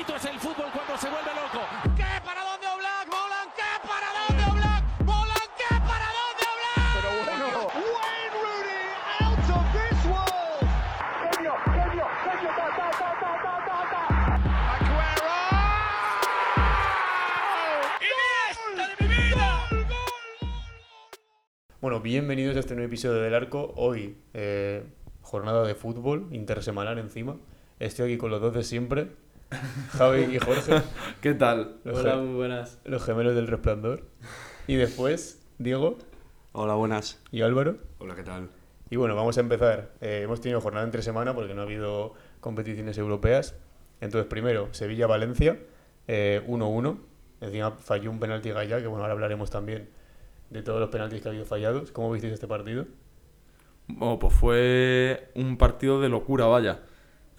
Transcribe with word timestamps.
bonito 0.00 0.16
es 0.16 0.24
el 0.24 0.40
fútbol 0.40 0.70
cuando 0.72 0.96
se 0.96 1.10
vuelve 1.10 1.30
loco. 1.34 1.60
¿Qué 1.94 2.04
para 2.24 2.40
dónde 2.42 2.66
Oblak? 2.68 3.06
Molan, 3.08 3.48
¿qué 3.54 3.72
para 3.86 4.08
dónde 4.16 4.42
Oblak? 4.50 4.82
Molan, 5.04 5.48
¿qué 5.60 5.74
para 5.76 6.08
dónde 6.16 6.42
Oblak? 6.48 6.88
Pero 6.96 7.10
bueno, 7.28 7.46
Wayne 7.92 8.32
Rooney 8.40 8.96
out 9.20 9.50
of 9.50 9.64
this 9.76 10.00
world. 10.08 10.64
genio, 11.20 11.52
genio, 11.66 12.06
genio, 12.24 12.50
ta, 12.56 12.66
ta, 12.76 12.88
ta, 12.96 13.08
ta, 13.20 13.32
ta, 13.44 13.54
ta, 13.66 13.78
ta. 13.92 14.02
Aguero. 14.72 15.36
Iniesta 18.08 18.82
de 18.88 18.94
mi 19.00 19.06
vida. 19.12 19.48
Gol, 19.70 19.84
gol, 19.84 20.60
Bueno, 21.82 22.00
bienvenidos 22.00 22.56
a 22.56 22.60
este 22.60 22.74
nuevo 22.74 22.88
episodio 22.88 23.20
del 23.20 23.34
Arco. 23.34 23.74
Hoy, 23.76 24.16
eh, 24.32 24.82
jornada 25.20 25.66
de 25.66 25.74
fútbol, 25.74 26.28
intersemanal 26.30 26.98
encima. 26.98 27.36
Estoy 27.78 28.12
aquí 28.12 28.18
con 28.18 28.30
los 28.30 28.40
dos 28.40 28.54
de 28.54 28.62
siempre, 28.62 29.08
Javi 29.92 30.36
y 30.36 30.38
Jorge, 30.38 30.82
¿Qué 31.20 31.34
tal? 31.34 31.76
Los 31.84 31.98
Hola, 31.98 32.16
muy 32.16 32.34
buenas. 32.34 32.78
los 32.84 33.02
gemelos 33.04 33.34
del 33.34 33.46
resplandor. 33.48 34.04
Y 34.66 34.76
después, 34.76 35.42
Diego 35.58 35.98
Hola, 36.52 36.74
buenas. 36.74 37.20
y 37.30 37.42
Álvaro. 37.42 37.78
Hola, 37.98 38.14
¿qué 38.14 38.22
tal? 38.22 38.50
Y 38.90 38.96
bueno, 38.96 39.14
vamos 39.14 39.36
a 39.38 39.40
empezar. 39.40 39.92
Eh, 40.00 40.22
hemos 40.24 40.40
tenido 40.40 40.60
jornada 40.60 40.84
entre 40.84 41.02
semana 41.02 41.34
porque 41.34 41.54
no 41.54 41.60
ha 41.60 41.64
habido 41.64 42.14
competiciones 42.40 42.98
europeas. 42.98 43.54
Entonces, 44.00 44.28
primero, 44.28 44.68
Sevilla-Valencia, 44.72 45.58
eh, 46.08 46.42
1-1. 46.46 46.98
Encima 47.40 47.70
falló 47.72 48.10
un 48.10 48.18
penalti 48.18 48.50
Gaya, 48.50 48.80
que 48.80 48.86
bueno, 48.86 49.02
ahora 49.02 49.12
hablaremos 49.14 49.50
también 49.50 49.88
de 50.50 50.62
todos 50.62 50.80
los 50.80 50.90
penaltis 50.90 51.22
que 51.22 51.28
ha 51.28 51.30
habido 51.30 51.46
fallados. 51.46 51.92
¿Cómo 51.92 52.10
visteis 52.10 52.32
este 52.34 52.48
partido? 52.48 52.86
Bueno, 53.86 54.18
pues 54.18 54.34
fue 54.34 55.30
un 55.34 55.56
partido 55.56 56.00
de 56.00 56.08
locura, 56.08 56.46
vaya. 56.46 56.80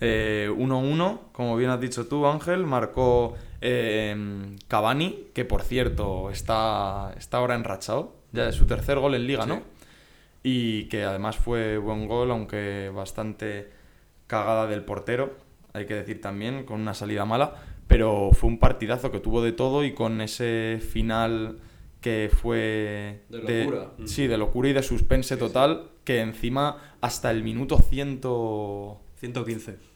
Eh, 0.04 0.50
1-1, 0.52 1.20
como 1.32 1.56
bien 1.56 1.70
has 1.70 1.80
dicho 1.80 2.08
tú, 2.08 2.26
Ángel, 2.26 2.66
marcó 2.66 3.36
eh, 3.62 4.58
Cavani, 4.68 5.28
que 5.36 5.46
por 5.46 5.62
cierto 5.62 6.32
está, 6.32 7.14
está 7.20 7.38
ahora 7.38 7.54
enrachado, 7.54 8.16
ya 8.32 8.50
es 8.50 8.56
su 8.56 8.66
tercer 8.66 8.98
gol 8.98 9.14
en 9.14 9.28
liga, 9.28 9.46
¿no? 9.46 9.62
Y 10.42 10.86
que 10.86 11.04
además 11.04 11.38
fue 11.38 11.78
buen 11.78 12.08
gol, 12.08 12.32
aunque 12.32 12.92
bastante 12.94 13.70
cagada 14.26 14.66
del 14.66 14.84
portero, 14.84 15.36
hay 15.72 15.86
que 15.86 15.94
decir 15.94 16.20
también, 16.20 16.66
con 16.66 16.82
una 16.82 16.96
salida 16.96 17.26
mala, 17.26 17.54
pero 17.86 18.32
fue 18.34 18.50
un 18.50 18.58
partidazo 18.58 19.12
que 19.12 19.20
tuvo 19.20 19.44
de 19.44 19.52
todo 19.52 19.86
y 19.86 19.94
con 19.94 20.20
ese 20.22 20.80
final 20.82 21.60
que 22.02 22.32
fue... 22.34 23.26
De 23.30 23.66
locura. 23.66 23.92
Sí, 24.06 24.26
de 24.26 24.40
locura 24.40 24.70
y 24.70 24.74
de 24.74 24.82
suspense 24.82 25.38
total, 25.38 25.92
que 26.04 26.22
encima 26.22 26.96
hasta 27.02 27.30
el 27.30 27.44
minuto 27.44 27.78
100... 27.78 28.22
115. 29.18 29.91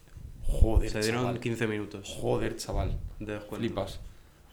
Joder, 0.47 0.89
Se 0.89 0.99
dieron 1.01 1.21
chaval. 1.23 1.39
15 1.39 1.67
minutos 1.67 2.17
Joder, 2.19 2.55
chaval. 2.55 2.99
de 3.19 3.33
descuento. 3.33 3.57
Flipas. 3.57 3.99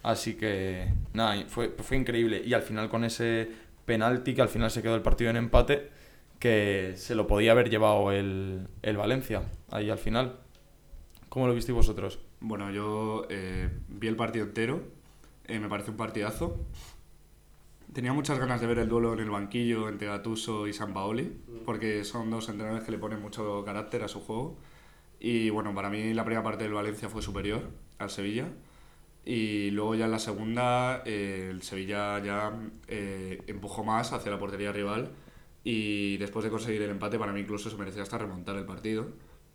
Así 0.02 0.34
que, 0.34 0.92
nada, 1.12 1.44
fue, 1.48 1.74
fue 1.78 1.96
increíble. 1.96 2.42
Y 2.44 2.54
al 2.54 2.62
final 2.62 2.88
con 2.88 3.04
ese 3.04 3.48
penalti, 3.84 4.34
que 4.34 4.42
al 4.42 4.48
final 4.48 4.70
se 4.70 4.82
quedó 4.82 4.94
el 4.96 5.02
partido 5.02 5.30
en 5.30 5.36
empate, 5.36 5.90
que 6.38 6.94
se 6.96 7.14
lo 7.14 7.26
podía 7.26 7.52
haber 7.52 7.70
llevado 7.70 8.10
el, 8.10 8.66
el 8.82 8.96
Valencia, 8.96 9.42
ahí 9.70 9.90
al 9.90 9.98
final. 9.98 10.38
¿Cómo 11.28 11.46
lo 11.46 11.54
visteis 11.54 11.76
vosotros? 11.76 12.18
Bueno, 12.40 12.70
yo 12.72 13.26
eh, 13.30 13.70
vi 13.88 14.08
el 14.08 14.16
partido 14.16 14.44
entero, 14.44 14.82
eh, 15.46 15.58
me 15.60 15.68
parece 15.68 15.92
un 15.92 15.96
partidazo. 15.96 16.58
Tenía 17.92 18.12
muchas 18.12 18.38
ganas 18.38 18.60
de 18.60 18.66
ver 18.66 18.78
el 18.78 18.88
duelo 18.88 19.12
en 19.12 19.20
el 19.20 19.30
banquillo 19.30 19.88
entre 19.88 20.08
Gattuso 20.08 20.66
y 20.66 20.72
Sampaoli, 20.72 21.30
porque 21.64 22.04
son 22.04 22.30
dos 22.30 22.48
entrenadores 22.48 22.84
que 22.84 22.90
le 22.90 22.98
ponen 22.98 23.20
mucho 23.20 23.62
carácter 23.64 24.02
a 24.02 24.08
su 24.08 24.20
juego. 24.20 24.56
Y 25.24 25.50
bueno, 25.50 25.72
para 25.72 25.88
mí 25.88 26.12
la 26.14 26.24
primera 26.24 26.42
parte 26.42 26.64
del 26.64 26.72
Valencia 26.72 27.08
fue 27.08 27.22
superior 27.22 27.70
al 27.98 28.10
Sevilla. 28.10 28.48
Y 29.24 29.70
luego 29.70 29.94
ya 29.94 30.06
en 30.06 30.10
la 30.10 30.18
segunda, 30.18 31.04
eh, 31.06 31.46
el 31.48 31.62
Sevilla 31.62 32.18
ya 32.18 32.52
eh, 32.88 33.40
empujó 33.46 33.84
más 33.84 34.12
hacia 34.12 34.32
la 34.32 34.38
portería 34.40 34.72
rival. 34.72 35.12
Y 35.62 36.16
después 36.16 36.44
de 36.44 36.50
conseguir 36.50 36.82
el 36.82 36.90
empate, 36.90 37.20
para 37.20 37.32
mí 37.32 37.38
incluso 37.38 37.70
se 37.70 37.76
merecía 37.76 38.02
hasta 38.02 38.18
remontar 38.18 38.56
el 38.56 38.64
partido 38.66 39.06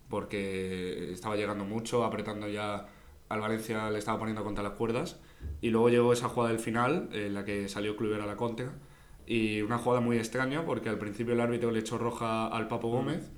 porque 0.10 1.12
estaba 1.12 1.36
llegando 1.36 1.66
mucho, 1.66 2.06
apretando 2.06 2.48
ya 2.48 2.88
al 3.28 3.42
Valencia, 3.42 3.90
le 3.90 4.00
estaba 4.00 4.18
poniendo 4.20 4.46
contra 4.46 4.64
las 4.64 4.74
cuerdas. 4.74 5.20
Y 5.60 5.70
luego 5.70 5.90
llegó 5.90 6.14
esa 6.14 6.30
jugada 6.30 6.54
del 6.54 6.62
final, 6.62 7.10
en 7.12 7.34
la 7.34 7.44
que 7.44 7.68
salió 7.68 7.98
Kluivert 7.98 8.24
a 8.24 8.26
la 8.26 8.38
contra. 8.38 8.72
Y 9.26 9.62
una 9.64 9.78
jugada 9.80 10.00
muy 10.00 10.18
extraña, 10.18 10.66
porque 10.66 10.88
al 10.88 10.98
principio 10.98 11.34
el 11.34 11.42
árbitro 11.42 11.72
le 11.72 11.80
echó 11.80 11.98
roja 11.98 12.48
al 12.48 12.70
Papo 12.70 12.88
Gómez, 12.88 13.30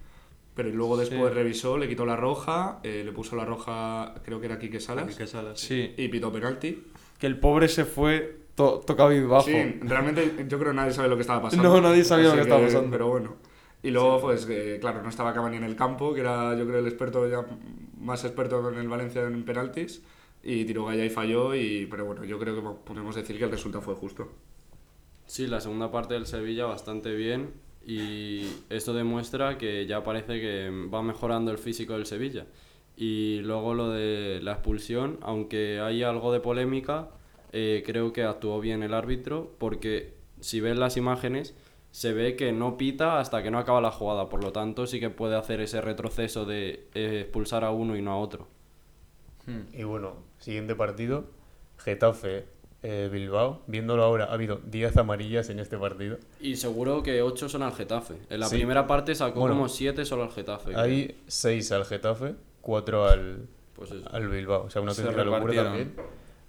pero 0.59 0.71
luego 0.71 0.97
después 0.97 1.33
revisó, 1.33 1.77
le 1.77 1.87
quitó 1.87 2.05
la 2.05 2.17
roja, 2.17 2.81
eh, 2.83 3.03
le 3.05 3.13
puso 3.13 3.37
la 3.37 3.45
roja, 3.45 4.13
creo 4.25 4.41
que 4.41 4.47
era 4.47 4.59
Quique 4.59 4.81
Salas, 4.81 5.07
Quique 5.07 5.25
Salas, 5.25 5.57
Sí, 5.57 5.93
y 5.95 6.09
pitó 6.09 6.33
penalti. 6.33 6.83
que 7.17 7.27
el 7.27 7.39
pobre 7.39 7.69
se 7.69 7.85
fue 7.85 8.39
to 8.55 8.81
tocado 8.85 9.13
y 9.13 9.21
bajo. 9.21 9.45
Sí, 9.45 9.53
realmente 9.83 10.45
yo 10.49 10.59
creo 10.59 10.71
que 10.71 10.75
nadie 10.75 10.91
sabe 10.91 11.07
lo 11.07 11.15
que 11.15 11.21
estaba 11.21 11.43
pasando. 11.43 11.63
No, 11.69 11.79
nadie 11.79 12.03
sabía 12.03 12.25
lo 12.25 12.31
Así 12.31 12.39
que 12.39 12.41
estaba 12.41 12.61
pasando. 12.61 12.91
Pero 12.91 13.07
bueno. 13.07 13.35
Y 13.83 13.91
luego, 13.91 14.19
pues, 14.19 14.45
eh, 14.49 14.79
claro, 14.81 15.01
no 15.01 15.07
estaba 15.07 15.33
Cavani 15.33 15.55
en 15.55 15.63
el 15.63 15.77
campo, 15.77 16.13
que 16.13 16.19
era, 16.19 16.53
yo 16.57 16.67
creo, 16.67 16.79
el 16.79 16.87
experto 16.87 17.25
ya 17.29 17.45
más 17.97 18.25
experto 18.25 18.69
en 18.69 18.79
el 18.79 18.89
Valencia 18.89 19.23
en 19.23 19.45
penaltis. 19.45 20.03
Y 20.43 20.65
tiró 20.65 20.83
Gaya 20.83 21.05
y 21.05 21.09
falló, 21.09 21.55
y, 21.55 21.85
pero 21.89 22.03
bueno, 22.03 22.25
yo 22.25 22.37
creo 22.37 22.53
que 22.53 22.61
podemos 22.83 23.15
decir 23.15 23.37
que 23.37 23.45
el 23.45 23.51
resultado 23.51 23.81
fue 23.81 23.95
justo. 23.95 24.27
Sí, 25.25 25.47
la 25.47 25.61
segunda 25.61 25.89
parte 25.89 26.15
del 26.15 26.25
Sevilla 26.25 26.65
bastante 26.65 27.15
bien 27.15 27.68
y 27.89 28.47
esto 28.69 28.93
demuestra 28.93 29.57
que 29.57 29.87
ya 29.87 30.03
parece 30.03 30.39
que 30.39 30.69
va 30.93 31.01
mejorando 31.01 31.49
el 31.49 31.57
físico 31.57 31.93
del 31.93 32.05
Sevilla. 32.05 32.45
Y 32.95 33.39
luego 33.39 33.73
lo 33.73 33.89
de 33.89 34.41
la 34.43 34.51
expulsión, 34.51 35.17
aunque 35.23 35.79
hay 35.79 36.03
algo 36.03 36.31
de 36.31 36.39
polémica, 36.39 37.09
eh, 37.51 37.81
creo 37.83 38.13
que 38.13 38.21
actuó 38.21 38.59
bien 38.59 38.83
el 38.83 38.93
árbitro 38.93 39.55
porque 39.57 40.13
si 40.39 40.59
ves 40.59 40.77
las 40.77 40.97
imágenes 40.97 41.55
se 41.89 42.13
ve 42.13 42.35
que 42.35 42.51
no 42.51 42.77
pita 42.77 43.19
hasta 43.19 43.41
que 43.41 43.49
no 43.49 43.57
acaba 43.57 43.81
la 43.81 43.89
jugada, 43.89 44.29
por 44.29 44.43
lo 44.43 44.51
tanto 44.51 44.85
sí 44.85 44.99
que 44.99 45.09
puede 45.09 45.35
hacer 45.35 45.59
ese 45.59 45.81
retroceso 45.81 46.45
de 46.45 46.87
eh, 46.93 47.21
expulsar 47.21 47.63
a 47.63 47.71
uno 47.71 47.97
y 47.97 48.03
no 48.03 48.11
a 48.11 48.17
otro. 48.17 48.47
Y 49.73 49.81
bueno, 49.81 50.17
siguiente 50.37 50.75
partido, 50.75 51.25
Getafe. 51.79 52.58
Eh, 52.81 53.09
Bilbao, 53.11 53.61
viéndolo 53.67 54.03
ahora, 54.03 54.25
ha 54.25 54.33
habido 54.33 54.61
10 54.65 54.97
amarillas 54.97 55.49
en 55.49 55.59
este 55.59 55.77
partido. 55.77 56.17
Y 56.39 56.55
seguro 56.55 57.03
que 57.03 57.21
8 57.21 57.49
son 57.49 57.63
al 57.63 57.73
Getafe. 57.73 58.15
En 58.29 58.39
la 58.39 58.47
Sí. 58.47 58.55
primera 58.55 58.87
parte 58.87 59.15
sacó 59.15 59.41
Bueno, 59.41 59.55
como 59.55 59.67
7 59.69 60.05
solo 60.05 60.23
al 60.23 60.31
Getafe. 60.31 60.75
Hay 60.75 61.17
6 61.27 61.71
al 61.73 61.85
Getafe, 61.85 62.35
4 62.61 63.05
al, 63.05 63.47
Pues 63.75 63.91
al 64.11 64.27
Bilbao. 64.29 64.63
O 64.65 64.69
sea, 64.69 64.81
una 64.81 64.91
auténtica 64.91 65.23
locura 65.23 65.53
también. 65.63 65.93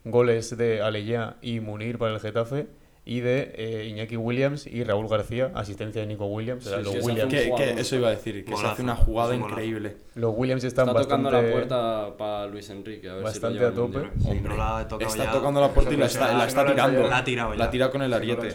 Goles 0.05 0.57
de 0.57 0.81
Aleyá 0.83 1.37
y 1.43 1.61
Munir 1.61 1.99
para 1.99 2.15
el 2.15 2.21
Getafe. 2.21 2.67
Y 3.05 3.21
de 3.21 3.53
eh, 3.57 3.87
Iñaki 3.89 4.17
Williams 4.17 4.67
y 4.67 4.85
Raúl 4.85 5.09
García, 5.09 5.51
asistencia 5.55 6.03
de 6.03 6.07
Nico 6.07 6.27
Williams. 6.27 6.65
Sí, 6.65 6.71
los, 6.83 6.93
sí, 6.93 6.99
Williams 7.03 7.33
Que, 7.33 7.51
que 7.57 7.81
eso 7.81 7.97
iba 7.97 8.09
a 8.09 8.11
decir, 8.11 8.45
que 8.45 8.57
se 8.57 8.67
hace 8.67 8.83
una 8.83 8.95
jugada 8.95 9.35
increíble. 9.35 9.97
los 10.15 10.35
Williams 10.37 10.65
están 10.65 10.89
Está 10.89 11.03
tocando 11.03 11.31
bastante, 11.31 11.49
la 11.49 11.53
puerta 11.55 12.17
para 12.17 12.47
Luis 12.47 12.69
Enrique. 12.71 13.09
A 13.09 13.15
ver 13.15 13.25
bastante 13.25 13.59
si 13.59 13.63
lo 13.65 13.69
a 13.69 13.73
tope. 13.75 13.99
No 14.43 14.57
la 14.57 14.83
está 14.83 15.25
ya. 15.25 15.33
tocando 15.33 15.61
la 15.61 15.73
puerta 15.73 15.95
y 15.95 15.97
la 15.97 16.07
está, 16.07 16.35
la 16.35 16.47
está 16.47 16.67
tirando. 16.67 17.09
La 17.09 17.19
ha 17.19 17.25
tirado 17.25 17.53
ya. 17.55 17.59
La 17.59 17.71
tira 17.71 17.91
con 17.91 18.03
el 18.03 18.13
ariete. 18.13 18.55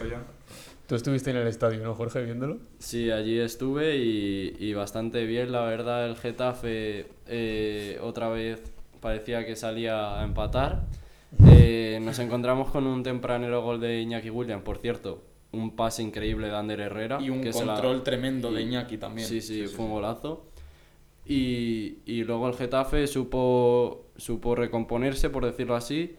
Tú 0.87 0.93
estuviste 0.93 1.31
en 1.31 1.37
el 1.37 1.47
estadio, 1.47 1.81
¿no, 1.83 1.95
Jorge, 1.95 2.23
viéndolo? 2.23 2.59
Sí, 2.77 3.09
allí 3.09 3.39
estuve 3.39 3.95
y, 3.97 4.55
y 4.59 4.73
bastante 4.75 5.25
bien. 5.25 5.51
La 5.51 5.63
verdad, 5.63 6.05
el 6.07 6.15
Getafe 6.15 7.07
eh, 7.27 7.99
otra 8.03 8.29
vez 8.29 8.61
parecía 8.99 9.45
que 9.47 9.55
salía 9.55 10.19
a 10.19 10.23
empatar. 10.23 10.83
Eh, 11.47 11.99
nos 12.01 12.19
encontramos 12.19 12.69
con 12.71 12.87
un 12.87 13.03
tempranero 13.03 13.61
gol 13.63 13.79
de 13.79 14.01
Iñaki 14.01 14.29
Williams, 14.29 14.63
por 14.63 14.77
cierto. 14.77 15.23
Un 15.51 15.75
pase 15.75 16.03
increíble 16.03 16.47
de 16.47 16.55
Ander 16.55 16.79
Herrera. 16.81 17.19
Y 17.21 17.29
un 17.29 17.41
que 17.41 17.53
se 17.53 17.65
la- 17.65 17.73
control 17.73 18.03
tremendo 18.03 18.51
de 18.51 18.61
y- 18.61 18.65
Iñaki 18.65 18.97
también. 18.97 19.27
Sí, 19.27 19.41
sí, 19.41 19.67
fue 19.67 19.85
un 19.85 19.91
golazo. 19.91 20.45
Y, 21.25 21.99
y 22.05 22.23
luego 22.23 22.47
el 22.47 22.53
Getafe 22.55 23.07
supo, 23.07 24.05
supo 24.17 24.55
recomponerse, 24.55 25.29
por 25.29 25.45
decirlo 25.45 25.75
así. 25.75 26.15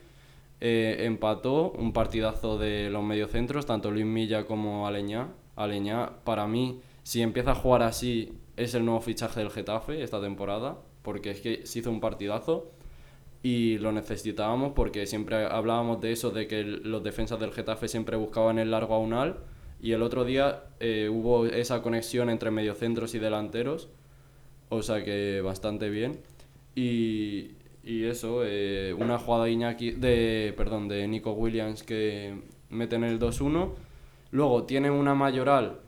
Eh, 0.60 0.96
empató 1.00 1.70
un 1.72 1.92
partidazo 1.92 2.56
de 2.58 2.88
los 2.90 3.04
mediocentros, 3.04 3.66
tanto 3.66 3.90
Luis 3.90 4.06
Milla 4.06 4.46
como 4.46 4.86
Aleñá. 4.86 5.28
Aleñá, 5.54 6.10
para 6.24 6.46
mí, 6.46 6.80
si 7.02 7.22
empieza 7.22 7.52
a 7.52 7.54
jugar 7.54 7.82
así, 7.82 8.32
es 8.56 8.74
el 8.74 8.84
nuevo 8.84 9.00
fichaje 9.00 9.40
del 9.40 9.50
Getafe 9.50 10.02
esta 10.02 10.20
temporada, 10.20 10.78
porque 11.02 11.30
es 11.30 11.40
que 11.40 11.66
se 11.66 11.78
hizo 11.80 11.90
un 11.90 12.00
partidazo 12.00 12.70
y 13.48 13.78
lo 13.78 13.92
necesitábamos 13.92 14.72
porque 14.74 15.06
siempre 15.06 15.36
hablábamos 15.44 16.00
de 16.00 16.10
eso, 16.10 16.30
de 16.30 16.48
que 16.48 16.64
los 16.64 17.02
defensas 17.04 17.38
del 17.38 17.52
Getafe 17.52 17.86
siempre 17.86 18.16
buscaban 18.16 18.58
el 18.58 18.70
largo 18.72 18.94
a 18.94 18.98
Unal 18.98 19.36
y 19.80 19.92
el 19.92 20.02
otro 20.02 20.24
día 20.24 20.64
eh, 20.80 21.08
hubo 21.08 21.46
esa 21.46 21.80
conexión 21.82 22.28
entre 22.30 22.50
mediocentros 22.50 23.14
y 23.14 23.18
delanteros, 23.20 23.88
o 24.68 24.82
sea 24.82 25.04
que 25.04 25.40
bastante 25.42 25.90
bien. 25.90 26.18
Y, 26.74 27.52
y 27.84 28.04
eso, 28.04 28.40
eh, 28.44 28.92
una 28.98 29.16
jugada 29.18 29.44
de, 29.44 29.52
Iñaki- 29.52 29.96
de, 29.96 30.52
perdón, 30.56 30.88
de 30.88 31.06
Nico 31.06 31.32
Williams 31.32 31.82
que 31.84 32.34
meten 32.70 33.04
el 33.04 33.18
2-1. 33.20 33.74
Luego 34.32 34.64
tienen 34.64 34.90
una 34.92 35.14
mayoral 35.14 35.78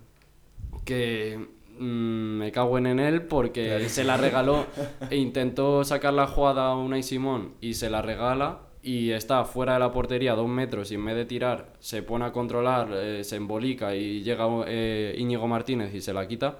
que 0.84 1.48
mm, 1.78 2.38
me 2.38 2.52
cago 2.52 2.78
en 2.78 2.98
él 2.98 3.22
porque 3.22 3.88
se 3.88 4.04
la 4.04 4.16
regaló 4.16 4.66
e 5.10 5.16
intentó 5.16 5.84
sacar 5.84 6.14
la 6.14 6.26
jugada 6.26 6.68
a 6.68 6.76
Unai 6.76 7.02
Simón 7.02 7.54
y 7.60 7.74
se 7.74 7.90
la 7.90 8.02
regala 8.02 8.60
y 8.82 9.10
está 9.10 9.44
fuera 9.44 9.74
de 9.74 9.80
la 9.80 9.92
portería 9.92 10.34
dos 10.34 10.48
metros 10.48 10.90
y 10.90 10.94
en 10.94 11.04
vez 11.04 11.16
de 11.16 11.24
tirar 11.24 11.72
se 11.78 12.02
pone 12.02 12.24
a 12.24 12.32
controlar, 12.32 12.90
eh, 12.92 13.24
se 13.24 13.36
embolica 13.36 13.94
y 13.94 14.22
llega 14.22 14.46
eh, 14.66 15.14
Íñigo 15.18 15.46
Martínez 15.46 15.94
y 15.94 16.00
se 16.00 16.12
la 16.12 16.26
quita. 16.26 16.58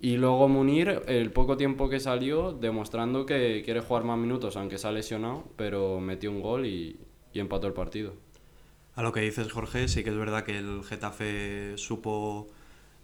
Y 0.00 0.18
luego 0.18 0.48
Munir, 0.48 1.02
el 1.06 1.30
poco 1.30 1.56
tiempo 1.56 1.88
que 1.88 1.98
salió, 2.00 2.52
demostrando 2.52 3.24
que 3.24 3.62
quiere 3.64 3.80
jugar 3.80 4.04
más 4.04 4.18
minutos, 4.18 4.56
aunque 4.56 4.76
se 4.76 4.86
ha 4.86 4.92
lesionado, 4.92 5.44
pero 5.56 5.98
metió 6.00 6.30
un 6.30 6.42
gol 6.42 6.66
y, 6.66 6.98
y 7.32 7.40
empató 7.40 7.68
el 7.68 7.72
partido. 7.72 8.12
A 8.96 9.02
lo 9.02 9.12
que 9.12 9.20
dices, 9.20 9.50
Jorge, 9.50 9.88
sí 9.88 10.04
que 10.04 10.10
es 10.10 10.16
verdad 10.16 10.44
que 10.44 10.58
el 10.58 10.84
Getafe 10.84 11.78
supo 11.78 12.48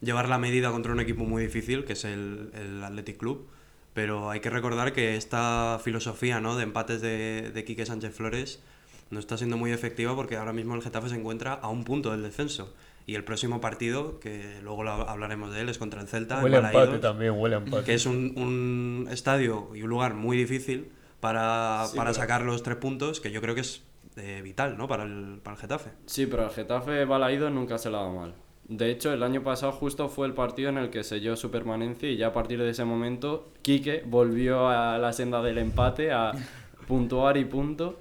llevar 0.01 0.29
la 0.29 0.39
medida 0.39 0.71
contra 0.71 0.93
un 0.93 1.01
equipo 1.01 1.25
muy 1.25 1.43
difícil, 1.43 1.85
que 1.85 1.93
es 1.95 2.05
el, 2.05 2.51
el 2.55 2.83
Athletic 2.85 3.17
Club. 3.19 3.49
Pero 3.95 4.31
hay 4.31 4.41
que 4.41 4.51
recordar 4.51 4.93
que 4.93 5.17
esta 5.17 5.81
filosofía 5.83 6.41
¿no? 6.41 6.57
de 6.57 6.63
empates 6.63 7.01
de, 7.01 7.51
de 7.53 7.65
Quique 7.65 7.85
Sánchez 7.85 8.15
Flores 8.15 8.63
no 9.11 9.19
está 9.19 9.37
siendo 9.37 9.57
muy 9.57 9.73
efectiva 9.73 10.15
porque 10.15 10.37
ahora 10.37 10.53
mismo 10.53 10.77
el 10.77 10.83
Getafe 10.83 11.09
se 11.09 11.17
encuentra 11.17 11.55
a 11.55 11.69
un 11.69 11.83
punto 11.85 12.13
del 12.13 12.23
descenso. 12.23 12.73
Y 13.07 13.17
el 13.17 13.25
próximo 13.25 13.61
partido, 13.61 14.21
que 14.21 14.61
luego 14.63 14.85
lo 14.85 14.93
hablaremos 14.93 15.53
de 15.53 15.63
él, 15.63 15.69
es 15.69 15.79
contra 15.79 16.01
el 16.01 16.07
Celta. 16.07 16.41
Huele 16.41 16.59
a 16.59 16.61
Balaídos, 16.61 16.85
empate 16.85 17.03
también, 17.03 17.33
huele 17.33 17.57
empate. 17.57 17.85
que 17.85 17.95
es 17.95 18.07
un, 18.07 18.35
un 18.37 19.09
estadio 19.11 19.71
y 19.75 19.83
un 19.83 19.89
lugar 19.91 20.15
muy 20.15 20.37
difícil 20.37 20.93
para, 21.19 21.87
Sí, 21.89 21.97
para 21.97 22.11
pero- 22.11 22.21
sacar 22.21 22.43
los 22.43 22.63
tres 22.63 22.77
puntos, 22.77 23.21
que 23.21 23.33
yo 23.33 23.41
creo 23.41 23.57
que 23.57 23.63
es 23.63 23.83
eh, 24.17 24.41
vital 24.45 24.79
¿no? 24.79 24.87
para, 24.87 25.03
el, 25.03 25.41
para 25.43 25.57
el 25.57 25.61
Getafe. 25.61 25.91
Sí, 26.07 26.27
pero 26.27 26.45
al 26.45 26.51
Getafe 26.53 27.05
Balaídos 27.05 27.51
nunca 27.51 27.79
se 27.79 27.91
la 27.91 27.99
ha 27.99 28.03
dado 28.03 28.15
mal. 28.15 28.35
De 28.71 28.89
hecho, 28.89 29.13
el 29.13 29.25
año 29.25 29.43
pasado 29.43 29.73
justo 29.73 30.09
fue 30.09 30.29
el 30.29 30.33
partido 30.33 30.69
en 30.69 30.79
el 30.79 30.91
que 30.91 31.03
selló 31.03 31.35
su 31.35 31.51
permanencia 31.51 32.09
y 32.09 32.17
ya 32.17 32.29
a 32.29 32.33
partir 32.33 32.61
de 32.61 32.71
ese 32.71 32.85
momento 32.85 33.49
Quique 33.63 34.05
volvió 34.07 34.69
a 34.69 34.97
la 34.97 35.13
senda 35.13 35.43
del 35.43 35.59
empate, 35.59 36.13
a 36.13 36.31
puntuar 36.87 37.37
y 37.37 37.45
punto. 37.47 37.99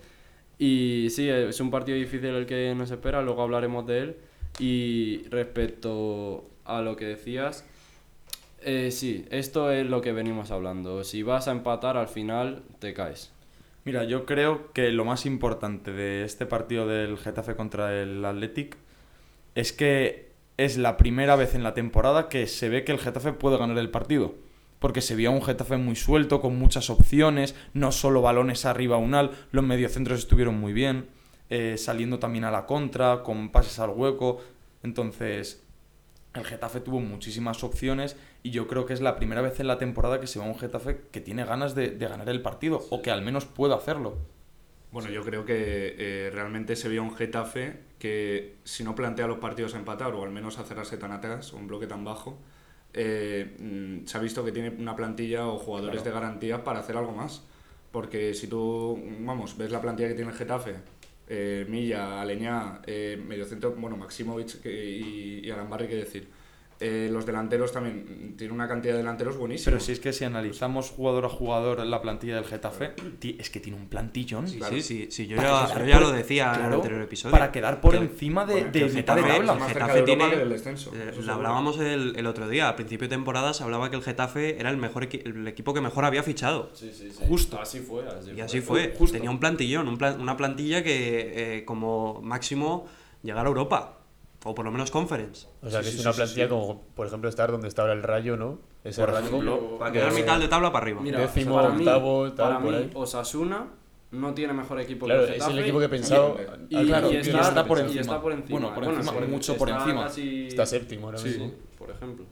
Y 0.60 1.08
sí, 1.10 1.28
es 1.28 1.60
un 1.60 1.72
partido 1.72 1.98
difícil 1.98 2.30
el 2.30 2.46
que 2.46 2.76
nos 2.76 2.92
espera, 2.92 3.24
luego 3.24 3.42
hablaremos 3.42 3.88
de 3.88 4.00
él. 4.00 4.18
Y 4.60 5.24
respecto 5.30 6.46
a 6.66 6.82
lo 6.82 6.96
que 6.96 7.06
decías, 7.06 7.66
eh, 8.62 8.92
sí, 8.92 9.26
esto 9.32 9.72
es 9.72 9.88
lo 9.88 10.02
que 10.02 10.12
venimos 10.12 10.52
hablando. 10.52 11.04
Si 11.04 11.24
vas 11.24 11.48
a 11.48 11.52
empatar 11.52 11.98
al 11.98 12.10
final, 12.10 12.62
te 12.78 12.94
caes. 12.94 13.32
Mira, 13.86 14.04
yo 14.04 14.28
creo 14.28 14.72
que 14.72 14.92
lo 14.92 15.04
más 15.04 15.26
importante 15.26 15.92
de 15.94 16.26
este 16.26 16.46
partido 16.46 16.86
del 16.86 17.18
Getafe 17.18 17.56
contra 17.56 18.00
el 18.00 18.24
Athletic 18.24 18.78
es 19.56 19.74
que 19.74 20.29
es 20.60 20.78
la 20.78 20.98
primera 20.98 21.38
vez 21.38 21.56
en 21.56 21.64
la 21.64 21.74
temporada 21.74 22.28
que 22.28 22.46
se 22.46 22.68
ve 22.68 22.84
que 22.84 22.92
el 22.92 23.00
Getafe 23.00 23.32
puede 23.32 23.58
ganar 23.58 23.78
el 23.78 23.92
partido. 23.92 24.36
Porque 24.80 25.00
se 25.00 25.16
vio 25.16 25.32
un 25.32 25.42
Getafe 25.42 25.78
muy 25.78 25.96
suelto, 25.96 26.42
con 26.42 26.60
muchas 26.60 26.90
opciones, 26.90 27.56
no 27.74 27.94
solo 27.94 28.22
balones 28.22 28.66
arriba 28.66 28.98
unal, 28.98 29.32
los 29.54 29.64
mediocentros 29.64 30.20
estuvieron 30.20 30.60
muy 30.60 30.74
bien, 30.74 31.08
eh, 31.50 31.76
saliendo 31.78 32.20
también 32.20 32.44
a 32.44 32.52
la 32.52 32.66
contra, 32.66 33.24
con 33.24 33.54
pases 33.54 33.80
al 33.80 33.92
hueco. 33.92 34.42
Entonces, 34.84 35.64
el 36.34 36.44
Getafe 36.44 36.82
tuvo 36.82 37.00
muchísimas 37.00 37.64
opciones 37.64 38.18
y 38.44 38.52
yo 38.52 38.68
creo 38.68 38.86
que 38.86 38.94
es 38.94 39.00
la 39.00 39.16
primera 39.16 39.42
vez 39.42 39.62
en 39.62 39.68
la 39.68 39.78
temporada 39.78 40.20
que 40.20 40.28
se 40.28 40.40
a 40.40 40.42
un 40.42 40.60
Getafe 40.60 41.04
que 41.10 41.22
tiene 41.22 41.46
ganas 41.46 41.74
de, 41.74 41.92
de 41.92 42.08
ganar 42.10 42.28
el 42.28 42.42
partido 42.42 42.86
o 42.90 43.02
que 43.02 43.12
al 43.12 43.22
menos 43.22 43.46
pueda 43.46 43.76
hacerlo. 43.76 44.18
Bueno, 44.92 45.10
yo 45.10 45.24
creo 45.24 45.46
que 45.46 45.96
eh, 45.98 46.30
realmente 46.34 46.76
se 46.76 46.90
vio 46.90 47.04
un 47.04 47.16
Getafe 47.16 47.78
que 48.00 48.56
si 48.64 48.84
no 48.84 48.96
plantea 48.96 49.28
los 49.28 49.38
partidos 49.38 49.76
a 49.76 49.78
empatar 49.78 50.14
o 50.14 50.24
al 50.24 50.32
menos 50.32 50.58
a 50.58 50.64
cerrarse 50.64 50.98
tan 50.98 51.12
atrás, 51.12 51.54
un 51.54 51.68
bloque 51.68 51.86
tan 51.86 52.04
bajo, 52.04 52.40
eh, 52.94 53.56
mm, 53.60 54.08
se 54.08 54.18
ha 54.18 54.22
visto 54.22 54.44
que 54.44 54.52
tiene 54.52 54.70
una 54.70 54.96
plantilla 54.96 55.46
o 55.48 55.58
jugadores 55.60 56.04
de 56.04 56.12
garantía 56.12 56.64
para 56.64 56.80
hacer 56.80 56.98
algo 56.98 57.12
más. 57.12 57.44
Porque 57.92 58.34
si 58.34 58.48
tú, 58.48 59.00
vamos, 59.22 59.58
ves 59.58 59.72
la 59.72 59.82
plantilla 59.82 60.08
que 60.10 60.14
tiene 60.16 60.32
el 60.32 60.38
Getafe, 60.38 60.76
eh, 61.28 61.66
Milla, 61.70 62.22
Aleñá, 62.22 62.82
mediocentro, 62.88 63.72
bueno, 63.76 63.98
Maximovic 63.98 64.62
que- 64.62 64.86
y, 64.86 65.42
y 65.44 65.52
Arambarri, 65.52 65.88
qué 65.88 65.96
decir. 65.96 66.28
Eh, 66.82 67.10
los 67.12 67.26
delanteros 67.26 67.74
también, 67.74 68.06
mm, 68.32 68.38
tiene 68.38 68.54
una 68.54 68.66
cantidad 68.70 68.94
de 68.94 69.00
delanteros 69.00 69.36
buenísima. 69.36 69.66
Pero 69.72 69.80
si 69.84 69.92
es 69.92 70.00
que 70.00 70.14
si 70.14 70.24
analizamos 70.24 70.90
jugador 70.92 71.26
a 71.26 71.30
jugador 71.30 71.86
la 71.86 72.02
plantilla 72.02 72.36
del 72.36 72.46
Getafe, 72.46 72.94
es 73.38 73.50
que 73.50 73.60
tiene 73.60 73.78
un 73.78 73.90
plantillón. 73.90 74.48
Sí, 74.48 74.60
Claro. 74.60 74.76
sí, 74.76 74.82
sí, 74.82 75.08
sí, 75.12 75.28
yo, 75.28 75.36
Para 75.36 75.68
ya, 75.86 75.86
yo 75.96 76.00
lo 76.00 76.12
decía 76.14 76.54
en 76.58 76.66
el 76.68 76.74
anterior 76.76 77.02
episodio. 77.02 77.32
Para 77.34 77.52
quedar 77.52 77.82
por 77.82 77.92
Que- 77.92 77.98
encima 77.98 78.46
de, 78.46 78.54
Bueno, 78.54 78.68
de 78.68 78.72
que 78.80 78.86
el 78.86 78.94
mitad 78.94 79.16
de 79.18 79.22
Getafe 79.24 79.46
tabla. 79.46 79.66
El 79.68 79.74
Getafe 79.74 80.02
tiene- 80.04 80.30
que 80.30 80.38
del 80.38 80.50
descenso, 80.50 80.92
eh, 80.96 81.12
lo 81.22 81.34
hablábamos 81.34 81.78
el, 81.82 82.14
el 82.16 82.26
otro 82.26 82.48
día, 82.48 82.70
al 82.70 82.76
principio 82.76 83.10
de 83.10 83.16
temporada 83.16 83.54
se 83.54 83.64
hablaba 83.64 83.90
que 83.90 83.98
el 83.98 84.02
Getafe 84.02 84.58
era 84.58 84.70
el 84.70 84.78
mejor 84.78 85.04
equi- 85.10 85.22
el 85.26 85.46
equipo 85.50 85.74
que 85.74 85.82
mejor 85.82 86.06
había 86.06 86.24
fichado. 86.24 86.70
Sí, 86.74 86.92
sí, 86.94 87.12
sí. 87.12 87.26
Justo. 87.28 87.60
Así 87.60 87.80
fue, 87.80 88.08
así 88.08 88.32
Y 88.38 88.40
así 88.40 88.62
fue. 88.62 88.94
Justo. 88.98 89.18
Tenía 89.18 89.32
un 89.32 89.40
plantillón, 89.42 89.90
un 89.90 89.98
plan- 89.98 90.22
una 90.22 90.38
plantilla 90.38 90.82
que 90.82 91.58
eh, 91.58 91.66
como 91.66 92.22
máximo 92.24 92.88
llegar 93.22 93.46
a 93.46 93.50
Europa. 93.50 93.99
O 94.46 94.56
por 94.56 94.64
lo 94.64 94.72
menos 94.72 94.90
conference. 94.92 95.48
O 95.62 95.70
sea, 95.70 95.82
Sí, 95.82 95.88
que 95.88 95.92
sí, 95.92 96.00
es 96.00 96.06
una 96.06 96.14
sí, 96.14 96.18
plantilla 96.18 96.46
sí. 96.46 96.50
como, 96.50 96.82
por 96.96 97.08
ejemplo, 97.08 97.30
estar 97.30 97.52
donde 97.52 97.68
está 97.68 97.82
ahora 97.82 97.94
el 97.94 98.04
Rayo, 98.04 98.38
¿no? 98.38 98.60
Ese 98.86 99.02
Por 99.02 99.12
rango. 99.12 99.28
ejemplo, 99.28 99.78
Para 99.78 99.92
quedar 99.92 100.12
Eh, 100.12 100.16
mitad 100.16 100.40
de 100.40 100.48
tabla 100.48 100.72
para 100.72 100.84
arriba. 100.84 101.02
Mira, 101.02 101.20
Décimo, 101.20 101.56
para 101.56 101.70
mí, 101.70 101.80
octavo, 101.80 102.32
tal, 102.32 102.36
para 102.48 102.60
por 102.62 102.72
mí, 102.72 102.78
ahí. 102.78 102.92
Osasuna 102.94 103.68
no 104.12 104.34
tiene 104.34 104.54
mejor 104.54 104.80
equipo 104.80 105.06
Claro, 105.08 105.22
que 105.22 105.28
el 105.28 105.34
es 105.34 105.36
Getafe. 105.36 105.52
el 105.54 105.60
equipo 105.60 105.80
que 105.80 105.86
he 105.86 105.90
pensado. 105.90 106.38
Y, 106.70 106.86
claro, 106.88 107.12
y 107.12 107.16
está, 107.18 107.42
está 107.42 107.66
por 107.66 107.78
y 107.80 107.82
encima. 107.82 108.02
está 108.02 108.22
por 108.22 108.32
encima. 108.32 108.60
Bueno, 108.60 108.74
por 108.76 108.84
encima, 108.86 109.12
sí, 109.12 109.28
mucho 109.28 109.58
por 109.58 109.70
está 109.70 109.84
encima. 109.84 110.04
casi- 110.06 110.48
Está 110.48 110.66
séptimo 110.66 111.06
ahora 111.08 111.18
Sí, 111.18 111.28
mismo. 111.30 111.52
por 111.78 111.90
ejemplo. 111.92 112.26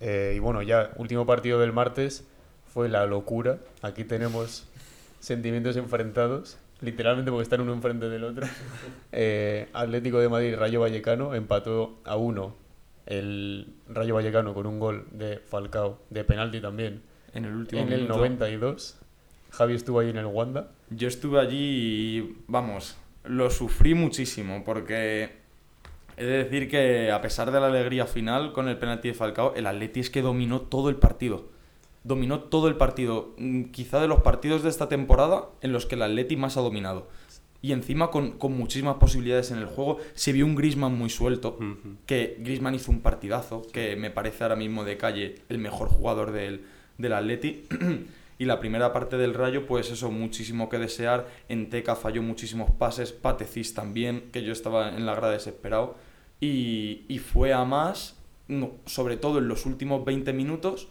Eh, 0.00 0.34
y 0.36 0.38
bueno, 0.38 0.62
ya, 0.62 0.92
último 0.96 1.26
partido 1.26 1.58
del 1.58 1.72
martes 1.72 2.24
fue 2.72 2.88
la 2.88 3.06
locura. 3.06 3.58
Aquí 3.82 4.04
tenemos 4.04 4.66
sentimientos 5.18 5.76
enfrentados, 5.76 6.58
literalmente 6.80 7.30
porque 7.30 7.42
están 7.42 7.60
uno 7.60 7.72
enfrente 7.72 8.08
del 8.08 8.24
otro. 8.24 8.46
Eh, 9.16 9.68
Atlético 9.72 10.18
de 10.18 10.28
Madrid, 10.28 10.56
Rayo 10.56 10.80
Vallecano, 10.80 11.36
empató 11.36 12.00
a 12.04 12.16
uno 12.16 12.56
el 13.06 13.74
Rayo 13.88 14.14
Vallecano 14.14 14.54
con 14.54 14.66
un 14.66 14.80
gol 14.80 15.06
de 15.12 15.38
Falcao, 15.38 16.00
de 16.10 16.24
penalti 16.24 16.60
también, 16.60 17.02
En 17.32 17.44
el 17.44 17.54
último 17.54 17.82
en 17.82 17.92
el 17.92 18.00
minuto. 18.02 18.18
92. 18.18 18.98
Javi 19.50 19.74
estuvo 19.74 20.00
ahí 20.00 20.10
en 20.10 20.16
el 20.16 20.26
Wanda. 20.26 20.72
Yo 20.90 21.06
estuve 21.06 21.38
allí 21.40 22.18
y, 22.18 22.36
vamos, 22.48 22.96
lo 23.24 23.50
sufrí 23.50 23.94
muchísimo 23.94 24.64
porque 24.64 25.30
he 26.16 26.24
de 26.24 26.44
decir 26.44 26.68
que 26.68 27.12
a 27.12 27.20
pesar 27.20 27.52
de 27.52 27.60
la 27.60 27.68
alegría 27.68 28.06
final 28.06 28.52
con 28.52 28.68
el 28.68 28.78
penalti 28.78 29.08
de 29.08 29.14
Falcao, 29.14 29.54
el 29.54 29.66
Atleti 29.66 30.00
es 30.00 30.10
que 30.10 30.22
dominó 30.22 30.62
todo 30.62 30.88
el 30.88 30.96
partido. 30.96 31.53
Dominó 32.04 32.40
todo 32.40 32.68
el 32.68 32.76
partido. 32.76 33.34
Mm, 33.38 33.64
Quizá 33.64 34.00
de 34.00 34.08
los 34.08 34.22
partidos 34.22 34.62
de 34.62 34.68
esta 34.68 34.88
temporada 34.88 35.48
en 35.62 35.72
los 35.72 35.86
que 35.86 35.96
el 35.96 36.02
Atleti 36.02 36.36
más 36.36 36.56
ha 36.56 36.60
dominado. 36.60 37.08
Y 37.62 37.72
encima 37.72 38.10
con, 38.10 38.32
con 38.32 38.52
muchísimas 38.52 38.96
posibilidades 38.96 39.50
en 39.50 39.56
el 39.56 39.64
juego. 39.64 39.96
Se 40.14 40.32
vio 40.32 40.44
un 40.44 40.54
Grisman 40.54 40.94
muy 40.96 41.08
suelto. 41.08 41.58
Que 42.04 42.36
Grisman 42.38 42.74
hizo 42.74 42.90
un 42.90 43.00
partidazo. 43.00 43.62
Que 43.72 43.96
me 43.96 44.10
parece 44.10 44.44
ahora 44.44 44.54
mismo 44.54 44.84
de 44.84 44.98
calle 44.98 45.36
el 45.48 45.56
mejor 45.56 45.88
jugador 45.88 46.30
del, 46.32 46.66
del 46.98 47.14
Atleti. 47.14 47.64
y 48.38 48.44
la 48.44 48.60
primera 48.60 48.92
parte 48.92 49.16
del 49.16 49.32
Rayo, 49.32 49.66
pues 49.66 49.90
eso, 49.90 50.10
muchísimo 50.10 50.68
que 50.68 50.78
desear. 50.78 51.26
Enteca 51.48 51.96
falló 51.96 52.20
muchísimos 52.20 52.70
pases. 52.70 53.12
Patecis 53.12 53.72
también, 53.72 54.24
que 54.30 54.42
yo 54.42 54.52
estaba 54.52 54.94
en 54.94 55.06
la 55.06 55.14
grada 55.14 55.32
desesperado. 55.32 55.96
Y, 56.40 57.04
y 57.08 57.18
fue 57.18 57.54
a 57.54 57.64
más, 57.64 58.18
no, 58.46 58.72
sobre 58.84 59.16
todo 59.16 59.38
en 59.38 59.48
los 59.48 59.64
últimos 59.64 60.04
20 60.04 60.34
minutos. 60.34 60.88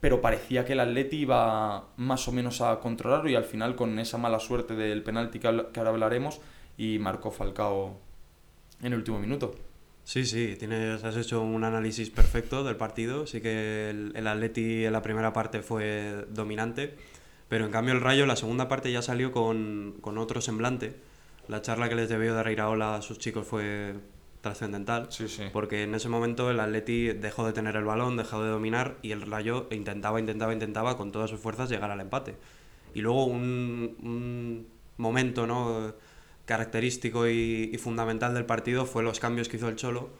Pero 0.00 0.20
parecía 0.20 0.64
que 0.64 0.72
el 0.72 0.80
Atleti 0.80 1.18
iba 1.18 1.88
más 1.96 2.26
o 2.26 2.32
menos 2.32 2.60
a 2.62 2.80
controlarlo 2.80 3.28
y 3.28 3.34
al 3.34 3.44
final 3.44 3.76
con 3.76 3.98
esa 3.98 4.16
mala 4.16 4.40
suerte 4.40 4.74
del 4.74 5.02
penalti 5.02 5.38
que, 5.38 5.46
ahora 5.48 5.90
hablaremos 5.90 6.40
y 6.78 6.98
marcó 6.98 7.30
Falcao 7.30 8.00
en 8.80 8.92
el 8.92 8.98
último 8.98 9.18
minuto. 9.18 9.54
Sí, 10.04 10.24
sí, 10.24 10.56
tienes, 10.58 11.04
has 11.04 11.16
hecho 11.16 11.42
un 11.42 11.62
análisis 11.64 12.08
perfecto 12.10 12.64
del 12.64 12.76
partido. 12.76 13.26
Sí 13.26 13.42
que 13.42 13.90
el, 13.90 14.12
el 14.16 14.26
Atleti 14.26 14.86
en 14.86 14.92
la 14.92 15.02
primera 15.02 15.34
parte 15.34 15.60
fue 15.60 16.24
dominante, 16.30 16.96
pero 17.48 17.66
en 17.66 17.70
cambio 17.70 17.92
el 17.92 18.00
Rayo 18.00 18.22
en 18.22 18.28
la 18.28 18.36
segunda 18.36 18.68
parte 18.68 18.90
ya 18.90 19.02
salió 19.02 19.32
con, 19.32 19.98
con 20.00 20.16
otro 20.16 20.40
semblante. 20.40 20.96
La 21.48 21.62
charla 21.62 21.88
que 21.88 21.94
les 21.94 22.08
debió 22.08 22.32
dar 22.32 22.50
Iraola 22.50 22.94
a 22.94 23.02
sus 23.02 23.18
chicos 23.18 23.46
fue 23.46 23.94
trascendental. 24.40 25.06
Sí, 25.10 25.28
sí. 25.28 25.44
Porque 25.52 25.82
en 25.82 25.94
ese 25.94 26.08
momento 26.08 26.50
el 26.50 26.60
Atleti 26.60 27.08
dejó 27.08 27.46
de 27.46 27.52
tener 27.52 27.76
el 27.76 27.84
balón, 27.84 28.16
dejó 28.16 28.42
de 28.42 28.50
dominar 28.50 28.96
y 29.02 29.12
el 29.12 29.22
Rayo 29.22 29.68
intentaba, 29.70 30.20
intentaba, 30.20 30.52
intentaba 30.52 30.96
con 30.96 31.12
todas 31.12 31.30
sus 31.30 31.40
fuerzas 31.40 31.68
llegar 31.70 31.90
al 31.90 32.00
empate. 32.00 32.36
Y 32.94 33.00
luego 33.00 33.24
un, 33.26 33.96
un 34.02 34.66
momento 34.96 35.46
¿no? 35.46 35.94
característico 36.44 37.28
y, 37.28 37.70
y 37.72 37.78
fundamental 37.78 38.34
del 38.34 38.44
partido 38.46 38.86
fue 38.86 39.02
los 39.02 39.20
cambios 39.20 39.48
que 39.48 39.56
hizo 39.56 39.68
el 39.68 39.76
Cholo, 39.76 40.10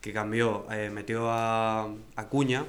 que 0.00 0.12
cambió, 0.12 0.66
eh, 0.70 0.90
metió 0.90 1.30
a, 1.30 1.88
a 2.16 2.28
Cuña 2.28 2.64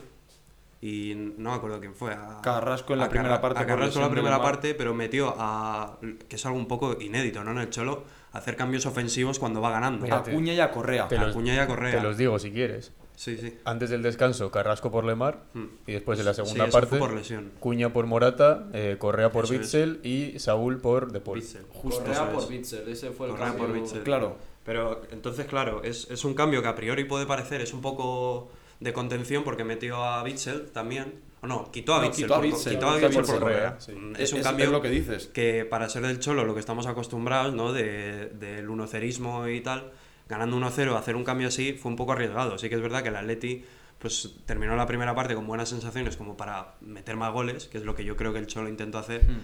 y 0.81 1.13
no 1.15 1.51
me 1.51 1.55
acuerdo 1.55 1.79
quién 1.79 1.93
fue. 1.93 2.13
A, 2.13 2.39
Carrasco 2.41 2.93
en 2.93 2.99
la 2.99 3.05
a 3.05 3.09
primera 3.09 3.29
Carra- 3.29 3.41
parte 3.41 3.59
A 3.59 3.65
Carrasco 3.67 3.95
en 3.99 4.01
la 4.01 4.07
de 4.07 4.13
primera 4.13 4.41
parte, 4.41 4.73
pero 4.73 4.93
metió 4.93 5.33
a. 5.37 5.99
que 6.27 6.35
es 6.35 6.45
algo 6.45 6.57
un 6.57 6.67
poco 6.67 6.97
inédito, 6.99 7.43
¿no? 7.43 7.51
En 7.51 7.59
el 7.59 7.69
Cholo, 7.69 8.03
hacer 8.33 8.55
cambios 8.55 8.85
ofensivos 8.85 9.37
cuando 9.39 9.61
va 9.61 9.69
ganando. 9.71 10.03
Mira, 10.05 10.17
a 10.17 10.23
Cuña 10.23 10.53
y 10.53 10.59
a 10.59 10.71
Correa. 10.71 11.07
Te 11.07 11.17
A 11.17 11.23
los, 11.25 11.33
Cuña 11.35 11.53
y 11.53 11.59
a 11.59 11.67
Correa. 11.67 11.91
te 11.97 12.01
los 12.01 12.17
digo 12.17 12.39
si 12.39 12.51
quieres. 12.51 12.91
Sí, 13.15 13.37
sí. 13.37 13.55
Antes 13.65 13.91
del 13.91 14.01
descanso, 14.01 14.49
Carrasco 14.49 14.89
por 14.89 15.03
Lemar. 15.05 15.43
Mm. 15.53 15.63
Y 15.85 15.91
después 15.91 16.17
en 16.17 16.25
la 16.25 16.33
Sí, 16.33 16.37
segunda 16.43 16.65
fue 16.65 16.71
parte, 16.81 16.97
por 16.97 17.13
lesión. 17.13 17.51
Cuña 17.59 17.93
por 17.93 18.07
Morata, 18.07 18.65
eh, 18.73 18.95
Correa 18.97 19.31
por. 19.31 19.47
Bitzel 19.47 19.99
y 20.03 20.39
Saúl 20.39 20.79
por 20.79 21.11
De 21.11 21.19
Paul. 21.21 21.39
Bitzel. 21.39 21.61
Correa 21.67 22.31
por. 22.31 22.47
Bitzel, 22.49 22.87
ese 22.87 23.11
fue 23.11 23.27
el 23.27 23.33
Correa 23.33 23.49
cambio. 23.49 23.67
por 23.67 23.75
Bitzel. 23.75 24.01
Claro. 24.01 24.37
Pero 24.65 25.01
entonces, 25.11 25.45
claro, 25.45 25.83
es, 25.83 26.09
es 26.09 26.25
un 26.25 26.33
cambio 26.33 26.63
que 26.63 26.67
a 26.69 26.75
priori 26.75 27.03
puede 27.03 27.27
parecer, 27.27 27.61
es 27.61 27.73
un 27.73 27.81
poco 27.81 28.49
de 28.81 28.91
contención 28.93 29.43
porque 29.45 29.63
metió 29.63 30.03
a 30.03 30.21
Bitzel 30.23 30.71
también. 30.71 31.13
O 31.43 31.47
no, 31.47 31.71
quitó 31.71 31.95
a 31.95 32.01
No, 32.01 32.03
Bitzel. 32.07 32.25
quitó 32.25 32.33
a 32.35 32.37
por- 32.37 32.45
Bitzel. 32.45 32.73
quitó 32.73 32.89
a 32.89 32.95
Quitó 32.95 33.05
a 33.05 33.09
Bitzel 33.09 33.21
Bitzel 33.21 33.25
por 33.25 33.39
por 33.39 33.39
Correa. 33.43 33.77
Correa, 33.77 33.81
sí. 33.81 33.91
Es, 34.21 34.33
un 34.33 34.39
es- 34.39 34.45
cambio 34.45 34.65
es 34.65 34.71
lo 34.71 34.81
que 34.81 34.89
dices. 34.89 35.27
que 35.27 35.65
para 35.65 35.87
ser 35.89 36.03
del 36.03 36.19
Cholo, 36.19 36.43
lo 36.45 36.53
que 36.53 36.59
estamos 36.59 36.85
acostumbrados, 36.87 37.53
¿no? 37.55 37.71
De, 37.73 38.27
del 38.27 38.69
1-0ismo 38.69 39.47
y 39.55 39.61
tal, 39.61 39.91
ganando 40.29 40.57
1-0, 40.57 40.95
hacer 40.97 41.15
un 41.15 41.23
cambio 41.23 41.47
así 41.47 41.73
fue 41.73 41.89
un 41.89 41.95
poco 41.95 42.11
arriesgado. 42.11 42.57
Sí 42.57 42.67
que 42.69 42.75
es 42.75 42.81
verdad 42.81 43.01
que 43.03 43.09
el 43.09 43.15
Atleti 43.15 43.63
pues, 43.99 44.33
terminó 44.45 44.75
la 44.75 44.87
primera 44.87 45.13
parte 45.15 45.35
con 45.35 45.45
buenas 45.47 45.69
sensaciones 45.69 46.17
como 46.17 46.35
para 46.35 46.73
meter 46.81 47.15
más 47.17 47.31
goles, 47.31 47.67
que 47.67 47.77
es 47.77 47.83
lo 47.85 47.93
que 47.95 48.03
yo 48.03 48.15
creo 48.17 48.33
que 48.33 48.39
el 48.39 48.47
Cholo 48.47 48.67
intentó 48.67 48.97
hacer, 48.97 49.23
Mm. 49.23 49.37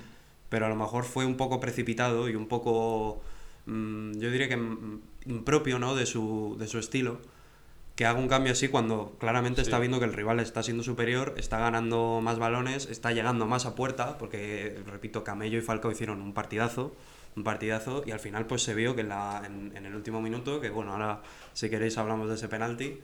pero 0.50 0.66
a 0.66 0.70
lo 0.70 0.76
mejor 0.76 1.04
fue 1.04 1.26
un 1.26 1.38
poco 1.38 1.60
precipitado 1.60 2.28
y 2.28 2.36
un 2.36 2.48
poco, 2.48 3.22
mm, 3.68 4.14
yo 4.20 4.32
diría 4.32 4.50
que 4.50 4.58
mm, 4.58 5.02
impropio, 5.28 5.78
¿no? 5.78 5.94
De 5.96 6.06
su, 6.08 6.56
de 6.60 6.68
su 6.68 6.80
estilo. 6.80 7.20
Que 7.98 8.06
haga 8.06 8.18
un 8.18 8.30
cambio 8.30 8.54
así 8.54 8.70
cuando 8.70 9.18
claramente 9.20 9.62
está 9.62 9.78
viendo 9.80 10.00
que 10.00 10.06
el 10.06 10.14
rival 10.14 10.40
está 10.40 10.64
siendo 10.64 10.84
superior, 10.84 11.34
está 11.36 11.58
ganando 11.58 12.22
más 12.22 12.40
balones, 12.40 12.86
está 12.86 13.12
llegando 13.12 13.46
más 13.46 13.66
a 13.66 13.76
puerta, 13.76 14.18
porque, 14.20 14.82
repito, 14.86 15.26
Camello 15.26 15.58
y 15.58 15.62
Falcao 15.62 15.92
hicieron 15.92 16.22
un 16.22 16.34
partidazo, 16.34 16.96
un 17.36 17.44
partidazo, 17.44 18.04
y 18.06 18.12
al 18.12 18.20
final 18.20 18.46
pues 18.46 18.62
se 18.62 18.76
vio 18.76 18.96
que 18.96 19.02
en, 19.02 19.10
la, 19.10 19.42
en, 19.46 19.76
en 19.76 19.86
el 19.86 19.96
último 19.96 20.22
minuto, 20.22 20.62
que 20.62 20.70
bueno, 20.70 20.94
ahora 20.94 21.22
si 21.54 21.70
queréis 21.70 21.98
hablamos 21.98 22.30
de 22.30 22.36
ese 22.36 22.48
penalti, 22.48 23.02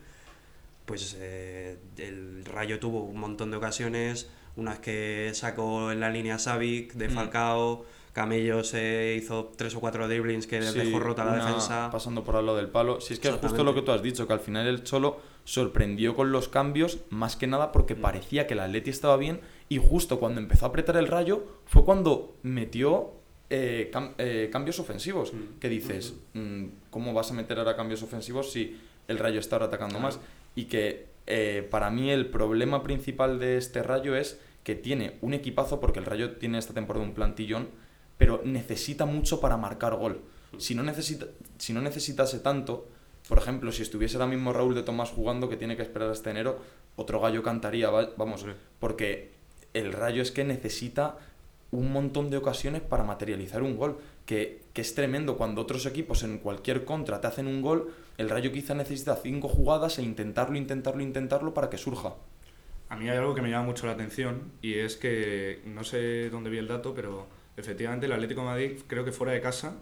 pues 0.86 1.16
eh, 1.18 1.78
el 1.96 2.44
Rayo 2.44 2.78
tuvo 2.78 3.02
un 3.02 3.18
montón 3.18 3.50
de 3.50 3.56
ocasiones, 3.56 4.28
unas 4.56 4.78
que 4.78 5.30
sacó 5.34 5.90
en 5.92 6.00
la 6.00 6.10
línea 6.10 6.38
Savic 6.38 6.92
de 6.94 7.08
Mm. 7.08 7.12
Falcao, 7.12 7.84
Camello 8.12 8.62
se 8.62 9.16
hizo 9.18 9.52
tres 9.56 9.74
o 9.74 9.80
cuatro 9.80 10.06
dribblings 10.06 10.46
que 10.46 10.62
Sí, 10.62 10.78
dejó 10.78 11.00
rota 11.00 11.24
la 11.24 11.32
una 11.32 11.44
defensa. 11.46 11.90
Pasando 11.90 12.22
por 12.22 12.36
al 12.36 12.46
lado 12.46 12.58
del 12.58 12.68
palo. 12.68 13.00
Si 13.00 13.14
es 13.14 13.18
que 13.20 13.28
es 13.28 13.34
justo 13.34 13.64
lo 13.64 13.74
que 13.74 13.82
tú 13.82 13.90
has 13.90 14.02
dicho, 14.02 14.26
que 14.28 14.32
al 14.32 14.38
final 14.40 14.68
el 14.68 14.84
Cholo 14.84 15.18
sorprendió 15.42 16.14
con 16.14 16.30
los 16.30 16.48
cambios, 16.48 16.98
más 17.10 17.34
que 17.36 17.46
nada 17.48 17.72
porque 17.72 17.96
parecía 17.96 18.46
que 18.46 18.54
el 18.54 18.60
Atleti 18.60 18.90
estaba 18.90 19.16
bien 19.16 19.40
y 19.68 19.78
justo 19.78 20.20
cuando 20.20 20.40
empezó 20.40 20.66
a 20.66 20.68
apretar 20.68 20.96
el 20.96 21.08
rayo 21.08 21.44
fue 21.66 21.84
cuando 21.84 22.36
metió 22.44 23.12
eh, 23.50 23.90
cam- 23.92 24.14
eh, 24.18 24.48
cambios 24.52 24.78
ofensivos. 24.78 25.32
Que 25.60 25.68
dices, 25.68 26.14
mm, 26.34 26.64
¿cómo 26.90 27.12
vas 27.14 27.30
a 27.30 27.34
meter 27.34 27.58
ahora 27.58 27.74
cambios 27.76 28.02
ofensivos 28.04 28.52
si 28.52 28.80
el 29.08 29.18
rayo 29.18 29.40
está 29.40 29.56
ahora 29.56 29.66
atacando 29.66 29.98
más? 29.98 30.18
Y 30.54 30.64
que 30.66 31.06
eh, 31.26 31.66
para 31.70 31.90
mí 31.90 32.10
el 32.10 32.26
problema 32.30 32.82
principal 32.82 33.38
de 33.38 33.56
este 33.56 33.82
rayo 33.82 34.14
es 34.16 34.40
que 34.62 34.74
tiene 34.74 35.18
un 35.20 35.34
equipazo, 35.34 35.80
porque 35.80 35.98
el 35.98 36.06
rayo 36.06 36.36
tiene 36.36 36.58
esta 36.58 36.74
temporada 36.74 37.04
un 37.04 37.14
plantillón, 37.14 37.68
pero 38.18 38.40
necesita 38.44 39.04
mucho 39.06 39.40
para 39.40 39.56
marcar 39.56 39.94
gol. 39.96 40.22
Si 40.58 40.74
no, 40.74 40.82
necesita, 40.82 41.26
si 41.58 41.72
no 41.72 41.80
necesitase 41.80 42.38
tanto, 42.38 42.88
por 43.28 43.38
ejemplo, 43.38 43.72
si 43.72 43.82
estuviese 43.82 44.16
ahora 44.16 44.28
mismo 44.28 44.52
Raúl 44.52 44.74
de 44.74 44.82
Tomás 44.82 45.10
jugando, 45.10 45.48
que 45.48 45.56
tiene 45.56 45.76
que 45.76 45.82
esperar 45.82 46.10
hasta 46.10 46.30
enero, 46.30 46.58
otro 46.96 47.20
gallo 47.20 47.42
cantaría, 47.42 47.90
va- 47.90 48.10
vamos, 48.16 48.46
porque 48.78 49.32
el 49.72 49.92
rayo 49.92 50.22
es 50.22 50.30
que 50.30 50.44
necesita 50.44 51.18
un 51.72 51.92
montón 51.92 52.30
de 52.30 52.36
ocasiones 52.36 52.82
para 52.82 53.02
materializar 53.02 53.62
un 53.62 53.76
gol, 53.76 53.98
que, 54.26 54.62
que 54.74 54.82
es 54.82 54.94
tremendo 54.94 55.36
cuando 55.38 55.62
otros 55.62 55.86
equipos 55.86 56.22
en 56.24 56.38
cualquier 56.38 56.84
contra 56.84 57.20
te 57.20 57.26
hacen 57.28 57.46
un 57.46 57.62
gol, 57.62 57.94
el 58.18 58.28
rayo 58.28 58.52
quizá 58.52 58.74
necesita 58.74 59.16
cinco 59.16 59.48
jugadas 59.48 59.98
e 59.98 60.02
intentarlo, 60.02 60.58
intentarlo, 60.58 61.00
intentarlo 61.02 61.54
para 61.54 61.70
que 61.70 61.78
surja. 61.78 62.14
A 62.90 62.96
mí 62.96 63.08
hay 63.08 63.16
algo 63.16 63.34
que 63.34 63.40
me 63.40 63.50
llama 63.50 63.64
mucho 63.66 63.86
la 63.86 63.92
atención 63.92 64.52
y 64.60 64.74
es 64.74 64.96
que 64.96 65.62
no 65.64 65.84
sé 65.84 66.28
dónde 66.28 66.50
vi 66.50 66.58
el 66.58 66.68
dato, 66.68 66.92
pero 66.92 67.26
efectivamente 67.56 68.06
el 68.06 68.12
Atlético 68.12 68.40
de 68.42 68.46
Madrid 68.48 68.72
creo 68.86 69.04
que 69.04 69.12
fuera 69.12 69.32
de 69.32 69.40
casa, 69.40 69.76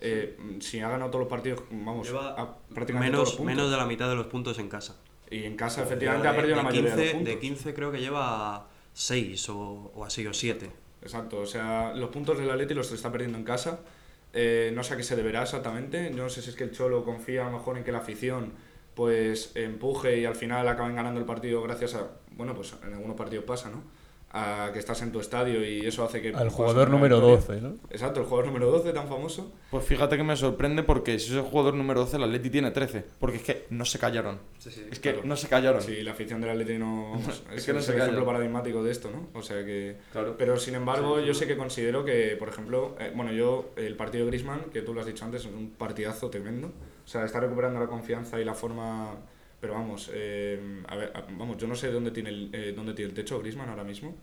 eh, 0.00 0.36
si 0.60 0.80
ha 0.80 0.88
ganado 0.88 1.10
todos 1.10 1.24
los 1.24 1.30
partidos, 1.30 1.62
vamos, 1.70 2.06
Lleva 2.08 2.30
a- 2.40 2.56
prácticamente 2.74 3.12
todos 3.16 3.28
menos, 3.28 3.38
los 3.38 3.46
menos 3.46 3.70
de 3.70 3.76
la 3.76 3.84
mitad 3.86 4.08
de 4.08 4.16
los 4.16 4.26
puntos 4.26 4.58
en 4.58 4.68
casa. 4.68 4.96
Y 5.30 5.44
en 5.44 5.56
casa 5.56 5.82
efectivamente 5.82 6.26
ha 6.26 6.32
De- 6.32 6.36
perdido 6.38 6.56
la 6.56 6.62
de 6.62 6.68
mayoría 6.68 6.90
15, 6.94 7.00
de 7.00 7.04
los 7.06 7.14
puntos. 7.16 7.34
De 7.34 7.38
15 7.40 7.74
creo 7.74 7.92
que 7.92 8.00
lleva 8.00 8.66
6 8.94 9.48
o, 9.50 9.92
o 9.94 10.04
así, 10.06 10.26
o 10.26 10.32
7. 10.32 10.70
Exacto, 11.02 11.38
o 11.40 11.46
sea, 11.46 11.92
los 11.94 12.08
puntos 12.10 12.38
del 12.38 12.50
Atleti 12.50 12.72
los 12.74 12.90
está 12.92 13.12
perdiendo 13.12 13.36
en 13.38 13.44
casa. 13.44 13.80
Eh, 14.32 14.70
no 14.74 14.84
sé 14.84 14.94
a 14.94 14.96
qué 14.96 15.02
se 15.02 15.16
deberá 15.16 15.42
exactamente. 15.42 16.10
No 16.10 16.28
sé 16.28 16.42
si 16.42 16.50
es 16.50 16.56
que 16.56 16.64
el 16.64 16.70
Cholo 16.70 17.04
confía 17.04 17.42
a 17.46 17.50
lo 17.50 17.58
mejor 17.58 17.78
en 17.78 17.84
que 17.84 17.92
la 17.92 17.98
afición 17.98 18.52
pues 18.94 19.52
empuje 19.54 20.18
y 20.18 20.24
al 20.24 20.34
final 20.34 20.66
acaben 20.66 20.96
ganando 20.96 21.20
el 21.20 21.26
partido 21.26 21.62
gracias 21.62 21.94
a, 21.94 22.08
bueno, 22.32 22.54
pues 22.54 22.74
en 22.84 22.94
algunos 22.94 23.16
partidos 23.16 23.44
pasa, 23.44 23.70
¿no? 23.70 23.84
A 24.30 24.70
que 24.74 24.78
estás 24.78 25.00
en 25.00 25.10
tu 25.10 25.20
estadio 25.20 25.64
y 25.64 25.86
eso 25.86 26.04
hace 26.04 26.20
que... 26.20 26.28
Al 26.34 26.50
jugador 26.50 26.90
número 26.90 27.16
victoria. 27.16 27.60
12, 27.60 27.60
¿no? 27.62 27.90
Exacto, 27.90 28.20
el 28.20 28.26
jugador 28.26 28.46
número 28.46 28.70
12 28.70 28.92
tan 28.92 29.08
famoso. 29.08 29.52
Pues 29.70 29.84
fíjate 29.84 30.18
que 30.18 30.22
me 30.22 30.36
sorprende 30.36 30.82
porque 30.82 31.18
si 31.18 31.30
es 31.30 31.36
el 31.36 31.42
jugador 31.42 31.74
número 31.74 32.00
12, 32.00 32.18
el 32.18 32.24
Atleti 32.24 32.50
tiene 32.50 32.70
13. 32.70 33.04
Porque 33.18 33.38
es 33.38 33.42
que 33.42 33.66
no 33.70 33.86
se 33.86 33.98
callaron. 33.98 34.38
es 34.66 35.00
que 35.00 35.12
claro. 35.12 35.26
no 35.26 35.36
se 35.36 35.48
callaron. 35.48 35.80
Sí, 35.80 36.02
la 36.02 36.12
afición 36.12 36.42
del 36.42 36.50
Atleti 36.50 36.76
no... 36.76 37.10
vamos, 37.12 37.42
es, 37.54 37.64
que 37.64 37.72
no 37.72 37.78
es 37.78 37.86
se 37.86 37.94
el 37.94 38.02
ejemplo 38.02 38.26
paradigmático 38.26 38.82
de 38.82 38.90
esto, 38.90 39.10
¿no? 39.10 39.28
O 39.32 39.42
sea 39.42 39.64
que... 39.64 39.96
Claro. 40.12 40.34
Pero 40.36 40.58
sin 40.58 40.74
embargo, 40.74 41.20
yo 41.20 41.32
sé 41.32 41.46
que 41.46 41.56
considero 41.56 42.04
que, 42.04 42.36
por 42.38 42.50
ejemplo, 42.50 42.96
eh, 43.00 43.12
bueno, 43.14 43.32
yo, 43.32 43.70
el 43.76 43.96
partido 43.96 44.26
de 44.26 44.30
Grisman, 44.30 44.64
que 44.72 44.82
tú 44.82 44.92
lo 44.92 45.00
has 45.00 45.06
dicho 45.06 45.24
antes, 45.24 45.46
es 45.46 45.46
un 45.46 45.70
partidazo 45.70 46.28
tremendo. 46.28 46.72
O 47.08 47.10
sea, 47.10 47.24
está 47.24 47.40
recuperando 47.40 47.80
la 47.80 47.86
confianza 47.86 48.38
y 48.38 48.44
la 48.44 48.52
forma. 48.52 49.16
Pero 49.60 49.74
vamos, 49.74 50.10
eh, 50.14 50.82
a 50.86 50.96
ver, 50.96 51.12
vamos, 51.36 51.56
yo 51.58 51.66
no 51.66 51.74
sé 51.74 51.90
dónde 51.90 52.10
tiene 52.12 52.30
el, 52.30 52.50
eh, 52.52 52.72
dónde 52.76 52.94
tiene 52.94 53.08
el 53.10 53.14
techo 53.14 53.38
Grisman 53.40 53.68
ahora 53.68 53.84
mismo. 53.84 54.14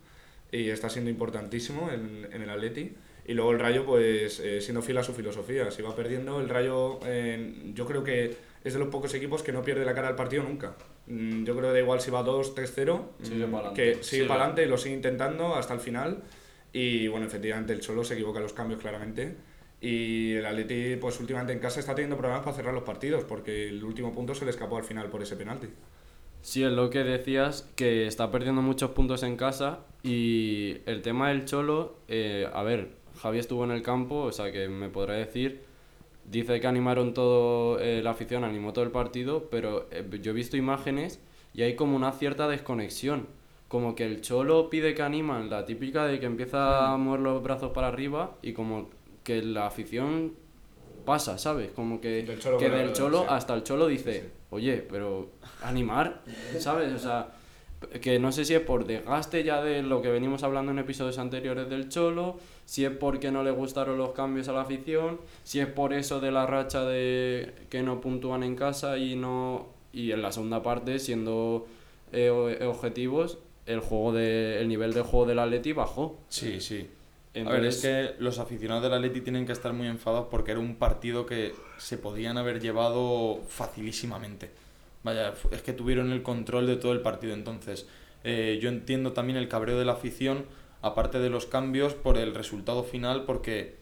Y 0.51 0.69
está 0.69 0.89
siendo 0.89 1.09
importantísimo 1.09 1.89
en, 1.91 2.27
en 2.31 2.41
el 2.41 2.49
Atleti. 2.49 2.93
Y 3.27 3.33
luego 3.33 3.51
el 3.51 3.59
Rayo, 3.59 3.85
pues, 3.85 4.39
eh, 4.39 4.61
siendo 4.61 4.81
fiel 4.81 4.99
a 4.99 5.03
su 5.03 5.13
filosofía. 5.13 5.69
Si 5.71 5.81
va 5.81 5.95
perdiendo, 5.95 6.39
el 6.39 6.47
Rayo, 6.47 6.99
eh, 7.05 7.71
yo 7.73 7.85
creo 7.85 8.03
que 8.03 8.35
es 8.63 8.73
de 8.73 8.79
los 8.79 8.87
pocos 8.89 9.13
equipos 9.15 9.41
que 9.43 9.51
no 9.51 9.63
pierde 9.63 9.83
la 9.83 9.93
cara 9.95 10.07
al 10.09 10.15
partido 10.15 10.43
nunca. 10.43 10.75
Mm, 11.07 11.43
Yo 11.43 11.55
creo 11.57 11.69
que 11.69 11.73
da 11.73 11.79
igual 11.79 11.99
si 12.01 12.11
va 12.11 12.23
2-3-0, 12.23 13.01
Sigue 13.23 13.47
mm, 13.47 13.51
pa'lante. 13.51 13.81
que 13.81 13.91
sigue 13.95 14.03
Sigue. 14.03 14.25
para 14.27 14.41
adelante 14.41 14.63
y 14.63 14.67
lo 14.67 14.77
sigue 14.77 14.95
intentando 14.95 15.55
hasta 15.55 15.73
el 15.73 15.79
final. 15.79 16.23
Y 16.71 17.07
bueno, 17.07 17.25
efectivamente 17.25 17.73
el 17.73 17.79
Cholo 17.81 18.03
se 18.03 18.13
equivoca 18.13 18.37
en 18.39 18.43
los 18.43 18.53
cambios 18.53 18.79
claramente. 18.79 19.35
Y 19.81 20.33
el 20.33 20.45
Atleti, 20.45 20.95
pues 20.95 21.19
últimamente 21.19 21.53
en 21.53 21.59
casa 21.59 21.79
está 21.79 21.93
teniendo 21.93 22.17
problemas 22.17 22.43
para 22.43 22.55
cerrar 22.55 22.73
los 22.73 22.83
partidos, 22.83 23.23
porque 23.23 23.67
el 23.67 23.83
último 23.83 24.13
punto 24.13 24.33
se 24.33 24.45
le 24.45 24.51
escapó 24.51 24.77
al 24.77 24.83
final 24.83 25.09
por 25.09 25.21
ese 25.21 25.35
penalti. 25.35 25.67
Sí, 26.41 26.63
es 26.63 26.71
lo 26.71 26.91
que 26.91 27.03
decías, 27.03 27.67
que 27.75 28.05
está 28.05 28.29
perdiendo 28.29 28.61
muchos 28.61 28.91
puntos 28.91 29.23
en 29.23 29.35
casa 29.35 29.79
y 30.03 30.77
el 30.85 31.01
tema 31.01 31.29
del 31.29 31.45
Cholo, 31.45 31.95
eh, 32.07 32.47
a 32.53 32.61
ver, 32.61 32.89
Javi 33.19 33.39
estuvo 33.39 33.63
en 33.63 33.71
el 33.71 33.81
campo, 33.81 34.17
o 34.21 34.31
sea 34.31 34.51
que 34.51 34.67
me 34.67 34.89
podrá 34.89 35.15
decir, 35.15 35.63
dice 36.29 36.59
que 36.59 36.67
animaron 36.67 37.15
todo, 37.15 37.79
eh, 37.79 38.01
la 38.03 38.11
afición 38.11 38.43
animó 38.43 38.73
todo 38.73 38.85
el 38.85 38.91
partido, 38.91 39.49
pero 39.49 39.87
eh, 39.91 40.07
yo 40.21 40.31
he 40.31 40.35
visto 40.35 40.55
imágenes 40.55 41.19
y 41.55 41.63
hay 41.63 41.75
como 41.75 41.95
una 41.95 42.11
cierta 42.11 42.47
desconexión, 42.47 43.27
como 43.67 43.95
que 43.95 44.05
el 44.05 44.21
Cholo 44.21 44.69
pide 44.69 44.93
que 44.93 45.01
animan, 45.01 45.49
la 45.49 45.65
típica 45.65 46.05
de 46.05 46.19
que 46.19 46.27
empieza 46.27 46.93
a 46.93 46.97
mover 46.97 47.21
los 47.21 47.41
brazos 47.41 47.71
para 47.71 47.87
arriba 47.87 48.37
y 48.43 48.53
como 48.53 48.89
que 49.25 49.41
la 49.41 49.65
afición 49.65 50.33
pasa, 51.03 51.37
¿sabes? 51.37 51.71
Como 51.71 51.99
que, 51.99 52.23
Del 52.23 52.39
Cholo 52.39 52.57
que 52.57 52.69
del 52.69 52.93
Cholo 52.93 53.25
hasta 53.27 53.55
el 53.55 53.63
Cholo 53.63 53.87
dice, 53.87 54.29
oye, 54.51 54.77
pero 54.77 55.31
animar, 55.63 56.21
¿sabes? 56.59 56.93
O 56.93 56.99
sea, 56.99 57.31
que 58.01 58.19
no 58.19 58.31
sé 58.31 58.45
si 58.45 58.53
es 58.53 58.61
por 58.61 58.85
desgaste 58.85 59.43
ya 59.43 59.63
de 59.63 59.81
lo 59.81 60.01
que 60.01 60.09
venimos 60.09 60.43
hablando 60.43 60.71
en 60.71 60.79
episodios 60.79 61.17
anteriores 61.17 61.67
del 61.69 61.89
Cholo, 61.89 62.37
si 62.65 62.85
es 62.85 62.91
porque 62.91 63.31
no 63.31 63.43
le 63.43 63.51
gustaron 63.51 63.97
los 63.97 64.11
cambios 64.11 64.47
a 64.47 64.53
la 64.53 64.61
afición, 64.61 65.19
si 65.43 65.59
es 65.59 65.67
por 65.67 65.91
eso 65.93 66.19
de 66.19 66.31
la 66.31 66.45
racha 66.45 66.85
de 66.85 67.53
que 67.69 67.81
no 67.81 67.99
puntúan 67.99 68.43
en 68.43 68.55
casa 68.55 68.97
y 68.97 69.15
no 69.15 69.73
y 69.91 70.11
en 70.11 70.21
la 70.21 70.31
segunda 70.31 70.61
parte 70.61 70.99
siendo 70.99 71.67
eh, 72.11 72.29
objetivos 72.29 73.39
el 73.65 73.79
juego 73.79 74.13
de 74.13 74.59
el 74.59 74.67
nivel 74.67 74.93
de 74.93 75.01
juego 75.01 75.25
del 75.25 75.39
Atleti 75.39 75.73
bajó. 75.73 76.19
Sí, 76.29 76.61
sí. 76.61 76.87
A 77.35 77.39
Entonces- 77.39 77.61
ver, 77.61 77.65
es 77.65 78.15
que 78.17 78.23
los 78.23 78.39
aficionados 78.39 78.83
del 78.83 78.93
Atleti 78.93 79.21
tienen 79.21 79.45
que 79.45 79.51
estar 79.51 79.73
muy 79.73 79.87
enfadados 79.87 80.27
porque 80.31 80.51
era 80.51 80.59
un 80.59 80.75
partido 80.75 81.25
que 81.25 81.53
se 81.77 81.97
podían 81.97 82.37
haber 82.37 82.59
llevado 82.61 83.41
facilísimamente. 83.47 84.49
Vaya, 85.03 85.33
es 85.51 85.61
que 85.61 85.73
tuvieron 85.73 86.11
el 86.11 86.23
control 86.23 86.65
de 86.65 86.77
todo 86.77 86.91
el 86.93 87.01
partido. 87.01 87.33
Entonces, 87.33 87.87
eh, 88.23 88.57
yo 88.61 88.69
entiendo 88.69 89.13
también 89.13 89.37
el 89.37 89.47
cabreo 89.47 89.77
de 89.77 89.85
la 89.85 89.91
afición, 89.93 90.45
aparte 90.81 91.19
de 91.19 91.29
los 91.29 91.45
cambios, 91.45 91.93
por 91.93 92.17
el 92.17 92.33
resultado 92.33 92.83
final, 92.83 93.23
porque 93.25 93.75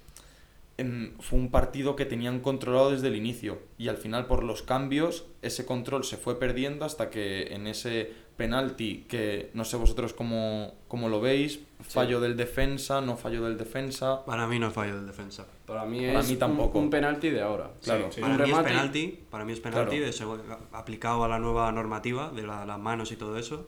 em, 0.77 1.13
fue 1.19 1.38
un 1.38 1.51
partido 1.51 1.95
que 1.95 2.03
tenían 2.05 2.39
controlado 2.39 2.89
desde 2.91 3.07
el 3.07 3.15
inicio. 3.15 3.60
Y 3.77 3.89
al 3.89 3.98
final, 3.98 4.25
por 4.25 4.43
los 4.43 4.63
cambios, 4.63 5.24
ese 5.43 5.65
control 5.67 6.03
se 6.03 6.17
fue 6.17 6.39
perdiendo 6.39 6.83
hasta 6.83 7.12
que 7.12 7.53
en 7.53 7.67
ese 7.67 8.12
penalti 8.38 9.06
que 9.08 9.52
no 9.54 9.63
sé 9.66 9.78
vosotros 9.78 10.13
cómo, 10.13 10.74
cómo 10.88 11.10
lo 11.10 11.22
veis, 11.22 11.60
fallo 11.82 12.20
del 12.20 12.36
defensa, 12.36 13.00
no 13.02 13.16
fallo 13.18 13.44
del 13.46 13.58
defensa. 13.58 14.25
Para 14.25 14.48
mí 14.48 14.58
no 14.60 14.68
es 14.68 14.74
fallo 14.74 14.96
del 14.96 15.06
defensa. 15.06 15.46
Para 15.66 15.86
mí 15.86 16.06
Para 16.08 16.20
es 16.20 16.28
mí 16.28 16.34
un- 16.34 16.40
tampoco. 16.40 16.80
Un, 16.80 16.90
penalti 16.90 17.30
de 17.30 17.42
ahora. 17.42 17.72
Claro. 17.84 18.12
Sí, 18.12 18.22
Para 18.22 18.38
mí 18.38 18.52
es 18.52 18.58
penalti, 18.58 19.20
para 19.30 19.46
mí 19.46 19.54
es 19.54 19.60
penalti 19.60 19.98
Claro. 19.98 20.06
de 20.06 20.12
seg- 20.44 20.58
aplicado 20.72 21.24
a 21.24 21.28
la 21.28 21.40
nueva 21.40 21.72
normativa 21.72 22.32
de 22.32 22.44
la- 22.44 22.66
las 22.66 22.80
manos 22.80 23.12
y 23.12 23.16
todo 23.16 23.38
eso, 23.38 23.68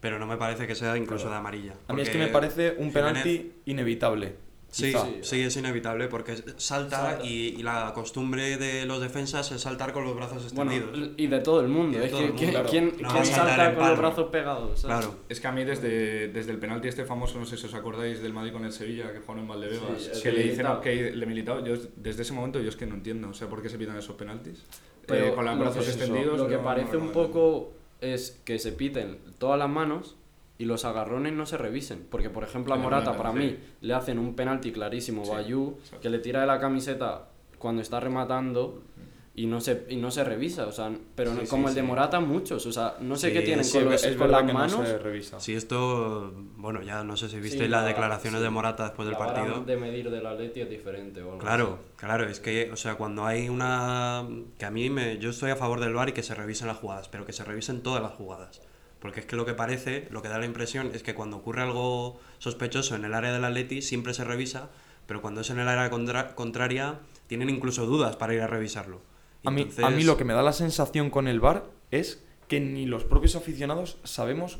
pero 0.00 0.18
no 0.18 0.26
me 0.26 0.36
parece 0.36 0.66
que 0.66 0.74
sea 0.74 0.96
incluso 0.96 1.28
de 1.28 1.36
amarilla. 1.36 1.74
A 1.88 1.92
mí 1.92 2.02
es 2.02 2.10
que 2.10 2.18
me 2.18 2.28
parece 2.28 2.76
un 2.78 2.90
Jiménez- 2.90 2.92
penalti 2.92 3.52
inevitable. 3.66 4.36
Sí, 4.70 4.86
quizá. 4.86 5.06
sí, 5.22 5.40
es 5.42 5.56
inevitable 5.56 6.06
porque 6.06 6.36
salta, 6.56 7.18
Y, 7.24 7.56
y 7.58 7.62
la 7.64 7.92
costumbre 7.92 8.56
de 8.56 8.86
los 8.86 9.00
defensas 9.00 9.50
es 9.50 9.60
saltar 9.62 9.92
con 9.92 10.04
los 10.04 10.14
brazos 10.14 10.52
Bueno, 10.54 10.72
extendidos. 10.72 11.10
y 11.16 11.26
de 11.26 11.40
todo 11.40 11.60
el 11.60 11.68
mundo. 11.68 11.96
Y 11.98 12.00
de 12.00 12.06
es 12.06 12.10
todo 12.12 12.20
que, 12.20 12.26
el 12.26 12.32
mundo, 12.32 12.40
¿quién, 12.40 12.50
claro. 12.52 12.68
quién- 12.70 13.02
No 13.02 13.08
quién 13.12 13.26
salta 13.26 13.74
con 13.74 13.88
los 13.88 13.98
brazos 13.98 14.28
pegados? 14.30 14.80
¿sabes? 14.80 14.96
claro. 15.04 15.16
Es 15.28 15.40
que 15.40 15.46
a 15.48 15.52
mí 15.52 15.64
desde, 15.64 16.28
desde 16.28 16.52
el 16.52 16.58
penalti 16.58 16.86
este 16.88 17.04
famoso, 17.04 17.38
no 17.38 17.46
sé 17.46 17.56
si 17.56 17.66
os 17.66 17.74
acordáis 17.74 18.22
del 18.22 18.32
Madrid 18.32 18.52
con 18.52 18.64
el 18.64 18.72
Sevilla, 18.72 19.12
que 19.12 19.18
jugaron 19.18 19.40
en 19.40 19.48
Valdebebas, 19.48 20.10
Sí, 20.14 20.22
que 20.22 20.32
le 20.32 20.42
dicen 20.44 20.66
que 20.82 21.10
le 21.10 21.26
militado, 21.26 21.64
yo 21.66 21.74
desde 21.96 22.22
ese 22.22 22.32
momento 22.32 22.60
yo 22.60 22.68
es 22.68 22.76
que 22.76 22.86
no 22.86 22.94
entiendo, 22.94 23.28
o 23.30 23.34
sea, 23.34 23.48
por 23.48 23.60
qué 23.62 23.68
se 23.68 23.76
pitan 23.78 23.96
esos 23.96 24.14
penaltis. 24.16 24.64
Pero 25.06 25.26
Eh, 25.26 25.32
con 25.34 25.44
los 25.44 25.54
lo 25.56 25.60
brazos 25.62 25.84
que- 25.84 25.90
extendidos. 25.90 26.38
Lo 26.38 26.46
que 26.48 26.56
no- 26.56 26.62
parece 26.62 26.92
no- 26.96 27.00
un 27.04 27.10
poco 27.10 27.72
es 28.00 28.40
que 28.44 28.58
se 28.60 28.70
piten 28.72 29.18
todas 29.38 29.58
las 29.58 29.68
manos 29.68 30.16
y 30.60 30.66
los 30.66 30.84
agarrones 30.84 31.32
no 31.32 31.46
se 31.46 31.56
revisen. 31.56 32.06
Porque, 32.10 32.28
por 32.30 32.44
ejemplo, 32.44 32.74
a 32.74 32.76
Morata, 32.76 33.16
para 33.16 33.32
mí, 33.32 33.56
le 33.80 33.94
hacen 33.94 34.18
un 34.18 34.34
penalti 34.36 34.72
clarísimo, 34.72 35.24
Sí, 35.24 35.30
Bayú, 35.30 35.76
exacto. 35.78 36.00
que 36.02 36.10
le 36.10 36.18
tira 36.18 36.42
de 36.42 36.46
la 36.46 36.60
camiseta 36.60 37.28
cuando 37.58 37.80
está 37.82 37.98
rematando 37.98 38.82
y 39.34 39.46
no 39.46 39.60
se, 39.60 39.86
y 39.88 39.96
no 39.96 40.10
se 40.10 40.22
revisa. 40.22 40.66
O 40.66 40.72
sea, 40.72 40.90
pero 41.14 41.32
no- 41.32 41.40
Sí, 41.40 41.46
como 41.46 41.68
sí, 41.68 41.70
el 41.70 41.74
de. 41.76 41.82
Morata, 41.82 42.20
muchos. 42.20 42.66
O 42.66 42.72
sea, 42.72 42.96
no 43.00 43.16
sé 43.16 43.28
Sí, 43.28 43.32
qué 43.32 43.40
tienen 43.40 43.64
sí, 43.64 43.78
con, 43.78 43.90
los- 43.90 44.04
es 44.04 44.16
con 44.16 44.30
las 44.30 44.42
que 44.42 44.52
manos. 44.52 44.78
no 44.80 44.84
se 44.84 44.98
revisa. 44.98 45.40
Si 45.40 45.54
esto, 45.54 46.30
bueno, 46.56 46.82
ya 46.82 47.04
no 47.04 47.16
sé 47.16 47.30
si 47.30 47.36
visteis 47.40 47.62
Sí, 47.62 47.68
las 47.68 47.82
la- 47.82 47.88
declaraciones 47.88 48.40
sí. 48.40 48.44
de 48.44 48.50
Morata 48.50 48.84
después 48.84 49.06
del 49.08 49.14
la 49.14 49.18
vara 49.18 49.32
partido. 49.32 49.64
de 49.64 49.76
medir 49.78 50.10
del 50.10 50.26
Atleti 50.26 50.60
es 50.60 50.68
diferente. 50.68 51.22
o 51.22 51.26
algo 51.28 51.38
Claro, 51.38 51.78
claro, 51.96 52.28
es 52.28 52.38
que, 52.38 52.70
o 52.70 52.76
sea, 52.76 52.96
cuando 52.96 53.24
hay 53.24 53.48
una... 53.48 54.26
que 54.58 54.66
a 54.66 54.70
mí 54.70 54.90
me... 54.90 55.16
yo 55.16 55.30
estoy 55.30 55.52
a 55.52 55.56
favor 55.56 55.80
del 55.80 55.94
VAR 55.94 56.10
y 56.10 56.12
que 56.12 56.22
se 56.22 56.34
revisen 56.34 56.66
las 56.68 56.76
jugadas, 56.76 57.08
pero 57.08 57.24
que 57.24 57.32
se 57.32 57.44
revisen 57.44 57.82
todas 57.82 58.02
las 58.02 58.12
jugadas. 58.12 58.60
Porque 59.00 59.20
es 59.20 59.26
que 59.26 59.36
lo 59.36 59.46
que 59.46 59.54
parece, 59.54 60.06
lo 60.10 60.20
que 60.22 60.28
da 60.28 60.38
la 60.38 60.44
impresión 60.46 60.90
es 60.94 61.02
que 61.02 61.14
cuando 61.14 61.38
ocurre 61.38 61.62
algo 61.62 62.20
sospechoso 62.38 62.94
en 62.96 63.04
el 63.04 63.14
área 63.14 63.32
del 63.32 63.44
Atleti 63.44 63.80
siempre 63.82 64.12
se 64.14 64.24
revisa, 64.24 64.70
pero 65.06 65.22
cuando 65.22 65.40
es 65.40 65.50
en 65.50 65.58
el 65.58 65.68
área 65.68 65.88
contra- 65.90 66.34
contraria 66.34 67.00
tienen 67.26 67.48
incluso 67.50 67.86
dudas 67.86 68.16
para 68.16 68.34
ir 68.34 68.42
a 68.42 68.46
revisarlo. 68.46 69.00
A 69.44 69.50
mí, 69.50 69.62
Entonces- 69.62 69.84
a 69.84 69.90
mí 69.90 70.04
lo 70.04 70.16
que 70.18 70.24
me 70.24 70.34
da 70.34 70.42
la 70.42 70.52
sensación 70.52 71.08
con 71.10 71.28
el 71.28 71.40
VAR 71.40 71.64
es 71.90 72.22
que 72.46 72.60
ni 72.60 72.84
los 72.84 73.04
propios 73.04 73.36
aficionados 73.36 73.96
sabemos 74.04 74.58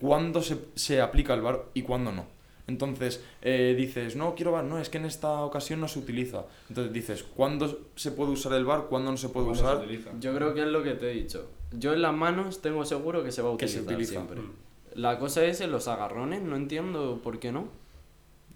cuándo 0.00 0.42
se, 0.42 0.58
se 0.74 1.00
aplica 1.00 1.34
el 1.34 1.42
VAR 1.42 1.66
y 1.74 1.82
cuándo 1.82 2.10
no. 2.12 2.26
Entonces 2.66 3.22
eh, 3.42 3.74
dices, 3.78 4.16
no 4.16 4.34
quiero 4.34 4.52
VAR, 4.52 4.64
no, 4.64 4.78
es 4.78 4.88
que 4.90 4.98
en 4.98 5.04
esta 5.06 5.40
ocasión 5.42 5.80
no 5.80 5.88
se 5.88 6.00
utiliza. 6.00 6.44
Entonces 6.68 6.92
dices, 6.92 7.22
¿cuándo 7.22 7.86
se 7.94 8.10
puede 8.10 8.32
usar 8.32 8.52
el 8.54 8.64
VAR, 8.64 8.86
cuándo 8.88 9.10
no 9.12 9.16
se 9.16 9.28
puede 9.28 9.46
se 9.46 9.52
usar? 9.62 9.76
utiliza. 9.78 10.10
Yo 10.18 10.34
creo 10.34 10.52
que 10.52 10.62
es 10.62 10.68
lo 10.68 10.82
que 10.82 10.92
te 10.94 11.10
he 11.10 11.14
dicho. 11.14 11.48
Yo 11.72 11.92
en 11.92 12.02
las 12.02 12.14
manos 12.14 12.62
tengo 12.62 12.84
seguro 12.84 13.22
que 13.22 13.32
se 13.32 13.42
va 13.42 13.52
a 13.52 13.56
Que 13.56 13.68
se 13.68 13.80
utilizar 13.80 13.94
utiliza. 13.94 14.12
siempre. 14.12 14.40
Mm. 14.40 14.52
La 15.00 15.18
cosa 15.18 15.44
es 15.44 15.60
en 15.60 15.70
los 15.70 15.86
agarrones, 15.88 16.42
no 16.42 16.56
entiendo 16.56 17.20
por 17.22 17.38
qué 17.38 17.52
no. 17.52 17.68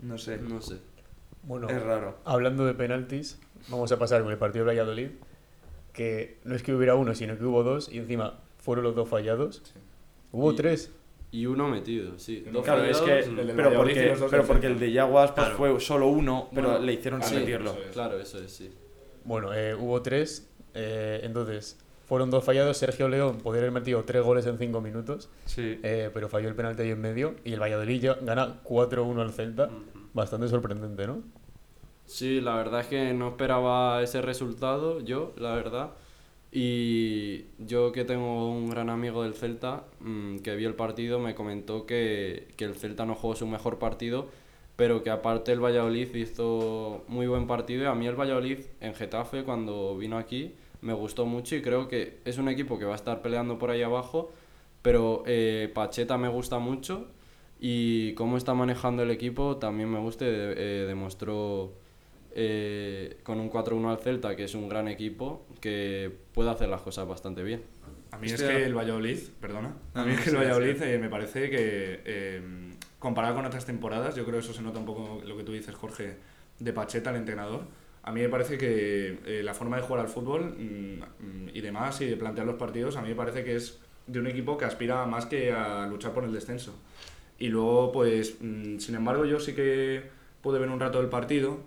No 0.00 0.18
sé. 0.18 0.38
No 0.38 0.60
sé. 0.62 0.78
Bueno, 1.44 1.68
Es 1.68 1.82
raro. 1.82 2.16
hablando 2.24 2.64
de 2.64 2.74
penaltis, 2.74 3.38
vamos 3.68 3.90
a 3.92 3.98
pasar 3.98 4.22
con 4.22 4.30
el 4.32 4.38
partido 4.38 4.64
de 4.64 4.70
Valladolid, 4.72 5.08
que 5.92 6.38
no 6.44 6.54
es 6.54 6.62
que 6.62 6.74
hubiera 6.74 6.94
uno, 6.94 7.14
sino 7.14 7.36
que 7.36 7.44
hubo 7.44 7.62
dos, 7.62 7.88
y 7.92 7.98
encima 7.98 8.40
fueron 8.58 8.84
los 8.84 8.94
dos 8.94 9.08
fallados. 9.08 9.62
Hubo 10.32 10.52
Y- 10.52 10.56
tres. 10.56 10.90
Y 11.32 11.46
uno 11.46 11.68
metido, 11.68 12.18
sí. 12.18 12.44
Dos 12.52 12.64
Claro, 12.64 12.84
es 12.84 12.98
que. 12.98 13.04
fallados, 13.06 13.26
el 13.26 13.36
del 13.36 13.56
Pero 13.56 13.72
porque, 13.74 14.06
los 14.08 14.20
dos 14.20 14.30
pero 14.30 14.44
porque 14.44 14.66
el 14.66 14.78
de 14.78 14.92
Yaguas 14.92 15.32
pues, 15.32 15.46
Claro. 15.46 15.56
fue 15.56 15.80
solo 15.80 16.08
uno, 16.08 16.48
pero 16.54 16.68
Bueno, 16.70 16.84
le 16.84 16.92
hicieron 16.92 17.22
sí, 17.22 17.36
eso 17.36 17.78
es. 17.78 17.92
Claro, 17.92 18.18
eso 18.20 18.38
es, 18.42 18.52
sí. 18.52 18.70
Bueno, 19.24 19.52
eh, 19.54 19.74
hubo 19.74 20.00
tres. 20.02 20.48
eh, 20.74 21.20
entonces, 21.22 21.78
fueron 22.06 22.30
dos 22.30 22.44
fallados. 22.44 22.76
Sergio 22.76 23.08
León 23.08 23.38
podría 23.38 23.62
haber 23.62 23.72
metido 23.72 24.02
tres 24.04 24.22
goles 24.22 24.46
en 24.46 24.58
cinco 24.58 24.80
minutos, 24.80 25.28
Sí. 25.46 25.78
eh, 25.82 26.10
pero 26.12 26.28
falló 26.28 26.48
el 26.48 26.54
penalti 26.54 26.82
ahí 26.82 26.90
en 26.90 27.00
medio. 27.00 27.34
Y 27.44 27.52
el 27.52 27.60
Valladolid 27.60 28.00
ya 28.00 28.14
gana 28.22 28.60
4-1 28.64 29.20
al 29.22 29.32
Celta. 29.32 29.70
Bastante 30.14 30.48
sorprendente, 30.48 31.06
¿no? 31.06 31.22
Sí, 32.04 32.40
la 32.40 32.56
verdad 32.56 32.80
es 32.80 32.86
que 32.88 33.14
no 33.14 33.28
esperaba 33.28 34.02
ese 34.02 34.20
resultado, 34.20 35.00
yo, 35.00 35.32
la 35.36 35.54
verdad. 35.54 35.90
Y 36.54 37.46
yo 37.58 37.92
que 37.92 38.04
tengo 38.04 38.50
un 38.50 38.68
gran 38.68 38.90
amigo 38.90 39.22
del 39.22 39.32
Celta, 39.34 39.84
mm, 40.00 40.38
que 40.40 40.54
vio 40.54 40.68
el 40.68 40.74
partido, 40.74 41.18
me 41.18 41.34
comentó 41.34 41.86
que, 41.86 42.48
que 42.56 42.66
el 42.66 42.74
Celta 42.74 43.06
no 43.06 43.14
jugó 43.14 43.34
su 43.34 43.46
mejor 43.46 43.78
partido, 43.78 44.28
pero 44.76 45.02
que 45.02 45.08
aparte 45.08 45.50
el 45.52 45.60
Valladolid 45.64 46.14
hizo 46.14 47.04
muy 47.08 47.26
buen 47.26 47.46
partido. 47.46 47.84
Y 47.84 47.86
a 47.86 47.94
mí 47.94 48.06
el 48.06 48.16
Valladolid 48.20 48.58
en 48.80 48.94
Getafe, 48.94 49.44
cuando 49.44 49.96
vino 49.96 50.18
aquí, 50.18 50.54
me 50.82 50.92
gustó 50.92 51.26
mucho 51.26 51.56
y 51.56 51.62
creo 51.62 51.88
que 51.88 52.18
es 52.24 52.38
un 52.38 52.48
equipo 52.48 52.78
que 52.78 52.84
va 52.84 52.92
a 52.92 52.96
estar 52.96 53.22
peleando 53.22 53.58
por 53.58 53.70
ahí 53.70 53.82
abajo, 53.82 54.32
pero 54.82 55.22
eh, 55.26 55.70
Pacheta 55.72 56.18
me 56.18 56.28
gusta 56.28 56.58
mucho 56.58 57.08
y 57.60 58.12
cómo 58.14 58.36
está 58.36 58.52
manejando 58.54 59.02
el 59.04 59.10
equipo 59.10 59.56
también 59.56 59.88
me 59.90 59.98
gusta. 60.00 60.24
eh, 60.28 60.84
demostró 60.86 61.72
eh, 62.34 63.18
con 63.22 63.38
un 63.40 63.50
4-1 63.50 63.90
al 63.90 63.98
Celta, 63.98 64.34
que 64.36 64.44
es 64.44 64.54
un 64.54 64.68
gran 64.68 64.88
equipo, 64.88 65.46
que 65.60 66.10
puede 66.32 66.50
hacer 66.50 66.68
las 66.68 66.80
cosas 66.82 67.06
bastante 67.06 67.42
bien. 67.42 67.62
A 68.10 68.18
mí 68.18 68.26
es 68.26 68.34
Este- 68.34 68.48
que 68.48 68.64
el 68.64 68.74
Valladolid, 68.76 69.18
perdona, 69.40 69.74
a 69.94 70.04
mí 70.04 70.12
es 70.12 70.20
que 70.20 70.30
el 70.30 70.36
Valladolid 70.36 70.82
eh, 70.82 70.98
me 70.98 71.08
parece 71.08 71.48
que 71.50 72.00
eh, 72.04 72.42
comparado 72.98 73.34
con 73.36 73.46
otras 73.46 73.64
temporadas, 73.66 74.14
yo 74.16 74.24
creo 74.24 74.38
que 74.40 74.44
eso 74.44 74.52
se 74.52 74.62
nota 74.62 74.78
un 74.78 74.84
poco 74.86 75.20
lo 75.24 75.36
que 75.36 75.44
tú 75.44 75.52
dices, 75.52 75.74
Jorge, 75.74 76.16
de 76.58 76.72
Pacheta, 76.72 77.10
el 77.10 77.16
entrenador. 77.16 77.64
A 78.04 78.10
mí 78.12 78.20
me 78.20 78.28
parece 78.28 78.58
que 78.58 79.18
eh, 79.24 79.42
la 79.44 79.54
forma 79.54 79.76
de 79.76 79.82
jugar 79.82 80.00
al 80.00 80.08
fútbol 80.08 80.56
mm, 80.58 81.24
mm, 81.24 81.48
y 81.54 81.60
demás 81.60 82.00
y 82.00 82.06
de 82.06 82.16
plantear 82.16 82.46
los 82.46 82.56
partidos, 82.56 82.96
a 82.96 83.02
mí 83.02 83.08
me 83.08 83.14
parece 83.14 83.44
que 83.44 83.54
es 83.54 83.78
de 84.06 84.18
un 84.18 84.26
equipo 84.26 84.58
que 84.58 84.64
aspira 84.64 85.06
más 85.06 85.26
que 85.26 85.52
a 85.52 85.86
luchar 85.86 86.12
por 86.12 86.24
el 86.24 86.32
descenso. 86.32 86.74
Y 87.38 87.48
luego, 87.48 87.92
pues, 87.92 88.36
mm, 88.40 88.78
sin 88.78 88.94
embargo, 88.96 89.24
yo 89.24 89.38
sí 89.40 89.54
que 89.54 90.02
pude 90.42 90.58
ver 90.58 90.68
un 90.68 90.80
rato 90.80 90.98
del 90.98 91.08
partido. 91.08 91.60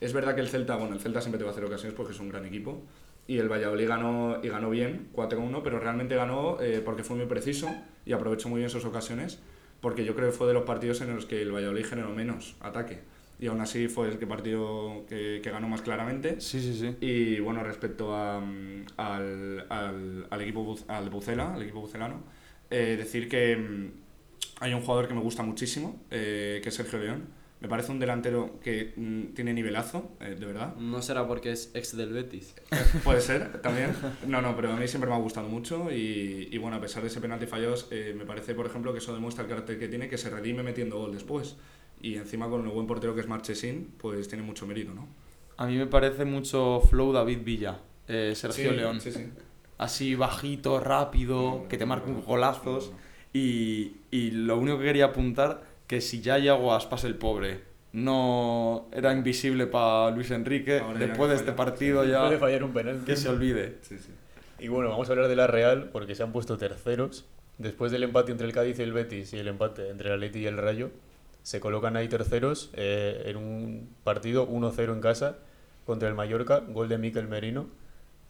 Es 0.00 0.12
verdad 0.12 0.34
que 0.34 0.40
el 0.40 0.48
Celta, 0.48 0.76
bueno, 0.76 0.94
el 0.94 1.00
Celta 1.00 1.20
siempre 1.20 1.38
te 1.38 1.44
va 1.44 1.50
a 1.50 1.52
hacer 1.52 1.64
ocasiones 1.64 1.94
porque 1.94 2.12
es 2.12 2.20
un 2.20 2.28
gran 2.30 2.44
equipo. 2.46 2.82
Y 3.26 3.38
el 3.38 3.48
Valladolid 3.48 3.88
ganó, 3.88 4.38
y 4.42 4.48
ganó 4.48 4.70
bien, 4.70 5.08
4-1, 5.12 5.62
pero 5.62 5.78
realmente 5.78 6.16
ganó 6.16 6.60
eh, 6.60 6.82
porque 6.84 7.04
fue 7.04 7.16
muy 7.16 7.26
preciso 7.26 7.70
y 8.04 8.12
aprovechó 8.12 8.48
muy 8.48 8.58
bien 8.58 8.70
sus 8.70 8.84
ocasiones. 8.84 9.40
Porque 9.80 10.04
yo 10.04 10.14
creo 10.14 10.30
que 10.30 10.36
fue 10.36 10.48
de 10.48 10.54
los 10.54 10.64
partidos 10.64 11.00
en 11.02 11.14
los 11.14 11.26
que 11.26 11.42
el 11.42 11.52
Valladolid 11.52 11.84
generó 11.84 12.10
menos 12.10 12.56
ataque. 12.60 13.00
Y 13.42 13.48
aún 13.48 13.60
así 13.60 13.88
fue 13.88 14.06
el 14.06 14.20
que 14.20 14.26
partido 14.28 15.04
que, 15.08 15.40
que 15.42 15.50
ganó 15.50 15.68
más 15.68 15.82
claramente. 15.82 16.40
Sí, 16.40 16.60
sí, 16.60 16.74
sí. 16.74 16.96
Y 17.00 17.40
bueno, 17.40 17.64
respecto 17.64 18.14
a, 18.14 18.38
mm, 18.38 18.84
al, 18.96 19.66
al, 19.68 20.26
al 20.30 20.40
equipo 20.40 20.76
al 20.86 21.10
Bucela, 21.10 21.52
al 21.52 21.62
equipo 21.62 21.80
bucelano, 21.80 22.22
eh, 22.70 22.94
decir 22.96 23.28
que 23.28 23.56
mm, 23.56 23.90
hay 24.60 24.74
un 24.74 24.80
jugador 24.82 25.08
que 25.08 25.14
me 25.14 25.20
gusta 25.20 25.42
muchísimo, 25.42 26.00
eh, 26.12 26.60
que 26.62 26.68
es 26.68 26.74
Sergio 26.76 27.00
León. 27.00 27.24
Me 27.60 27.66
parece 27.66 27.90
un 27.90 27.98
delantero 27.98 28.60
que 28.60 28.92
mm, 28.96 29.34
tiene 29.34 29.52
nivelazo, 29.54 30.12
eh, 30.20 30.36
de 30.38 30.46
verdad. 30.46 30.76
No 30.76 31.02
será 31.02 31.26
porque 31.26 31.50
es 31.50 31.72
ex 31.74 31.96
del 31.96 32.12
Betis. 32.12 32.54
Puede 33.02 33.20
ser, 33.20 33.60
también. 33.60 33.92
No, 34.24 34.40
no, 34.40 34.54
pero 34.54 34.72
a 34.72 34.76
mí 34.76 34.86
siempre 34.86 35.10
me 35.10 35.16
ha 35.16 35.18
gustado 35.18 35.48
mucho 35.48 35.90
y, 35.90 36.48
y 36.48 36.58
bueno, 36.58 36.76
a 36.76 36.80
pesar 36.80 37.02
de 37.02 37.08
ese 37.08 37.20
penalti 37.20 37.46
fallos, 37.46 37.88
eh, 37.90 38.14
me 38.16 38.24
parece, 38.24 38.54
por 38.54 38.66
ejemplo, 38.66 38.92
que 38.92 38.98
eso 38.98 39.12
demuestra 39.12 39.42
el 39.42 39.50
carácter 39.50 39.80
que 39.80 39.88
tiene, 39.88 40.08
que 40.08 40.16
se 40.16 40.30
redime 40.30 40.62
metiendo 40.62 40.98
gol 40.98 41.12
después. 41.12 41.56
Y 42.02 42.16
encima 42.16 42.48
con 42.48 42.64
el 42.66 42.70
buen 42.72 42.86
portero 42.86 43.14
que 43.14 43.20
es 43.22 43.28
Marchesín, 43.28 43.94
pues 43.98 44.28
tiene 44.28 44.42
mucho 44.44 44.66
mérito, 44.66 44.92
¿no? 44.92 45.06
A 45.56 45.66
mí 45.66 45.76
me 45.76 45.86
parece 45.86 46.24
mucho 46.24 46.80
flow 46.90 47.12
David 47.12 47.38
Villa, 47.44 47.78
eh, 48.08 48.32
Sergio 48.34 48.70
Sí, 48.70 48.76
León. 48.76 49.00
Sí, 49.00 49.12
sí. 49.12 49.30
Así 49.78 50.14
bajito, 50.14 50.80
rápido, 50.80 51.66
que 51.68 51.78
te 51.78 51.86
marca 51.86 52.10
golazos. 52.26 52.92
Y, 53.32 53.92
y 54.10 54.32
lo 54.32 54.58
único 54.58 54.78
que 54.78 54.84
quería 54.84 55.06
apuntar, 55.06 55.62
que 55.86 56.00
si 56.00 56.20
ya 56.20 56.38
Yaguas 56.38 56.86
pasa 56.86 57.06
el 57.06 57.14
pobre, 57.14 57.60
no 57.92 58.88
era 58.92 59.12
invisible 59.12 59.66
para 59.66 60.10
Luis 60.10 60.30
Enrique, 60.30 60.80
Ahora 60.80 60.98
después 60.98 61.30
de 61.30 61.36
este 61.36 61.52
partido 61.52 62.00
Puede 62.00 62.12
ya 62.12 62.38
fallar 62.38 62.64
un 62.64 62.72
penalti. 62.72 63.04
que 63.06 63.16
se 63.16 63.28
olvide. 63.28 63.76
sí, 63.82 63.98
sí. 63.98 64.10
Y 64.58 64.68
bueno, 64.68 64.90
vamos 64.90 65.08
a 65.08 65.12
hablar 65.12 65.28
de 65.28 65.36
la 65.36 65.46
Real 65.48 65.90
porque 65.92 66.14
se 66.14 66.22
han 66.22 66.32
puesto 66.32 66.56
terceros. 66.56 67.24
Después 67.58 67.90
del 67.92 68.02
empate 68.04 68.32
entre 68.32 68.46
el 68.46 68.52
Cádiz 68.52 68.78
y 68.78 68.82
el 68.82 68.92
Betis 68.92 69.32
y 69.32 69.38
el 69.38 69.48
empate 69.48 69.88
entre 69.88 70.08
el 70.08 70.14
Atleti 70.14 70.38
y 70.40 70.46
el 70.46 70.56
Rayo, 70.56 70.90
se 71.42 71.60
colocan 71.60 71.96
ahí 71.96 72.08
terceros 72.08 72.70
eh, 72.74 73.24
en 73.26 73.36
un 73.36 73.94
partido 74.04 74.48
1-0 74.48 74.92
en 74.92 75.00
casa 75.00 75.38
contra 75.84 76.08
el 76.08 76.14
Mallorca, 76.14 76.60
gol 76.60 76.88
de 76.88 76.98
Miquel 76.98 77.28
Merino. 77.28 77.66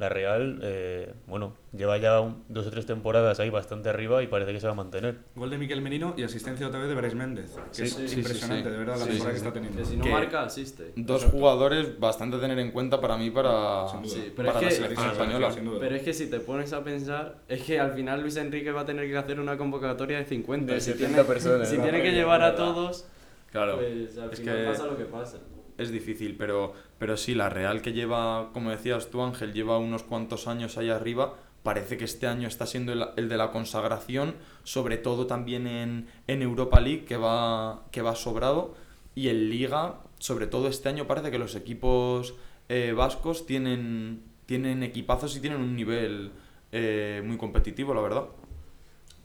La 0.02 0.08
Real, 0.08 0.58
eh, 0.62 1.14
bueno, 1.28 1.54
lleva 1.72 1.96
ya 1.96 2.20
un- 2.20 2.42
dos 2.48 2.66
o 2.66 2.70
tres 2.70 2.86
temporadas 2.86 3.38
ahí 3.38 3.50
bastante 3.50 3.88
arriba 3.88 4.20
y 4.22 4.26
parece 4.26 4.52
que 4.52 4.58
se 4.60 4.66
va 4.66 4.72
a 4.72 4.76
mantener. 4.76 5.18
Gol 5.36 5.48
de 5.48 5.58
Miquel 5.58 5.80
Merino 5.80 6.12
y 6.16 6.24
asistencia 6.24 6.66
otra 6.66 6.80
vez 6.80 6.88
de 6.88 6.94
Brais 6.96 7.14
Méndez. 7.14 7.54
Que 7.68 7.74
Sí, 7.74 7.82
es 7.84 8.10
sí, 8.10 8.18
impresionante, 8.18 8.64
sí. 8.64 8.70
de 8.72 8.78
verdad, 8.78 8.96
la 8.98 9.04
Sí, 9.04 9.10
temporada 9.10 9.30
sí, 9.30 9.42
que 9.42 9.48
está 9.48 9.52
teniendo. 9.52 9.78
Que 9.78 9.84
si 9.84 9.96
no 9.96 10.04
Que- 10.04 10.10
marca, 10.10 10.42
asiste. 10.42 10.92
Dos 10.96 11.24
jugadores 11.26 12.00
bastante 12.00 12.36
a 12.36 12.40
tener 12.40 12.58
en 12.58 12.72
cuenta 12.72 13.00
para 13.00 13.16
mí 13.16 13.30
para, 13.30 13.86
pero 13.86 14.34
para 14.34 14.48
es 14.48 14.54
la 14.64 14.68
que- 14.68 14.74
selección 14.74 15.08
Ah, 15.08 15.12
española. 15.12 15.52
sin 15.52 15.64
duda. 15.64 15.78
Pero 15.80 15.94
es 15.94 16.02
que 16.02 16.12
si 16.12 16.28
te 16.28 16.40
pones 16.40 16.72
a 16.72 16.82
pensar, 16.82 17.36
es 17.48 17.62
que 17.62 17.78
al 17.78 17.92
final 17.92 18.20
Luis 18.22 18.36
Enrique 18.36 18.72
va 18.72 18.80
a 18.80 18.86
tener 18.86 19.08
que 19.08 19.16
hacer 19.16 19.38
una 19.38 19.56
convocatoria 19.56 20.18
de 20.18 20.24
50. 20.24 20.74
De 20.74 20.80
si 20.80 20.90
70 20.92 21.08
tiene, 21.14 21.24
personas, 21.28 21.68
si 21.68 21.76
¿no? 21.78 21.84
tiene 21.84 22.02
que 22.02 22.10
llevar 22.10 22.42
a 22.42 22.56
todos, 22.56 23.06
Claro, 23.52 23.76
pues 23.76 24.18
al 24.18 24.32
es 24.32 24.40
final 24.40 24.56
que 24.56 24.64
pasa 24.64 24.86
lo 24.86 24.96
que 24.96 25.04
pasa. 25.04 25.38
Es 25.82 25.90
difícil, 25.90 26.36
pero, 26.36 26.72
pero 26.98 27.16
sí, 27.16 27.34
la 27.34 27.48
Real 27.48 27.82
que 27.82 27.92
lleva, 27.92 28.50
como 28.52 28.70
decías 28.70 29.10
tú 29.10 29.22
Ángel, 29.22 29.52
lleva 29.52 29.78
unos 29.78 30.02
cuantos 30.02 30.46
años 30.48 30.78
ahí 30.78 30.90
arriba, 30.90 31.34
parece 31.62 31.96
que 31.96 32.04
este 32.04 32.26
año 32.26 32.48
está 32.48 32.66
siendo 32.66 32.92
el, 32.92 33.04
el 33.16 33.28
de 33.28 33.36
la 33.36 33.50
consagración, 33.50 34.34
sobre 34.64 34.96
todo 34.96 35.26
también 35.26 35.66
en, 35.66 36.08
en 36.26 36.42
Europa 36.42 36.80
League, 36.80 37.04
que 37.04 37.16
va, 37.16 37.84
que 37.90 38.02
va 38.02 38.14
sobrado, 38.14 38.74
y 39.14 39.28
en 39.28 39.50
Liga, 39.50 40.00
sobre 40.18 40.46
todo 40.46 40.68
este 40.68 40.88
año 40.88 41.06
parece 41.06 41.30
que 41.30 41.38
los 41.38 41.54
equipos 41.54 42.34
eh, 42.68 42.92
vascos 42.96 43.46
tienen, 43.46 44.22
tienen 44.46 44.82
equipazos 44.82 45.36
y 45.36 45.40
tienen 45.40 45.60
un 45.60 45.76
nivel 45.76 46.30
eh, 46.72 47.22
muy 47.24 47.36
competitivo, 47.36 47.92
la 47.94 48.00
verdad. 48.00 48.24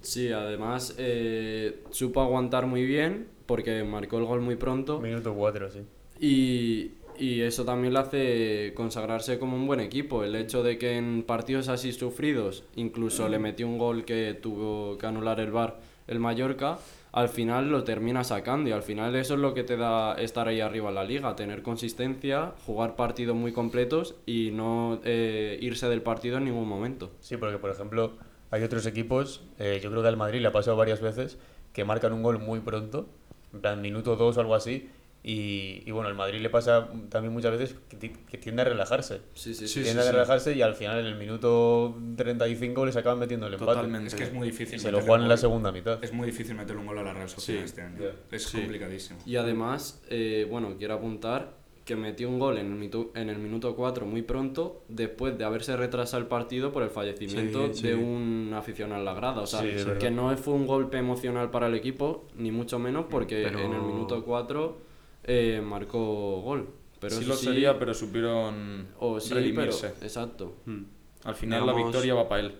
Sí, 0.02 0.32
además 0.32 0.96
eh, 0.98 1.84
supo 1.92 2.22
aguantar 2.22 2.66
muy 2.66 2.86
bien 2.86 3.28
porque 3.46 3.84
marcó 3.84 4.20
el 4.20 4.26
gol 4.26 4.42
muy 4.42 4.56
pronto 4.56 5.00
Minuto 5.00 5.34
4, 5.34 5.72
sí. 5.72 5.80
Y, 6.20 6.92
y 7.18 7.42
eso 7.42 7.66
también 7.66 7.94
le 7.94 8.00
hace 8.00 8.74
consagrarse 8.76 9.40
como 9.40 9.56
un 9.56 9.68
buen 9.68 9.80
equipo. 9.80 10.24
El 10.24 10.36
hecho 10.36 10.64
de 10.64 10.78
que 10.78 10.98
en 10.98 11.24
partidos 11.24 11.68
así 11.70 11.92
sufridos, 11.92 12.64
incluso 12.76 13.28
le 13.30 13.40
metió 13.40 13.68
un 13.68 13.78
gol 13.78 14.06
que 14.06 14.34
tuvo 14.34 14.98
que 14.98 15.06
anular 15.08 15.40
el 15.40 15.52
VAR 15.52 15.80
el 16.08 16.20
Mallorca, 16.20 16.80
al 17.12 17.30
final 17.30 17.70
lo 17.70 17.84
termina 17.84 18.24
sacando 18.24 18.70
y 18.70 18.72
al 18.72 18.84
final 18.84 19.16
eso 19.16 19.34
es 19.34 19.40
lo 19.40 19.54
que 19.54 19.64
te 19.64 19.78
da 19.78 20.14
estar 20.14 20.48
ahí 20.48 20.62
arriba 20.62 20.90
en 20.90 20.96
la 20.96 21.04
liga, 21.04 21.36
tener 21.36 21.62
consistencia, 21.62 22.54
jugar 22.66 22.96
partidos 22.96 23.36
muy 23.36 23.52
completos 23.52 24.16
y 24.26 24.52
no 24.52 25.00
eh, 25.04 25.58
irse 25.62 25.90
del 25.90 26.02
partido 26.02 26.38
en 26.38 26.46
ningún 26.46 26.68
momento. 26.68 27.12
Sí, 27.20 27.38
porque 27.38 27.58
por 27.58 27.72
ejemplo 27.72 28.14
hay 28.52 28.64
otros 28.64 28.86
equipos, 28.86 29.44
eh, 29.60 29.80
yo 29.84 29.90
creo 29.90 30.02
que 30.02 30.08
al 30.08 30.18
Madrid 30.18 30.42
le 30.42 30.48
ha 30.48 30.52
pasado 30.52 30.78
varias 30.78 31.02
veces, 31.02 31.38
que 31.74 31.84
marcan 31.84 32.14
un 32.14 32.24
gol 32.24 32.40
muy 32.40 32.60
pronto, 32.60 33.08
en 33.54 33.62
plan 33.62 33.82
minuto 33.82 34.16
2 34.16 34.38
o 34.38 34.40
algo 34.40 34.56
así, 34.56 34.90
y, 35.24 35.84
y 35.86 35.92
bueno, 35.92 36.08
al 36.08 36.16
Madrid 36.16 36.40
le 36.40 36.50
pasa 36.50 36.88
también 37.10 37.34
muchas 37.34 37.52
veces 37.58 37.76
que, 37.90 37.98
ti- 37.98 38.14
que 38.30 38.38
tiende 38.38 38.62
a 38.62 38.66
relajarse. 38.66 39.22
Sí, 39.34 39.54
sí, 39.54 39.68
Sí, 39.68 39.84
tiende 39.84 40.02
a 40.08 40.12
relajarse 40.12 40.54
y 40.56 40.62
al 40.62 40.76
final 40.76 41.00
en 41.00 41.06
el 41.06 41.16
minuto 41.16 41.98
35 42.16 42.86
les 42.86 42.96
acaban 42.96 43.20
metiendo 43.20 43.48
el 43.48 43.54
empate. 43.54 43.72
Totalmente. 43.74 44.08
Es 44.08 44.16
que 44.16 44.24
es 44.24 44.34
muy 44.34 44.48
difícil. 44.48 44.76
Y 44.76 44.80
se 44.80 44.92
lo 44.92 45.02
juegan 45.02 45.24
en 45.24 45.30
la 45.30 45.38
segunda 45.38 45.72
mitad. 45.72 46.02
Es 46.04 46.14
muy 46.14 46.28
difícil 46.28 46.56
meterle 46.56 46.80
un 46.82 46.88
gol 46.88 47.00
a 47.00 47.04
la 47.04 47.14
Real 47.14 47.30
Sociedad 47.30 47.60
Sí. 47.62 47.66
este 47.66 47.82
año. 47.82 48.00
Es 48.32 48.44
Sí. 48.44 48.58
complicadísimo. 48.60 49.20
Y 49.26 49.36
además, 49.36 50.02
eh, 50.10 50.48
bueno, 50.50 50.76
quiero 50.78 50.94
apuntar 50.94 51.58
que 51.84 51.96
metió 51.96 52.28
un 52.28 52.38
gol 52.38 52.58
en 52.58 52.68
el, 52.74 52.78
mitu- 52.92 53.12
en 53.16 53.30
el 53.30 53.38
minuto 53.38 53.74
4 53.74 54.06
muy 54.06 54.22
pronto, 54.22 54.84
después 54.90 55.38
de 55.38 55.46
haberse 55.46 55.76
retrasado 55.78 56.22
el 56.22 56.28
partido 56.28 56.74
por 56.74 56.84
el 56.84 56.90
fallecimiento 56.90 57.74
Sí, 57.74 57.88
de 57.88 57.96
un 57.96 58.52
aficionado 58.54 59.00
en 59.00 59.06
la 59.06 59.14
grada. 59.14 59.42
O 59.42 59.48
sea, 59.48 59.62
Sí, 59.62 59.70
que 59.98 60.12
no 60.12 60.36
fue 60.36 60.54
un 60.54 60.68
golpe 60.68 60.98
emocional 60.98 61.50
para 61.50 61.68
el 61.68 61.76
equipo, 61.76 62.28
ni 62.36 62.52
mucho 62.52 62.78
menos, 62.78 63.06
porque 63.10 63.42
Pero- 63.44 63.60
en 63.60 63.74
el 63.74 63.82
minuto 63.82 64.24
4 64.26 64.86
eh, 65.28 65.62
marcó 65.64 66.42
gol. 66.42 66.70
Pero 67.00 67.16
sí 67.16 67.26
lo 67.26 67.36
sí, 67.36 67.46
sería, 67.46 67.78
pero 67.78 67.94
supieron 67.94 68.88
o 69.00 69.20
sí, 69.20 69.30
pero, 69.30 69.42
redimirse. 69.42 69.88
exacto. 70.02 70.56
Hmm. 70.66 70.84
Al 71.26 71.36
final 71.36 71.66
la 71.66 71.74
Digamos- 71.74 71.92
victoria 71.92 72.14
va 72.16 72.28
para 72.28 72.42
él. 72.42 72.56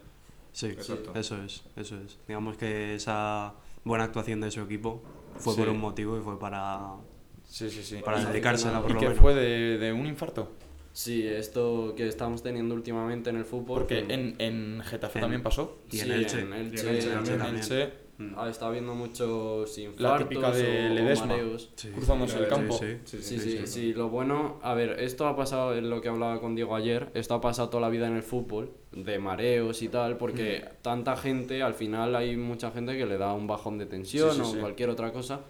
Sí, 0.52 0.68
Exacto. 0.68 1.12
eso 1.16 1.42
es, 1.44 1.64
eso 1.76 1.96
es. 2.00 2.18
Digamos 2.28 2.58
que 2.58 2.94
esa 2.96 3.54
buena 3.84 4.04
actuación 4.04 4.42
de 4.42 4.52
su 4.52 4.62
equipo 4.62 5.02
fue 5.38 5.54
Sí. 5.54 5.60
por 5.60 5.70
un 5.70 5.80
motivo 5.80 6.18
y 6.18 6.22
fue 6.22 6.38
para, 6.40 6.96
Sí, 7.46 7.70
sí, 7.70 7.82
sí. 7.84 7.98
para 8.04 8.22
Y- 8.22 8.26
dedicársela 8.26 8.82
por 8.82 8.92
¿Y 8.92 8.94
lo 8.96 9.00
que 9.00 9.06
menos. 9.08 9.22
fue 9.22 9.34
de, 9.36 9.78
de 9.78 9.94
un 9.94 10.06
infarto? 10.08 10.52
Sí, 10.94 11.26
esto 11.28 11.94
que 11.96 12.08
estamos 12.08 12.42
teniendo 12.42 12.74
últimamente 12.74 13.30
en 13.30 13.38
el 13.38 13.46
fútbol. 13.46 13.80
Porque 13.82 14.00
en, 14.10 14.36
en 14.40 14.82
Getafe 14.84 15.20
En- 15.20 15.24
también 15.24 15.44
pasó. 15.44 15.78
Y 15.92 16.00
en 16.00 16.06
sí, 16.06 16.12
Elche. 16.12 16.40
en 16.42 16.54
Elche, 16.54 16.78
Y 16.86 16.90
en 16.90 16.96
Elche 16.96 17.08
en 17.08 17.14
también. 17.14 17.42
En 17.56 17.92
Elche, 18.20 18.34
Ah, 18.36 18.50
está 18.50 18.68
habiendo 18.68 18.96
muchos 18.96 19.78
la 19.78 19.84
infartos 19.84 20.30
típica 20.30 20.52
de 20.52 20.90
o- 20.90 20.94
Ledesma, 20.94 21.26
mareos. 21.28 21.70
Sí. 21.76 21.90
cruzándose 21.90 22.40
el 22.40 22.48
campo. 22.48 22.74
Sí, 22.78 22.98
Sí, 23.06 23.22
Sí, 23.22 23.40
sí, 23.40 23.68
sí, 23.68 23.94
lo 23.94 24.10
bueno, 24.10 24.60
a 24.64 24.74
ver, 24.74 25.00
esto 25.00 25.28
ha 25.28 25.36
pasado, 25.36 25.74
es 25.76 25.84
lo 25.84 26.02
que 26.02 26.10
hablaba 26.10 26.40
con 26.42 26.56
Diego 26.56 26.76
ayer, 26.76 27.10
esto 27.14 27.36
ha 27.36 27.42
pasado 27.42 27.70
toda 27.70 27.82
la 27.82 27.90
vida 27.90 28.08
en 28.08 28.16
el 28.16 28.24
fútbol, 28.24 28.72
de 28.92 29.20
mareos 29.20 29.82
y 29.84 29.90
tal, 29.90 30.18
porque 30.18 30.64
Mm. 30.66 30.82
tanta 30.82 31.16
gente, 31.16 31.62
al 31.62 31.74
final 31.76 32.16
hay 32.16 32.36
mucha 32.38 32.72
gente 32.72 32.98
que 32.98 33.06
le 33.06 33.18
da 33.18 33.34
un 33.34 33.46
bajón 33.48 33.78
de 33.78 33.86
tensión 33.86 34.32
Sí, 34.32 34.36
sí, 34.38 34.42
o 34.42 34.46
sí. 34.54 34.58
cualquier 34.60 34.90
otra 34.90 35.12
cosa, 35.12 35.42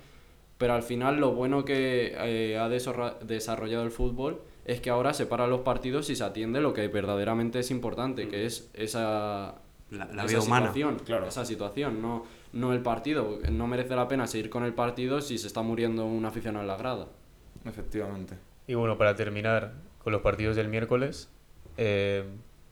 pero 0.57 0.73
al 0.73 0.83
final 0.83 1.19
lo 1.19 1.31
bueno 1.33 1.63
que 1.63 2.13
eh, 2.17 2.57
ha 2.57 2.67
desarrollado 2.67 3.83
el 3.83 3.91
fútbol 3.91 4.41
es 4.65 4.81
que 4.81 4.89
ahora 4.89 5.13
se 5.13 5.25
paran 5.25 5.49
los 5.49 5.61
partidos 5.61 6.09
y 6.09 6.15
se 6.17 6.25
atiende 6.25 6.59
lo 6.59 6.73
que 6.73 6.89
verdaderamente 6.89 7.59
es 7.59 7.71
importante, 7.71 8.27
que 8.27 8.45
es 8.45 8.69
esa, 8.73 9.61
La, 9.91 10.05
la 10.05 10.23
esa 10.23 10.25
vida 10.25 10.41
humana. 10.41 10.67
situación, 10.73 10.99
Claro. 11.05 11.27
esa 11.27 11.45
situación, 11.45 12.01
no, 12.01 12.25
no 12.53 12.73
el 12.73 12.81
partido, 12.81 13.39
no 13.51 13.67
merece 13.67 13.95
la 13.95 14.07
pena 14.07 14.27
seguir 14.27 14.49
con 14.49 14.63
el 14.65 14.73
partido 14.73 15.21
si 15.21 15.37
se 15.37 15.47
está 15.47 15.61
muriendo 15.61 16.05
un 16.05 16.25
aficionado 16.25 16.61
en 16.63 16.67
la 16.67 16.75
grada. 16.77 17.07
Efectivamente. 17.65 18.35
Y 18.67 18.73
bueno, 18.73 18.97
para 18.97 19.15
terminar 19.15 19.73
con 20.03 20.11
los 20.13 20.21
partidos 20.21 20.55
del 20.55 20.67
miércoles, 20.67 21.29
eh, 21.77 22.25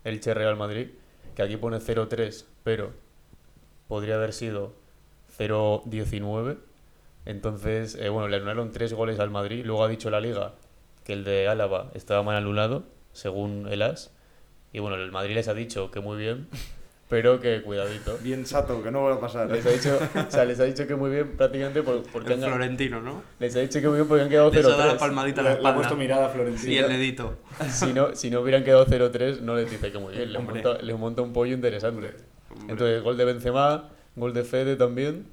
Elche 0.04 0.34
Real 0.34 0.58
Madrid, 0.58 0.90
que 1.36 1.42
aquí 1.42 1.56
pone 1.58 1.78
0-3, 1.80 2.46
pero 2.64 2.92
podría 3.88 4.16
haber 4.16 4.34
sido 4.34 4.74
0-19. 5.38 6.58
Entonces, 7.26 7.96
eh, 7.96 8.10
bueno, 8.10 8.28
le 8.28 8.38
anularon 8.38 8.72
tres 8.72 8.94
goles 8.94 9.20
al 9.20 9.32
Madrid. 9.32 9.64
Luego 9.66 9.84
ha 9.84 9.88
dicho 9.88 10.10
la 10.10 10.20
liga 10.20 10.54
que 11.04 11.14
el 11.14 11.24
de 11.24 11.48
Álava 11.48 11.92
estaba 11.94 12.24
mal 12.24 12.36
anulado, 12.36 12.84
según 13.14 13.68
el 13.70 13.82
AS. 13.82 14.12
Y 14.74 14.80
bueno, 14.80 14.96
el 14.98 15.12
Madrid 15.12 15.36
les 15.36 15.48
ha 15.48 15.54
dicho 15.54 15.92
que 15.92 16.00
muy 16.02 16.18
bien, 16.18 16.48
pero 17.16 17.40
que 17.40 17.62
cuidadito. 17.62 18.18
Bien 18.22 18.44
chato, 18.44 18.84
que 18.84 18.92
no 18.92 19.00
vuelva 19.00 19.16
a 19.20 19.22
pasar. 19.22 19.50
Les 19.50 19.66
ha 19.66 19.70
dicho, 19.70 19.98
o 20.28 20.30
sea, 20.30 20.44
les 20.44 20.60
ha 20.60 20.66
dicho 20.66 20.86
que 20.86 20.96
muy 20.98 21.10
bien 21.10 21.38
prácticamente 21.38 21.82
por- 21.82 22.04
porque 22.12 22.34
El 22.34 22.44
han, 22.44 22.50
florentino, 22.50 23.00
¿no? 23.02 23.24
les 23.40 23.56
ha 23.56 23.60
dicho 23.62 23.80
que 23.80 23.88
muy 23.88 23.96
bien 23.96 24.08
porque 24.10 24.24
han 24.24 24.30
quedado 24.30 24.52
Les 24.52 24.66
ha 24.66 24.70
dado 24.72 24.86
la 24.86 24.94
0-3. 24.96 25.00
palmadita 25.00 25.40
a 25.40 25.44
la 25.46 25.50
le 25.52 25.54
ha 25.54 25.58
espalda. 25.60 25.78
puesto 25.78 25.96
mirada 25.96 26.26
a 26.26 26.30
Florentino. 26.30 26.74
Y 26.74 26.78
el 26.78 26.90
dedito. 26.90 27.38
Si 27.70 27.94
no, 27.94 28.14
si 28.16 28.30
no 28.30 28.42
hubieran 28.42 28.66
quedado 28.66 28.86
0-3, 28.86 29.40
no 29.40 29.56
les 29.56 29.72
dice 29.72 29.94
que 29.94 29.98
muy 29.98 30.14
bien. 30.14 30.34
Les 30.34 30.42
Hombre. 30.42 30.62
monta, 30.62 30.82
les 30.84 31.00
monta 31.00 31.22
un 31.22 31.32
pollo 31.32 31.54
interesante. 31.54 32.12
Entonces, 32.68 33.02
gol 33.02 33.16
de 33.16 33.24
Benzema, 33.24 33.92
gol 34.18 34.34
de 34.34 34.44
Fede 34.44 34.76
también. 34.76 35.26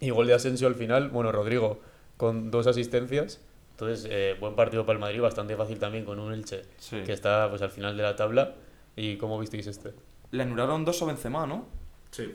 Y 0.00 0.08
gol 0.08 0.26
de 0.28 0.32
Asensio 0.32 0.66
al 0.66 0.76
final. 0.76 1.10
Bueno, 1.10 1.30
Rodrigo 1.30 1.78
con 2.16 2.50
dos 2.50 2.66
asistencias. 2.66 3.42
Entonces, 3.72 4.08
eh, 4.10 4.34
buen 4.40 4.54
partido 4.56 4.86
para 4.86 4.94
el 4.96 5.00
Madrid, 5.00 5.20
bastante 5.20 5.54
fácil 5.56 5.78
también 5.78 6.06
con 6.06 6.18
un 6.18 6.32
Elche 6.32 6.62
Sí. 6.78 7.02
que 7.04 7.12
está 7.12 7.50
pues 7.50 7.60
al 7.60 7.68
final 7.70 7.94
de 7.98 8.02
la 8.02 8.16
tabla. 8.16 8.54
¿Y 8.98 9.18
cómo 9.18 9.38
visteis 9.38 9.66
este? 9.66 9.90
Le 10.36 10.42
anularon 10.42 10.84
dos 10.84 11.00
a 11.02 11.06
Benzema, 11.06 11.46
¿no? 11.46 11.66
Sí. 12.10 12.34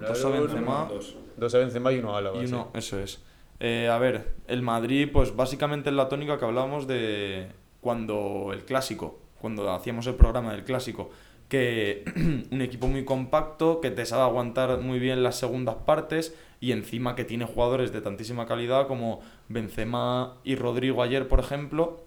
Dos 0.00 0.24
a 0.24 0.28
Benzema 0.28 0.88
Dos. 0.90 1.16
Dos 1.36 1.54
a 1.54 1.58
Benzema 1.58 1.92
y 1.92 1.98
uno 1.98 2.14
a 2.14 2.18
Álava. 2.18 2.42
y 2.42 2.46
sí. 2.46 2.52
uno, 2.52 2.70
eso 2.74 2.98
es. 2.98 3.22
Eh, 3.60 3.88
a 3.88 3.96
ver, 3.98 4.34
el 4.48 4.60
Madrid, 4.62 5.08
pues 5.12 5.36
básicamente 5.36 5.90
es 5.90 5.94
la 5.94 6.08
tónica 6.08 6.38
que 6.38 6.44
hablábamos 6.44 6.86
de 6.86 7.48
cuando 7.80 8.50
el 8.52 8.64
clásico, 8.64 9.20
cuando 9.40 9.70
hacíamos 9.70 10.06
el 10.08 10.14
programa 10.14 10.52
del 10.52 10.64
clásico, 10.64 11.10
que 11.48 12.04
un 12.50 12.60
equipo 12.60 12.88
muy 12.88 13.04
compacto, 13.04 13.80
que 13.80 13.90
te 13.90 14.04
sabe 14.04 14.22
aguantar 14.22 14.80
muy 14.80 14.98
bien 14.98 15.22
las 15.22 15.36
segundas 15.36 15.76
partes 15.86 16.34
y 16.60 16.72
encima 16.72 17.14
que 17.14 17.24
tiene 17.24 17.44
jugadores 17.44 17.92
de 17.92 18.00
tantísima 18.00 18.46
calidad 18.46 18.88
como 18.88 19.20
Benzema 19.48 20.38
y 20.44 20.56
Rodrigo 20.56 21.02
ayer, 21.02 21.28
por 21.28 21.40
ejemplo, 21.40 22.04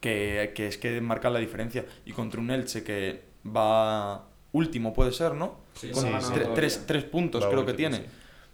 que, 0.00 0.52
que 0.54 0.66
es 0.66 0.78
que 0.78 1.00
marcan 1.00 1.34
la 1.34 1.40
diferencia. 1.40 1.84
Y 2.06 2.12
contra 2.12 2.40
un 2.40 2.50
Elche 2.50 2.84
que 2.84 3.22
va 3.44 4.29
último, 4.52 4.92
puede 4.92 5.12
ser, 5.12 5.34
¿no? 5.34 5.56
Sí, 5.74 5.90
Con 5.90 6.02
sí, 6.02 6.08
tre- 6.08 6.44
sí. 6.44 6.50
tres, 6.54 6.84
tres 6.86 7.04
puntos 7.04 7.44
creo 7.46 7.64
que 7.66 7.74
tiene. 7.74 7.96
sí. 7.98 8.02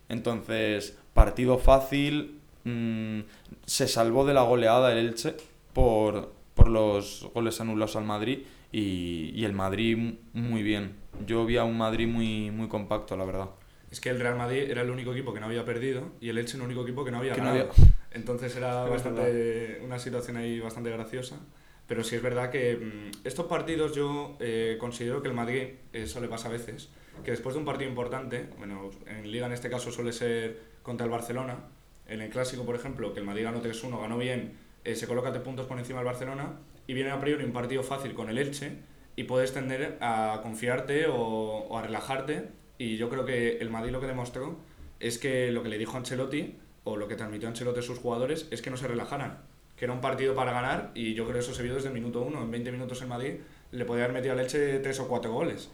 Entonces, 0.09 0.96
partido 1.14 1.59
fácil. 1.59 2.40
mm, 2.64 3.20
se 3.64 3.87
salvó 3.88 4.24
de 4.26 4.35
la 4.35 4.42
goleada 4.42 4.92
el 4.92 4.98
Elche 4.98 5.35
por, 5.72 6.32
por 6.54 6.68
los 6.68 7.28
goles 7.35 7.61
anulados 7.61 7.96
al 7.96 8.04
Madrid. 8.04 8.40
Y, 8.72 9.30
y 9.35 9.44
el 9.44 9.52
Madrid 9.52 10.14
muy 10.32 10.62
bien. 10.62 10.94
Yo 11.26 11.46
vi 11.46 11.56
a 11.56 11.64
un 11.64 11.78
Madrid 11.78 12.06
muy, 12.09 12.50
muy 12.50 12.68
compacto, 12.68 13.16
la 13.16 13.24
verdad. 13.24 13.48
Es 13.90 14.00
que 14.00 14.11
el 14.11 14.18
Real 14.20 14.37
Madrid 14.37 14.64
era 14.68 14.82
el 14.82 14.90
único 14.90 15.12
equipo 15.12 15.32
que 15.32 15.38
no 15.40 15.46
había 15.46 15.64
perdido 15.64 16.11
y 16.20 16.28
el 16.28 16.38
Elche 16.38 16.56
el 16.56 16.62
único 16.64 16.82
equipo 16.82 17.04
que 17.04 17.11
no 17.12 17.18
había 17.18 17.32
Que 17.35 17.40
no 17.40 17.46
ganado. 17.54 17.70
había- 17.70 17.94
Entonces 18.11 18.54
era 18.56 18.85
bastante 18.88 19.80
una 19.85 19.98
situación 19.98 20.37
ahí 20.37 20.59
bastante 20.61 20.90
graciosa. 20.90 21.37
Pero 21.87 22.03
sí 22.03 22.16
es 22.16 22.22
verdad 22.22 22.51
que 22.51 22.77
mm, 22.77 23.27
estos 23.27 23.46
partidos 23.46 23.94
yo 23.94 24.37
eh, 24.40 24.77
considero 24.81 25.22
que 25.22 25.29
el 25.29 25.35
Madrid, 25.35 25.68
eso 25.92 26.20
le 26.20 26.29
pasa 26.29 26.49
a 26.49 26.53
veces, 26.53 26.88
que 27.25 27.31
después 27.31 27.55
de 27.55 27.61
un 27.61 27.64
partido 27.64 27.88
importante, 27.88 28.49
bueno, 28.59 28.90
en 29.07 29.31
Liga 29.31 29.46
en 29.46 29.53
este 29.53 29.70
caso 29.70 29.90
suele 29.90 30.12
ser 30.12 30.61
contra 30.83 31.05
el 31.05 31.11
Barcelona, 31.11 31.59
en 32.09 32.20
el 32.20 32.31
Clásico, 32.31 32.64
por 32.64 32.75
ejemplo, 32.75 33.12
que 33.12 33.20
el 33.20 33.27
Madrid 33.27 33.44
ganó 33.44 33.62
3-1, 33.62 34.01
ganó 34.01 34.18
bien, 34.18 34.55
eh, 34.85 34.94
se 34.94 35.07
coloca 35.07 35.33
tres 35.33 35.42
puntos 35.42 35.66
por 35.66 35.79
encima 35.79 35.99
del 35.99 36.07
Barcelona 36.07 36.59
y 36.87 36.94
viene 36.94 37.11
a 37.11 37.20
priori 37.20 37.44
un 37.44 37.53
partido 37.53 37.83
fácil 37.83 38.14
con 38.14 38.29
el 38.29 38.38
Elche 38.38 38.72
y 39.16 39.25
puedes 39.25 39.53
tender 39.53 39.99
a 40.01 40.40
confiarte 40.42 41.07
o, 41.07 41.16
o 41.16 41.79
a 41.79 41.83
relajarte. 41.83 42.49
Y 42.79 42.96
yo 42.96 43.09
creo 43.09 43.25
que 43.25 43.59
el 43.59 43.70
Madrid 43.70 43.90
lo 43.90 44.01
que 44.01 44.07
demostró 44.07 44.59
es 45.01 45.18
que 45.18 45.51
lo 45.51 45.62
que 45.62 45.68
le 45.68 45.79
dijo 45.79 45.96
Ancelotti, 45.96 46.57
o 46.85 46.96
lo 46.96 47.09
que 47.09 47.16
transmitió 47.16 47.49
Ancelotti 47.49 47.81
a 47.81 47.83
sus 47.83 47.99
jugadores, 47.99 48.46
es 48.51 48.62
que 48.62 48.70
no 48.70 48.77
se 48.77 48.87
relajaran. 48.87 49.38
Que 49.77 49.85
era 49.85 49.93
un 49.95 50.01
partido 50.01 50.35
para 50.35 50.53
ganar, 50.53 50.91
y 50.95 51.15
yo 51.15 51.25
creo 51.25 51.35
que 51.35 51.41
eso 51.41 51.55
se 51.55 51.62
vio 51.62 51.75
desde 51.75 51.89
el 51.89 51.95
minuto 51.95 52.23
uno. 52.23 52.43
En 52.43 52.51
20 52.51 52.73
minutos 52.73 53.03
en 53.03 53.09
Madrid 53.09 53.35
le 53.73 53.85
podía 53.85 54.05
haber 54.05 54.15
metido 54.15 54.33
al 54.33 54.41
Elche 54.41 54.79
tres 54.81 54.99
o 55.01 55.09
cuatro 55.09 55.33
goles. 55.33 55.71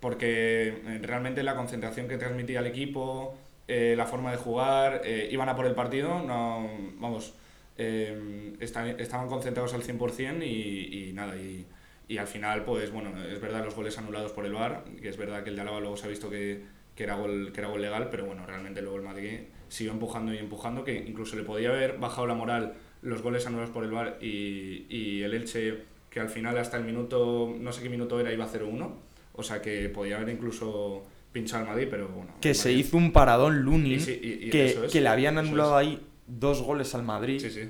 Porque 0.00 0.68
eh, 0.86 0.98
realmente 1.02 1.42
la 1.42 1.54
concentración 1.56 2.08
que 2.08 2.18
transmitía 2.18 2.60
el 2.60 2.66
equipo, 2.66 3.36
eh, 3.68 3.94
la 3.96 4.06
forma 4.06 4.30
de 4.32 4.36
jugar, 4.38 5.00
eh, 5.04 5.28
iban 5.30 5.48
a 5.48 5.56
por 5.56 5.66
el 5.66 5.74
partido, 5.74 6.20
no, 6.22 6.68
vamos, 6.98 7.34
eh, 7.78 8.54
esta- 8.60 8.88
estaban 8.90 9.28
concentrados 9.28 9.72
al 9.74 9.82
100% 9.82 10.42
y, 10.44 11.08
y 11.08 11.12
nada, 11.12 11.36
y, 11.36 11.66
y 12.08 12.18
al 12.18 12.26
final, 12.26 12.64
pues 12.64 12.90
bueno, 12.92 13.10
es 13.24 13.40
verdad 13.40 13.64
los 13.64 13.74
goles 13.74 13.96
anulados 13.98 14.32
por 14.32 14.44
el 14.46 14.52
VAR, 14.52 14.84
que 15.00 15.08
es 15.08 15.16
verdad 15.16 15.42
que 15.42 15.50
el 15.50 15.56
de 15.56 15.62
Álava 15.62 15.80
luego 15.80 15.96
se 15.96 16.06
ha 16.06 16.10
visto 16.10 16.28
que, 16.28 16.62
que 16.94 17.04
era 17.04 17.14
gol, 17.14 17.50
que 17.52 17.60
era 17.60 17.68
gol 17.68 17.80
legal, 17.80 18.08
pero 18.10 18.26
bueno, 18.26 18.44
realmente 18.46 18.82
luego 18.82 18.96
el 18.98 19.02
Madrid 19.04 19.40
siguió 19.68 19.92
empujando 19.92 20.34
y 20.34 20.38
empujando, 20.38 20.84
que 20.84 20.94
incluso 20.96 21.36
le 21.36 21.44
podía 21.44 21.70
haber 21.70 21.96
bajado 21.98 22.26
la 22.26 22.34
moral 22.34 22.74
los 23.04 23.22
goles 23.22 23.46
anulados 23.46 23.70
por 23.70 23.84
el 23.84 23.90
VAR 23.90 24.18
y, 24.20 24.86
y 24.88 25.22
el 25.22 25.32
Elche, 25.34 25.84
que 26.10 26.20
al 26.20 26.28
final 26.28 26.58
hasta 26.58 26.76
el 26.76 26.84
minuto, 26.84 27.54
no 27.58 27.72
sé 27.72 27.82
qué 27.82 27.88
minuto 27.88 28.18
era, 28.18 28.32
iba 28.32 28.46
0-1, 28.46 28.90
o 29.34 29.42
sea 29.42 29.62
que 29.62 29.88
podía 29.88 30.16
haber 30.16 30.30
incluso 30.30 31.04
pinchado 31.32 31.62
al 31.64 31.68
Madrid, 31.70 31.88
pero 31.90 32.08
bueno. 32.08 32.32
Que 32.40 32.54
se 32.54 32.72
hizo 32.72 32.96
un 32.96 33.12
paradón 33.12 33.60
Lunin, 33.62 33.92
Y 33.94 34.00
sí, 34.00 34.18
y- 34.22 34.46
y 34.46 34.50
que, 34.50 34.66
es, 34.66 34.92
que 34.92 35.00
le 35.00 35.08
habían 35.08 35.38
anulado 35.38 35.78
es. 35.80 35.86
ahí 35.86 36.00
dos 36.26 36.62
goles 36.62 36.94
al 36.94 37.02
Madrid 37.02 37.40
Sí, 37.40 37.50
sí. 37.50 37.68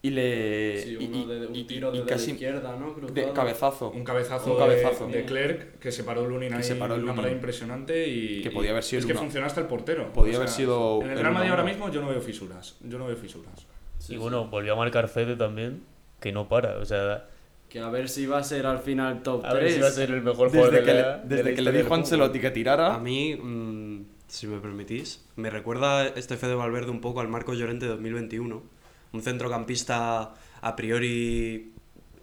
y 0.00 0.10
le... 0.10 0.82
Sí, 0.82 0.96
y- 0.98 1.06
uno 1.06 1.26
de, 1.26 1.46
un 1.46 1.54
y- 1.54 1.64
tiro 1.64 1.94
y 1.94 1.98
de 1.98 2.04
casi 2.06 2.28
la 2.28 2.32
izquierda, 2.32 2.76
¿no? 2.76 2.94
de 3.08 3.32
cabezazo. 3.32 3.90
Un 3.90 4.02
cabezazo, 4.02 4.46
Un 4.46 4.52
de- 4.56 4.58
cabezazo. 4.58 5.06
De, 5.08 5.24
Clerc 5.26 5.78
que 5.78 5.92
se 5.92 6.02
paró 6.04 6.26
Lunin 6.26 6.54
ahí 6.54 6.62
se 6.62 6.74
paró 6.76 6.94
de 6.94 7.00
una 7.00 7.08
Lunin. 7.12 7.16
manera 7.16 7.34
impresionante 7.36 8.08
y 8.08 8.40
Que 8.42 8.50
podía 8.50 8.70
haber 8.70 8.82
sido 8.82 9.00
es 9.00 9.04
el 9.04 9.12
que 9.12 9.18
funcionó 9.18 9.46
hasta 9.46 9.60
el 9.60 9.66
portero. 9.66 10.10
Podía 10.14 10.36
haber 10.36 10.48
sido 10.48 11.00
en 11.02 11.10
el 11.10 11.18
Real 11.18 11.34
Madrid 11.34 11.50
ahora 11.50 11.64
mismo 11.64 11.90
yo 11.92 12.00
no 12.00 12.08
veo 12.08 12.20
fisuras, 12.22 12.76
yo 12.80 12.98
no 12.98 13.06
veo 13.06 13.16
fisuras. 13.16 13.66
Sí, 14.02 14.14
y 14.14 14.16
sí. 14.16 14.22
bueno, 14.22 14.46
volvió 14.46 14.72
a 14.72 14.76
marcar 14.76 15.08
Fede 15.08 15.36
también, 15.36 15.82
que 16.20 16.32
no 16.32 16.48
para. 16.48 16.78
O 16.78 16.84
sea, 16.84 17.26
Que 17.68 17.80
a 17.80 17.88
ver 17.88 18.08
si 18.08 18.26
va 18.26 18.38
a 18.38 18.42
ser 18.44 18.66
al 18.66 18.80
final 18.80 19.22
top 19.22 19.44
a 19.44 19.54
ver 19.54 19.62
3. 19.64 19.74
si 19.74 19.80
va 19.80 19.86
a 19.88 19.90
ser 19.90 20.10
el 20.10 20.22
mejor 20.22 20.50
jugador 20.50 20.72
Desde 20.72 20.80
de 20.80 20.92
que, 20.92 20.94
la, 21.02 21.16
le, 21.16 21.22
de 21.22 21.36
desde 21.36 21.50
la 21.50 21.56
que 21.56 21.62
le 21.62 21.72
dijo 21.72 21.88
del 21.90 22.00
Ancelotti 22.00 22.40
que 22.40 22.50
tirara... 22.50 22.94
A 22.94 22.98
mí, 22.98 23.34
mm, 23.36 24.04
si 24.28 24.46
me 24.46 24.58
permitís, 24.60 25.24
me 25.36 25.50
recuerda 25.50 26.06
este 26.08 26.36
Fede 26.36 26.54
Valverde 26.54 26.90
un 26.90 27.00
poco 27.00 27.20
al 27.20 27.28
Marcos 27.28 27.56
Llorente 27.58 27.84
de 27.86 27.92
2021. 27.92 28.62
Un 29.12 29.22
centrocampista 29.22 30.34
a 30.60 30.76
priori 30.76 31.72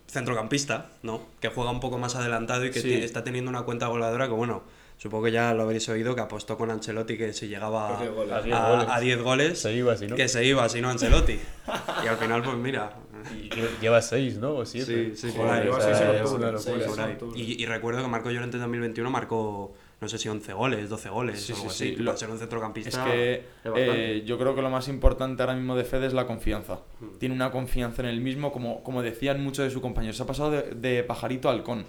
centrocampista, 0.07 0.89
¿no? 1.03 1.21
Que 1.39 1.49
juega 1.49 1.71
un 1.71 1.79
poco 1.79 1.97
más 1.99 2.15
adelantado 2.15 2.65
y 2.65 2.71
que 2.71 2.81
Sí. 2.81 2.93
está 2.95 3.23
teniendo 3.23 3.49
una 3.49 3.61
cuenta 3.63 3.87
goleadora 3.87 4.27
que, 4.27 4.33
bueno, 4.33 4.63
supongo 4.99 5.23
que 5.25 5.31
ya 5.31 5.53
lo 5.55 5.63
habréis 5.63 5.89
oído, 5.89 6.13
que 6.13 6.21
apostó 6.21 6.55
con 6.57 6.69
Ancelotti 6.69 7.17
que 7.17 7.33
si 7.33 7.47
llegaba 7.47 7.97
goles. 8.15 8.31
A 8.33 8.41
diez 8.43 8.55
a- 8.55 8.69
goles. 8.69 8.87
a 8.91 8.99
10 8.99 9.21
goles, 9.23 9.59
Se 9.59 9.73
iba 9.73 9.93
así, 9.93 10.05
¿no? 10.07 10.15
que 10.15 10.27
se 10.27 10.45
iba, 10.45 10.69
si 10.69 10.81
no 10.81 10.89
Ancelotti. 10.89 11.39
y 12.03 12.07
al 12.07 12.17
final, 12.17 12.43
pues 12.43 12.57
mira, 12.57 12.93
Y 13.43 13.49
lleva 13.81 14.01
seis, 14.01 14.37
¿no? 14.37 14.51
O 14.55 14.65
siete. 14.65 15.13
Sí, 15.15 15.29
sí, 15.31 15.37
por 15.37 15.49
ahí. 15.49 15.67
Y, 17.35 17.61
y 17.63 17.65
recuerdo 17.65 18.01
que 18.01 18.07
Marco 18.07 18.29
Llorente 18.31 18.57
en 18.57 18.61
2021 18.61 19.09
marcó, 19.09 19.73
no 20.01 20.07
sé 20.07 20.17
si 20.17 20.29
11 20.29 20.53
goles, 20.53 20.89
12 20.89 21.09
goles, 21.09 21.41
Sí, 21.41 21.51
o 21.51 21.55
algo 21.57 21.69
sí, 21.69 21.75
así. 21.75 21.89
sí, 21.91 21.95
que 21.97 22.03
lo- 22.03 22.11
para 22.11 22.17
ser 22.17 22.29
un 22.29 22.39
centrocampista. 22.39 22.89
Es 22.89 22.97
que 23.11 23.43
eh, 23.75 24.23
yo 24.25 24.37
creo 24.37 24.55
que 24.55 24.61
lo 24.61 24.69
más 24.69 24.87
importante 24.87 25.43
ahora 25.43 25.55
mismo 25.55 25.75
de 25.75 25.83
Fede 25.83 26.07
es 26.07 26.13
la 26.13 26.25
confianza. 26.25 26.79
Mm. 26.99 27.17
Tiene 27.19 27.35
una 27.35 27.51
confianza 27.51 28.01
en 28.03 28.07
él 28.09 28.21
mismo, 28.21 28.51
como, 28.51 28.83
como 28.83 29.01
decían 29.01 29.43
muchos 29.43 29.65
de 29.65 29.71
sus 29.71 29.81
compañeros. 29.81 30.15
Se 30.17 30.23
ha 30.23 30.25
pasado 30.25 30.51
de, 30.51 30.61
de 30.75 31.03
pajarito 31.03 31.49
a 31.49 31.51
halcón. 31.51 31.85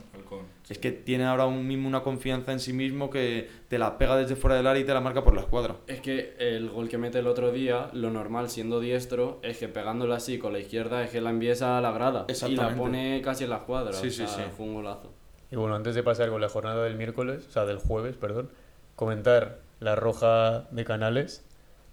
Es 0.71 0.79
que 0.79 0.93
tiene 0.93 1.25
ahora 1.25 1.47
un 1.47 1.67
mismo 1.67 1.89
una 1.89 2.05
confianza 2.05 2.53
en 2.53 2.61
sí 2.61 2.73
mismo 2.73 3.11
que 3.11 3.51
te 3.67 3.77
la 3.77 3.99
pega 3.99 4.17
desde 4.17 4.37
fuera 4.37 4.57
del 4.57 4.69
área 4.69 4.81
y 4.81 4.85
te 4.85 4.95
la 4.95 5.01
marca 5.01 5.25
por 5.25 5.35
la 5.35 5.41
escuadra. 5.41 5.75
Es 5.89 6.01
que 6.01 6.37
el 6.39 6.71
gol 6.71 6.89
que 6.89 6.97
mete 6.97 7.19
el 7.19 7.27
otro 7.27 7.51
día, 7.51 7.91
lo 7.93 8.13
normal 8.13 8.49
siendo 8.49 8.79
diestro, 8.79 9.41
es 9.43 9.59
que 9.59 9.67
pegándola 9.67 10.15
así 10.15 10.39
con 10.39 10.53
la 10.53 10.61
izquierda 10.61 11.03
es 11.03 11.11
que 11.11 11.21
la 11.21 11.31
enviesa 11.31 11.77
a 11.77 11.81
la 11.81 11.91
grada. 11.91 12.25
Y 12.49 12.55
la 12.55 12.77
pone 12.77 13.21
casi 13.21 13.43
en 13.45 13.51
la 13.51 13.57
escuadra. 13.57 13.93
Sí, 13.93 14.07
o 14.07 14.11
sí, 14.11 14.17
sea, 14.19 14.29
sí. 14.29 14.43
Fue 14.57 14.65
un 14.65 14.75
golazo. 14.75 15.13
Y 15.51 15.57
bueno, 15.57 15.75
antes 15.75 15.97
de 15.97 16.05
pasar 16.05 16.29
con 16.31 16.41
la 16.41 16.49
jornada 16.49 16.85
del 16.85 16.95
miércoles, 16.95 17.47
o 17.49 17.51
sea, 17.51 17.65
del 17.65 17.79
jueves, 17.79 18.15
perdón, 18.15 18.51
comentar 18.95 19.59
la 19.81 19.97
roja 19.97 20.69
de 20.71 20.85
Canales, 20.85 21.45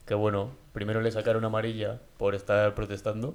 que 0.06 0.14
bueno, 0.14 0.52
primero 0.74 1.02
le 1.02 1.12
sacaron 1.12 1.44
amarilla 1.46 2.00
por 2.18 2.36
estar 2.36 2.76
protestando 2.76 3.34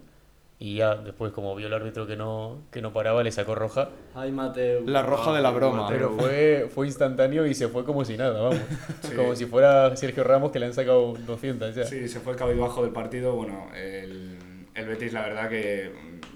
y 0.64 0.76
ya 0.76 0.94
después, 0.94 1.32
como 1.32 1.56
vio 1.56 1.66
el 1.66 1.72
árbitro 1.72 2.06
que 2.06 2.16
no, 2.16 2.58
que 2.70 2.80
no 2.80 2.92
paraba, 2.92 3.22
le 3.24 3.32
sacó 3.32 3.54
roja. 3.56 3.88
Ay, 4.14 4.30
Mateo. 4.30 4.82
La 4.86 5.02
roja 5.02 5.32
de 5.34 5.42
la 5.42 5.50
broma. 5.50 5.88
Pero 5.88 6.10
fue, 6.12 6.68
fue 6.72 6.86
instantáneo 6.86 7.44
y 7.46 7.54
se 7.54 7.66
fue 7.66 7.84
como 7.84 8.04
si 8.04 8.16
nada, 8.16 8.40
vamos. 8.40 8.60
Como 9.16 9.34
si 9.34 9.46
fuera 9.46 9.96
Sergio 9.96 10.22
Ramos 10.22 10.52
que 10.52 10.60
le 10.60 10.66
han 10.66 10.74
sacado 10.74 11.14
200 11.26 11.74
ya. 11.74 11.84
Sí, 11.84 12.06
se 12.08 12.20
fue 12.20 12.34
el 12.34 12.38
cabizbajo 12.38 12.82
del 12.84 12.92
partido. 12.92 13.34
Bueno, 13.34 13.68
el, 13.74 14.36
el 14.74 14.86
Betis, 14.86 15.12
la 15.12 15.22
verdad 15.22 15.48
que 15.50 15.90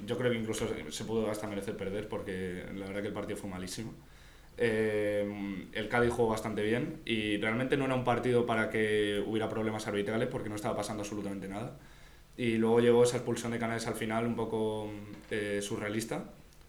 yo 0.04 0.18
creo 0.18 0.32
que 0.32 0.38
incluso 0.38 0.66
se- 0.66 0.90
se 0.90 1.04
pudo 1.04 1.30
hasta 1.30 1.46
merecer 1.46 1.76
perder 1.76 2.08
porque 2.08 2.64
la 2.74 2.86
verdad 2.86 3.02
que 3.02 3.08
el 3.08 3.14
partido 3.14 3.36
fue 3.38 3.48
malísimo. 3.48 3.94
Eh, 4.58 5.68
el 5.72 5.88
Cádiz 5.88 6.10
jugó 6.12 6.28
bastante 6.30 6.62
bien 6.62 7.00
y 7.04 7.36
realmente 7.38 7.76
no 7.76 7.84
era 7.84 7.94
un 7.94 8.04
partido 8.04 8.46
para 8.46 8.70
que 8.70 9.22
hubiera 9.26 9.48
problemas 9.48 9.86
arbitrales 9.86 10.28
porque 10.28 10.48
no 10.48 10.54
estaba 10.56 10.74
pasando 10.76 11.02
absolutamente 11.02 11.46
nada. 11.48 11.76
Y 12.36 12.56
luego 12.56 12.80
llegó 12.80 13.04
esa 13.04 13.16
expulsión 13.16 13.52
de 13.52 13.58
Canales 13.58 13.86
al 13.86 13.94
final 13.94 14.26
un 14.26 14.36
poco 14.36 14.90
eh, 15.30 15.60
surrealista 15.62 16.24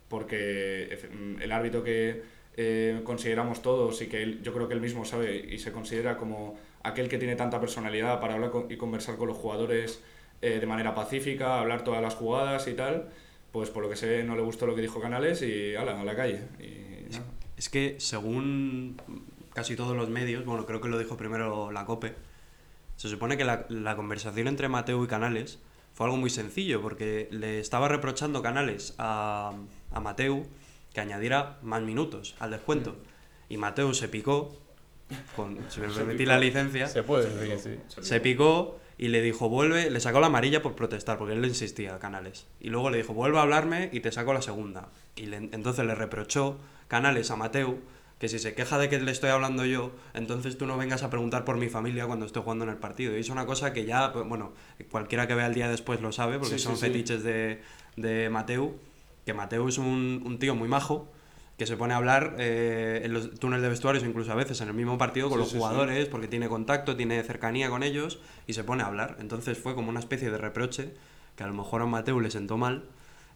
porque 0.08 0.98
mm, 1.12 1.42
el 1.42 1.52
árbitro 1.52 1.84
que 1.84 2.22
eh, 2.56 3.02
consideramos 3.04 3.62
todos 3.62 4.02
y 4.02 4.08
que 4.08 4.40
yo 4.42 4.54
creo 4.54 4.68
que 4.68 4.74
él 4.74 4.82
mismo 4.82 5.06
sabe 5.06 5.46
y 5.50 5.60
se 5.60 5.72
considera 5.72 6.18
como 6.18 6.58
aquel 6.84 7.10
que 7.10 7.18
tiene 7.18 7.36
tanta 7.36 7.60
personalidad 7.60 8.20
para 8.20 8.36
hablar 8.36 8.52
y 8.70 8.78
conversar 8.78 9.18
con 9.18 9.28
los 9.28 9.38
jugadores 9.38 10.02
eh, 10.42 10.60
de 10.60 10.66
manera 10.66 10.96
pacífica, 10.96 11.60
hablar 11.60 11.84
todas 11.84 12.02
las 12.02 12.16
jugadas 12.16 12.68
y 12.68 12.74
tal, 12.74 13.10
pues 13.52 13.70
por 13.70 13.84
lo 13.84 13.90
que 13.90 14.06
ve 14.06 14.24
no 14.24 14.36
le 14.36 14.42
gustó 14.42 14.66
lo 14.66 14.76
que 14.76 14.82
dijo 14.82 15.02
Canales 15.02 15.42
y 15.42 15.76
ala, 15.76 16.00
a 16.00 16.04
la 16.04 16.16
calle. 16.16 16.42
Es 17.58 17.70
que 17.70 17.96
según 18.00 18.98
casi 19.54 19.76
todos 19.76 19.96
los 19.96 20.10
medios, 20.10 20.46
bueno, 20.46 20.66
creo 20.66 20.80
que 20.80 20.88
lo 20.88 20.98
dijo 21.00 21.18
primero 21.18 21.72
la 21.72 21.86
COPE, 21.86 22.14
se 22.98 23.08
supone 23.10 23.38
que 23.38 23.46
la, 23.46 23.66
la 23.70 23.96
conversación 23.96 24.48
entre 24.48 24.68
Mateo 24.68 25.02
y 25.04 25.08
Canales 25.08 25.60
fue 25.94 26.06
algo 26.08 26.18
muy 26.18 26.30
sencillo, 26.30 26.82
porque 26.82 27.28
le 27.32 27.60
estaba 27.60 27.88
reprochando 27.88 28.42
Canales 28.42 28.94
a, 28.98 29.54
a 29.92 30.00
Mateo 30.00 30.44
que 30.94 31.00
añadiera 31.02 31.58
más 31.64 31.82
minutos 31.82 32.36
al 32.40 32.52
descuento. 32.52 32.98
Y 33.50 33.58
Mateo 33.58 33.94
se 33.94 34.08
picó, 34.10 34.58
con, 35.36 35.58
si 35.70 35.80
me 35.80 35.88
permitís 35.88 36.28
la 36.28 36.38
licencia, 36.40 36.88
Se 36.88 37.02
puede 37.04 37.30
decir, 37.34 37.80
sí. 37.88 38.02
se 38.02 38.20
picó 38.20 38.80
y 38.98 39.08
le 39.10 39.22
dijo, 39.22 39.48
vuelve, 39.48 39.90
le 39.92 40.00
sacó 40.00 40.20
la 40.20 40.28
amarilla 40.28 40.62
por 40.62 40.76
protestar, 40.76 41.18
porque 41.18 41.34
él 41.34 41.42
le 41.42 41.48
insistía 41.48 41.96
a 41.96 42.00
Canales. 42.00 42.48
Y 42.60 42.70
luego 42.70 42.90
le 42.90 42.98
dijo, 42.98 43.14
vuelve 43.14 43.38
a 43.38 43.44
hablarme 43.44 43.90
y 43.94 44.00
te 44.02 44.12
saco 44.12 44.34
la 44.34 44.42
segunda. 44.42 44.90
Y 45.16 45.28
le- 45.28 45.38
entonces 45.38 45.86
le 45.86 45.94
reprochó 45.96 46.58
Canales 46.88 47.30
a 47.32 47.36
Mateu 47.36 47.80
que 48.20 48.28
si 48.30 48.40
se 48.40 48.54
queja 48.56 48.78
de 48.80 48.90
que 48.90 49.00
le 49.00 49.12
estoy 49.12 49.30
hablando 49.30 49.64
yo, 49.66 49.92
entonces 50.14 50.58
tú 50.58 50.66
no 50.66 50.76
vengas 50.78 51.04
a 51.04 51.10
preguntar 51.10 51.46
por 51.46 51.58
mi 51.58 51.70
familia 51.70 52.08
cuando 52.08 52.26
estoy 52.26 52.42
jugando 52.42 52.64
en 52.66 52.72
el 52.72 52.78
partido. 52.78 53.16
Y 53.16 53.20
es 53.20 53.30
una 53.30 53.46
cosa 53.46 53.74
que 53.74 53.86
ya, 53.86 54.12
pues, 54.12 54.28
bueno, 54.28 54.54
cualquiera 54.90 55.28
que 55.28 55.36
vea 55.36 55.46
el 55.48 55.54
día 55.54 55.70
después 55.70 56.02
lo 56.02 56.12
sabe, 56.12 56.40
porque 56.40 56.58
Sí, 56.58 56.64
son 56.64 56.78
sí, 56.78 56.82
sí. 56.86 56.88
fetiches 56.88 57.24
de, 57.24 57.62
de 57.96 58.30
Mateu, 58.30 58.76
que 59.26 59.34
Mateu 59.34 59.68
es 59.68 59.78
un, 59.78 60.24
un 60.26 60.40
tío 60.40 60.56
muy 60.56 60.68
majo, 60.68 61.12
que 61.58 61.66
se 61.68 61.76
pone 61.76 61.94
a 61.94 61.98
hablar 61.98 62.36
eh, 62.40 63.02
en 63.04 63.14
los 63.14 63.40
túneles 63.40 63.64
de 63.64 63.70
vestuarios, 63.70 64.04
incluso 64.04 64.32
a 64.32 64.36
veces 64.36 64.62
en 64.62 64.68
el 64.68 64.74
mismo 64.76 64.98
partido 64.98 65.28
con 65.30 65.40
los 65.40 65.52
jugadores, 65.52 66.08
porque 66.08 66.28
tiene 66.28 66.48
contacto, 66.50 66.96
tiene 66.96 67.22
cercanía 67.24 67.70
con 67.70 67.82
ellos 67.84 68.20
y 68.46 68.54
se 68.54 68.64
pone 68.64 68.84
a 68.84 68.88
hablar. 68.88 69.18
Entonces 69.20 69.58
fue 69.58 69.74
como 69.74 69.90
una 69.90 70.00
especie 70.00 70.30
de 70.30 70.38
reproche 70.38 70.94
que 71.36 71.44
a 71.44 71.48
lo 71.48 71.54
mejor 71.56 71.82
a 71.82 71.86
Mateu 71.88 72.20
le 72.20 72.30
sentó 72.32 72.58
mal 72.58 72.84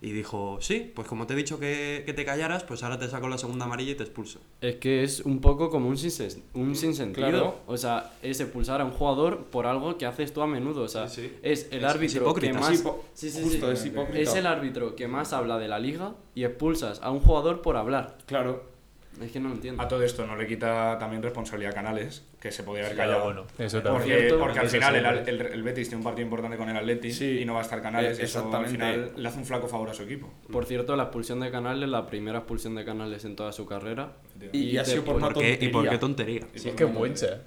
y 0.03 0.11
dijo, 0.11 0.57
sí, 0.61 0.91
pues 0.95 1.07
como 1.07 1.27
te 1.27 1.33
he 1.33 1.37
dicho 1.37 1.59
que, 1.59 2.01
que 2.07 2.13
te 2.13 2.25
callaras, 2.25 2.63
pues 2.63 2.81
ahora 2.81 2.97
te 2.97 3.07
saco 3.07 3.27
la 3.27 3.37
segunda 3.37 3.65
amarilla 3.65 3.91
y 3.91 3.95
te 3.95 4.01
expulso. 4.03 4.39
Es 4.59 4.77
que 4.77 5.03
es 5.03 5.19
un 5.21 5.39
poco 5.41 5.69
como 5.69 5.89
un, 5.89 5.95
sinsen- 5.95 6.41
un 6.55 6.75
sinsentido. 6.75 7.29
Claro. 7.29 7.59
O 7.67 7.77
sea, 7.77 8.11
es 8.23 8.39
expulsar 8.39 8.81
a 8.81 8.85
un 8.85 8.91
jugador 8.91 9.45
por 9.51 9.67
algo 9.67 9.97
que 9.99 10.07
haces 10.07 10.33
tú 10.33 10.41
a 10.41 10.47
menudo. 10.47 10.81
O 10.81 10.87
sea, 10.87 11.07
Sí, 11.07 11.21
sí. 11.21 11.33
es 11.43 11.67
el 11.71 11.79
Es- 11.79 11.83
árbitro 11.85 12.17
es 12.21 12.23
hipócrita. 12.23 12.53
que 12.53 12.59
más. 12.59 12.71
Es 12.71 12.81
hipo- 12.83 12.97
Sí, 13.13 13.29
sí, 13.29 13.43
justo, 13.43 13.67
sí. 13.67 13.73
es 13.73 13.85
hipócrita. 13.85 14.19
Es 14.19 14.33
el 14.35 14.47
árbitro 14.47 14.95
que 14.95 15.07
más 15.07 15.33
habla 15.33 15.59
de 15.59 15.67
la 15.67 15.77
liga 15.77 16.15
y 16.33 16.45
expulsas 16.45 16.99
a 17.03 17.11
un 17.11 17.19
jugador 17.19 17.61
por 17.61 17.77
hablar. 17.77 18.17
Claro. 18.25 18.70
Es 19.19 19.31
que 19.31 19.39
no 19.39 19.49
lo 19.49 19.55
entiendo. 19.55 19.81
A 19.83 19.87
todo 19.87 20.01
esto 20.03 20.25
no 20.25 20.35
le 20.35 20.47
quita 20.47 20.97
también 20.99 21.21
responsabilidad 21.21 21.71
a 21.73 21.75
Canales, 21.75 22.23
que 22.39 22.51
se 22.51 22.63
podía 22.63 22.85
haber 22.85 22.97
callado. 22.97 23.23
bueno, 23.25 23.45
eso 23.59 23.81
Porque, 23.83 23.97
también. 23.99 24.19
cierto, 24.19 24.39
porque 24.39 24.59
al 24.59 24.69
final 24.69 24.95
el, 24.95 25.05
el, 25.29 25.41
el 25.41 25.63
Betis 25.63 25.89
tiene 25.89 25.97
un 25.99 26.03
partido 26.03 26.23
importante 26.25 26.57
con 26.57 26.69
el 26.69 26.77
Atleti 26.77 27.11
Sí. 27.11 27.39
y 27.41 27.45
no 27.45 27.53
va 27.53 27.59
a 27.59 27.63
estar 27.63 27.81
Canales. 27.81 28.17
Y 28.19 28.23
eso 28.23 28.39
al 28.39 28.45
exactamente. 28.45 28.71
final 28.71 29.11
le 29.21 29.27
hace 29.27 29.37
un 29.39 29.45
flaco 29.45 29.67
favor 29.67 29.89
a 29.89 29.93
su 29.93 30.03
equipo. 30.03 30.31
Por 30.51 30.65
cierto, 30.65 30.95
la 30.95 31.03
expulsión 31.03 31.39
de 31.39 31.51
Canales, 31.51 31.87
la 31.89 32.07
primera 32.07 32.39
expulsión 32.39 32.73
de 32.75 32.83
Canales 32.85 33.25
en 33.25 33.35
toda 33.35 33.51
su 33.51 33.65
carrera. 33.67 34.13
Y, 34.53 34.57
y 34.59 34.77
ha 34.77 34.85
sido 34.85 35.03
por 35.03 35.15
una 35.17 35.29
¿Por 35.29 35.43
qué? 35.43 35.57
¿Y 35.61 35.67
por 35.67 35.87
qué 35.87 35.97
tontería. 35.97 36.39
tontería? 36.39 36.59
Sí, 36.61 36.69
es 36.69 36.75
que 36.75 36.83
es 36.85 36.93
buencha. 36.93 37.41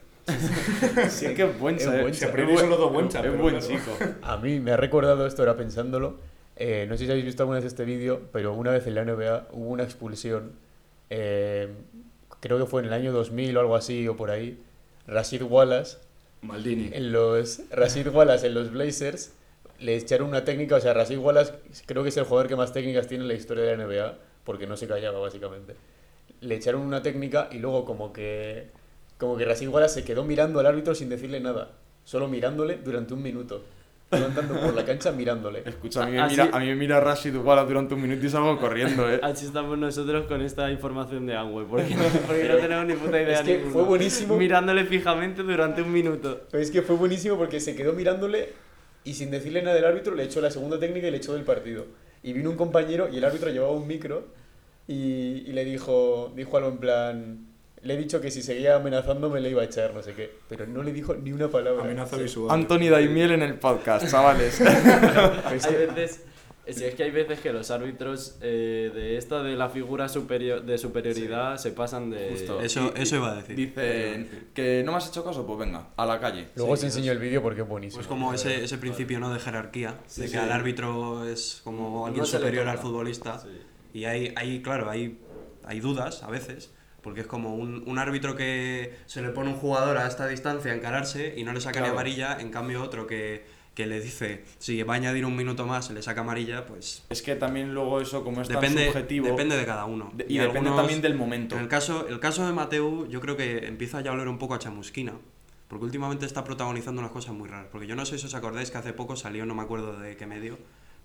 Sí, 1.08 1.26
es 1.26 1.32
que 1.34 1.42
es 1.42 1.58
buen 1.58 1.76
Es 1.76 1.84
chaval. 1.84 2.02
buen 2.02 2.14
Siempre 2.14 2.42
Es 2.42 2.48
hay 2.48 2.54
buen- 2.54 2.64
solo 2.66 2.76
dos 2.76 2.92
buenchas, 2.92 3.24
Es 3.24 3.30
pero 3.30 3.42
buen 3.42 3.58
chico. 3.60 3.96
A 4.22 4.36
mí 4.38 4.60
me 4.60 4.70
ha 4.72 4.76
recordado 4.76 5.26
esto 5.26 5.42
ahora 5.42 5.56
pensándolo. 5.56 6.18
eh, 6.56 6.86
no 6.88 6.96
sé 6.96 7.04
si 7.04 7.10
habéis 7.10 7.26
visto 7.26 7.42
alguna 7.42 7.58
vez 7.58 7.66
este 7.66 7.84
vídeo, 7.84 8.20
pero 8.32 8.52
una 8.54 8.70
vez 8.70 8.86
en 8.86 8.94
la 8.94 9.04
NBA 9.04 9.48
hubo 9.52 9.70
una 9.70 9.82
expulsión 9.82 10.52
eh, 11.16 11.68
creo 12.40 12.58
que 12.58 12.66
fue 12.66 12.82
en 12.82 12.88
el 12.88 12.92
año 12.92 13.12
2000 13.12 13.56
o 13.56 13.60
algo 13.60 13.76
así, 13.76 14.08
o 14.08 14.16
por 14.16 14.30
ahí, 14.30 14.60
Rashid 15.06 15.42
Wallace, 15.42 15.98
Maldini. 16.42 16.90
en 16.92 17.12
los, 17.12 17.60
Rashid 17.70 18.08
Wallace 18.08 18.48
en 18.48 18.54
los 18.54 18.72
Blazers, 18.72 19.32
le 19.78 19.94
echaron 19.94 20.28
una 20.28 20.44
técnica, 20.44 20.74
o 20.74 20.80
sea, 20.80 20.92
Rashid 20.92 21.18
Wallace 21.18 21.52
creo 21.86 22.02
que 22.02 22.08
es 22.08 22.16
el 22.16 22.24
jugador 22.24 22.48
que 22.48 22.56
más 22.56 22.72
técnicas 22.72 23.06
tiene 23.06 23.22
en 23.22 23.28
la 23.28 23.34
historia 23.34 23.62
de 23.62 23.76
la 23.76 23.84
NBA, 23.84 24.18
porque 24.42 24.66
no 24.66 24.76
se 24.76 24.88
callaba 24.88 25.20
básicamente. 25.20 25.76
Le 26.40 26.56
echaron 26.56 26.82
una 26.82 27.00
técnica 27.00 27.48
y 27.52 27.58
luego 27.58 27.84
como 27.84 28.12
que, 28.12 28.70
como 29.16 29.36
que 29.36 29.44
Rashid 29.44 29.68
Wallace 29.68 30.00
se 30.00 30.04
quedó 30.04 30.24
mirando 30.24 30.58
al 30.58 30.66
árbitro 30.66 30.96
sin 30.96 31.08
decirle 31.08 31.38
nada, 31.38 31.70
solo 32.04 32.26
mirándole 32.26 32.78
durante 32.78 33.14
un 33.14 33.22
minuto. 33.22 33.62
Iba 34.16 34.26
andando 34.26 34.60
por 34.60 34.74
la 34.74 34.84
cancha 34.84 35.12
mirándole. 35.12 35.62
Escucha, 35.64 36.02
a 36.02 36.06
mí, 36.06 36.12
me 36.12 36.20
Así- 36.22 36.32
mira, 36.40 36.50
a 36.56 36.60
mí 36.60 36.66
me 36.66 36.74
mira 36.76 37.00
Rashid 37.00 37.36
Wallace 37.36 37.68
durante 37.68 37.94
un 37.94 38.02
minuto 38.02 38.24
y 38.26 38.30
salgo 38.30 38.58
corriendo, 38.58 39.10
¿eh? 39.10 39.20
Así 39.22 39.46
estamos 39.46 39.76
nosotros 39.78 40.26
con 40.26 40.40
esta 40.42 40.70
información 40.70 41.26
de 41.26 41.36
Amway, 41.36 41.66
porque, 41.66 41.94
porque 42.26 42.48
no 42.48 42.56
tenemos 42.56 42.86
ni 42.86 42.94
puta 42.94 43.20
idea 43.22 43.34
Es 43.34 43.40
que 43.42 43.52
ninguno. 43.56 43.72
fue 43.72 43.82
buenísimo. 43.84 44.36
Mirándole 44.36 44.84
fijamente 44.84 45.42
durante 45.42 45.82
un 45.82 45.92
minuto. 45.92 46.42
Pero 46.50 46.62
es 46.62 46.70
que 46.70 46.82
fue 46.82 46.96
buenísimo 46.96 47.36
porque 47.36 47.60
se 47.60 47.74
quedó 47.74 47.92
mirándole 47.92 48.50
y 49.04 49.14
sin 49.14 49.30
decirle 49.30 49.62
nada 49.62 49.74
del 49.76 49.84
árbitro 49.84 50.14
le 50.14 50.24
echó 50.24 50.40
la 50.40 50.50
segunda 50.50 50.78
técnica 50.78 51.08
y 51.08 51.10
le 51.10 51.16
echó 51.18 51.34
del 51.34 51.42
partido. 51.44 51.86
Y 52.22 52.32
vino 52.32 52.48
un 52.50 52.56
compañero 52.56 53.08
y 53.12 53.18
el 53.18 53.24
árbitro 53.24 53.50
llevaba 53.50 53.72
un 53.72 53.86
micro 53.86 54.28
y, 54.86 55.44
y 55.46 55.52
le 55.52 55.64
dijo, 55.64 56.32
dijo 56.34 56.56
algo 56.56 56.68
en 56.70 56.78
plan, 56.78 57.46
le 57.84 57.94
he 57.94 57.96
dicho 57.96 58.20
que 58.20 58.30
si 58.30 58.42
seguía 58.42 58.76
amenazándome 58.76 59.40
le 59.40 59.50
iba 59.50 59.62
a 59.62 59.66
echar, 59.66 59.94
no 59.94 60.02
sé 60.02 60.14
qué. 60.14 60.30
Pero 60.48 60.66
no 60.66 60.82
le 60.82 60.92
dijo 60.92 61.14
ni 61.14 61.32
una 61.32 61.48
palabra. 61.48 61.82
Amenaza 61.84 62.16
Sí. 62.16 62.22
visual. 62.24 62.50
Anthony 62.50 62.88
Daimiel 62.90 63.32
en 63.32 63.42
el 63.42 63.58
podcast, 63.58 64.10
chavales. 64.10 64.60
Hay 65.44 65.58
veces, 65.58 66.24
si 66.66 66.84
es 66.84 66.94
que 66.94 67.02
hay 67.02 67.10
veces 67.10 67.40
que 67.40 67.52
los 67.52 67.70
árbitros 67.70 68.38
eh, 68.40 68.90
de 68.94 69.18
esta 69.18 69.42
de 69.42 69.54
la 69.54 69.68
figura 69.68 70.08
superior, 70.08 70.62
de 70.64 70.78
superioridad 70.78 71.58
se 71.58 71.72
pasan 71.72 72.10
de... 72.10 72.30
Justo. 72.30 72.60
Eso, 72.60 72.92
Y- 72.96 73.02
eso 73.02 73.16
iba 73.16 73.32
a 73.32 73.34
decir. 73.36 73.54
Dicen 73.56 74.48
que 74.54 74.82
no 74.84 74.92
me 74.92 74.98
has 74.98 75.08
hecho 75.08 75.22
caso, 75.22 75.46
pues 75.46 75.58
venga, 75.58 75.88
a 75.96 76.06
la 76.06 76.18
calle. 76.20 76.48
Luego 76.56 76.72
os 76.72 76.80
Sí, 76.80 76.86
enseño 76.86 77.12
el 77.12 77.18
vídeo 77.18 77.42
porque 77.42 77.60
es 77.62 77.68
buenísimo. 77.68 77.98
Pues 77.98 78.06
como 78.06 78.32
ese, 78.32 78.64
ese 78.64 78.78
principio 78.78 79.20
¿no? 79.20 79.32
de 79.32 79.40
jerarquía, 79.40 79.98
de 80.16 80.22
que 80.22 80.28
sí. 80.28 80.36
al 80.36 80.50
árbitro 80.52 81.28
es 81.28 81.60
como 81.64 82.06
alguien 82.06 82.22
No 82.22 82.26
superior 82.26 82.66
al 82.66 82.78
futbolista. 82.78 83.38
Sí. 83.40 83.48
Y 83.92 84.04
hay, 84.06 84.32
hay, 84.36 84.62
claro, 84.62 84.88
hay, 84.90 85.18
hay 85.64 85.80
dudas 85.80 86.22
a 86.22 86.30
veces, 86.30 86.72
porque 87.04 87.20
es 87.20 87.26
como 87.26 87.54
un, 87.54 87.84
un 87.86 87.98
árbitro 87.98 88.34
que 88.34 88.96
se 89.06 89.20
le 89.22 89.28
pone 89.28 89.50
un 89.50 89.56
jugador 89.56 89.98
a 89.98 90.08
esta 90.08 90.26
distancia 90.26 90.72
a 90.72 90.74
encararse 90.74 91.34
y 91.36 91.44
no 91.44 91.52
le 91.52 91.60
saca 91.60 91.78
ni 91.80 91.84
Claro. 91.84 91.92
amarilla, 91.92 92.38
en 92.40 92.50
cambio 92.50 92.82
otro 92.82 93.06
que, 93.06 93.44
que 93.74 93.86
le 93.86 94.00
dice, 94.00 94.42
si 94.58 94.82
va 94.82 94.94
a 94.94 94.96
añadir 94.96 95.26
un 95.26 95.36
minuto 95.36 95.66
más, 95.66 95.84
se 95.86 95.92
le 95.92 96.02
saca 96.02 96.22
amarilla, 96.22 96.64
pues 96.66 97.04
Es 97.10 97.20
que 97.20 97.36
también 97.36 97.74
luego 97.74 98.00
eso, 98.00 98.24
como 98.24 98.40
es 98.40 98.48
tan 98.48 98.58
depende, 98.60 98.86
subjetivo... 98.86 99.26
depende 99.28 99.56
de 99.56 99.66
cada 99.66 99.84
uno. 99.84 100.10
de- 100.14 100.24
y 100.28 100.38
depende 100.38 100.58
algunos- 100.60 100.76
también 100.78 101.02
del 101.02 101.14
momento. 101.14 101.56
En 101.56 101.62
el 101.62 101.68
caso, 101.68 102.08
el 102.08 102.18
caso 102.20 102.46
de 102.46 102.52
Mateu, 102.54 103.06
yo 103.08 103.20
creo 103.20 103.36
que 103.36 103.66
empieza 103.66 104.00
ya 104.00 104.10
a 104.10 104.14
oler 104.14 104.26
un 104.28 104.38
poco 104.38 104.54
a 104.54 104.58
chamusquina. 104.58 105.12
Porque 105.68 105.84
últimamente 105.86 106.24
está 106.26 106.44
protagonizando 106.44 107.00
unas 107.00 107.10
cosas 107.12 107.34
muy 107.34 107.48
raras. 107.48 107.66
Porque 107.72 107.86
yo 107.86 107.96
no 107.96 108.06
sé 108.06 108.18
si 108.18 108.26
os 108.26 108.34
acordáis 108.34 108.70
que 108.70 108.78
hace 108.78 108.92
poco 108.92 109.16
salió, 109.16 109.44
no 109.44 109.54
me 109.54 109.62
acuerdo 109.62 109.98
de 109.98 110.16
qué 110.16 110.26
medio, 110.26 110.56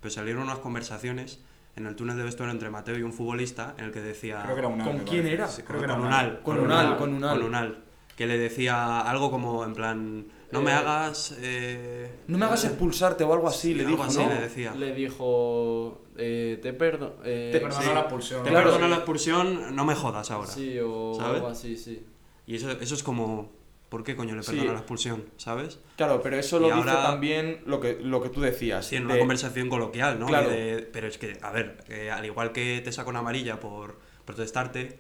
pero 0.02 0.12
salieron 0.14 0.44
unas 0.44 0.60
conversaciones 0.60 1.40
en 1.80 1.88
el 1.88 1.96
túnel 1.96 2.18
de 2.18 2.24
vestuario 2.24 2.52
entre 2.54 2.70
Mateo 2.70 2.98
y 2.98 3.02
un 3.04 3.14
futbolista 3.14 3.74
en 3.78 3.86
el 3.86 3.92
que 3.92 4.02
decía. 4.02 4.42
Creo 4.44 4.56
que 4.56 4.60
era 4.60 4.68
un 4.68 4.80
¿Con 4.82 5.00
quién 5.00 5.26
era? 5.26 5.48
Sí, 5.48 5.64
con, 5.64 5.78
que 5.78 5.84
era 5.86 5.96
Unal. 5.96 6.42
Con 6.44 6.60
Unal, 6.60 6.98
con 6.98 7.14
Unal. 7.14 7.38
Con 7.38 7.48
Unal. 7.48 7.84
Que 8.16 8.28
le 8.28 8.38
decía 8.38 9.00
algo 9.02 9.32
como 9.32 9.64
en 9.64 9.74
plan. 9.74 10.28
No 10.52 10.62
me 10.62 10.72
Eh, 10.72 10.74
hagas. 10.74 11.36
eh, 11.40 12.12
No 12.28 12.38
me 12.38 12.46
hagas 12.46 12.66
expulsarte 12.66 13.24
o 13.24 13.34
algo 13.34 13.48
así, 13.48 13.74
le 13.74 13.82
algo 13.86 13.92
dijo, 13.98 14.04
así 14.04 14.18
¿no? 14.20 14.28
le 14.30 14.42
decía. 14.42 14.74
Le 14.76 14.94
dijo, 14.94 16.02
eh, 16.18 16.60
te 16.62 16.74
perdono. 16.74 17.14
Eh, 17.24 17.50
Te 17.54 17.60
perdonó 17.60 17.82
sí. 17.84 17.90
la 17.94 18.00
expulsión. 18.02 18.44
Te 18.44 18.50
Claro. 18.50 18.66
perdono 18.72 18.88
la 18.90 18.96
expulsión, 18.98 19.76
no 19.76 19.86
me 19.86 19.96
jodas 19.96 20.32
ahora. 20.32 20.48
Sí, 20.52 20.78
o 20.84 21.14
¿Sabes? 21.16 21.36
algo 21.36 21.48
así, 21.48 21.78
sí. 21.78 22.06
Y 22.48 22.56
eso, 22.56 22.72
eso 22.72 22.96
es 22.96 23.04
como. 23.04 23.52
¿Por 23.90 24.04
qué 24.04 24.16
coño 24.16 24.36
le 24.36 24.44
Sí. 24.44 24.52
perdona 24.52 24.74
la 24.74 24.80
expulsión? 24.80 25.26
¿Sabes? 25.38 25.80
Claro, 25.98 26.22
pero 26.22 26.38
eso 26.38 26.58
Y 26.58 26.62
lo 26.62 26.68
dice 26.68 26.78
ahora- 26.90 27.04
también 27.04 27.62
lo 27.66 27.80
que, 27.80 27.98
lo 28.02 28.22
que 28.22 28.30
tú 28.30 28.40
decías. 28.42 28.86
Sí, 28.86 28.96
en 28.96 29.04
de- 29.08 29.14
una 29.14 29.20
conversación 29.20 29.68
coloquial, 29.68 30.20
¿no? 30.20 30.28
Claro. 30.28 30.50
de- 30.50 30.88
pero 30.94 31.08
es 31.08 31.18
que, 31.18 31.38
a 31.42 31.52
ver, 31.52 31.84
eh, 31.90 32.12
al 32.12 32.24
igual 32.26 32.52
que 32.52 32.82
te 32.84 32.92
saca 32.92 33.10
una 33.10 33.20
amarilla 33.20 33.60
por 33.60 33.98
protestarte, 34.26 35.00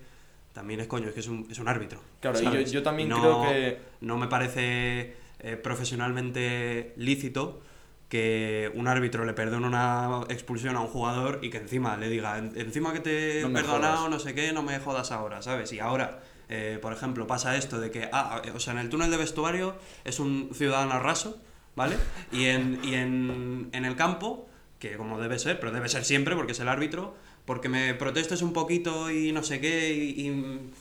también 0.54 0.80
es 0.80 0.88
coño, 0.88 1.08
es 1.08 1.14
que 1.14 1.20
es 1.20 1.28
un, 1.28 1.48
es 1.52 1.60
un 1.60 1.68
árbitro. 1.68 2.02
Claro, 2.20 2.40
y 2.40 2.44
yo- 2.44 2.60
yo 2.62 2.82
también 2.84 3.10
no, 3.10 3.20
creo 3.22 3.42
que- 3.44 3.78
No 4.02 4.18
me 4.18 4.28
parece 4.28 5.14
eh, 5.42 5.56
profesionalmente 5.56 6.94
lícito 6.98 7.62
que 8.10 8.72
un 8.74 8.88
árbitro 8.88 9.24
le 9.24 9.34
perdone 9.34 9.68
una 9.68 10.22
expulsión 10.30 10.76
a 10.76 10.82
un 10.82 10.88
jugador 10.88 11.40
y 11.44 11.50
que 11.52 11.58
encima 11.60 11.96
le 11.96 12.10
diga, 12.10 12.38
"En- 12.40 12.52
encima 12.60 12.92
que 12.92 13.00
te 13.02 13.40
he 13.40 13.42
No 13.44 13.54
perdonado, 13.54 13.98
jodas". 13.98 14.10
no 14.10 14.20
sé 14.20 14.34
qué, 14.34 14.52
no 14.52 14.64
me 14.64 14.80
jodas 14.80 15.12
ahora, 15.12 15.42
¿sabes? 15.44 15.72
Y 15.74 15.80
ahora, 15.80 16.20
eh, 16.50 16.80
por 16.82 16.92
ejemplo, 16.94 17.28
pasa 17.28 17.56
esto 17.56 17.80
de 17.80 17.92
que, 17.92 18.10
ah, 18.12 18.42
o 18.54 18.60
sea, 18.60 18.74
en 18.74 18.80
el 18.80 18.90
túnel 18.90 19.12
de 19.12 19.18
vestuario 19.18 19.76
es 20.04 20.20
un 20.20 20.50
ciudadano 20.54 21.00
raso, 21.00 21.40
¿vale? 21.76 21.96
Y 22.32 22.46
en, 22.46 22.80
y 22.84 22.96
en, 22.96 23.70
en 23.72 23.86
el 23.86 23.96
campo, 23.96 24.48
que 24.80 24.98
como 24.98 25.20
debe 25.20 25.40
ser, 25.40 25.60
pero 25.60 25.72
debe 25.72 25.90
ser 25.90 26.06
siempre 26.06 26.36
porque 26.36 26.52
es 26.54 26.60
el 26.60 26.68
árbitro, 26.70 27.16
porque 27.46 27.70
me 27.70 27.94
protestes 27.94 28.42
un 28.42 28.54
poquito 28.54 29.10
y 29.12 29.32
no 29.32 29.44
sé 29.44 29.60
qué 29.62 29.94
y, 29.94 30.28
y- 30.28 30.74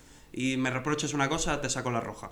y 0.53 0.57
me 0.57 0.71
reproches 0.71 1.15
una 1.15 1.29
cosa, 1.29 1.61
te 1.61 1.69
saco 1.71 1.91
la 1.91 2.01
roja. 2.01 2.31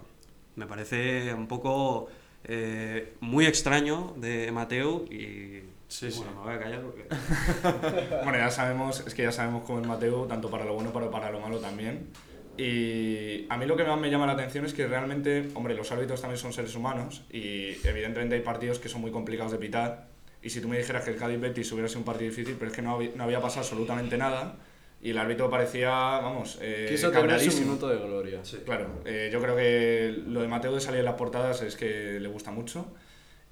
Me 0.55 0.66
parece 0.66 1.33
un 1.35 1.46
poco 1.49 2.09
eh, 2.44 3.14
muy 3.20 3.46
extraño 3.46 4.14
de 4.18 4.51
Mateo 4.53 5.05
y... 5.11 5.62
Sí, 5.88 6.11
sí. 6.11 6.18
bueno, 6.18 6.33
me 6.35 6.40
voy 6.46 6.55
a 6.55 6.59
callar 6.59 6.83
porque... 6.83 7.07
Bueno, 8.25 8.38
ya 8.38 8.51
sabemos, 8.51 9.03
es 9.07 9.14
que 9.14 9.22
ya 9.22 9.33
sabemos 9.33 9.62
cómo 9.66 9.81
es 9.81 9.87
Mateo, 9.87 10.25
tanto 10.27 10.51
para 10.51 10.64
lo 10.64 10.75
bueno 10.75 10.92
como 10.92 11.11
para 11.11 11.31
lo 11.31 11.40
malo 11.40 11.59
también. 11.59 12.09
Y 12.58 13.46
a 13.48 13.56
mí 13.56 13.66
lo 13.66 13.76
que 13.76 13.84
más 13.84 13.98
me 14.00 14.10
llama 14.10 14.26
la 14.26 14.32
atención 14.32 14.64
es 14.64 14.74
que 14.74 14.86
realmente, 14.86 15.48
hombre, 15.54 15.74
los 15.74 15.90
árbitros 15.92 16.20
también 16.20 16.38
son 16.38 16.52
seres 16.52 16.74
humanos 16.74 17.22
y 17.30 17.76
evidentemente 17.86 18.34
hay 18.34 18.40
partidos 18.42 18.78
que 18.78 18.88
son 18.88 19.00
muy 19.00 19.10
complicados 19.10 19.52
de 19.52 19.58
pitar. 19.58 20.08
Y 20.42 20.50
si 20.50 20.60
tú 20.60 20.68
me 20.68 20.78
dijeras 20.78 21.04
que 21.04 21.10
el 21.10 21.16
Cádiz 21.16 21.40
Betis 21.40 21.70
hubiera 21.72 21.88
sido 21.88 22.00
un 22.00 22.04
partido 22.04 22.30
difícil, 22.30 22.56
pero 22.58 22.70
es 22.70 22.76
que 22.76 22.82
no 22.82 22.94
había, 22.94 23.10
no 23.14 23.24
había 23.24 23.40
pasado 23.40 23.60
absolutamente 23.60 24.16
nada 24.16 24.56
y 25.02 25.10
el 25.10 25.18
árbitro 25.18 25.50
parecía, 25.50 25.90
vamos, 25.90 26.58
eh, 26.60 26.86
Quiso 26.88 27.10
tener 27.10 27.22
su 27.22 27.28
cabreadísimo. 27.28 27.66
minuto 27.66 27.88
de 27.88 27.96
gloria. 27.96 28.40
Claro, 28.64 29.02
eh, 29.04 29.28
yo 29.32 29.40
creo 29.40 29.54
que 29.54 30.22
lo 30.26 30.40
de 30.40 30.48
Mateo 30.48 30.74
de 30.74 30.80
salir 30.80 31.00
en 31.00 31.04
las 31.04 31.14
portadas 31.14 31.62
es 31.62 31.76
que 31.76 32.18
le 32.18 32.28
gusta 32.28 32.50
mucho. 32.50 32.94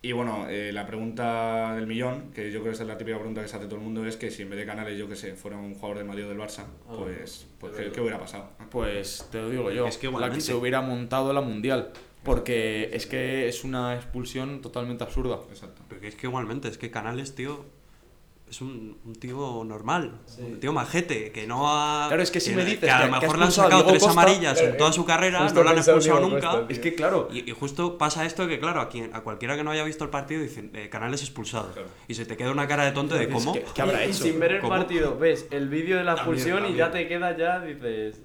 Y 0.04 0.12
bueno, 0.12 0.46
eh, 0.50 0.70
la 0.70 0.86
pregunta 0.86 1.74
del 1.74 1.86
millón, 1.86 2.30
que 2.34 2.52
yo 2.52 2.60
creo 2.60 2.64
que 2.64 2.74
esa 2.74 2.82
es 2.82 2.88
la 2.88 2.98
típica 2.98 3.16
pregunta 3.16 3.40
que 3.40 3.48
se 3.48 3.56
hace 3.56 3.64
todo 3.64 3.76
el 3.76 3.80
mundo, 3.82 4.04
es 4.04 4.18
que 4.18 4.30
si 4.30 4.42
en 4.42 4.50
vez 4.50 4.58
de 4.58 4.66
Canales, 4.66 4.98
yo 4.98 5.08
que 5.08 5.16
sé, 5.16 5.34
fuera 5.34 5.56
un 5.56 5.72
jugador 5.74 5.96
del 5.96 6.06
Madrid 6.06 6.26
o 6.26 6.28
del 6.28 6.36
Barça, 6.38 6.64
Ah, 6.86 6.94
pues, 6.98 7.46
pues 7.58 7.72
es 7.72 7.78
¿qué, 7.86 7.90
qué 7.92 8.00
hubiera 8.02 8.18
pasado? 8.18 8.50
Pues 8.70 9.26
te 9.32 9.38
lo 9.40 9.48
digo 9.48 9.70
yo, 9.70 9.86
Es 9.86 9.96
que 9.96 10.06
la 10.08 10.10
que 10.10 10.16
igualmente. 10.16 10.40
se 10.44 10.52
hubiera 10.54 10.82
montado 10.82 11.32
la 11.32 11.40
mundial. 11.40 11.90
Porque 12.22 12.90
es 12.92 13.06
que 13.06 13.48
es 13.48 13.64
una 13.64 13.94
expulsión 13.96 14.60
totalmente 14.62 15.04
absurda. 15.04 15.40
Exacto. 15.50 15.82
Porque 15.88 16.08
es 16.08 16.14
que 16.16 16.26
igualmente, 16.26 16.68
es 16.68 16.76
que 16.78 16.90
Canales, 16.90 17.34
tío, 17.34 17.64
es 18.48 18.60
un, 18.60 18.98
un 19.04 19.14
tío 19.14 19.64
normal, 19.64 20.20
Sí. 20.26 20.42
un 20.42 20.60
tío 20.60 20.72
majete, 20.72 21.32
que 21.32 21.46
no 21.46 21.64
ha... 21.66 22.06
Claro, 22.08 22.22
es 22.22 22.30
que 22.30 22.40
si 22.40 22.54
me 22.54 22.64
dices 22.64 22.80
que 22.80 22.90
a 22.90 22.98
que- 23.00 23.06
lo 23.06 23.12
que 23.14 23.20
mejor 23.20 23.38
le 23.38 23.44
han 23.46 23.52
sacado 23.52 23.84
tres 23.86 24.02
Costa, 24.02 24.10
amarillas 24.20 24.52
claro, 24.58 24.70
en 24.72 24.76
toda 24.76 24.92
su 24.92 25.04
carrera, 25.04 25.48
no 25.52 25.62
lo 25.62 25.70
han 25.70 25.76
expulsado 25.78 26.20
nunca. 26.20 26.50
Costa. 26.50 26.66
Es 26.68 26.78
que 26.78 26.94
claro, 26.94 27.28
Y, 27.32 27.50
y 27.50 27.52
justo 27.52 27.98
pasa 27.98 28.24
esto 28.26 28.46
que, 28.46 28.60
claro, 28.60 28.80
a, 28.80 28.88
quien, 28.88 29.14
a 29.14 29.22
cualquiera 29.22 29.56
que 29.56 29.64
no 29.64 29.70
haya 29.72 29.82
visto 29.82 30.04
el 30.04 30.10
partido 30.10 30.42
dicen, 30.42 30.70
eh, 30.74 30.88
Canales 30.88 31.22
expulsado. 31.22 31.72
Claro. 31.72 31.88
Y 32.06 32.14
se 32.14 32.26
te 32.26 32.36
queda 32.36 32.50
una 32.52 32.68
cara 32.68 32.84
de 32.84 32.92
tonto 32.92 33.14
de 33.16 33.28
cómo. 33.28 33.54
que- 33.54 33.64
¿qué 33.74 33.82
habrá 33.82 34.04
y, 34.04 34.08
y 34.08 34.10
hecho? 34.10 34.22
sin 34.24 34.38
ver 34.38 34.52
el 34.52 34.60
¿Cómo? 34.60 34.70
partido, 34.72 35.18
ves 35.18 35.46
el 35.50 35.68
vídeo 35.68 35.96
de 35.96 36.04
la 36.04 36.12
expulsión 36.12 36.66
y 36.66 36.74
ya 36.74 36.90
te 36.90 37.08
queda 37.08 37.36
ya, 37.36 37.60
dices... 37.60 38.20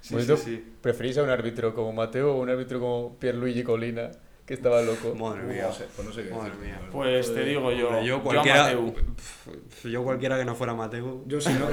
Sí, 0.00 0.14
¿Vosotros 0.14 0.40
sí, 0.40 0.56
sí. 0.56 0.64
¿Preferís 0.80 1.16
a 1.18 1.22
un 1.22 1.30
árbitro 1.30 1.72
como 1.76 1.92
Mateo 1.92 2.32
o 2.34 2.40
un 2.40 2.50
árbitro 2.50 2.80
como 2.80 3.16
Pierluigi 3.20 3.62
Colina, 3.62 4.10
que 4.46 4.54
estaba 4.54 4.82
loco? 4.82 5.14
Madre 5.14 5.42
mía. 5.44 5.66
No 5.68 5.72
sé, 5.72 5.86
pues 5.94 6.08
no 6.08 6.12
sé 6.12 6.24
qué 6.24 6.34
Madre 6.34 6.52
mía. 6.60 6.80
Pues 6.90 7.32
te 7.32 7.44
digo 7.44 7.70
yo, 7.72 7.88
Hombre, 7.88 8.04
yo 8.04 8.16
yo 8.18 8.22
cualquiera. 8.22 8.70
Pf, 8.70 9.88
yo 9.90 10.02
cualquiera 10.02 10.38
que 10.38 10.44
no 10.44 10.54
fuera 10.54 10.74
Mateo, 10.74 11.22
Yo, 11.26 11.40
si 11.40 11.52
no, 11.52 11.68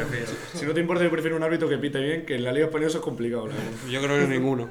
si 0.53 0.65
no 0.65 0.73
te 0.73 0.79
importa, 0.79 1.03
yo 1.03 1.09
prefiero 1.09 1.35
un 1.35 1.43
árbitro 1.43 1.67
que 1.67 1.77
pite 1.77 1.99
bien, 1.99 2.25
que 2.25 2.35
en 2.35 2.43
la 2.43 2.51
Liga 2.51 2.67
Española 2.67 2.89
eso 2.89 2.99
es 2.99 3.03
complicado, 3.03 3.45
verdad. 3.45 3.59
yo 3.89 4.01
creo 4.01 4.19
que 4.19 4.27
ninguno. 4.27 4.69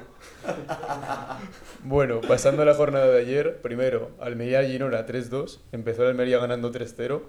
Bueno, 1.83 2.21
pasando 2.21 2.61
a 2.61 2.65
la 2.65 2.73
jornada 2.73 3.07
de 3.07 3.19
ayer, 3.21 3.61
primero, 3.61 4.11
Almería-Girona 4.19 5.05
3-2, 5.05 5.59
empezó 5.71 6.03
el 6.03 6.09
Almería 6.09 6.39
ganando 6.39 6.71
3-0. 6.71 7.21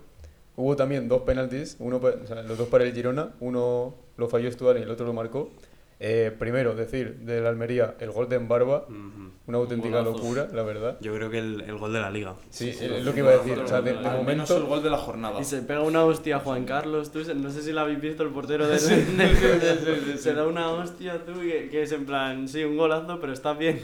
Hubo 0.56 0.76
también 0.76 1.08
dos 1.08 1.22
penaltis, 1.22 1.76
uno, 1.78 1.96
o 1.98 2.26
sea, 2.26 2.42
los 2.42 2.58
dos 2.58 2.68
para 2.68 2.84
el 2.84 2.92
Girona, 2.92 3.30
uno 3.40 3.94
lo 4.16 4.28
falló 4.28 4.50
Stuart 4.50 4.78
y 4.78 4.82
el 4.82 4.90
otro 4.90 5.06
lo 5.06 5.12
marcó. 5.12 5.50
Eh, 6.02 6.34
primero, 6.38 6.74
decir, 6.74 7.16
del 7.20 7.46
Almería, 7.46 7.94
el 8.00 8.10
gol 8.10 8.26
de 8.30 8.36
Embarba, 8.36 8.86
Ujú. 8.88 9.32
una 9.46 9.58
auténtica 9.58 10.00
locura, 10.00 10.48
la 10.50 10.62
verdad. 10.62 10.96
Yo 11.02 11.14
creo 11.14 11.28
que 11.28 11.36
el, 11.38 11.60
el 11.60 11.76
gol 11.76 11.92
de 11.92 12.00
la 12.00 12.10
liga. 12.10 12.36
Sí, 12.48 12.70
es 12.70 13.04
lo 13.04 13.12
que 13.12 13.18
iba 13.20 13.32
a 13.32 13.36
decir, 13.36 13.58
o 13.58 13.68
sea, 13.68 13.82
de, 13.82 13.92
de 13.92 13.98
Al 13.98 14.24
menos 14.24 14.48
momento... 14.48 14.56
el 14.56 14.62
gol 14.64 14.82
de 14.82 14.88
la 14.88 14.96
jornada. 14.96 15.38
Y 15.38 15.44
se 15.44 15.60
pega 15.60 15.82
una 15.82 16.02
hostia 16.02 16.36
a 16.36 16.40
Juan 16.40 16.64
Carlos, 16.64 17.12
tú, 17.12 17.20
no 17.34 17.50
sé 17.50 17.60
si 17.62 17.72
lo 17.72 17.80
habéis 17.82 18.00
visto 18.00 18.22
el 18.22 18.30
portero 18.30 18.66
de... 18.66 18.78
se 18.78 20.32
da 20.32 20.46
una 20.46 20.70
hostia 20.70 21.22
tú 21.26 21.38
que, 21.40 21.68
que 21.70 21.82
es 21.82 21.92
en 21.92 22.06
plan, 22.06 22.48
sí, 22.48 22.64
un 22.64 22.78
golazo, 22.78 23.20
pero 23.20 23.34
está 23.34 23.52
bien. 23.52 23.78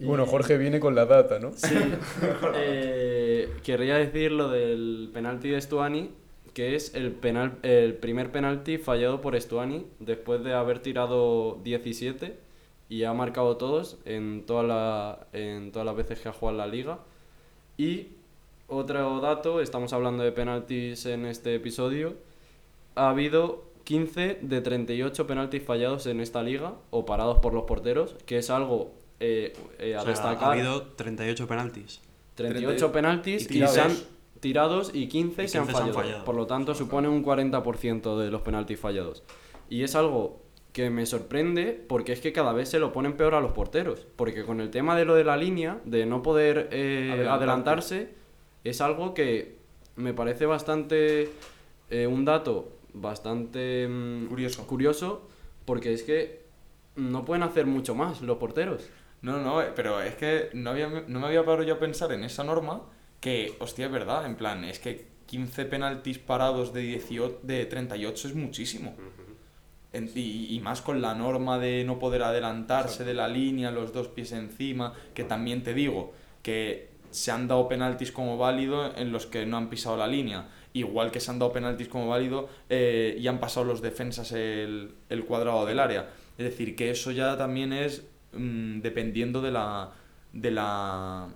Y 0.00 0.04
bueno, 0.06 0.26
Jorge 0.26 0.58
viene 0.58 0.80
con 0.80 0.96
la 0.96 1.06
data, 1.06 1.38
¿no? 1.38 1.52
Sí. 1.54 1.68
Eh, 2.56 3.48
querría 3.62 3.96
decir 3.96 4.32
lo 4.32 4.48
del 4.48 5.10
penalti 5.14 5.50
de 5.50 5.60
Stuani, 5.60 6.10
que 6.54 6.74
es 6.74 6.94
el, 6.94 7.12
penal, 7.12 7.58
el 7.62 7.94
primer 7.94 8.30
penalti 8.30 8.78
fallado 8.78 9.20
por 9.20 9.36
Estuani 9.36 9.86
después 9.98 10.42
de 10.44 10.54
haber 10.54 10.80
tirado 10.80 11.58
17 11.64 12.36
y 12.88 13.04
ha 13.04 13.12
marcado 13.14 13.56
todos 13.56 13.98
en, 14.04 14.44
toda 14.44 14.62
la, 14.62 15.26
en 15.32 15.72
todas 15.72 15.86
las 15.86 15.96
veces 15.96 16.20
que 16.20 16.28
ha 16.28 16.32
jugado 16.32 16.56
en 16.56 16.58
la 16.58 16.66
liga. 16.66 16.98
Y 17.78 18.08
otro 18.66 19.20
dato, 19.20 19.60
estamos 19.60 19.92
hablando 19.92 20.22
de 20.22 20.32
penaltis 20.32 21.06
en 21.06 21.26
este 21.26 21.54
episodio, 21.54 22.16
ha 22.94 23.08
habido 23.08 23.64
15 23.84 24.38
de 24.42 24.60
38 24.60 25.26
penaltis 25.26 25.62
fallados 25.62 26.06
en 26.06 26.20
esta 26.20 26.42
liga 26.42 26.74
o 26.90 27.06
parados 27.06 27.38
por 27.38 27.54
los 27.54 27.64
porteros, 27.64 28.14
que 28.26 28.38
es 28.38 28.50
algo 28.50 28.92
eh, 29.20 29.52
eh, 29.78 29.94
a 29.94 30.00
O 30.00 30.02
sea, 30.02 30.10
destacar. 30.10 30.44
ha 30.44 30.52
habido 30.52 30.82
38 30.82 31.46
penaltis. 31.46 32.00
38 32.34 32.92
penaltis 32.92 33.50
y 33.50 33.62
y, 33.62 33.66
se 33.66 33.80
han. 33.80 33.92
Tirados 34.42 34.90
y 34.92 35.06
15, 35.08 35.44
Y 35.44 35.48
se, 35.48 35.56
han 35.58 35.64
15 35.66 35.78
se 35.78 35.88
han 35.88 35.94
fallado. 35.94 36.24
Por 36.24 36.34
lo 36.34 36.46
tanto, 36.46 36.74
supone 36.74 37.08
un 37.08 37.24
40% 37.24 38.18
de 38.18 38.30
los 38.30 38.42
penaltis 38.42 38.78
fallados. 38.78 39.22
Y 39.70 39.84
es 39.84 39.94
algo 39.94 40.42
que 40.72 40.90
me 40.90 41.06
sorprende 41.06 41.82
porque 41.88 42.12
es 42.12 42.20
que 42.20 42.32
cada 42.32 42.52
vez 42.52 42.68
se 42.68 42.78
lo 42.78 42.92
ponen 42.92 43.16
peor 43.16 43.34
a 43.34 43.40
los 43.40 43.52
porteros. 43.52 44.06
Porque 44.16 44.44
con 44.44 44.60
el 44.60 44.70
tema 44.70 44.96
de 44.96 45.04
lo 45.04 45.14
de 45.14 45.24
la 45.24 45.36
línea, 45.36 45.80
de 45.84 46.04
no 46.06 46.22
poder 46.22 46.68
eh, 46.72 47.26
adelantarse, 47.30 48.10
es 48.64 48.80
algo 48.80 49.14
que 49.14 49.56
me 49.96 50.12
parece 50.12 50.44
bastante. 50.44 51.30
eh, 51.90 52.06
un 52.06 52.24
dato 52.24 52.68
bastante 52.94 53.86
mm, 53.88 54.26
Curioso. 54.26 54.66
curioso 54.66 55.28
porque 55.64 55.92
es 55.92 56.02
que 56.02 56.42
no 56.96 57.24
pueden 57.24 57.42
hacer 57.42 57.66
mucho 57.66 57.94
más 57.94 58.20
los 58.22 58.38
porteros. 58.38 58.88
No, 59.22 59.38
no, 59.38 59.62
eh, 59.62 59.70
pero 59.76 60.02
es 60.02 60.16
que 60.16 60.50
no, 60.52 60.70
había, 60.70 60.88
no 61.06 61.20
me 61.20 61.26
había 61.26 61.44
parado 61.44 61.62
yo 61.62 61.74
a 61.74 61.78
pensar 61.78 62.10
en 62.12 62.24
esa 62.24 62.42
norma 62.44 62.82
que, 63.22 63.54
hostia, 63.60 63.86
es 63.86 63.92
verdad, 63.92 64.26
en 64.26 64.34
plan, 64.34 64.64
es 64.64 64.80
que 64.80 65.06
15 65.26 65.64
penaltis 65.66 66.18
parados 66.18 66.74
de, 66.74 66.82
18, 66.82 67.40
de 67.44 67.64
38 67.64 68.28
es 68.28 68.34
muchísimo. 68.34 68.94
Y 70.14 70.60
más 70.62 70.82
con 70.82 71.00
la 71.00 71.14
norma 71.14 71.58
de 71.58 71.84
no 71.84 71.98
poder 71.98 72.24
adelantarse 72.24 73.04
de 73.04 73.14
la 73.14 73.28
línea, 73.28 73.70
los 73.70 73.92
dos 73.92 74.08
pies 74.08 74.32
encima, 74.32 74.92
que 75.14 75.22
también 75.22 75.62
te 75.62 75.72
digo 75.72 76.12
que 76.42 76.90
se 77.10 77.30
han 77.30 77.46
dado 77.46 77.68
penaltis 77.68 78.10
como 78.10 78.38
válido 78.38 78.92
en 78.96 79.12
los 79.12 79.26
que 79.26 79.46
no 79.46 79.56
han 79.56 79.70
pisado 79.70 79.96
la 79.96 80.08
línea. 80.08 80.48
Igual 80.72 81.12
que 81.12 81.20
se 81.20 81.30
han 81.30 81.38
dado 81.38 81.52
penaltis 81.52 81.88
como 81.88 82.08
válido 82.08 82.48
eh, 82.68 83.16
y 83.20 83.28
han 83.28 83.38
pasado 83.38 83.64
los 83.64 83.82
defensas 83.82 84.32
el, 84.32 84.94
el 85.08 85.24
cuadrado 85.24 85.64
del 85.64 85.78
área. 85.78 86.08
Es 86.38 86.44
decir, 86.44 86.74
que 86.74 86.90
eso 86.90 87.12
ya 87.12 87.36
también 87.36 87.72
es 87.72 88.02
mm, 88.32 88.80
dependiendo 88.80 89.40
de 89.42 89.52
la, 89.52 89.92
de 90.32 90.50
la 90.50 91.28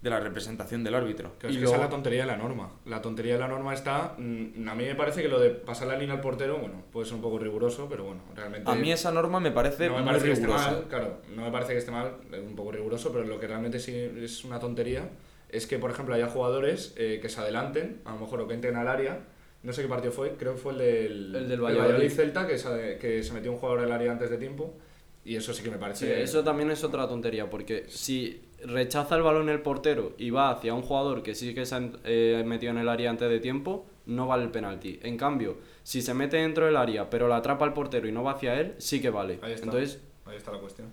de 0.00 0.10
la 0.10 0.20
representación 0.20 0.84
del 0.84 0.94
árbitro. 0.94 1.32
Que 1.38 1.48
es 1.48 1.54
Y 1.54 1.56
que 1.56 1.64
esa 1.64 1.72
es 1.74 1.78
luego- 1.78 1.84
la 1.84 1.90
tontería 1.90 2.20
de 2.20 2.26
la 2.28 2.36
norma. 2.36 2.70
La 2.86 3.02
tontería 3.02 3.32
de 3.34 3.40
la 3.40 3.48
norma 3.48 3.74
está. 3.74 4.14
mm, 4.16 4.68
a 4.68 4.74
mí 4.74 4.84
me 4.84 4.94
parece 4.94 5.22
que 5.22 5.28
lo 5.28 5.40
de 5.40 5.50
pasar 5.50 5.88
la 5.88 5.96
línea 5.98 6.14
al 6.14 6.20
portero, 6.20 6.58
bueno, 6.58 6.84
puede 6.92 7.06
ser 7.06 7.16
un 7.16 7.22
poco 7.22 7.38
riguroso, 7.38 7.88
pero 7.90 8.04
bueno, 8.04 8.20
realmente. 8.36 8.70
a 8.70 8.74
mí 8.76 8.92
esa 8.92 9.10
norma 9.10 9.40
me 9.40 9.50
parece 9.50 9.88
no 9.88 9.94
me 9.96 10.02
muy 10.02 10.06
parece 10.12 10.34
rigurosa. 10.34 10.70
mal, 10.70 10.84
claro, 10.88 11.16
no 11.34 11.42
me 11.42 11.50
parece 11.50 11.72
que 11.72 11.78
esté 11.78 11.90
mal, 11.90 12.12
es 12.32 12.38
un 12.40 12.54
poco 12.54 12.70
riguroso, 12.70 13.10
pero 13.12 13.24
lo 13.24 13.40
que 13.40 13.48
realmente 13.48 13.80
sí 13.80 13.92
es 13.94 14.44
una 14.44 14.60
tontería 14.60 15.08
es 15.48 15.66
que, 15.66 15.78
por 15.78 15.90
ejemplo, 15.90 16.14
haya 16.14 16.28
jugadores 16.28 16.94
eh, 16.96 17.18
que 17.20 17.28
se 17.28 17.40
adelanten, 17.40 18.00
a 18.04 18.12
lo 18.14 18.20
mejor 18.20 18.40
o 18.42 18.46
que 18.48 18.54
entren 18.54 18.76
al 18.76 18.86
área. 18.86 19.20
No 19.64 19.72
sé 19.72 19.82
qué 19.82 19.88
partido 19.88 20.12
fue, 20.12 20.34
creo 20.36 20.54
que 20.54 20.60
fue 20.60 20.72
el 20.74 20.78
del, 20.78 21.34
El 21.34 21.48
del 21.48 21.60
Valladolid. 21.60 22.08
Celta, 22.10 22.46
que 22.46 22.56
se, 22.58 22.98
que 23.00 23.24
se 23.24 23.32
metió 23.32 23.50
un 23.50 23.58
jugador 23.58 23.80
al 23.80 23.90
área 23.90 24.12
antes 24.12 24.30
de 24.30 24.36
tiempo. 24.38 24.76
Y 25.24 25.34
eso 25.36 25.52
sí 25.52 25.62
que 25.64 25.68
me 25.70 25.76
Sí, 25.76 25.80
parece. 25.80 26.22
eso 26.22 26.44
también 26.44 26.70
es 26.70 26.84
otra 26.84 27.08
tontería, 27.08 27.50
porque 27.50 27.84
si 27.88 28.47
rechaza 28.64 29.16
el 29.16 29.22
balón 29.22 29.48
el 29.48 29.60
portero 29.60 30.12
y 30.18 30.30
va 30.30 30.50
hacia 30.50 30.74
un 30.74 30.82
jugador 30.82 31.22
que 31.22 31.34
sí 31.34 31.54
que 31.54 31.64
se 31.66 31.74
ha 31.74 31.90
eh, 32.04 32.42
metido 32.46 32.72
en 32.72 32.78
el 32.78 32.88
área 32.88 33.10
antes 33.10 33.28
de 33.28 33.40
tiempo, 33.40 33.86
no 34.06 34.26
vale 34.26 34.44
el 34.44 34.50
penalti. 34.50 34.98
En 35.02 35.16
cambio, 35.16 35.56
si 35.82 36.02
se 36.02 36.14
mete 36.14 36.38
dentro 36.38 36.66
del 36.66 36.76
área 36.76 37.08
pero 37.10 37.28
la 37.28 37.36
atrapa 37.36 37.64
el 37.64 37.72
portero 37.72 38.08
y 38.08 38.12
no 38.12 38.22
va 38.24 38.32
hacia 38.32 38.58
él, 38.60 38.74
sí 38.78 39.00
que 39.00 39.10
vale. 39.10 39.38
Ahí 39.42 39.52
está. 39.52 39.66
Entonces, 39.66 40.00
Ahí 40.26 40.36
está 40.36 40.52
la 40.52 40.58
cuestión. 40.58 40.88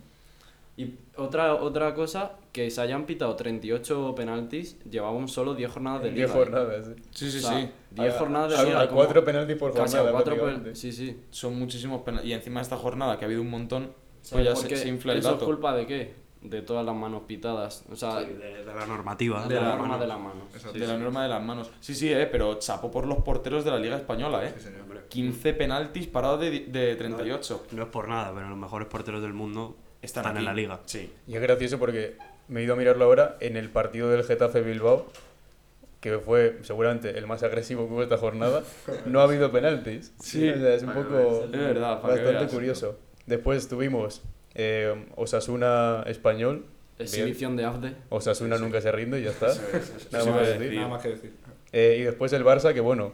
y 0.77 0.93
otra, 1.17 1.55
otra 1.55 1.93
cosa, 1.95 2.33
que 2.53 2.69
se 2.69 2.79
hayan 2.81 3.05
pitado 3.05 3.35
38 3.35 4.13
penaltis, 4.15 4.77
llevamos 4.89 5.31
solo 5.31 5.55
10 5.55 5.71
jornadas 5.71 6.03
de 6.03 6.11
10 6.11 6.15
liga. 6.15 6.27
¿eh? 6.29 6.37
jornadas, 6.45 6.85
sí. 6.85 6.93
Sí, 7.11 7.31
sí, 7.31 7.37
O 7.37 7.41
sea, 7.49 7.59
sí. 7.59 7.69
10 7.91 8.13
A- 8.13 8.19
jornadas 8.19 8.57
de 8.59 8.65
liga. 8.65 8.81
a 8.81 8.87
como- 8.87 8.97
cuatro 8.99 9.25
penaltis 9.25 9.57
por 9.57 9.73
casi 9.73 9.95
a 9.95 9.99
jornada, 9.99 10.11
cuatro 10.11 10.33
prácticamente. 10.35 10.69
pen- 10.69 10.75
Sí, 10.75 10.91
sí. 10.91 11.19
Son 11.31 11.57
muchísimos 11.57 12.01
penaltis. 12.03 12.29
Y 12.29 12.33
encima 12.33 12.59
de 12.59 12.63
esta 12.63 12.77
jornada, 12.77 13.17
que 13.17 13.25
ha 13.25 13.27
habido 13.27 13.41
un 13.41 13.49
montón, 13.49 13.85
pues 13.85 14.29
¿Sabes 14.29 14.45
ya 14.69 14.77
se, 14.77 14.87
infla 14.89 15.13
el 15.13 15.19
¿Eso 15.19 15.29
dato. 15.31 15.41
es 15.41 15.45
culpa 15.45 15.75
de 15.75 15.85
qué? 15.85 16.24
De 16.49 16.61
todas 16.61 16.85
las 16.85 16.95
manos 16.95 17.23
pitadas. 17.27 17.83
O 17.91 17.95
sea, 17.95 18.19
Sí, 18.21 18.27
de, 18.33 18.63
de 18.63 18.65
la 18.65 18.85
normativa. 18.85 19.47
de 19.47 19.55
la 19.55 19.61
mano. 19.61 19.77
norma 19.77 19.97
de 19.99 20.07
las 20.07 20.19
manos. 20.19 20.43
Exacto. 20.53 20.77
de 20.79 20.87
la 20.87 20.97
norma 20.97 21.23
de 21.23 21.29
las 21.29 21.43
manos. 21.43 21.71
Sí, 21.79 21.95
sí, 21.95 22.11
eh, 22.11 22.27
pero 22.31 22.55
chapo 22.59 22.91
por 22.91 23.05
los 23.07 23.19
porteros 23.19 23.63
de 23.65 23.71
la 23.71 23.77
Liga 23.79 23.95
Española, 23.97 24.45
eh. 24.45 24.53
Sí, 24.57 24.63
señor. 24.65 24.85
15 25.09 25.53
penaltis 25.53 26.07
parados 26.07 26.39
de, 26.41 26.61
de 26.61 26.95
38. 26.95 27.67
No 27.71 27.83
es 27.83 27.89
por 27.89 28.07
nada, 28.07 28.33
pero 28.33 28.49
los 28.49 28.57
mejores 28.57 28.87
porteros 28.87 29.21
del 29.21 29.33
mundo 29.33 29.77
Están, 30.01 30.35
en 30.37 30.43
la 30.45 30.53
liga. 30.53 30.79
Sí. 30.85 31.11
Y 31.27 31.35
es 31.35 31.41
gracioso 31.41 31.77
porque 31.79 32.17
me 32.47 32.59
he 32.61 32.63
ido 32.63 32.73
a 32.73 32.77
mirarlo 32.77 33.05
ahora 33.05 33.37
en 33.39 33.55
el 33.55 33.69
partido 33.69 34.09
del 34.09 34.23
Getafe 34.23 34.61
Bilbao, 34.61 35.05
que 36.01 36.17
fue 36.19 36.59
seguramente 36.63 37.17
el 37.17 37.27
más 37.27 37.43
agresivo 37.43 37.87
que 37.87 37.93
hubo 37.93 38.03
esta 38.03 38.17
jornada, 38.17 38.63
no 39.05 39.19
ha 39.21 39.23
habido 39.23 39.51
penaltis. 39.51 40.13
Sí. 40.19 40.49
O 40.49 40.57
sea, 40.57 40.73
es 40.73 40.83
un 40.83 40.93
poco 40.93 41.43
Es 41.45 41.51
verdad, 41.51 42.01
bastante 42.01 42.47
curioso. 42.47 42.97
Después 43.25 43.67
tuvimos 43.67 44.21
eh, 44.55 45.05
Osasuna 45.15 46.03
Español. 46.07 46.65
Bien. 46.97 47.07
Exhibición 47.09 47.55
de 47.57 47.65
Afde. 47.65 47.93
Osasuna 48.09 48.57
nunca 48.57 48.79
se 48.81 48.91
rinde 48.91 49.19
y 49.19 49.23
ya 49.25 49.31
está. 49.31 49.47
Nada 50.11 50.25
más 50.25 50.37
que 50.39 50.45
decir. 50.45 50.59
decir. 50.59 50.75
Nada 50.77 50.87
más 50.87 51.01
que 51.03 51.09
decir. 51.09 51.33
Eh, 51.73 51.97
y 51.99 52.03
después 52.03 52.31
el 52.33 52.45
Barça, 52.45 52.73
que 52.73 52.79
bueno, 52.79 53.11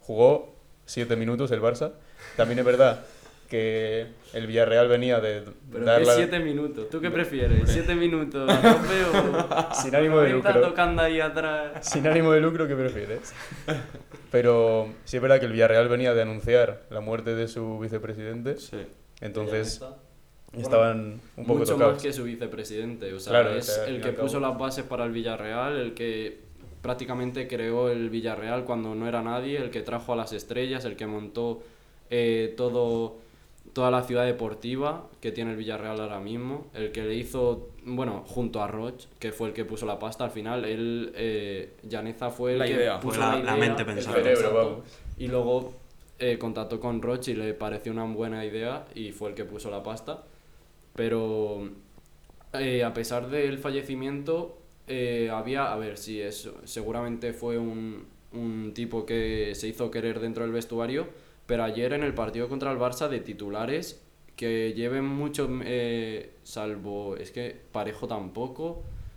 jugó 0.00 0.54
7 0.86 1.14
minutos 1.16 1.50
el 1.52 1.60
Barça. 1.60 1.92
También 2.36 2.58
es 2.58 2.64
verdad 2.64 3.04
que 3.48 4.06
el 4.32 4.46
Villarreal 4.46 4.88
venía 4.88 5.20
de 5.20 5.44
Pero 5.70 5.84
dar 5.84 6.02
la- 6.04 6.14
7 6.16 6.38
minutos. 6.40 6.88
¿Tú 6.90 7.00
qué 7.00 7.10
prefieres? 7.10 7.68
¿7 7.68 7.94
minutos 7.94 8.50
a 8.50 8.60
tope 8.60 9.04
o 9.04 9.74
sin 9.74 9.94
ánimo 9.94 10.18
de 10.20 10.30
90 10.30 10.52
lucro. 10.54 10.68
tocando 10.70 11.02
ahí 11.02 11.20
atrás? 11.20 11.86
Sin 11.86 12.06
ánimo 12.08 12.32
de 12.32 12.40
lucro, 12.40 12.66
¿qué 12.66 12.74
prefieres? 12.74 13.32
Pero 14.30 14.88
sí 15.04 15.16
es 15.16 15.22
verdad 15.22 15.38
que 15.38 15.46
el 15.46 15.52
Villarreal 15.52 15.88
venía 15.88 16.14
de 16.14 16.22
anunciar 16.22 16.82
la 16.90 17.00
muerte 17.00 17.34
de 17.34 17.46
su 17.48 17.78
vicepresidente, 17.78 18.56
Sí. 18.58 18.78
entonces 19.20 19.80
estaban 20.56 21.20
un 21.36 21.46
poco 21.46 21.60
Mucho 21.60 21.72
tocados. 21.74 21.94
más 21.94 22.02
que 22.02 22.12
su 22.12 22.24
vicepresidente. 22.24 23.12
O 23.12 23.20
sea, 23.20 23.30
Claro, 23.32 23.54
es 23.54 23.78
el 23.86 24.00
que 24.00 24.12
puso 24.12 24.40
las 24.40 24.58
bases 24.58 24.84
para 24.84 25.04
el 25.04 25.12
Villarreal, 25.12 25.76
el 25.78 25.94
que 25.94 26.40
prácticamente 26.82 27.46
creó 27.48 27.90
el 27.90 28.10
Villarreal 28.10 28.64
cuando 28.64 28.94
no 28.94 29.06
era 29.08 29.22
nadie, 29.22 29.56
el 29.58 29.70
que 29.70 29.82
trajo 29.82 30.12
a 30.12 30.16
las 30.16 30.32
estrellas, 30.32 30.84
el 30.84 30.96
que 30.96 31.06
montó 31.06 31.62
eh, 32.10 32.52
todo 32.56 33.16
toda 33.72 33.90
la 33.90 34.02
ciudad 34.02 34.26
deportiva 34.26 35.06
que 35.22 35.32
tiene 35.32 35.52
el 35.52 35.56
Villarreal 35.56 35.98
ahora 35.98 36.20
mismo, 36.20 36.66
el 36.74 36.92
que 36.92 37.04
le 37.04 37.14
hizo, 37.14 37.70
bueno, 37.86 38.22
junto 38.26 38.62
a 38.62 38.66
Roch, 38.66 39.04
que 39.18 39.32
fue 39.32 39.48
el 39.48 39.54
que 39.54 39.64
puso 39.64 39.86
la 39.86 39.98
pasta 39.98 40.24
al 40.24 40.30
final, 40.30 40.66
él, 40.66 41.10
eh, 41.14 41.70
Llaneza 41.88 42.30
fue 42.30 42.52
el 42.54 42.58
La 42.58 42.66
que 42.66 42.72
idea. 42.72 43.00
puso 43.00 43.14
Fue 43.14 43.24
la- 43.24 43.36
la, 43.38 43.44
la 43.56 43.56
idea, 43.58 43.74
mente 43.84 44.02
cerebro, 44.02 44.30
exacto. 44.30 44.54
vamos. 44.54 44.78
Y 45.16 45.28
luego 45.28 45.72
eh, 46.18 46.36
contactó 46.38 46.78
con 46.80 47.00
Roch 47.00 47.28
y 47.28 47.34
le 47.34 47.54
pareció 47.54 47.92
una 47.92 48.04
buena 48.04 48.44
idea 48.44 48.84
y 48.94 49.12
fue 49.12 49.30
el 49.30 49.34
que 49.34 49.44
puso 49.46 49.70
la 49.70 49.82
pasta. 49.82 50.22
Pero 50.94 51.68
eh, 52.52 52.84
a 52.84 52.92
pesar 52.92 53.28
del 53.30 53.58
fallecimiento, 53.58 54.58
eh, 54.88 55.30
había, 55.32 55.72
a 55.72 55.76
ver, 55.76 55.96
si 55.98 56.20
eso, 56.20 56.54
seguramente 56.64 57.32
fue 57.32 57.58
un, 57.58 58.04
un 58.32 58.72
tipo 58.74 59.06
que 59.06 59.54
se 59.54 59.68
hizo 59.68 59.90
querer 59.90 60.20
dentro 60.20 60.42
del 60.44 60.52
vestuario, 60.52 61.06
pero 61.46 61.64
ayer 61.64 61.92
en 61.92 62.02
el 62.02 62.14
partido 62.14 62.48
contra 62.48 62.70
el 62.72 62.78
Barça 62.78 63.08
de 63.08 63.20
titulares 63.20 64.02
que 64.36 64.72
lleven 64.74 65.04
mucho, 65.04 65.48
eh, 65.64 66.30
salvo, 66.42 67.16
es 67.16 67.30
que 67.30 67.54
Parejo 67.72 68.06
tampoco, 68.08 68.64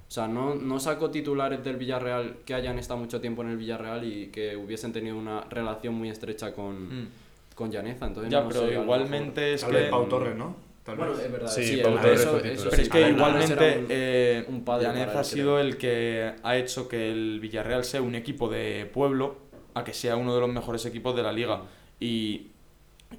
o 0.08 0.12
sea, 0.12 0.28
no, 0.28 0.56
no 0.56 0.80
sacó 0.80 1.10
titulares 1.10 1.64
del 1.64 1.78
Villarreal 1.78 2.38
que 2.46 2.54
hayan 2.54 2.78
estado 2.78 3.00
mucho 3.00 3.20
tiempo 3.22 3.42
en 3.42 3.50
el 3.50 3.58
Villarreal 3.58 4.04
y 4.06 4.28
que 4.28 4.56
hubiesen 4.56 4.94
tenido 4.94 5.18
una 5.18 5.42
relación 5.50 5.96
muy 5.96 6.10
estrecha 6.10 6.54
con, 6.54 7.04
Mm. 7.04 7.08
con 7.56 7.72
Llaneza. 7.72 8.06
Entonces, 8.08 8.32
Ya, 8.32 8.42
no 8.42 8.50
pero 8.50 8.68
sé, 8.68 8.74
igualmente 8.74 9.54
es 9.54 9.62
Tal 9.62 9.72
que. 9.72 9.82
Pau 9.90 10.08
Torres, 10.08 10.36
¿no? 10.36 10.56
Tal 10.86 10.98
Bueno, 10.98 11.14
vez. 11.16 11.26
es 11.26 11.32
verdad, 11.32 11.48
Sí, 11.52 11.64
sí, 11.64 11.78
Pau 11.82 11.98
eso, 11.98 12.38
eso. 12.40 12.70
Pero 12.70 12.82
es 12.84 12.90
que 12.90 13.10
igualmente 13.10 13.80
un- 13.80 13.86
eh, 13.90 14.46
un 14.48 14.64
padre 14.64 14.88
para 15.06 15.20
ha 15.20 15.24
sido 15.24 15.60
el 15.60 15.78
que 15.78 16.36
ha 16.44 16.58
hecho 16.58 16.88
que 16.88 17.12
el 17.12 17.40
Villarreal 17.40 17.84
sea 17.84 18.04
un 18.04 18.14
equipo 18.14 18.50
de 18.50 18.86
pueblo 18.94 19.38
a 19.74 19.84
que 19.84 19.94
sea 19.94 20.16
uno 20.16 20.36
de 20.36 20.42
los 20.42 20.50
mejores 20.50 20.86
equipos 20.86 21.16
de 21.16 21.24
la 21.24 21.32
liga. 21.34 21.64
Y, 22.00 22.52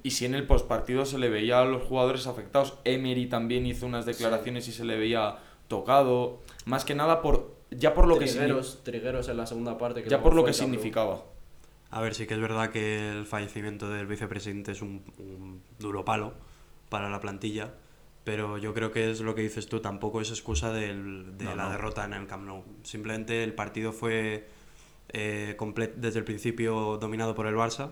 y 0.01 0.11
si 0.11 0.25
en 0.25 0.33
el 0.33 0.47
postpartido 0.47 1.05
se 1.05 1.19
le 1.19 1.27
veía 1.29 1.59
a 1.59 1.65
los 1.65 1.83
jugadores 1.83 2.25
afectados, 2.25 2.75
Emery 2.85 3.27
también 3.27 3.65
hizo 3.65 3.85
unas 3.85 4.05
declaraciones 4.05 4.65
y 4.69 4.71
se 4.71 4.85
le 4.85 4.97
veía 4.97 5.35
tocado. 5.67 6.39
Más 6.65 6.85
que 6.85 6.95
nada 6.95 7.21
por 7.21 7.53
ya 7.69 7.93
por 7.93 8.07
lo 8.07 8.17
que 8.17 8.27
Trigueros, 8.27 8.81
Trigueros 8.85 9.27
en 9.27 9.35
la 9.35 9.45
segunda 9.45 9.77
parte. 9.77 10.03
Que 10.03 10.09
ya 10.09 10.23
por 10.23 10.33
lo 10.33 10.45
que 10.45 10.53
significaba. 10.53 11.25
A 11.89 11.99
ver, 11.99 12.15
sí 12.15 12.27
que 12.27 12.33
es 12.33 12.39
verdad 12.39 12.69
que 12.69 13.09
el 13.09 13.25
fallecimiento 13.25 13.89
del 13.89 14.07
vicepresidente 14.07 14.71
es 14.71 14.81
un, 14.81 15.03
un 15.19 15.61
duro 15.79 16.05
palo 16.05 16.33
para 16.89 17.09
la 17.09 17.19
plantilla, 17.19 17.73
pero 18.23 18.57
yo 18.57 18.73
creo 18.73 18.91
que 18.91 19.09
es 19.11 19.21
lo 19.21 19.35
que 19.35 19.41
dices 19.41 19.67
tú, 19.67 19.79
tampoco 19.79 20.21
es 20.21 20.29
excusa 20.29 20.71
del- 20.71 21.37
de 21.37 21.45
No, 21.45 21.55
la 21.55 21.63
no. 21.65 21.71
derrota 21.71 22.05
en 22.05 22.13
el 22.13 22.27
Camp 22.27 22.45
Nou. 22.45 22.63
Simplemente 22.83 23.43
el 23.43 23.53
partido 23.53 23.91
fue 23.93 24.47
eh, 25.09 25.55
desde 25.95 26.19
el 26.19 26.25
principio 26.25 26.97
dominado 26.97 27.33
por 27.35 27.47
el 27.47 27.55
Barça. 27.55 27.91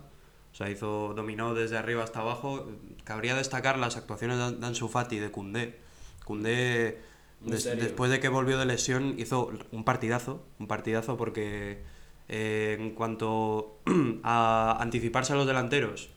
O 0.51 0.55
sea, 0.57 0.69
hizo, 0.69 1.13
dominó 1.15 1.53
desde 1.53 1.77
arriba 1.77 2.03
hasta 2.03 2.19
abajo. 2.21 2.69
Cabría 3.03 3.35
destacar 3.35 3.77
las 3.77 3.95
actuaciones 3.97 4.37
de 4.59 4.65
Ansu 4.65 4.87
Fati 4.89 5.19
de 5.19 5.29
des- 7.51 7.63
serio. 7.63 7.83
después 7.83 8.09
de 8.11 8.19
que 8.19 8.27
volvió 8.29 8.57
de 8.57 8.65
lesión, 8.65 9.15
hizo 9.17 9.51
un 9.71 9.83
partidazo. 9.85 10.45
Un 10.59 10.67
partidazo 10.67 11.15
porque 11.17 11.83
eh, 12.29 12.75
en 12.79 12.91
cuanto 12.91 13.79
a 14.23 14.77
anticiparse 14.81 15.33
a 15.33 15.35
los 15.37 15.45
delanteros, 15.47 16.09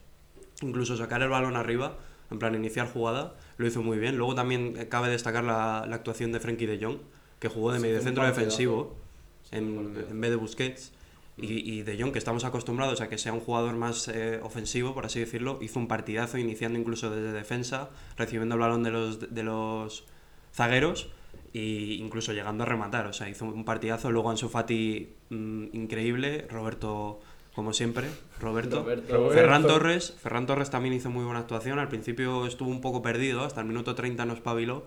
incluso 0.61 0.97
sacar 0.97 1.21
el 1.21 1.29
balón 1.29 1.55
arriba, 1.55 1.97
en 2.31 2.39
plan 2.39 2.55
iniciar 2.55 2.91
jugada, 2.91 3.35
lo 3.57 3.67
hizo 3.67 3.81
muy 3.83 3.97
bien. 3.99 4.17
Luego 4.17 4.35
también 4.35 4.75
eh, 4.77 4.87
cabe 4.89 5.09
destacar 5.09 5.43
la, 5.43 5.85
la 5.87 5.95
actuación 5.95 6.31
de 6.31 6.39
Frenkie 6.39 6.65
de 6.67 6.83
Jong, 6.83 6.97
que 7.39 7.47
jugó 7.47 7.71
de 7.71 7.79
Sí, 7.79 7.81
medio 7.81 7.99
fue 7.99 8.05
un 8.05 8.05
centro 8.05 8.23
partidazo. 8.23 8.35
defensivo 8.41 8.95
Sí, 9.43 9.57
en, 9.57 9.93
vez 10.21 10.29
de 10.31 10.35
Busquets. 10.35 10.93
Y, 11.37 11.79
y 11.79 11.83
de 11.83 11.97
Jong, 12.01 12.11
que 12.11 12.19
estamos 12.19 12.43
acostumbrados 12.43 12.99
a 12.99 13.07
que 13.07 13.17
sea 13.17 13.31
un 13.31 13.39
jugador 13.39 13.73
más 13.75 14.09
eh, 14.09 14.41
ofensivo, 14.43 14.93
por 14.93 15.05
así 15.05 15.21
decirlo, 15.21 15.57
hizo 15.61 15.79
un 15.79 15.87
partidazo, 15.87 16.37
iniciando 16.37 16.77
incluso 16.77 17.09
desde 17.09 17.31
defensa, 17.31 17.89
recibiendo 18.17 18.55
el 18.55 18.61
balón 18.61 18.83
de 18.83 18.91
los, 18.91 19.33
de 19.33 19.43
los 19.43 20.05
zagueros 20.53 21.09
e 21.53 21.95
incluso 21.99 22.33
llegando 22.33 22.63
a 22.63 22.67
rematar. 22.67 23.07
O 23.07 23.13
sea, 23.13 23.29
hizo 23.29 23.45
un 23.45 23.63
partidazo. 23.65 24.11
Luego 24.11 24.29
Ansu 24.29 24.49
Fati, 24.49 25.09
mm, 25.29 25.65
increíble. 25.73 26.45
Roberto, 26.49 27.21
como 27.59 27.73
siempre, 27.73 28.07
Roberto. 28.39 28.83
Roberto. 28.83 29.13
Roberto. 29.17 29.33
Ferran 29.35 29.67
Torres, 29.67 30.13
Ferran 30.23 30.45
Torres 30.45 30.69
también 30.69 30.93
hizo 30.93 31.09
muy 31.09 31.25
buena 31.25 31.41
actuación. 31.41 31.77
Al 31.77 31.89
principio 31.89 32.45
estuvo 32.45 32.69
un 32.69 32.79
poco 32.79 33.01
perdido, 33.01 33.43
hasta 33.43 33.59
el 33.59 33.67
minuto 33.67 33.95
30 33.95 34.23
no 34.25 34.31
espabiló, 34.33 34.85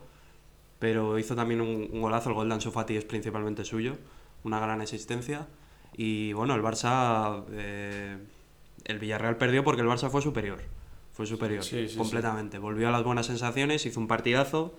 pero 0.78 1.18
hizo 1.18 1.36
también 1.36 1.60
un, 1.60 1.90
un 1.92 2.00
golazo. 2.00 2.30
El 2.30 2.34
gol 2.34 2.48
de 2.48 2.54
Ansu 2.54 2.70
Fati 2.70 2.96
es 2.96 3.04
principalmente 3.04 3.62
suyo, 3.66 3.98
una 4.42 4.58
gran 4.58 4.80
existencia. 4.80 5.48
Y 5.94 6.32
bueno, 6.32 6.54
el 6.54 6.62
Barça, 6.62 7.44
eh, 7.52 8.16
el 8.84 8.98
Villarreal 8.98 9.36
perdió 9.36 9.64
porque 9.64 9.82
el 9.82 9.88
Barça 9.88 10.08
fue 10.08 10.22
superior. 10.22 10.60
Fue 11.12 11.26
superior, 11.26 11.62
Sí, 11.62 11.76
sí, 11.82 11.88
sí. 11.90 11.98
completamente. 11.98 12.56
Volvió 12.58 12.88
a 12.88 12.90
las 12.90 13.04
buenas 13.04 13.26
sensaciones, 13.26 13.84
hizo 13.84 14.00
un 14.00 14.08
partidazo. 14.08 14.74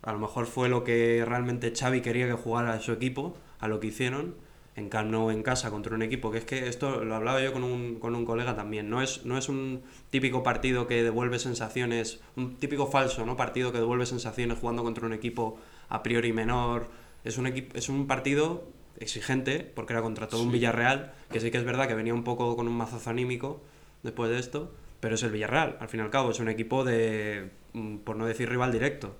A 0.00 0.14
lo 0.14 0.18
mejor 0.18 0.46
fue 0.46 0.70
lo 0.70 0.82
que 0.82 1.22
realmente 1.28 1.74
Xavi 1.78 2.00
quería 2.00 2.26
que 2.26 2.32
jugara 2.32 2.72
a 2.72 2.80
su 2.80 2.92
equipo, 2.92 3.36
a 3.60 3.68
lo 3.68 3.80
que 3.80 3.88
hicieron 3.88 4.34
en 4.76 4.88
Camp 4.88 5.10
Nou 5.10 5.30
en 5.30 5.42
casa 5.42 5.70
contra 5.70 5.94
un 5.94 6.02
equipo 6.02 6.30
que 6.30 6.38
es 6.38 6.44
que 6.44 6.66
esto 6.66 7.04
lo 7.04 7.14
hablaba 7.14 7.40
yo 7.42 7.52
con 7.52 7.62
un, 7.62 8.00
con 8.00 8.14
un 8.14 8.24
colega 8.24 8.56
también 8.56 8.90
no 8.90 9.02
es 9.02 9.24
no 9.24 9.38
es 9.38 9.48
un 9.48 9.82
típico 10.10 10.42
partido 10.42 10.86
que 10.86 11.02
devuelve 11.02 11.38
sensaciones 11.38 12.20
un 12.34 12.56
típico 12.56 12.86
falso 12.86 13.24
no 13.24 13.36
partido 13.36 13.70
que 13.70 13.78
devuelve 13.78 14.06
sensaciones 14.06 14.58
jugando 14.58 14.82
contra 14.82 15.06
un 15.06 15.12
equipo 15.12 15.58
a 15.88 16.02
priori 16.02 16.32
menor. 16.32 16.88
Es 17.24 17.38
un 17.38 17.46
equipo 17.46 17.76
es 17.76 17.88
un 17.88 18.06
partido 18.06 18.66
exigente 18.98 19.60
porque 19.60 19.92
era 19.92 20.02
contra 20.02 20.28
todo 20.28 20.42
un 20.42 20.52
Villarreal 20.52 21.14
que 21.30 21.40
sí 21.40 21.50
que 21.50 21.58
es 21.58 21.64
verdad 21.64 21.88
que 21.88 21.94
venía 21.94 22.14
un 22.14 22.24
poco 22.24 22.56
con 22.56 22.68
un 22.68 22.76
mazazo 22.76 23.10
anímico 23.10 23.62
después 24.02 24.30
de 24.30 24.38
esto 24.38 24.72
pero 25.00 25.14
es 25.14 25.22
el 25.22 25.30
Villarreal 25.30 25.76
al 25.80 25.88
fin 25.88 26.00
y 26.00 26.02
al 26.02 26.10
cabo 26.10 26.30
es 26.30 26.40
un 26.40 26.48
equipo 26.48 26.84
de 26.84 27.50
mm, 27.72 27.98
por 27.98 28.16
no 28.16 28.26
decir 28.26 28.48
rival 28.48 28.72
directo 28.72 29.16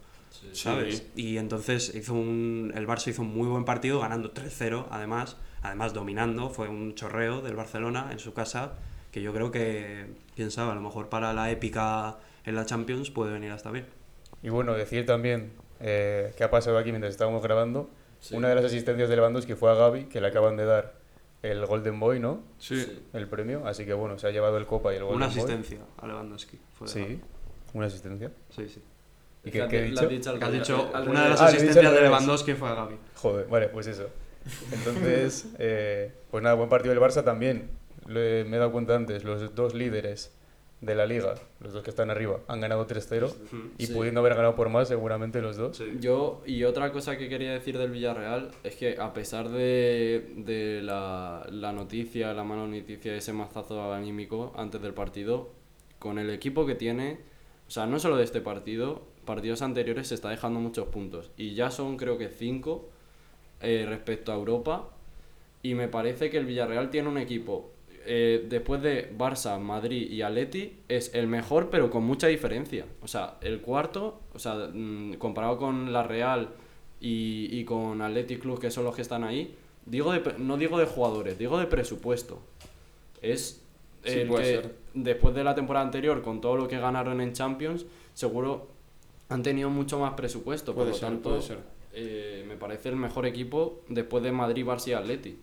¿sabes? 0.53 1.07
Y 1.17 1.39
entonces 1.39 1.95
hizo 1.95 2.15
un, 2.15 2.73
el 2.75 2.87
Barça 2.87 3.09
hizo 3.09 3.23
un 3.23 3.35
muy 3.35 3.49
buen 3.49 3.65
partido, 3.65 4.01
ganando 4.01 4.33
3-0, 4.33 4.87
además, 4.91 5.37
además 5.63 5.95
dominando, 5.95 6.51
fue 6.51 6.69
un 6.69 6.95
chorreo 6.95 7.41
del 7.43 7.57
Barcelona 7.57 8.09
en 8.13 8.19
su 8.19 8.33
casa, 8.35 8.75
que 9.11 9.23
yo 9.23 9.33
creo 9.33 9.51
que, 9.51 10.07
quién 10.35 10.51
sabe, 10.51 10.73
a 10.73 10.75
lo 10.75 10.81
mejor 10.81 11.09
para 11.09 11.33
la 11.33 11.51
épica 11.51 12.19
en 12.45 12.55
la 12.57 12.67
Champions 12.67 13.11
puede 13.11 13.33
venir 13.33 13.53
hasta 13.53 13.71
bien. 13.71 13.87
Y 14.43 14.51
bueno, 14.51 14.75
decir 14.75 15.07
también 15.07 15.53
eh, 15.81 16.35
que 16.37 16.45
ha 16.45 16.51
pasado 16.51 16.79
aquí 16.79 16.91
mientras 16.91 17.13
estábamos 17.13 17.43
grabando. 17.43 17.89
Sí. 18.21 18.35
Una 18.37 18.49
de 18.49 18.55
las 18.55 18.65
asistencias 18.65 19.09
de 19.09 19.17
Lewandowski 19.17 19.55
fue 19.55 19.71
a 19.71 19.75
Gaby, 19.75 20.05
que 20.07 20.21
le 20.21 20.29
acaban 20.29 20.57
de 20.57 20.65
dar 20.65 20.95
el 21.43 21.65
Golden 21.67 22.01
Boy, 22.01 22.21
¿no? 22.21 22.43
Sí. 22.59 23.03
El 23.13 23.29
premio. 23.29 23.67
Así 23.67 23.85
que 23.85 23.93
bueno, 23.93 24.19
se 24.19 24.27
ha 24.27 24.31
llevado 24.31 24.57
el 24.59 24.67
Copa 24.67 24.93
y 24.93 24.97
el 24.97 25.05
Golden 25.05 25.17
Una 25.17 25.27
Boy. 25.29 25.37
asistencia 25.37 25.81
a 25.99 26.07
Lewandowski. 26.07 26.59
fue 26.73 26.89
Sí, 26.89 27.21
una 27.75 27.87
asistencia. 27.87 28.33
sí, 28.51 28.69
sí. 28.69 28.83
¿Y 29.45 29.51
qué, 29.51 29.61
que 29.61 29.69
qué 29.69 29.79
he 29.87 29.89
le 29.91 30.01
has 30.01 30.09
dicho? 30.09 30.31
al 30.31 30.39
Que 30.39 30.45
has 30.45 30.53
dicho, 30.53 30.91
al 30.95 31.09
una 31.09 31.25
de 31.25 31.31
las. 31.31 31.41
Ah, 31.41 31.47
dicho 31.51 31.57
asistencias 31.63 31.93
de. 31.95 32.01
Lewandowski 32.03 32.53
fue 32.55 32.69
a 32.69 32.75
Gaby. 32.75 32.97
Joder, 33.17 33.47
vale, 33.49 33.69
pues 33.69 33.87
eso. 33.87 34.09
Entonces, 34.73 35.47
eh, 35.59 36.13
pues 36.31 36.43
nada, 36.43 36.55
buen 36.55 36.69
partido 36.69 36.95
del 36.95 37.03
Barça 37.03 37.25
también. 37.25 37.71
Lo 38.07 38.21
he- 38.21 38.45
me 38.45 38.57
he 38.57 38.59
dado 38.59 38.73
cuenta 38.73 38.95
antes, 38.95 39.25
los 39.25 39.55
dos 39.55 39.75
líderes 39.75 40.33
de 40.81 40.95
la 40.95 41.07
liga, 41.07 41.35
los 41.61 41.73
dos 41.73 41.83
que 41.83 41.89
están 41.89 42.11
arriba, 42.11 42.41
han 42.47 42.61
ganado 42.61 42.87
3-0 42.87 43.35
y 43.79 43.87
Sí. 43.87 43.95
pudiendo 43.95 44.21
haber 44.21 44.35
ganado 44.35 44.55
por 44.55 44.69
más 44.69 44.89
seguramente 44.89 45.41
los 45.41 45.57
dos. 45.57 45.83
Yo, 45.99 46.43
y 46.45 46.65
otra 46.65 46.93
cosa 46.93 47.17
que 47.17 47.31
quería 47.31 47.53
decir 47.55 47.79
del 47.79 47.91
Villarreal 47.91 48.51
es 48.65 48.77
que 48.77 48.99
a 49.01 49.15
pesar 49.15 49.49
de, 49.49 50.33
de 50.37 50.83
la, 50.83 51.47
la 51.51 51.73
noticia, 51.73 52.35
la 52.35 52.45
mala 52.45 52.67
noticia, 52.67 53.17
ese 53.17 53.33
mazazo 53.33 53.95
anímico 53.95 54.53
antes 54.57 54.83
del 54.83 54.93
partido, 54.93 55.49
con 55.99 56.19
el 56.19 56.29
equipo 56.29 56.67
que 56.67 56.75
tiene, 56.75 57.21
o 57.67 57.71
sea, 57.71 57.87
no 57.87 57.99
solo 57.99 58.19
de 58.19 58.25
este 58.25 58.43
partido, 58.43 59.07
partidos 59.25 59.63
anteriores 59.63 60.09
se 60.09 60.15
está 60.15 60.31
dejando 60.31 60.61
muchos 60.61 60.89
puntos. 60.89 61.31
Y 61.37 61.55
ya 61.55 61.71
son 61.71 61.97
creo 61.97 62.17
que 62.19 62.29
cinco 62.29 62.89
eh, 63.61 63.85
respecto 63.89 64.33
a 64.33 64.37
Europa. 64.37 64.89
Y 65.63 65.75
me 65.75 65.89
parece 65.89 66.31
que 66.31 66.37
el 66.37 66.45
Villarreal 66.45 66.91
tiene 66.91 67.09
un 67.09 67.17
equipo, 67.17 67.71
eh, 68.07 68.45
después 68.49 68.83
de 68.83 69.11
Barça, 69.17 69.59
Madrid 69.59 70.11
y 70.11 70.21
Atleti, 70.21 70.75
es 70.89 71.15
el 71.15 71.27
mejor, 71.27 71.71
pero 71.71 71.91
con 71.91 72.05
mucha 72.05 72.27
diferencia. 72.27 72.85
O 73.03 73.09
sea, 73.09 73.39
el 73.41 73.61
cuarto, 73.63 74.21
o 74.35 74.39
sea, 74.39 74.69
mm, 74.73 75.15
comparado 75.15 75.57
con 75.57 75.93
la 75.93 76.03
Real 76.03 76.51
y, 77.01 77.49
y 77.51 77.65
con 77.65 78.03
Athletic 78.03 78.41
Club, 78.41 78.61
que 78.61 78.71
son 78.71 78.85
los 78.85 78.95
que 78.95 79.01
están 79.03 79.25
ahí, 79.25 79.55
digo 79.87 80.13
de, 80.13 80.35
no 80.39 80.59
digo 80.59 80.79
de 80.79 80.85
jugadores, 80.85 81.39
digo 81.39 81.59
de 81.59 81.67
presupuesto. 81.67 82.41
Es 83.23 83.63
el 84.05 84.29
que 84.29 84.45
ser. 84.45 84.75
después 84.93 85.35
de 85.35 85.45
la 85.45 85.55
temporada 85.55 85.87
anterior, 85.87 86.21
con 86.23 86.43
todo 86.43 86.57
lo 86.57 86.69
que 86.69 86.79
ganaron 86.79 87.23
en 87.23 87.33
Champions, 87.33 87.87
seguro 88.13 88.69
han 89.29 89.43
tenido 89.43 89.71
mucho 89.71 89.99
más 89.99 90.15
presupuesto. 90.15 90.75
Puede 90.75 90.87
por 90.91 90.95
lo 90.95 90.99
ser, 91.01 91.09
tanto, 91.09 91.29
puede 91.31 91.43
ser. 91.43 91.59
eh, 91.93 92.45
me 92.47 92.57
parece 92.57 92.89
el 92.91 92.97
mejor 92.97 93.27
equipo 93.27 93.83
después 93.89 94.23
de 94.23 94.33
Madrid, 94.33 94.65
Barça 94.65 94.89
y 94.89 94.93
Atleti. 94.93 95.39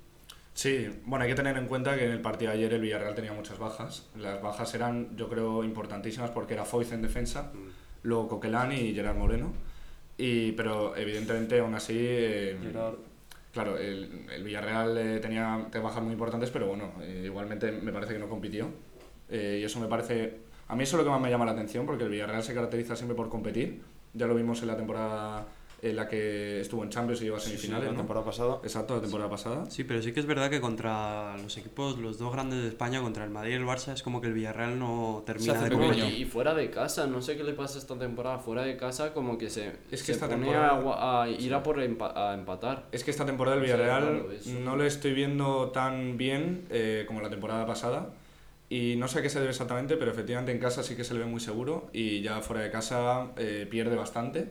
Sí, 0.54 0.90
bueno, 1.06 1.24
hay 1.24 1.30
que 1.32 1.36
tener 1.36 1.58
en 1.58 1.66
cuenta 1.68 1.98
que 1.98 2.06
en 2.06 2.12
el 2.12 2.20
partido 2.22 2.52
de 2.52 2.58
ayer 2.58 2.74
el 2.74 2.82
Villarreal 2.82 3.16
tenía 3.16 3.32
muchas 3.32 3.58
bajas. 3.58 4.08
Las 4.18 4.42
bajas 4.42 4.74
eran, 4.76 5.16
yo 5.16 5.30
creo, 5.30 5.64
importantísimas 5.64 6.30
porque 6.32 6.54
era 6.56 6.66
Foyz 6.66 6.92
en 6.92 7.02
defensa, 7.02 7.52
luego 8.04 8.28
Coquelán 8.28 8.74
y 8.74 8.94
Gerard 8.94 9.16
Moreno. 9.16 9.54
Y, 10.18 10.52
pero 10.52 10.96
evidentemente, 10.98 11.60
aún 11.60 11.74
así, 11.74 11.96
eh, 11.98 12.58
claro, 13.54 13.78
el, 13.78 14.26
el 14.30 14.44
Villarreal 14.44 14.98
eh, 14.98 15.20
tenía 15.20 15.68
te 15.72 15.80
bajas 15.80 16.04
muy 16.04 16.12
importantes, 16.14 16.52
pero 16.52 16.68
bueno, 16.68 16.92
eh, 17.02 17.24
igualmente 17.26 17.72
me 17.72 17.94
parece 17.94 18.14
que 18.14 18.20
no 18.20 18.28
compitió. 18.28 18.68
Eh, 19.30 19.60
y 19.62 19.64
eso 19.64 19.80
me 19.80 19.88
parece. 19.88 20.51
A 20.72 20.76
mí 20.76 20.84
eso 20.84 20.95
es 20.95 20.99
lo 20.99 21.03
que 21.03 21.09
más 21.11 21.22
me 21.22 21.30
llama 21.30 21.45
la 21.45 21.51
atención 21.51 21.86
porque 21.86 22.03
el 22.05 22.09
Villarreal 22.09 22.43
se 22.43 22.53
caracteriza 22.53 22.95
siempre 22.95 23.15
por 23.15 23.28
competir. 23.30 23.82
Ya 24.13 24.26
lo 24.28 24.36
vimos 24.36 24.61
en 24.61 24.67
la 24.67 24.78
temporada 24.78 25.45
en 25.84 25.95
la 25.95 26.07
que 26.07 26.61
estuvo 26.61 26.84
en 26.84 26.89
Champions 26.91 27.22
y 27.22 27.24
llegó 27.24 27.38
a 27.38 27.39
semifinales. 27.39 27.86
la 27.88 27.91
¿no? 27.93 27.97
temporada 27.97 28.24
pasada. 28.26 28.59
Exacto, 28.63 28.95
la 28.95 29.01
temporada 29.01 29.30
pasada. 29.32 29.65
Sí, 29.69 29.84
pero 29.84 29.99
sí 30.01 30.13
que 30.13 30.19
es 30.19 30.28
verdad 30.28 30.49
que 30.49 30.61
contra 30.61 31.36
los 31.38 31.57
equipos, 31.57 31.97
los 31.97 32.19
dos 32.19 32.32
grandes 32.32 32.61
de 32.61 32.67
España, 32.67 33.01
contra 33.01 33.24
el 33.24 33.32
Madrid 33.32 33.53
y 33.53 33.55
el 33.55 33.65
Barça, 33.65 33.91
es 33.93 34.03
como 34.03 34.22
que 34.22 34.28
el 34.28 34.34
Villarreal 34.34 34.78
no 34.78 35.24
termina 35.26 35.53
de 35.61 35.72
competir. 35.72 36.03
Y, 36.03 36.22
y 36.22 36.26
fuera 36.26 36.53
de 36.53 36.69
casa, 36.69 37.07
no 37.07 37.22
sé 37.24 37.36
qué 37.36 37.43
le 37.43 37.53
pasa 37.53 37.80
esta 37.80 37.97
temporada. 37.97 38.38
Fuera 38.38 38.61
de 38.61 38.78
casa, 38.78 39.11
como 39.13 39.38
que 39.39 39.49
se, 39.49 39.69
Es 39.91 40.01
que 40.01 40.05
se 40.07 40.11
esta 40.13 40.28
pone 40.30 40.45
temporada- 40.45 40.80
a, 40.93 41.24
a 41.24 41.30
ir 41.30 41.51
a 41.53 41.63
por 41.63 41.80
empa- 41.80 42.13
a 42.15 42.34
empatar. 42.36 42.86
Es 42.91 43.03
que 43.03 43.09
esta 43.11 43.26
temporada 43.26 43.57
el 43.57 43.63
Villarreal 43.63 44.24
no 44.63 44.76
lo 44.76 44.86
estoy 44.86 45.13
viendo 45.13 45.72
tan 45.72 46.15
bien 46.17 46.65
eh, 46.69 47.05
como 47.07 47.22
la 47.22 47.30
temporada 47.32 47.65
pasada. 47.65 48.09
Y 48.72 48.95
no 48.95 49.09
sé 49.09 49.19
a 49.19 49.22
qué 49.22 49.30
se 49.30 49.39
debe 49.39 49.51
exactamente, 49.51 49.97
pero 49.97 50.11
efectivamente 50.11 50.53
en 50.53 50.57
casa 50.59 50.82
sí 50.82 50.95
que 50.95 51.03
se 51.03 51.13
le 51.13 51.19
ve 51.19 51.26
muy 51.26 51.41
seguro 51.41 51.89
y 51.91 52.22
ya 52.22 52.39
fuera 52.39 52.61
de 52.63 52.72
casa 52.72 53.32
eh, 53.36 53.67
pierde 53.69 53.97
bastante. 53.97 54.47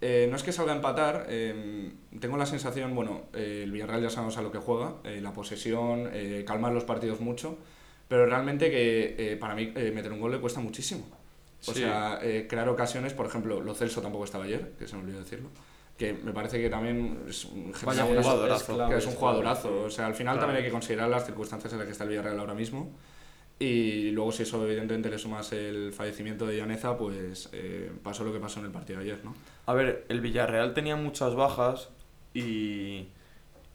Eh, 0.00 0.28
no 0.30 0.36
es 0.36 0.44
que 0.44 0.52
salga 0.52 0.72
a 0.72 0.76
empatar, 0.76 1.26
eh, 1.28 1.90
tengo 2.20 2.36
la 2.36 2.46
sensación, 2.46 2.94
bueno, 2.94 3.22
eh, 3.34 3.62
el 3.64 3.72
Villarreal 3.72 4.02
ya 4.02 4.10
sabemos 4.10 4.36
a 4.38 4.42
lo 4.42 4.52
que 4.52 4.58
juega, 4.58 4.94
eh, 5.02 5.20
la 5.20 5.32
posesión, 5.32 6.08
eh, 6.12 6.44
calmar 6.46 6.72
los 6.72 6.84
partidos 6.84 7.18
mucho, 7.20 7.58
pero 8.06 8.24
realmente 8.26 8.70
que 8.70 9.36
para 9.40 9.56
mí 9.56 9.66
meter 9.74 10.12
un 10.12 10.20
gol 10.20 10.30
le 10.30 10.38
cuesta 10.38 10.60
muchísimo. 10.60 11.04
O 11.66 11.72
Sí. 11.72 11.80
sea, 11.80 12.20
crear 12.48 12.68
ocasiones, 12.68 13.14
por 13.14 13.26
ejemplo, 13.26 13.60
Lo 13.60 13.74
Celso 13.74 14.00
tampoco 14.00 14.26
estaba 14.26 14.44
ayer, 14.44 14.74
que 14.78 14.86
se 14.86 14.94
me 14.94 15.02
olvidó 15.02 15.18
decirlo, 15.18 15.48
que 15.98 16.12
me 16.12 16.32
parece 16.32 16.60
que 16.62 16.70
también 16.70 17.18
es 17.28 17.46
un 17.46 17.72
Vaya 17.84 18.04
jugadorazo. 18.04 18.74
clave, 18.76 18.92
que 18.92 18.98
es 18.98 19.06
un 19.06 19.12
es 19.12 19.18
jugadorazo. 19.18 19.82
O 19.86 19.90
sea, 19.90 20.06
al 20.06 20.14
final 20.14 20.38
también 20.38 20.58
hay 20.58 20.64
que 20.64 20.70
considerar 20.70 21.08
las 21.08 21.26
circunstancias 21.26 21.72
en 21.72 21.80
las 21.80 21.86
que 21.86 21.92
está 21.92 22.04
el 22.04 22.10
Villarreal 22.10 22.38
ahora 22.38 22.54
mismo. 22.54 22.92
Y 23.58 24.10
luego, 24.10 24.32
si 24.32 24.42
eso 24.42 24.62
evidentemente 24.64 25.08
le 25.08 25.18
sumas 25.18 25.50
el 25.52 25.92
fallecimiento 25.92 26.46
de 26.46 26.58
Llaneza, 26.58 26.98
pues 26.98 27.48
eh, 27.52 27.90
pasó 28.02 28.22
lo 28.24 28.32
que 28.32 28.38
pasó 28.38 28.60
en 28.60 28.66
el 28.66 28.72
partido 28.72 28.98
de 28.98 29.06
ayer, 29.06 29.24
¿no? 29.24 29.34
A 29.64 29.72
ver, 29.72 30.04
el 30.08 30.20
Villarreal 30.20 30.74
tenía 30.74 30.96
muchas 30.96 31.34
bajas 31.34 31.88
y, 32.34 33.08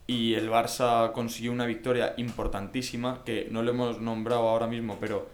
y 0.06 0.36
el 0.36 0.50
Barça 0.52 1.12
consiguió 1.14 1.52
una 1.52 1.66
victoria 1.66 2.14
importantísima 2.18 3.24
que 3.26 3.48
no 3.50 3.64
lo 3.64 3.72
hemos 3.72 4.00
nombrado 4.00 4.50
ahora 4.50 4.68
mismo, 4.68 4.98
pero 5.00 5.28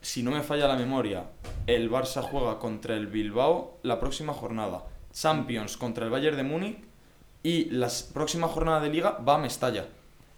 si 0.00 0.22
no 0.22 0.32
me 0.32 0.42
falla 0.42 0.66
la 0.66 0.76
memoria, 0.76 1.30
el 1.66 1.90
Barça 1.90 2.20
juega 2.20 2.58
contra 2.58 2.96
el 2.96 3.06
Bilbao 3.06 3.78
la 3.82 4.00
próxima 4.00 4.32
jornada, 4.32 4.84
Champions 5.12 5.76
contra 5.76 6.04
el 6.04 6.10
Bayern 6.10 6.36
de 6.36 6.42
Múnich 6.42 6.78
y 7.42 7.70
la 7.70 7.88
próxima 8.12 8.48
jornada 8.48 8.80
de 8.80 8.88
liga 8.88 9.12
va 9.26 9.36
a 9.36 9.38
Mestalla. 9.38 9.86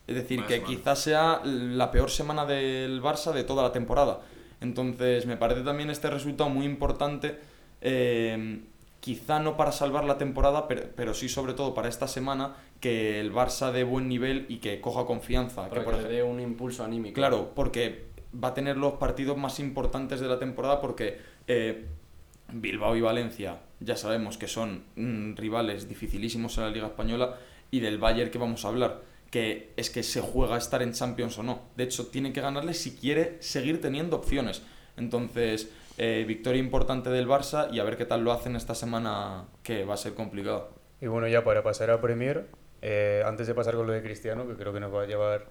Es 0.07 0.15
decir, 0.15 0.45
que 0.45 0.55
semana. 0.55 0.69
quizás 0.77 0.99
sea 1.01 1.41
la 1.45 1.91
peor 1.91 2.11
semana 2.11 2.47
del 2.47 3.03
Barça 3.03 3.33
de 3.33 3.45
toda 3.45 3.63
la 3.63 3.73
temporada. 3.73 4.21
Entonces, 4.61 5.27
me 5.27 5.37
parece 5.37 5.63
también 5.63 5.91
este 5.91 6.09
resultado 6.11 6.49
muy 6.49 6.65
importante, 6.65 7.39
eh, 7.81 8.61
quizá 9.01 9.39
no 9.41 9.57
para 9.57 9.73
salvar 9.73 10.05
la 10.05 10.19
temporada, 10.19 10.67
pero, 10.69 10.83
pero 10.97 11.15
sí 11.15 11.29
sobre 11.29 11.53
todo 11.55 11.75
para 11.75 11.89
esta 11.89 12.09
semana, 12.09 12.55
que 12.81 13.21
el 13.21 13.33
Barça 13.33 13.73
de 13.73 13.85
buen 13.85 14.09
nivel 14.09 14.47
y 14.49 14.59
que 14.59 14.81
coja 14.81 15.05
confianza. 15.07 15.69
Para 15.69 15.71
que, 15.71 15.79
que 15.81 15.85
por 15.85 15.95
le 15.95 16.01
ej- 16.09 16.09
dé 16.09 16.23
un 16.23 16.41
impulso 16.41 16.85
anímico. 16.85 17.15
Claro, 17.15 17.53
porque 17.55 18.07
va 18.35 18.49
a 18.49 18.55
tener 18.55 18.77
los 18.77 18.95
partidos 18.95 19.37
más 19.37 19.59
importantes 19.61 20.21
de 20.21 20.29
la 20.29 20.39
temporada 20.39 20.81
porque 20.81 21.19
eh, 21.47 21.87
Bilbao 22.53 22.95
y 22.97 23.01
Valencia 23.01 23.61
ya 23.81 23.97
sabemos 23.97 24.39
que 24.39 24.47
son 24.49 24.85
mm, 24.97 25.37
rivales 25.37 25.89
dificilísimos 25.89 26.57
en 26.59 26.65
la 26.65 26.71
Liga 26.71 26.87
Española 26.87 27.37
y 27.71 27.81
del 27.81 27.99
Bayern 27.99 28.31
que 28.31 28.39
vamos 28.39 28.65
a 28.65 28.69
hablar, 28.69 29.01
es 29.77 29.91
que 29.91 30.03
se 30.03 30.21
juega 30.21 30.57
estar 30.57 30.83
en 30.83 30.93
Champions 30.93 31.39
o 31.39 31.43
no. 31.43 31.61
De 31.77 31.85
hecho, 31.85 32.07
tiene 32.07 32.33
que 32.33 32.41
ganarle 32.41 32.75
si 32.75 32.97
quiere 32.97 33.37
seguir 33.41 33.81
teniendo 33.81 34.17
opciones. 34.17 34.63
Entonces, 34.97 35.71
eh, 35.99 36.25
victoria 36.27 36.61
importante 36.61 37.11
del 37.11 37.27
Barça 37.27 37.69
y 37.73 37.79
a 37.79 37.85
ver 37.85 37.97
qué 37.97 38.05
tal 38.05 38.23
lo 38.23 38.33
hacen 38.33 38.57
esta 38.57 38.75
semana 38.75 39.45
que 39.63 39.85
va 39.85 39.95
a 39.95 39.97
ser 39.97 40.15
complicado. 40.15 40.71
Y 41.01 41.07
bueno, 41.07 41.29
ya 41.29 41.45
para 41.45 41.63
pasar 41.63 41.91
a 41.91 42.01
Premier, 42.01 42.47
eh, 42.83 43.23
antes 43.25 43.47
de 43.47 43.55
pasar 43.55 43.75
con 43.75 43.87
lo 43.87 43.93
de 43.93 44.03
Cristiano, 44.03 44.47
que 44.47 44.55
creo 44.55 44.73
que 44.73 44.81
nos 44.81 44.95
va 44.95 45.03
a 45.03 45.07
llevar 45.07 45.47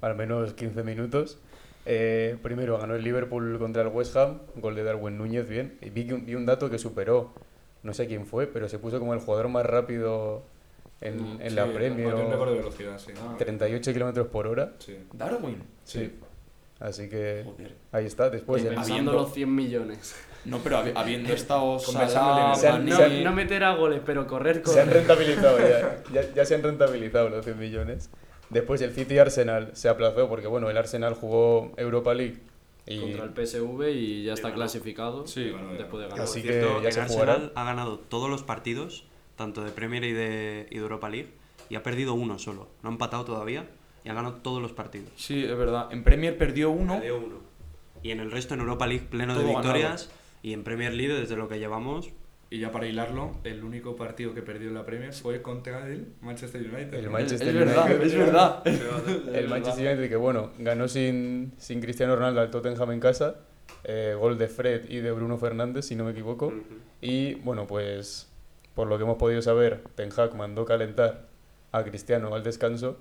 al 0.00 0.14
menos 0.14 0.54
15 0.54 0.82
minutos, 0.82 1.38
eh, 1.86 2.36
primero 2.42 2.78
ganó 2.78 2.94
el 2.94 3.02
Liverpool 3.02 3.58
contra 3.58 3.82
el 3.82 3.88
West 3.88 4.16
Ham, 4.16 4.40
gol 4.56 4.74
de 4.74 4.84
Darwin 4.84 5.18
Núñez, 5.18 5.48
bien. 5.48 5.78
Y 5.80 5.90
vi 5.90 6.12
un 6.12 6.46
dato 6.46 6.70
que 6.70 6.78
superó, 6.78 7.32
no 7.82 7.94
sé 7.94 8.06
quién 8.06 8.26
fue, 8.26 8.46
pero 8.46 8.68
se 8.68 8.78
puso 8.78 8.98
como 8.98 9.14
el 9.14 9.20
jugador 9.20 9.48
más 9.48 9.64
rápido 9.66 10.44
en, 11.00 11.38
en 11.40 11.54
la 11.54 11.64
Sí, 11.66 11.70
Premier, 11.72 12.06
batió 12.08 12.24
un 12.26 12.32
récord 12.32 12.50
de 12.50 12.56
velocidad, 12.56 12.98
sí. 12.98 13.12
38 13.38 13.92
kilómetros 13.92 14.26
por 14.28 14.46
hora. 14.46 14.72
Sí. 14.78 14.96
Darwin. 15.12 15.62
Sí. 15.84 16.12
Así 16.78 17.08
que 17.08 17.42
Joder. 17.44 17.76
ahí 17.92 18.06
está. 18.06 18.30
Después, 18.30 18.64
habiendo- 18.76 19.12
los 19.12 19.32
100 19.32 19.54
millones. 19.54 20.14
No, 20.46 20.58
pero 20.60 20.78
habi- 20.78 20.92
habiendo 20.94 21.32
estado 21.34 21.76
Conversando 21.84 22.08
Salah, 22.08 22.54
Se 22.54 22.68
han- 22.68 22.86
No, 22.86 22.96
se 22.96 23.02
Mané- 23.02 23.22
no 23.24 23.32
meter 23.32 23.62
a 23.64 23.74
goles, 23.74 24.00
pero 24.06 24.26
correr, 24.26 24.62
se 24.64 24.80
han 24.80 24.90
rentabilizado 24.90 25.58
ya, 25.58 26.02
ya, 26.14 26.34
ya 26.34 26.44
se 26.46 26.54
han 26.54 26.62
rentabilizado 26.62 27.28
los 27.28 27.44
100 27.44 27.58
millones. 27.58 28.08
Después 28.48 28.80
el 28.80 28.92
City 28.94 29.18
Arsenal 29.18 29.70
se 29.74 29.88
aplazó 29.90 30.28
porque 30.28 30.46
bueno, 30.46 30.70
el 30.70 30.76
Arsenal 30.78 31.12
jugó 31.14 31.72
Europa 31.76 32.14
League 32.14 32.38
y 32.86 32.98
Contra 33.00 33.24
el 33.24 33.30
PSV 33.46 33.90
y 33.92 34.24
ya 34.24 34.32
está 34.32 34.52
clasificado. 34.54 35.26
Sí, 35.26 35.50
Bueno, 35.50 35.72
después 35.74 36.02
de 36.02 36.08
ganar. 36.08 36.24
Así 36.24 36.40
cierto, 36.40 36.76
que 36.78 36.82
ya 36.84 36.88
el 36.88 36.94
se 36.94 37.00
Arsenal 37.02 37.08
jugará. 37.36 37.52
ha 37.54 37.64
ganado 37.64 37.98
todos 37.98 38.30
los 38.30 38.42
partidos, 38.42 39.04
tanto 39.40 39.64
de 39.64 39.70
Premier 39.70 40.04
y 40.04 40.12
de, 40.12 40.66
y 40.70 40.74
de 40.74 40.80
Europa 40.82 41.08
League, 41.08 41.30
y 41.70 41.74
ha 41.74 41.82
perdido 41.82 42.12
uno 42.12 42.38
solo. 42.38 42.68
No 42.82 42.90
ha 42.90 42.92
empatado 42.92 43.24
todavía 43.24 43.64
y 44.04 44.10
ha 44.10 44.12
ganado 44.12 44.34
todos 44.34 44.60
los 44.60 44.72
partidos. 44.72 45.08
Sí, 45.16 45.42
es 45.42 45.56
verdad. 45.56 45.88
En 45.92 46.04
Premier 46.04 46.36
perdió 46.36 46.70
uno. 46.70 46.96
Perdió 46.96 47.16
uno. 47.16 47.36
Y 48.02 48.10
en 48.10 48.20
el 48.20 48.30
resto 48.30 48.52
en 48.52 48.60
Europa 48.60 48.86
League 48.86 49.06
pleno 49.10 49.32
Todo 49.32 49.42
de 49.46 49.52
ganado. 49.54 49.72
victorias 49.72 50.10
y 50.42 50.52
en 50.52 50.62
Premier 50.62 50.92
League 50.92 51.14
desde 51.14 51.36
lo 51.36 51.48
que 51.48 51.58
llevamos 51.58 52.10
Y 52.50 52.58
ya 52.58 52.70
para 52.70 52.86
hilarlo, 52.86 53.32
el 53.44 53.64
único 53.64 53.96
partido 53.96 54.34
que 54.34 54.42
perdió 54.42 54.68
en 54.68 54.74
la 54.74 54.84
Premier 54.84 55.14
fue 55.14 55.40
contra 55.40 55.86
el 55.86 56.08
Manchester 56.20 56.60
United. 56.60 56.94
El. 56.94 57.08
Manchester 57.08 57.48
es 57.48 57.54
verdad, 57.54 57.86
United. 57.86 58.02
es 58.06 58.14
verdad. 58.18 58.62
el 59.34 59.48
Manchester 59.48 59.86
United 59.86 60.08
que 60.10 60.16
bueno, 60.16 60.50
ganó 60.58 60.86
sin, 60.86 61.52
sin 61.56 61.80
Cristiano 61.80 62.14
Ronaldo 62.14 62.42
al 62.42 62.50
Tottenham 62.50 62.92
en 62.92 63.00
casa, 63.00 63.36
eh, 63.84 64.14
gol 64.18 64.36
de 64.36 64.48
Fred 64.48 64.90
y 64.90 64.98
de 64.98 65.12
Bruno 65.12 65.38
Fernández 65.38 65.86
si 65.86 65.96
no 65.96 66.04
me 66.04 66.10
equivoco. 66.10 66.52
Y 67.00 67.34
bueno, 67.36 67.66
pues 67.66 68.29
por 68.74 68.86
lo 68.88 68.96
que 68.98 69.04
hemos 69.04 69.16
podido 69.18 69.42
saber, 69.42 69.82
Ten 69.94 70.10
Hag 70.16 70.34
mandó 70.34 70.64
calentar 70.64 71.26
a 71.72 71.84
Cristiano 71.84 72.34
al 72.34 72.42
descanso 72.42 72.96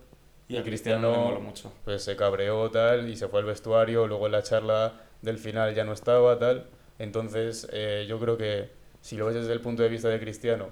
Y 0.47 0.57
a 0.57 0.63
Cristiano 0.63 1.39
mucho. 1.41 1.71
pues 1.85 2.03
se 2.03 2.15
cabreó 2.15 2.69
tal 2.71 3.09
y 3.09 3.15
se 3.15 3.27
fue 3.27 3.39
al 3.39 3.45
vestuario, 3.45 4.07
luego 4.07 4.25
en 4.27 4.31
la 4.33 4.43
charla 4.43 4.93
del 5.21 5.37
final 5.37 5.73
ya 5.75 5.83
no 5.83 5.93
estaba 5.93 6.37
tal. 6.39 6.65
Entonces 6.97 7.67
eh, 7.71 8.05
yo 8.07 8.19
creo 8.19 8.37
que 8.37 8.69
si 9.01 9.15
lo 9.17 9.25
ves 9.27 9.35
desde 9.35 9.53
el 9.53 9.61
punto 9.61 9.83
de 9.83 9.89
vista 9.89 10.09
de 10.09 10.19
Cristiano, 10.19 10.69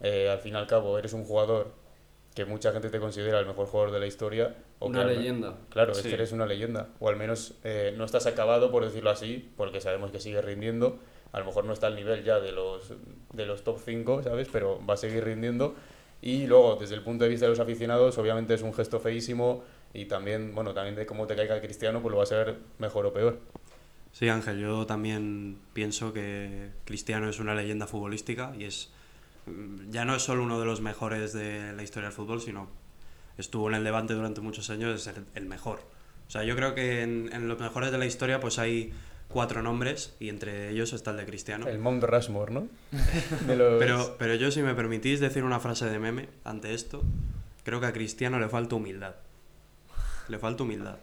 eh, 0.00 0.28
al 0.28 0.38
fin 0.40 0.54
y 0.54 0.56
al 0.56 0.66
cabo 0.66 0.98
eres 0.98 1.12
un 1.14 1.24
jugador 1.24 1.72
que 2.34 2.44
mucha 2.44 2.70
gente 2.72 2.90
te 2.90 3.00
considera 3.00 3.40
el 3.40 3.46
mejor 3.46 3.66
jugador 3.66 3.92
de 3.92 4.00
la 4.00 4.06
historia. 4.06 4.54
O 4.78 4.88
Una 4.88 5.06
que 5.06 5.14
leyenda. 5.14 5.54
Claro, 5.70 5.92
es 5.92 5.98
Sí. 5.98 6.08
que 6.08 6.14
eres 6.14 6.32
una 6.32 6.44
leyenda. 6.44 6.88
O 7.00 7.08
al 7.08 7.16
menos 7.16 7.54
eh, 7.64 7.94
no 7.96 8.04
estás 8.04 8.26
acabado, 8.26 8.70
por 8.70 8.84
decirlo 8.84 9.08
así, 9.08 9.50
porque 9.56 9.80
sabemos 9.80 10.10
que 10.10 10.20
sigue 10.20 10.42
rindiendo. 10.42 10.98
A 11.32 11.38
lo 11.40 11.44
mejor 11.44 11.64
no 11.64 11.72
está 11.72 11.88
al 11.88 11.96
nivel 11.96 12.24
ya 12.24 12.40
de 12.40 12.52
los, 12.52 12.92
de 13.32 13.46
los 13.46 13.62
top 13.64 13.78
5, 13.84 14.22
¿sabes? 14.22 14.48
Pero 14.50 14.84
va 14.86 14.94
a 14.94 14.96
seguir 14.96 15.24
rindiendo. 15.24 15.74
Y 16.22 16.46
luego, 16.46 16.76
desde 16.76 16.94
el 16.94 17.02
punto 17.02 17.24
de 17.24 17.30
vista 17.30 17.46
de 17.46 17.50
los 17.50 17.60
aficionados, 17.60 18.16
obviamente 18.18 18.54
es 18.54 18.62
un 18.62 18.72
gesto 18.72 19.00
feísimo 19.00 19.62
y 19.92 20.06
también, 20.06 20.54
bueno, 20.54 20.74
también 20.74 20.96
de 20.96 21.06
cómo 21.06 21.26
te 21.26 21.36
caiga 21.36 21.60
Cristiano, 21.60 22.00
pues 22.00 22.10
lo 22.10 22.18
va 22.18 22.24
a 22.24 22.26
ser 22.26 22.56
mejor 22.78 23.06
o 23.06 23.12
peor. 23.12 23.38
Sí, 24.12 24.28
Ángel, 24.28 24.58
yo 24.58 24.86
también 24.86 25.58
pienso 25.74 26.12
que 26.12 26.70
Cristiano 26.84 27.28
es 27.28 27.38
una 27.38 27.54
leyenda 27.54 27.86
futbolística 27.86 28.54
y 28.58 28.64
es 28.64 28.90
mm, 29.44 29.90
ya 29.90 30.04
no 30.06 30.16
es 30.16 30.22
solo 30.22 30.42
uno 30.42 30.58
de 30.58 30.64
los 30.64 30.80
mejores 30.80 31.32
de 31.32 31.74
la 31.74 31.82
historia 31.82 32.08
del 32.08 32.16
fútbol, 32.16 32.40
sino 32.40 32.68
estuvo 33.36 33.68
en 33.68 33.74
el 33.74 33.84
Levante 33.84 34.14
durante 34.14 34.40
muchos 34.40 34.70
años 34.70 34.92
de 34.92 34.98
ser 34.98 35.22
el 35.34 35.44
mejor. 35.44 35.80
O 36.26 36.30
sea, 36.30 36.44
yo 36.44 36.56
creo 36.56 36.74
que 36.74 37.02
en, 37.02 37.30
en 37.32 37.46
los 37.46 37.60
mejores 37.60 37.92
de 37.92 37.98
la 37.98 38.06
historia 38.06 38.40
pues 38.40 38.58
hay 38.58 38.92
cuatro 39.28 39.62
nombres 39.62 40.14
y 40.20 40.28
entre 40.28 40.70
ellos 40.70 40.92
está 40.92 41.10
el 41.10 41.16
de 41.18 41.26
Cristiano. 41.26 41.66
El 41.68 41.78
Mount 41.78 42.02
Rushmore, 42.04 42.52
¿no? 42.52 42.68
Los- 43.48 43.78
Pero, 43.78 44.16
pero 44.18 44.34
yo, 44.34 44.50
si 44.50 44.62
me 44.62 44.74
permitís 44.74 45.20
decir 45.20 45.44
una 45.44 45.60
frase 45.60 45.86
de 45.86 45.98
meme 45.98 46.28
ante 46.44 46.74
esto, 46.74 47.02
creo 47.64 47.80
que 47.80 47.86
a 47.86 47.92
Cristiano 47.92 48.38
le 48.38 48.48
falta 48.48 48.76
humildad. 48.76 49.16
Le 50.28 50.38
falta 50.38 50.62
humildad. 50.62 50.96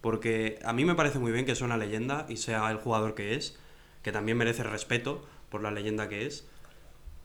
Porque 0.00 0.58
a 0.64 0.72
mí 0.72 0.84
me 0.84 0.94
parece 0.94 1.18
muy 1.18 1.32
bien 1.32 1.46
que 1.46 1.54
sea 1.54 1.66
una 1.66 1.76
leyenda 1.78 2.26
y 2.28 2.36
sea 2.36 2.70
el 2.70 2.76
jugador 2.76 3.14
que 3.14 3.34
es, 3.34 3.58
que 4.02 4.12
también 4.12 4.36
merece 4.36 4.62
respeto 4.62 5.26
por 5.48 5.62
la 5.62 5.70
leyenda 5.70 6.08
que 6.08 6.26
es, 6.26 6.46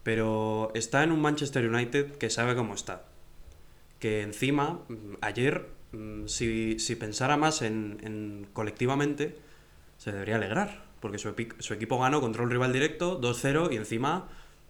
pero 0.04 0.72
está 0.76 1.04
en 1.04 1.12
un 1.12 1.22
Manchester 1.22 1.68
United 1.70 2.14
que 2.18 2.30
sabe 2.30 2.56
cómo 2.56 2.74
está. 2.74 3.04
Que 4.00 4.22
encima, 4.22 4.80
mm, 4.88 5.16
ayer, 5.22 5.68
mm, 5.92 6.28
si, 6.28 6.80
si 6.80 6.96
pensara 6.96 7.36
más 7.38 7.62
en, 7.62 7.98
en 8.04 8.48
colectivamente, 8.54 9.38
se 10.00 10.12
debería 10.12 10.38
alegrar, 10.38 10.82
porque 11.00 11.20
su, 11.20 11.36
su 11.60 11.74
equipo 11.76 12.00
ganó 12.00 12.20
contra 12.22 12.42
un 12.42 12.50
rival 12.50 12.74
directo 12.74 13.22
2-0 13.22 13.72
y 13.72 13.76
encima 13.76 14.28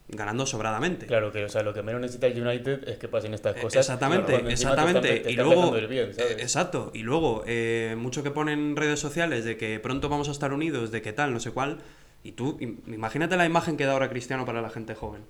ganando 0.09 0.45
sobradamente. 0.47 1.05
Claro 1.05 1.32
que, 1.32 1.45
o 1.45 1.49
sea, 1.49 1.61
lo 1.61 1.71
que 1.73 1.84
menos 1.84 2.01
necesita 2.01 2.25
el 2.27 2.41
United 2.45 2.89
es 2.89 2.97
que 2.97 3.07
pasen 3.07 3.34
estas 3.36 3.55
Eh, 3.55 3.61
cosas. 3.61 3.77
Exactamente, 3.86 4.34
están- 4.34 4.51
exactamente. 4.51 5.19
te 5.19 5.32
y 5.32 5.36
luego, 5.36 5.77
eh, 5.77 6.09
exacto. 6.39 6.91
Y 6.95 7.03
luego, 7.03 7.43
eh, 7.45 7.95
mucho 7.97 8.23
que 8.23 8.32
ponen 8.32 8.59
en 8.59 8.75
redes 8.75 8.99
sociales 8.99 9.45
de 9.45 9.55
que 9.55 9.80
pronto 9.80 10.09
vamos 10.09 10.27
a 10.27 10.32
estar 10.32 10.51
unidos, 10.51 10.89
de 10.91 11.01
que 11.03 11.13
tal, 11.13 11.32
no 11.32 11.39
sé 11.39 11.51
cuál. 11.51 11.77
Y 12.23 12.32
tú, 12.34 12.57
im- 12.59 12.80
imagínate 12.88 13.38
la 13.38 13.45
imagen 13.45 13.77
que 13.77 13.86
da 13.86 13.93
ahora 13.93 14.09
Cristiano 14.09 14.45
para 14.45 14.61
la 14.63 14.69
gente 14.71 14.95
joven. 14.95 15.21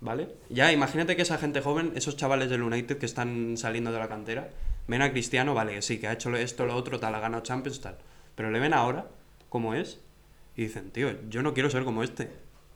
¿Vale? 0.00 0.28
Ya, 0.48 0.72
imagínate 0.72 1.14
que 1.16 1.22
esa 1.22 1.36
gente 1.36 1.60
joven, 1.60 1.92
esos 1.94 2.16
chavales 2.16 2.48
del 2.48 2.62
United 2.62 2.96
que 2.96 3.04
están 3.04 3.56
saliendo 3.58 3.92
de 3.92 3.98
la 3.98 4.08
cantera, 4.08 4.48
ven 4.88 5.02
a 5.02 5.10
Cristiano, 5.10 5.52
vale, 5.52 5.82
sí, 5.82 5.98
que 5.98 6.06
ha 6.06 6.12
hecho 6.12 6.34
esto, 6.36 6.64
lo 6.64 6.74
otro, 6.74 6.98
tal, 6.98 7.14
ha 7.16 7.20
ganado 7.20 7.42
Champions, 7.42 7.80
tal. 7.82 7.98
Pero 8.34 8.50
le 8.50 8.60
ven 8.60 8.72
ahora, 8.72 9.06
como 9.50 9.74
es, 9.74 10.00
y 10.56 10.62
dicen, 10.62 10.90
tío, 10.90 11.10
yo 11.28 11.42
no 11.42 11.52
quiero 11.52 11.68
ser 11.68 11.84
como 11.84 12.02
este. 12.02 12.28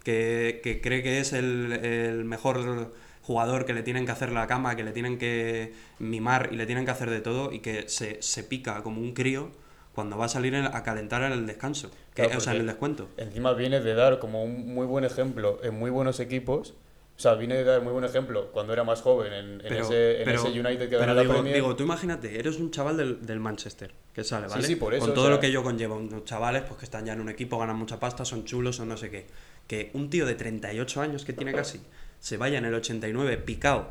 Que, 0.04 0.60
que 0.62 0.82
cree 0.82 1.02
que 1.02 1.18
es 1.20 1.32
el, 1.32 1.72
el 1.72 2.26
mejor 2.26 2.92
jugador, 3.22 3.64
que 3.64 3.72
le 3.72 3.82
tienen 3.82 4.04
que 4.04 4.12
hacer 4.12 4.32
la 4.32 4.46
cama, 4.46 4.76
que 4.76 4.84
le 4.84 4.92
tienen 4.92 5.16
que 5.16 5.72
mimar 5.98 6.50
y 6.52 6.56
le 6.56 6.66
tienen 6.66 6.84
que 6.84 6.90
hacer 6.90 7.08
de 7.08 7.22
todo, 7.22 7.52
y 7.52 7.60
que 7.60 7.88
se, 7.88 8.20
se 8.20 8.44
pica 8.44 8.82
como 8.82 9.00
un 9.00 9.14
crío 9.14 9.50
cuando 9.94 10.18
va 10.18 10.26
a 10.26 10.28
salir 10.28 10.54
a 10.56 10.82
calentar 10.82 11.22
en 11.22 11.32
el 11.32 11.46
descanso. 11.46 11.90
Que, 12.14 12.24
Claro, 12.24 12.38
o 12.38 12.40
sea, 12.40 12.52
en 12.52 12.60
el 12.60 12.66
descuento. 12.66 13.08
Encima 13.16 13.54
viene 13.54 13.80
de 13.80 13.94
dar 13.94 14.18
como 14.18 14.44
un 14.44 14.74
muy 14.74 14.86
buen 14.86 15.04
ejemplo 15.04 15.60
en 15.62 15.78
muy 15.78 15.90
buenos 15.90 16.20
equipos. 16.20 16.74
O 17.16 17.20
sea, 17.20 17.34
viene 17.34 17.54
de 17.54 17.64
dar 17.64 17.80
muy 17.80 17.92
buen 17.92 18.04
ejemplo 18.04 18.50
cuando 18.50 18.72
era 18.72 18.82
más 18.82 19.00
joven 19.00 19.32
en, 19.32 19.44
en 19.52 19.58
Pero, 19.68 19.84
ese, 19.84 20.18
en 20.18 20.24
pero- 20.24 20.40
ese 20.48 20.60
United 20.60 20.88
que 20.88 20.96
ganó 20.98 21.14
la 21.14 21.20
digo, 21.22 21.32
Premier. 21.34 21.54
digo, 21.54 21.76
tú 21.76 21.84
imagínate, 21.84 22.38
eres 22.38 22.58
un 22.58 22.72
chaval 22.72 22.96
del, 22.96 23.24
del 23.24 23.38
Manchester, 23.38 23.92
que 24.12 24.24
sale, 24.24 24.48
Sí, 24.48 24.54
¿vale? 24.56 24.66
sí, 24.66 24.76
por 24.76 24.94
eso, 24.94 25.02
Con 25.02 25.10
o 25.10 25.14
todo 25.14 25.26
sea- 25.26 25.34
lo 25.34 25.40
que 25.40 25.46
ello 25.46 25.62
conlleva, 25.62 25.94
unos 25.94 26.24
chavales 26.24 26.62
pues 26.62 26.78
que 26.80 26.84
están 26.86 27.06
ya 27.06 27.12
en 27.12 27.20
un 27.20 27.28
equipo, 27.28 27.56
ganan 27.58 27.76
mucha 27.76 28.00
pasta, 28.00 28.24
son 28.24 28.44
chulos, 28.44 28.76
son 28.76 28.88
no 28.88 28.96
sé 28.96 29.10
qué. 29.10 29.26
Que 29.68 29.90
un 29.94 30.10
tío 30.10 30.26
de 30.26 30.34
38 30.34 31.00
años 31.00 31.24
que 31.24 31.32
tiene 31.32 31.52
casi, 31.52 31.80
se 32.18 32.36
vaya 32.36 32.58
en 32.58 32.64
el 32.64 32.74
89 32.74 33.36
picado 33.38 33.90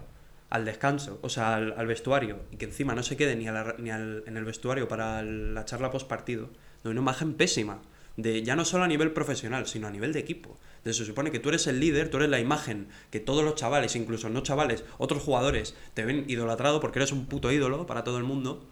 al 0.49 0.65
descanso, 0.65 1.17
o 1.21 1.29
sea, 1.29 1.55
al, 1.55 1.73
al 1.77 1.87
vestuario, 1.87 2.39
y 2.51 2.57
que 2.57 2.65
encima 2.65 2.93
no 2.93 3.03
se 3.03 3.15
quede 3.17 3.35
ni, 3.37 3.47
a 3.47 3.53
la- 3.53 3.75
ni 3.79 3.89
al- 3.89 4.23
en 4.27 4.35
el 4.37 4.43
vestuario 4.43 4.87
para 4.89 5.21
el- 5.21 5.53
la 5.55 5.63
charla 5.65 5.89
post 5.91 6.07
partido, 6.09 6.49
de 6.83 6.89
una 6.89 6.99
imagen 6.99 7.33
pésima. 7.35 7.81
De, 8.15 8.43
ya 8.43 8.55
no 8.55 8.63
solo 8.63 8.83
a 8.83 8.87
nivel 8.87 9.11
profesional, 9.11 9.65
sino 9.65 9.87
a 9.87 9.91
nivel 9.91 10.13
de 10.13 10.19
equipo. 10.19 10.57
De, 10.83 10.93
se 10.93 11.03
supone 11.05 11.31
que 11.31 11.39
tú 11.39 11.49
eres 11.49 11.65
el 11.67 11.79
líder, 11.79 12.09
tú 12.09 12.17
eres 12.17 12.29
la 12.29 12.39
imagen 12.39 12.87
que 13.09 13.19
todos 13.19 13.43
los 13.43 13.55
chavales, 13.55 13.95
incluso 13.95 14.29
no 14.29 14.41
chavales, 14.41 14.83
otros 14.99 15.23
jugadores, 15.23 15.75
te 15.95 16.05
ven 16.05 16.25
idolatrado 16.27 16.79
porque 16.79 16.99
eres 16.99 17.11
un 17.11 17.25
puto 17.25 17.51
ídolo 17.51 17.87
para 17.87 18.03
todo 18.03 18.17
el 18.19 18.23
mundo. 18.23 18.63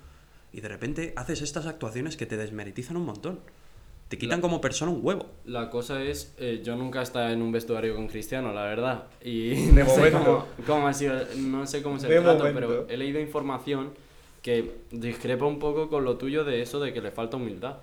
Y 0.54 0.62
de 0.62 0.68
repente 0.68 1.14
haces 1.16 1.42
estas 1.42 1.66
actuaciones 1.66 2.18
que 2.18 2.26
te 2.26 2.38
desmeritizan 2.38 2.98
un 2.98 3.06
montón. 3.06 3.40
Te 4.10 4.18
quitan 4.18 4.42
como 4.42 4.60
persona 4.60 4.92
un 4.92 5.00
huevo. 5.02 5.26
La 5.46 5.70
cosa 5.70 6.04
es, 6.04 6.34
eh, 6.38 6.62
yo 6.64 6.76
nunca 6.76 7.00
he 7.00 7.04
estado 7.04 7.30
en 7.30 7.42
un 7.42 7.54
vestuario 7.54 7.96
con 7.96 8.08
Cristiano, 8.10 8.52
la 8.54 8.64
verdad. 8.64 9.06
Y 9.24 9.68
De 9.72 9.84
no 9.86 9.90
sé 9.90 9.98
momento. 9.98 10.20
cómo, 10.20 10.48
cómo 10.68 10.88
ha 10.90 10.94
sido, 10.94 11.16
no 11.38 11.66
sé 11.66 11.82
cómo 11.82 11.96
es 11.96 12.04
el 12.04 12.10
De 12.10 12.20
trato, 12.20 12.40
momento. 12.40 12.60
pero 12.60 12.88
he 12.90 12.98
leído 12.98 13.22
información 13.22 13.94
que 14.42 14.70
discrepa 14.92 15.46
un 15.46 15.60
poco 15.60 15.88
con 15.90 16.04
lo 16.04 16.18
tuyo 16.18 16.44
de 16.44 16.62
eso 16.62 16.82
de 16.82 16.92
que 16.94 17.00
le 17.02 17.12
falta 17.12 17.38
humildad. 17.38 17.78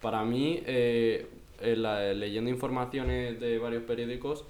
Para 0.00 0.22
mí, 0.24 0.62
eh, 0.66 1.26
la- 1.60 2.12
leyendo 2.14 2.50
informaciones 2.50 3.40
de 3.40 3.58
varios 3.58 3.82
periódicos, 3.84 4.44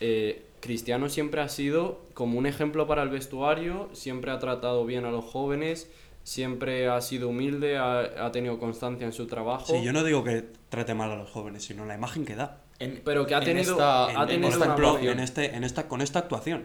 eh, 0.00 0.44
Cristiano 0.60 1.08
siempre 1.08 1.40
ha 1.40 1.48
sido 1.48 2.00
como 2.14 2.38
un 2.38 2.46
ejemplo 2.46 2.86
para 2.86 3.02
el 3.02 3.08
vestuario, 3.10 3.88
siempre 3.92 4.30
ha 4.32 4.38
tratado 4.38 4.84
bien 4.84 5.04
a 5.04 5.10
los 5.10 5.24
jóvenes, 5.24 5.88
siempre 6.24 6.88
ha 6.88 7.00
sido 7.00 7.28
humilde, 7.28 7.78
ha, 7.78 8.26
ha 8.26 8.32
tenido 8.32 8.58
constancia 8.58 9.06
en 9.06 9.12
su 9.12 9.26
trabajo. 9.26 9.66
Sí, 9.66 9.82
yo 9.82 9.92
no 9.92 10.02
digo 10.04 10.24
que 10.24 10.44
trate 10.68 10.94
mal 10.94 11.10
a 11.12 11.16
los 11.16 11.30
jóvenes, 11.30 11.64
sino 11.64 11.84
la 11.86 11.94
imagen 11.94 12.24
que 12.24 12.34
da. 12.34 12.58
En- 12.80 13.00
Pero 13.04 13.26
que 13.26 13.34
ha 13.34 13.38
en 13.38 13.44
tenido- 13.44 13.72
esta- 13.72 14.06
ha 14.06 14.10
En- 14.12 14.20
en- 14.20 14.26
tenido 14.28 14.48
por 14.50 14.56
una 14.58 14.64
ejemplo, 14.66 14.98
en 15.12 15.20
este, 15.20 15.54
en 15.56 15.64
esta, 15.64 15.88
con 15.88 16.00
esta 16.00 16.18
actuación. 16.20 16.64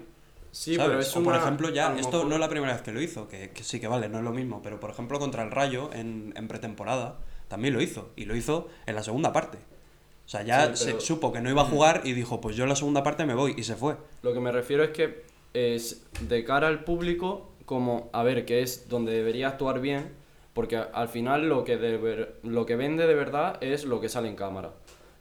Sí, 0.52 0.76
¿sabes? 0.76 0.88
pero 0.90 1.00
es 1.02 1.16
o 1.16 1.24
por 1.24 1.34
una- 1.34 1.42
ejemplo, 1.42 1.70
ya, 1.70 1.96
esto 1.98 2.12
mejor- 2.12 2.28
no 2.28 2.34
es 2.36 2.40
la 2.42 2.50
primera 2.50 2.74
vez 2.74 2.82
que 2.84 2.92
lo 2.92 3.02
hizo, 3.02 3.28
que, 3.28 3.50
que 3.52 3.64
sí 3.64 3.80
que 3.80 3.88
vale, 3.88 4.10
no 4.10 4.20
es 4.20 4.24
lo 4.24 4.32
mismo, 4.32 4.62
pero 4.64 4.80
por 4.80 4.92
ejemplo 4.92 5.18
contra 5.20 5.44
el 5.44 5.50
Rayo 5.52 5.90
en, 5.94 6.34
en 6.36 6.48
pretemporada 6.48 7.16
también 7.54 7.76
lo 7.76 7.82
hizo, 7.84 8.10
y 8.16 8.26
lo 8.26 8.36
hizo 8.36 8.68
en 8.88 8.96
la 8.96 9.04
segunda 9.04 9.32
parte. 9.32 9.60
O 10.26 10.28
sea, 10.30 10.42
ya 10.42 10.76
Sí, 10.76 10.86
pero- 10.88 11.00
se 11.00 11.06
supo 11.06 11.32
que 11.32 11.40
no 11.40 11.52
iba 11.52 11.62
a 11.62 11.66
jugar 11.66 12.02
y 12.04 12.14
dijo, 12.14 12.42
pues 12.42 12.56
yo 12.56 12.64
en 12.64 12.70
la 12.70 12.76
segunda 12.76 13.04
parte 13.04 13.26
me 13.28 13.36
voy, 13.36 13.54
y 13.56 13.64
se 13.64 13.76
fue. 13.76 13.96
Lo 14.24 14.34
que 14.34 14.40
me 14.40 14.52
refiero 14.52 14.84
es 14.84 14.90
que 14.90 15.24
es 15.54 16.04
de 16.22 16.44
cara 16.44 16.68
al 16.68 16.84
público, 16.84 17.52
como, 17.66 18.10
a 18.12 18.24
ver, 18.24 18.44
que 18.46 18.64
es 18.64 18.90
donde 18.90 19.12
debería 19.14 19.50
actuar 19.50 19.80
bien, 19.82 20.10
porque 20.56 20.78
al 20.78 21.10
final 21.10 21.48
lo 21.48 21.64
que, 21.64 21.78
de 21.78 21.98
ver- 21.98 22.36
lo 22.42 22.66
que 22.66 22.76
vende 22.76 23.06
de 23.06 23.14
verdad 23.16 23.58
es 23.62 23.86
lo 23.86 24.02
que 24.02 24.10
sale 24.10 24.30
en 24.30 24.36
cámara. 24.36 24.72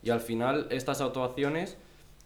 Y 0.02 0.08
al 0.10 0.20
final 0.20 0.68
estas 0.70 1.00
actuaciones 1.02 1.76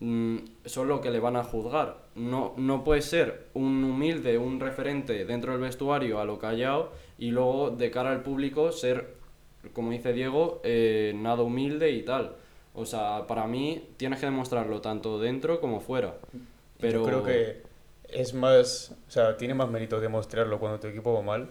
mm, 0.00 0.36
son 0.66 0.88
lo 0.88 1.00
que 1.00 1.10
le 1.10 1.18
van 1.20 1.36
a 1.36 1.42
juzgar. 1.42 2.04
No, 2.14 2.52
no 2.58 2.84
puede 2.84 3.00
ser 3.02 3.46
un 3.54 3.82
humilde, 3.82 4.36
un 4.38 4.60
referente 4.60 5.24
dentro 5.24 5.52
del 5.52 5.60
vestuario 5.62 6.20
a 6.20 6.24
lo 6.26 6.38
callado 6.38 6.92
y 7.18 7.30
luego 7.30 7.70
de 7.70 7.90
cara 7.90 8.10
al 8.12 8.22
público 8.22 8.72
ser, 8.72 9.15
como 9.72 9.90
dice 9.90 10.12
Diego, 10.12 10.60
eh, 10.64 11.12
nada 11.16 11.42
humilde 11.42 11.90
y 11.90 12.02
tal. 12.02 12.36
O 12.74 12.84
sea, 12.86 13.26
para 13.26 13.46
mí 13.46 13.88
tienes 13.96 14.20
que 14.20 14.26
demostrarlo 14.26 14.80
tanto 14.80 15.18
dentro 15.18 15.60
como 15.60 15.80
fuera. 15.80 16.16
Pero 16.80 16.98
Yo 16.98 17.04
creo 17.04 17.22
que 17.22 17.62
es 18.08 18.34
más, 18.34 18.94
o 19.08 19.10
sea, 19.10 19.36
tiene 19.36 19.54
más 19.54 19.68
mérito 19.70 20.00
demostrarlo 20.00 20.58
cuando 20.60 20.78
tu 20.80 20.86
equipo 20.88 21.12
va 21.14 21.22
mal, 21.22 21.50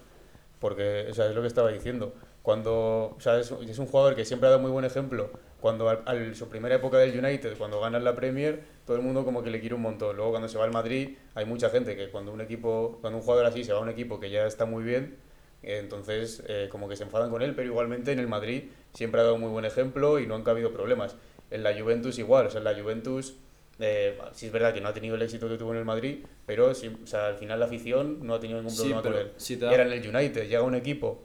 porque, 0.59 1.07
o 1.09 1.13
sea, 1.13 1.28
es 1.28 1.36
lo 1.36 1.41
que 1.41 1.47
estaba 1.47 1.72
diciendo. 1.72 2.13
Cuando, 2.43 3.16
o 3.18 3.20
sea, 3.20 3.39
es, 3.39 3.51
es 3.51 3.80
un 3.80 3.88
jugador 3.88 4.16
que 4.16 4.26
siempre 4.26 4.47
ha 4.47 4.51
dado 4.51 4.61
muy 4.61 4.72
buen 4.72 4.86
ejemplo. 4.86 5.32
Cuando 5.61 5.89
al, 5.89 6.03
al- 6.05 6.36
su 6.36 6.47
primera 6.49 6.76
época 6.76 6.97
del 6.99 7.18
United, 7.18 7.57
cuando 7.57 7.80
ganan 7.82 8.03
la 8.03 8.16
Premier, 8.16 8.63
todo 8.86 8.97
el 8.97 9.03
mundo 9.03 9.26
como 9.26 9.41
que 9.43 9.49
le 9.49 9.59
quiere 9.59 9.76
un 9.76 9.82
montón. 9.82 10.16
Luego 10.16 10.32
cuando 10.32 10.47
se 10.47 10.57
va 10.57 10.66
al 10.66 10.72
Madrid, 10.72 11.18
hay 11.34 11.45
mucha 11.45 11.70
gente 11.70 11.95
que 11.95 12.09
cuando 12.11 12.32
un 12.32 12.41
equipo, 12.41 12.99
cuando 13.01 13.18
un 13.20 13.24
jugador 13.24 13.45
así 13.47 13.63
se 13.63 13.74
va 13.74 13.80
a 13.80 13.82
un 13.82 13.89
equipo 13.89 14.20
que 14.20 14.30
ya 14.30 14.45
está 14.45 14.66
muy 14.66 14.84
bien, 14.84 15.18
entonces 15.66 16.43
eh, 16.47 16.68
como 16.72 16.88
que 16.88 16.95
se 16.95 17.03
enfadan 17.03 17.30
con 17.30 17.41
él, 17.41 17.53
pero 17.55 17.68
igualmente 17.68 18.11
en 18.11 18.20
el 18.20 18.28
Madrid 18.28 18.63
siempre 18.93 19.22
ha 19.22 19.24
dado 19.24 19.38
muy 19.38 19.49
buen 19.49 19.66
ejemplo 19.66 20.20
y 20.20 20.28
no 20.28 20.36
han 20.36 20.47
habido 20.47 20.72
problemas. 20.72 21.16
En 21.51 21.63
la 21.63 21.78
Juventus 21.80 22.18
igual, 22.20 22.47
o 22.47 22.49
sea, 22.49 22.59
en 22.59 22.66
la 22.66 22.74
Juventus 22.80 23.36
eh, 23.80 24.18
sí 24.34 24.45
es 24.47 24.51
verdad 24.51 24.74
que 24.74 24.82
no 24.82 24.88
ha 24.89 24.93
tenido 24.93 25.16
el 25.16 25.22
éxito 25.22 25.49
que 25.49 25.57
tuvo 25.57 25.72
en 25.74 25.80
el 25.80 25.86
Madrid, 25.86 26.24
pero 26.45 26.74
sí, 26.74 26.95
o 27.03 27.07
sea, 27.07 27.28
al 27.28 27.36
final 27.36 27.59
la 27.59 27.66
afición 27.66 28.26
no 28.26 28.36
ha 28.36 28.39
tenido 28.39 28.59
ningún 28.59 28.72
Sí, 28.74 28.82
problema 28.84 29.01
con 29.01 29.11
pero 29.11 29.24
él. 29.26 29.32
si 29.38 29.55
da- 29.57 29.70
ahora 29.72 29.84
en 29.84 29.91
el 29.91 30.16
United 30.16 30.43
llega 30.47 30.61
un 30.61 30.76
equipo 30.76 31.24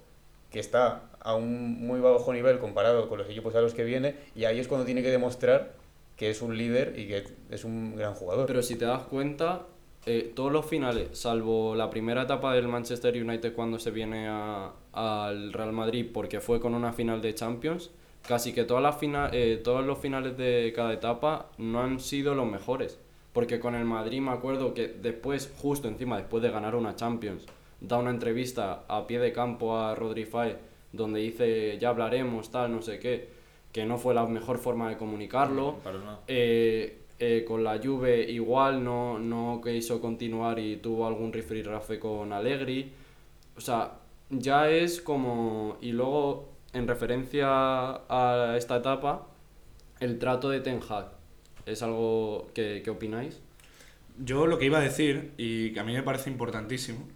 que 0.50 0.58
está 0.58 1.10
a 1.20 1.34
un 1.34 1.86
muy 1.86 2.00
bajo 2.00 2.32
nivel 2.32 2.58
comparado 2.58 3.08
con 3.08 3.18
los 3.18 3.28
equipos 3.30 3.54
a 3.54 3.60
los 3.60 3.72
que 3.74 3.84
viene 3.84 4.16
y 4.34 4.46
ahí 4.46 4.58
es 4.58 4.66
cuando 4.68 4.84
tiene 4.84 5.02
que 5.02 5.10
demostrar 5.10 5.74
que 6.16 6.28
es 6.30 6.42
un 6.42 6.56
líder 6.58 6.98
y 6.98 7.06
que 7.06 7.24
es 7.50 7.64
un 7.64 7.94
gran 7.96 8.14
jugador. 8.14 8.46
Pero 8.46 8.62
si 8.62 8.76
te 8.76 8.84
das 8.84 9.02
cuenta, 9.04 9.66
eh, 10.06 10.32
todos 10.34 10.50
los 10.52 10.64
finales, 10.66 11.08
salvo 11.18 11.74
la 11.74 11.90
primera 11.90 12.22
etapa 12.22 12.54
del 12.54 12.68
Manchester 12.68 13.14
United 13.22 13.52
cuando 13.54 13.78
se 13.78 13.90
viene 13.90 14.28
a- 14.28 14.72
al 14.92 15.52
Real 15.52 15.72
Madrid, 15.72 16.06
porque 16.12 16.40
fue 16.40 16.58
con 16.60 16.74
una 16.74 16.92
final 16.92 17.20
de 17.20 17.34
Champions, 17.34 17.90
casi 18.26 18.52
que 18.52 18.64
todas 18.64 18.82
las 18.82 18.96
fina- 18.98 19.30
eh, 19.32 19.60
todos 19.62 19.84
los 19.84 19.98
finales 19.98 20.36
de 20.36 20.72
cada 20.74 20.92
etapa 20.92 21.50
no 21.58 21.80
han 21.82 22.00
sido 22.00 22.34
los 22.34 22.46
mejores. 22.46 22.98
Porque 23.32 23.60
con 23.60 23.74
el 23.76 23.84
Madrid 23.84 24.20
me 24.20 24.32
acuerdo 24.32 24.74
que 24.74 24.88
después, 24.88 25.52
justo 25.58 25.86
encima, 25.86 26.16
después 26.16 26.42
de 26.42 26.50
ganar 26.50 26.74
una 26.74 26.96
Champions, 26.96 27.46
da 27.80 27.96
una 27.98 28.10
entrevista 28.10 28.82
a 28.88 29.06
pie 29.06 29.20
de 29.20 29.32
campo 29.32 29.76
a 29.78 29.94
Rodri 29.94 30.24
Fáez, 30.24 30.56
donde 30.92 31.20
dice 31.20 31.78
ya 31.78 31.90
hablaremos, 31.90 32.50
tal, 32.50 32.72
no 32.72 32.82
sé 32.82 32.98
qué, 32.98 33.28
que 33.72 33.86
no 33.86 33.98
fue 33.98 34.14
la 34.14 34.26
mejor 34.26 34.58
forma 34.58 34.88
de 34.90 34.96
comunicarlo. 34.96 35.76
Nada. 35.84 36.20
Eh, 36.26 36.99
eh, 37.20 37.44
con 37.46 37.62
la 37.62 37.78
Juve 37.78 38.22
igual 38.28 38.82
no, 38.82 39.18
no 39.18 39.60
quiso 39.62 40.00
continuar 40.00 40.58
y 40.58 40.78
tuvo 40.78 41.06
algún 41.06 41.32
rifirrafe 41.32 41.98
con 41.98 42.32
Allegri. 42.32 42.92
O 43.56 43.60
sea, 43.60 43.98
ya 44.30 44.68
es 44.70 45.00
como... 45.00 45.76
Y 45.80 45.92
luego, 45.92 46.48
en 46.72 46.88
referencia 46.88 47.46
a 47.46 48.54
esta 48.56 48.78
etapa, 48.78 49.28
el 50.00 50.18
trato 50.18 50.50
de 50.50 50.60
Ten 50.60 50.80
Hag. 50.88 51.12
¿Es 51.66 51.82
algo 51.82 52.48
que, 52.54 52.80
que 52.82 52.90
opináis? 52.90 53.40
Yo 54.18 54.46
lo 54.46 54.58
que 54.58 54.64
iba 54.64 54.78
a 54.78 54.82
decir, 54.82 55.32
y 55.36 55.72
que 55.72 55.80
a 55.80 55.84
mí 55.84 55.92
me 55.92 56.02
parece 56.02 56.30
importantísimo, 56.30 57.06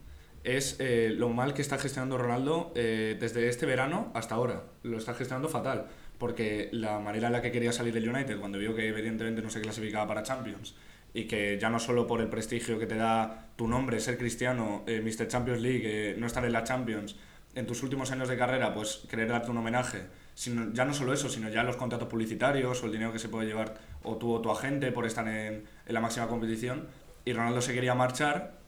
es 0.44 0.76
eh, 0.78 1.12
lo 1.16 1.30
mal 1.30 1.54
que 1.54 1.62
está 1.62 1.78
gestionando 1.78 2.18
Ronaldo 2.18 2.70
eh, 2.74 3.16
desde 3.18 3.48
este 3.48 3.64
verano 3.64 4.10
hasta 4.14 4.34
ahora. 4.34 4.64
Lo 4.82 4.98
está 4.98 5.14
gestionando 5.14 5.48
fatal, 5.48 5.86
porque 6.18 6.68
la 6.72 6.98
manera 6.98 7.26
en 7.26 7.32
la 7.32 7.42
que 7.42 7.50
quería 7.50 7.72
salir 7.72 7.96
el 7.96 8.08
United, 8.08 8.38
cuando 8.38 8.58
vio 8.58 8.74
que 8.74 8.88
evidentemente 8.88 9.42
no 9.42 9.50
se 9.50 9.60
clasificaba 9.60 10.06
para 10.06 10.22
Champions, 10.22 10.74
y 11.12 11.24
que 11.24 11.58
ya 11.60 11.70
no 11.70 11.78
solo 11.78 12.06
por 12.06 12.20
el 12.20 12.28
prestigio 12.28 12.78
que 12.78 12.86
te 12.86 12.96
da 12.96 13.48
tu 13.56 13.68
nombre, 13.68 14.00
ser 14.00 14.18
cristiano, 14.18 14.82
eh, 14.86 15.00
Mr. 15.00 15.28
Champions 15.28 15.60
League, 15.60 15.82
eh, 15.84 16.16
no 16.18 16.26
estar 16.26 16.44
en 16.44 16.52
la 16.52 16.64
Champions, 16.64 17.16
en 17.54 17.66
tus 17.66 17.82
últimos 17.84 18.10
años 18.10 18.28
de 18.28 18.36
carrera, 18.36 18.74
pues 18.74 19.02
querer 19.08 19.28
darte 19.28 19.50
un 19.50 19.58
homenaje, 19.58 20.02
sino, 20.34 20.72
ya 20.72 20.84
no 20.84 20.92
solo 20.92 21.12
eso, 21.12 21.28
sino 21.28 21.48
ya 21.48 21.62
los 21.62 21.76
contratos 21.76 22.08
publicitarios 22.08 22.82
o 22.82 22.86
el 22.86 22.92
dinero 22.92 23.12
que 23.12 23.20
se 23.20 23.28
puede 23.28 23.46
llevar 23.46 23.78
o 24.02 24.16
tú 24.16 24.32
o 24.32 24.40
tu 24.40 24.50
agente 24.50 24.90
por 24.90 25.06
estar 25.06 25.26
en, 25.28 25.64
en 25.86 25.94
la 25.94 26.00
máxima 26.00 26.26
competición. 26.26 26.88
Y 27.24 27.32
Ronaldo 27.32 27.60
se 27.60 27.72
quería 27.72 27.94
marchar, 27.94 28.58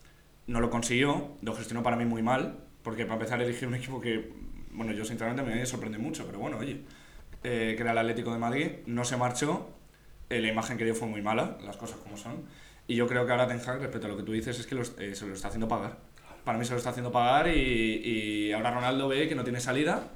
no 0.46 0.60
lo 0.60 0.70
consiguió, 0.70 1.36
lo 1.42 1.54
gestionó 1.54 1.82
para 1.82 1.96
mí 1.96 2.04
muy 2.04 2.22
mal, 2.22 2.58
porque 2.82 3.04
para 3.04 3.14
empezar 3.14 3.42
elegir 3.42 3.66
un 3.66 3.74
equipo 3.80 4.00
que, 4.00 4.32
bueno, 4.70 4.92
yo 4.92 5.04
sinceramente 5.04 5.42
me 5.42 5.66
sorprende 5.66 5.98
mucho, 5.98 6.24
pero 6.26 6.38
bueno, 6.38 6.58
oye, 6.58 6.82
eh, 7.46 7.74
que 7.76 7.82
era 7.82 7.92
el 7.92 7.98
Atlético 7.98 8.32
de 8.32 8.38
Madrid, 8.38 8.70
no 8.86 9.04
se 9.04 9.16
marchó, 9.16 9.68
eh, 10.28 10.40
la 10.40 10.48
imagen 10.48 10.76
que 10.76 10.84
dio 10.84 10.94
fue 10.94 11.06
muy 11.08 11.22
mala, 11.22 11.56
las 11.64 11.76
cosas 11.76 11.98
como 11.98 12.16
son, 12.16 12.42
y 12.88 12.96
yo 12.96 13.06
creo 13.06 13.24
que 13.24 13.32
ahora 13.32 13.46
Ten 13.46 13.60
Hag, 13.60 13.80
respecto 13.80 14.06
a 14.06 14.10
lo 14.10 14.16
que 14.16 14.22
tú 14.24 14.32
dices, 14.32 14.58
es 14.58 14.66
que 14.66 14.74
los- 14.74 14.94
eh, 14.98 15.14
se 15.14 15.26
lo 15.26 15.34
está 15.34 15.48
haciendo 15.48 15.68
pagar. 15.68 15.96
Para 16.44 16.58
mí 16.58 16.64
se 16.64 16.72
lo 16.72 16.76
está 16.78 16.90
haciendo 16.90 17.10
pagar 17.10 17.48
y, 17.48 17.52
y 18.04 18.52
ahora 18.52 18.70
Ronaldo 18.72 19.08
ve 19.08 19.28
que 19.28 19.34
no 19.34 19.42
tiene 19.44 19.60
salida 19.60 20.08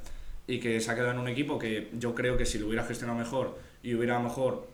y 0.46 0.60
que 0.60 0.80
se 0.80 0.90
ha 0.90 0.94
quedado 0.94 1.12
en 1.12 1.18
un 1.18 1.28
equipo 1.28 1.58
que 1.58 1.90
yo 1.98 2.14
creo 2.14 2.36
que 2.36 2.46
si 2.46 2.58
lo 2.58 2.66
hubiera 2.66 2.84
gestionado 2.84 3.18
mejor 3.18 3.58
y 3.82 3.94
hubiera 3.94 4.14
a 4.16 4.18
lo 4.18 4.28
mejor 4.28 4.68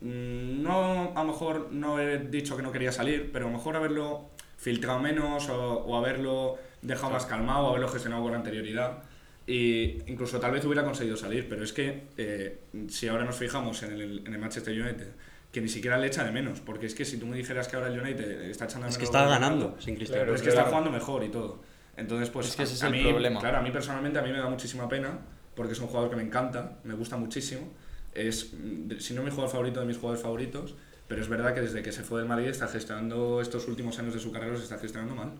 mm, 0.00 0.62
no 0.62 1.12
a 1.14 1.24
lo 1.24 1.32
mejor 1.32 1.68
no 1.72 1.98
he 2.00 2.18
dicho 2.18 2.56
que 2.56 2.62
no 2.62 2.72
quería 2.72 2.92
salir 2.92 3.30
pero 3.32 3.46
a 3.46 3.50
lo 3.50 3.56
mejor 3.56 3.76
haberlo 3.76 4.28
filtrado 4.58 4.98
menos 5.00 5.48
o, 5.48 5.56
o 5.84 5.96
haberlo 5.96 6.58
dejado 6.82 7.12
más 7.12 7.26
calmado 7.26 7.66
o 7.66 7.70
haberlo 7.70 7.88
gestionado 7.88 8.22
con 8.22 8.34
anterioridad 8.34 9.02
y 9.50 9.98
incluso 10.06 10.38
tal 10.38 10.52
vez 10.52 10.64
hubiera 10.64 10.84
conseguido 10.84 11.16
salir 11.16 11.48
pero 11.48 11.64
es 11.64 11.72
que 11.72 12.04
eh, 12.16 12.58
si 12.88 13.08
ahora 13.08 13.24
nos 13.24 13.36
fijamos 13.36 13.82
en 13.82 13.92
el, 13.92 14.22
en 14.26 14.32
el 14.32 14.38
Manchester 14.38 14.80
United 14.80 15.08
que 15.50 15.60
ni 15.60 15.68
siquiera 15.68 15.98
le 15.98 16.06
echa 16.06 16.22
de 16.22 16.30
menos 16.30 16.60
porque 16.60 16.86
es 16.86 16.94
que 16.94 17.04
si 17.04 17.16
tú 17.18 17.26
me 17.26 17.36
dijeras 17.36 17.66
que 17.66 17.74
ahora 17.76 17.88
el 17.88 17.98
United 17.98 18.42
está 18.42 18.66
echando 18.66 18.86
de 18.86 18.90
Es 18.90 18.98
que 18.98 19.02
menos 19.04 19.16
está 19.16 19.28
ganando 19.28 19.64
Ronaldo, 19.66 19.82
sin 19.82 19.96
Cristiano. 19.96 20.22
pero 20.22 20.34
es 20.36 20.42
que 20.42 20.48
está 20.50 20.64
jugando 20.64 20.90
mejor 20.90 21.24
y 21.24 21.28
todo. 21.28 21.60
Entonces, 21.96 22.30
pues 22.30 22.48
Es 22.48 22.56
que 22.56 22.62
ese 22.62 22.74
es 22.74 22.82
a 22.84 22.86
el 22.86 22.92
mí, 22.92 23.02
problema. 23.02 23.40
Claro, 23.40 23.58
a 23.58 23.62
mí 23.62 23.70
personalmente 23.72 24.18
a 24.18 24.22
mí 24.22 24.30
me 24.30 24.38
da 24.38 24.48
muchísima 24.48 24.88
pena 24.88 25.18
porque 25.56 25.72
es 25.72 25.80
un 25.80 25.88
jugador 25.88 26.08
que 26.10 26.16
me 26.16 26.22
encanta, 26.22 26.78
me 26.84 26.94
gusta 26.94 27.16
muchísimo. 27.16 27.68
Es, 28.14 28.52
mm, 28.54 28.92
si 28.98 29.12
no 29.14 29.22
mi 29.22 29.30
jugador 29.30 29.50
favorito 29.50 29.80
de 29.80 29.86
mis 29.86 29.96
jugadores 29.96 30.22
favoritos, 30.22 30.76
pero 31.08 31.20
es 31.20 31.28
verdad 31.28 31.52
que 31.52 31.60
desde 31.60 31.82
que 31.82 31.90
se 31.92 32.02
fue 32.04 32.20
del 32.20 32.28
Madrid 32.28 32.46
está 32.46 32.68
gestionando 32.68 33.40
estos 33.40 33.66
últimos 33.66 33.98
años 33.98 34.14
de 34.14 34.20
su 34.20 34.30
carrera, 34.30 34.52
los 34.52 34.62
está 34.62 34.78
gestionando 34.78 35.14
mal. 35.16 35.32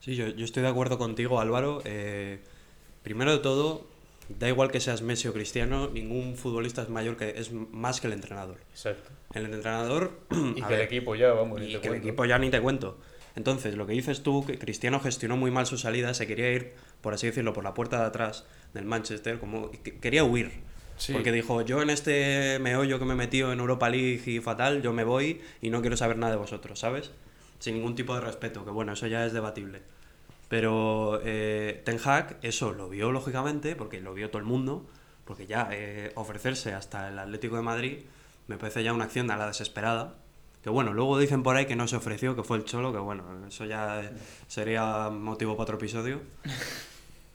Sí, 0.00 0.14
yo, 0.14 0.28
yo 0.28 0.44
estoy 0.44 0.62
de 0.62 0.68
acuerdo 0.68 0.98
contigo, 0.98 1.40
Álvaro. 1.40 1.80
Eh, 1.86 2.38
primero 3.04 3.30
de 3.30 3.38
todo, 3.38 3.86
da 4.40 4.48
igual 4.48 4.70
que 4.72 4.80
seas 4.80 5.02
Messi 5.02 5.28
o 5.28 5.32
Cristiano, 5.32 5.88
ningún 5.92 6.36
futbolista 6.36 6.82
es 6.82 6.88
mayor 6.88 7.16
que 7.16 7.38
es 7.38 7.52
más 7.52 8.00
que 8.00 8.08
el 8.08 8.14
entrenador. 8.14 8.56
Exacto. 8.72 9.10
El 9.34 9.44
entrenador 9.46 10.18
Y 10.56 10.62
que 10.62 10.74
el 10.74 10.80
equipo 10.80 11.14
ya, 11.14 11.32
vamos, 11.32 11.60
ni 11.60 11.66
y 11.66 11.72
te 11.74 11.80
que 11.80 11.86
el 11.86 11.92
cuento. 11.92 12.08
equipo 12.08 12.24
ya 12.24 12.38
ni 12.38 12.50
te 12.50 12.60
cuento. 12.60 12.98
Entonces, 13.36 13.74
lo 13.76 13.86
que 13.86 13.92
dices 13.92 14.22
tú, 14.22 14.44
que 14.46 14.58
Cristiano 14.58 15.00
gestionó 15.00 15.36
muy 15.36 15.50
mal 15.50 15.66
su 15.66 15.76
salida, 15.76 16.14
se 16.14 16.26
quería 16.26 16.50
ir, 16.52 16.72
por 17.00 17.14
así 17.14 17.26
decirlo, 17.26 17.52
por 17.52 17.64
la 17.64 17.74
puerta 17.74 17.98
de 18.00 18.06
atrás 18.06 18.44
del 18.74 18.84
Manchester, 18.84 19.38
como 19.38 19.70
que- 19.70 19.98
quería 19.98 20.24
huir. 20.24 20.52
Sí. 20.96 21.12
Porque 21.12 21.32
dijo, 21.32 21.60
yo 21.62 21.82
en 21.82 21.90
este 21.90 22.60
meollo 22.60 23.00
que 23.00 23.04
me 23.04 23.14
he 23.14 23.16
metido 23.16 23.52
en 23.52 23.58
Europa 23.58 23.90
League 23.90 24.22
y 24.26 24.38
fatal, 24.40 24.80
yo 24.82 24.92
me 24.92 25.02
voy 25.02 25.40
y 25.60 25.70
no 25.70 25.80
quiero 25.80 25.96
saber 25.96 26.16
nada 26.16 26.30
de 26.32 26.38
vosotros, 26.38 26.78
¿sabes? 26.78 27.10
Sin 27.58 27.74
ningún 27.74 27.96
tipo 27.96 28.14
de 28.14 28.20
respeto, 28.20 28.64
que 28.64 28.70
bueno, 28.70 28.92
eso 28.92 29.08
ya 29.08 29.26
es 29.26 29.32
debatible. 29.32 29.82
Pero 30.54 31.18
eh, 31.24 31.82
Ten 31.84 31.98
Hag 32.04 32.38
eso 32.42 32.72
lo 32.74 32.88
vio 32.88 33.10
lógicamente, 33.10 33.74
porque 33.74 34.00
lo 34.00 34.14
vio 34.14 34.30
todo 34.30 34.38
el 34.38 34.44
mundo, 34.44 34.86
porque 35.24 35.48
ya 35.48 35.68
eh, 35.72 36.12
ofrecerse 36.14 36.72
hasta 36.74 37.08
el 37.08 37.18
Atlético 37.18 37.56
de 37.56 37.62
Madrid 37.62 37.98
me 38.46 38.56
parece 38.56 38.84
ya 38.84 38.92
una 38.92 39.06
acción 39.06 39.28
a 39.32 39.36
la 39.36 39.48
desesperada. 39.48 40.14
Que 40.62 40.70
bueno, 40.70 40.92
luego 40.92 41.18
dicen 41.18 41.42
por 41.42 41.56
ahí 41.56 41.66
que 41.66 41.74
no 41.74 41.88
se 41.88 41.96
ofreció, 41.96 42.36
que 42.36 42.44
fue 42.44 42.56
el 42.56 42.64
Cholo, 42.64 42.92
que 42.92 43.00
bueno, 43.00 43.24
eso 43.48 43.64
ya 43.64 44.00
eh, 44.00 44.12
sería 44.46 45.10
motivo 45.10 45.54
para 45.54 45.64
otro 45.64 45.76
episodio. 45.76 46.20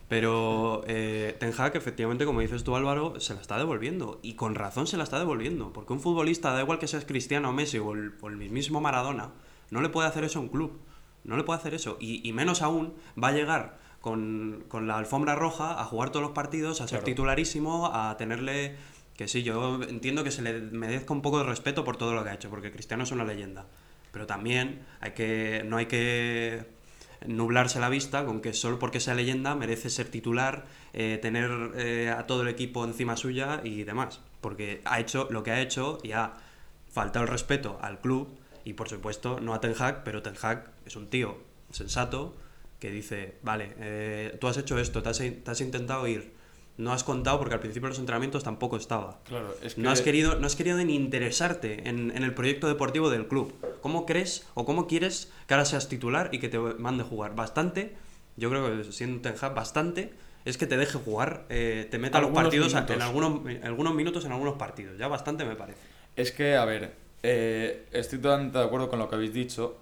Pero 0.07 0.85
eh, 0.87 1.35
Ten 1.41 1.53
Hag, 1.57 1.75
efectivamente, 1.75 2.23
como 2.23 2.39
dices 2.39 2.63
tú 2.63 2.77
Álvaro, 2.77 3.19
se 3.19 3.33
la 3.33 3.41
está 3.41 3.57
devolviendo. 3.57 4.21
Y 4.23 4.35
con 4.35 4.55
razón 4.55 4.87
se 4.87 4.95
la 4.95 5.03
está 5.03 5.19
devolviendo. 5.19 5.73
Porque 5.73 5.91
un 5.91 5.99
futbolista, 5.99 6.53
da 6.53 6.61
igual 6.61 6.79
que 6.79 6.87
seas 6.87 7.03
Cristiano 7.03 7.51
Messi 7.51 7.79
o 7.79 7.91
el, 7.91 8.13
o 8.21 8.29
el 8.29 8.37
mismísimo 8.37 8.79
Maradona, 8.79 9.31
no 9.71 9.81
le 9.81 9.89
puede 9.89 10.07
hacer 10.07 10.23
eso 10.23 10.39
a 10.39 10.43
un 10.43 10.47
club. 10.47 10.79
No 11.23 11.37
le 11.37 11.43
puede 11.43 11.59
hacer 11.59 11.73
eso. 11.73 11.97
Y, 11.99 12.27
y 12.27 12.33
menos 12.33 12.61
aún 12.61 12.93
va 13.21 13.29
a 13.29 13.31
llegar 13.31 13.79
con, 14.01 14.63
con 14.67 14.87
la 14.87 14.97
alfombra 14.97 15.35
roja 15.35 15.79
a 15.79 15.85
jugar 15.85 16.09
todos 16.11 16.23
los 16.23 16.31
partidos, 16.31 16.81
a 16.81 16.87
ser 16.87 17.03
titularísimo, 17.03 17.91
a 17.93 18.15
tenerle... 18.17 18.75
Que 19.15 19.27
sí, 19.27 19.43
yo 19.43 19.81
entiendo 19.83 20.23
que 20.23 20.31
se 20.31 20.41
le 20.41 20.61
merezca 20.61 21.13
un 21.13 21.21
poco 21.21 21.39
de 21.39 21.43
respeto 21.43 21.83
por 21.83 21.97
todo 21.97 22.13
lo 22.13 22.23
que 22.23 22.29
ha 22.29 22.33
hecho, 22.33 22.49
porque 22.49 22.71
Cristiano 22.71 23.03
es 23.03 23.11
una 23.11 23.25
leyenda. 23.25 23.65
Pero 24.13 24.25
también 24.25 24.79
hay 25.01 25.11
que, 25.11 25.63
no 25.65 25.75
hay 25.75 25.87
que 25.87 26.65
nublarse 27.27 27.81
la 27.81 27.89
vista 27.89 28.25
con 28.25 28.39
que 28.39 28.53
solo 28.53 28.79
porque 28.79 29.01
sea 29.01 29.15
leyenda 29.15 29.55
merece 29.55 29.89
ser 29.89 30.07
titular, 30.07 30.67
eh, 30.93 31.19
tener 31.21 31.51
eh, 31.75 32.15
a 32.17 32.27
todo 32.27 32.43
el 32.43 32.47
equipo 32.47 32.85
encima 32.85 33.17
suya 33.17 33.59
y 33.61 33.83
demás. 33.83 34.21
Porque 34.39 34.81
ha 34.85 35.01
hecho 35.01 35.27
lo 35.29 35.43
que 35.43 35.51
ha 35.51 35.59
hecho 35.59 35.99
y 36.01 36.13
ha 36.13 36.35
faltado 36.89 37.25
el 37.25 37.31
respeto 37.31 37.77
al 37.81 37.99
club 37.99 38.39
y 38.65 38.73
por 38.73 38.89
supuesto 38.89 39.39
no 39.39 39.53
a 39.53 39.61
Ten 39.61 39.73
Hag, 39.77 40.03
pero 40.03 40.21
Ten 40.21 40.35
Hag 40.41 40.71
es 40.85 40.95
un 40.95 41.07
tío 41.09 41.37
sensato 41.71 42.35
que 42.79 42.89
dice, 42.91 43.35
vale, 43.43 43.73
eh, 43.79 44.37
tú 44.39 44.47
has 44.47 44.57
hecho 44.57 44.79
esto, 44.79 45.03
te 45.03 45.09
has, 45.09 45.17
te 45.17 45.43
has 45.45 45.61
intentado 45.61 46.07
ir, 46.07 46.33
no 46.77 46.93
has 46.93 47.03
contado 47.03 47.37
porque 47.39 47.53
al 47.55 47.59
principio 47.59 47.87
de 47.87 47.91
los 47.91 47.99
entrenamientos 47.99 48.43
tampoco 48.43 48.77
estaba. 48.77 49.19
Claro, 49.27 49.53
es 49.61 49.75
que 49.75 49.81
No 49.81 49.89
has 49.91 50.01
querido, 50.01 50.39
no 50.39 50.47
has 50.47 50.55
querido 50.55 50.77
ni 50.77 50.95
interesarte 50.95 51.89
en, 51.89 52.11
en 52.15 52.23
el 52.23 52.33
proyecto 52.33 52.67
deportivo 52.69 53.09
del 53.09 53.27
club. 53.27 53.53
¿Cómo 53.81 54.05
crees 54.05 54.47
o 54.53 54.63
cómo 54.65 54.87
quieres 54.87 55.31
que 55.47 55.53
ahora 55.55 55.65
seas 55.65 55.89
titular 55.89 56.29
y 56.31 56.39
que 56.39 56.47
te 56.47 56.57
mande 56.57 57.03
jugar? 57.03 57.35
Bastante, 57.35 57.95
yo 58.37 58.49
creo 58.49 58.77
que 58.83 58.91
siendo 58.93 59.19
Ten 59.21 59.35
Hag, 59.41 59.53
bastante 59.53 60.13
es 60.45 60.57
que 60.57 60.65
te 60.67 60.77
deje 60.77 60.97
jugar, 60.97 61.45
eh, 61.49 61.85
te 61.91 61.97
meta 61.99 62.19
los 62.21 62.27
Algunos 62.27 62.43
partidos 62.45 62.73
a- 62.75 62.79
en 62.79 62.83
minutos. 62.85 63.03
algunos, 63.03 63.49
en 63.51 63.65
algunos 63.65 63.93
minutos 63.93 64.23
en 64.25 64.31
algunos 64.31 64.55
partidos. 64.55 64.97
Ya 64.97 65.09
bastante 65.09 65.43
me 65.43 65.57
parece. 65.57 65.79
Es 66.15 66.31
que, 66.31 66.55
a 66.55 66.63
ver, 66.63 66.95
eh, 67.23 67.85
estoy 67.91 68.19
totalmente 68.19 68.57
de 68.57 68.63
acuerdo 68.65 68.89
con 68.89 68.99
lo 68.99 69.09
que 69.09 69.15
habéis 69.15 69.33
dicho. 69.33 69.77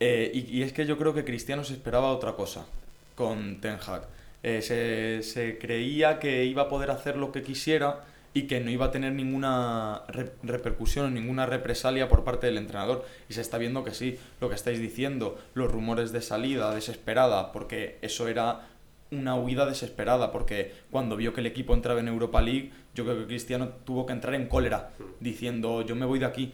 eh, 0.00 0.30
y, 0.34 0.58
y 0.58 0.62
es 0.62 0.72
que 0.72 0.86
yo 0.86 0.98
creo 0.98 1.14
que 1.14 1.24
Cristiano 1.24 1.64
se 1.64 1.74
esperaba 1.74 2.08
otra 2.12 2.32
cosa 2.34 2.66
con 3.14 3.60
Ten 3.60 3.78
Hag. 3.86 4.06
Eh, 4.42 4.60
se, 4.62 5.22
se 5.22 5.58
creía 5.58 6.18
que 6.18 6.44
iba 6.44 6.62
a 6.62 6.68
poder 6.68 6.90
hacer 6.90 7.16
lo 7.16 7.32
que 7.32 7.42
quisiera 7.42 8.04
y 8.34 8.42
que 8.42 8.60
no 8.60 8.70
iba 8.70 8.86
a 8.86 8.90
tener 8.90 9.12
ninguna 9.12 10.02
re- 10.08 10.32
repercusión 10.42 11.14
ninguna 11.14 11.46
represalia 11.46 12.08
por 12.08 12.24
parte 12.24 12.46
del 12.48 12.58
entrenador. 12.58 13.06
Y 13.28 13.34
se 13.34 13.40
está 13.40 13.56
viendo 13.58 13.84
que 13.84 13.94
sí, 13.94 14.18
lo 14.40 14.48
que 14.48 14.56
estáis 14.56 14.80
diciendo, 14.80 15.38
los 15.54 15.70
rumores 15.70 16.12
de 16.12 16.20
salida 16.20 16.74
desesperada, 16.74 17.52
porque 17.52 17.96
eso 18.02 18.26
era 18.28 18.66
una 19.12 19.36
huida 19.36 19.64
desesperada, 19.66 20.32
porque 20.32 20.72
cuando 20.90 21.16
vio 21.16 21.32
que 21.32 21.40
el 21.40 21.46
equipo 21.46 21.72
entraba 21.72 22.00
en 22.00 22.08
Europa 22.08 22.42
League, 22.42 22.72
yo 22.96 23.04
creo 23.04 23.18
que 23.20 23.26
Cristiano 23.26 23.68
tuvo 23.86 24.04
que 24.06 24.12
entrar 24.12 24.34
en 24.34 24.48
cólera, 24.48 24.90
diciendo 25.20 25.82
yo 25.82 25.94
me 25.94 26.04
voy 26.04 26.18
de 26.18 26.26
aquí. 26.26 26.52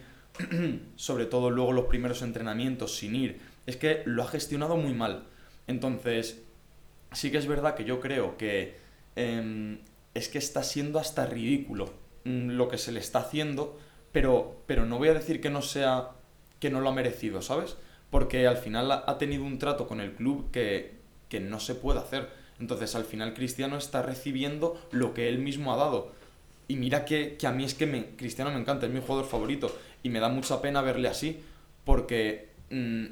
Sobre 0.95 1.25
todo 1.25 1.49
luego 1.49 1.71
los 1.71 1.85
primeros 1.85 2.21
entrenamientos 2.21 2.95
sin 2.95 3.15
ir. 3.15 3.39
Es 3.65 3.77
que 3.77 4.03
lo 4.05 4.23
ha 4.23 4.27
gestionado 4.27 4.77
muy 4.77 4.93
mal. 4.93 5.23
Entonces, 5.67 6.41
sí 7.11 7.31
que 7.31 7.37
es 7.37 7.47
verdad 7.47 7.75
que 7.75 7.85
yo 7.85 7.99
creo 7.99 8.37
que 8.37 8.75
em, 9.15 9.79
es 10.13 10.29
que 10.29 10.37
está 10.37 10.63
siendo 10.63 10.99
hasta 10.99 11.25
ridículo 11.25 11.93
mm, 12.25 12.51
lo 12.51 12.67
que 12.69 12.77
se 12.77 12.91
le 12.91 12.99
está 12.99 13.19
haciendo, 13.19 13.79
pero, 14.11 14.61
pero 14.67 14.85
no 14.85 14.97
voy 14.97 15.09
a 15.09 15.13
decir 15.13 15.41
que 15.41 15.49
no 15.49 15.61
sea 15.61 16.11
que 16.59 16.69
no 16.69 16.81
lo 16.81 16.89
ha 16.89 16.93
merecido, 16.93 17.41
¿sabes? 17.41 17.75
Porque 18.09 18.47
al 18.47 18.57
final 18.57 18.91
ha 18.91 19.17
tenido 19.17 19.43
un 19.43 19.57
trato 19.57 19.87
con 19.87 19.99
el 19.99 20.13
club 20.13 20.51
que, 20.51 20.99
que 21.27 21.39
no 21.39 21.59
se 21.59 21.75
puede 21.75 21.99
hacer. 21.99 22.29
Entonces 22.59 22.93
al 22.95 23.05
final 23.05 23.33
Cristiano 23.33 23.77
está 23.77 24.03
recibiendo 24.03 24.79
lo 24.91 25.13
que 25.13 25.27
él 25.27 25.39
mismo 25.39 25.73
ha 25.73 25.77
dado. 25.77 26.11
Y 26.67 26.75
mira 26.75 27.03
que, 27.03 27.35
que 27.37 27.47
a 27.47 27.51
mí 27.51 27.63
es 27.63 27.73
que 27.73 27.87
me, 27.87 28.15
Cristiano 28.15 28.51
me 28.51 28.59
encanta, 28.59 28.85
es 28.85 28.91
mi 28.91 29.01
jugador 29.01 29.25
favorito. 29.25 29.75
Y 30.03 30.09
me 30.09 30.19
da 30.19 30.29
mucha 30.29 30.61
pena 30.61 30.81
verle 30.81 31.07
así, 31.07 31.41
porque 31.83 32.49
mm, 32.69 33.05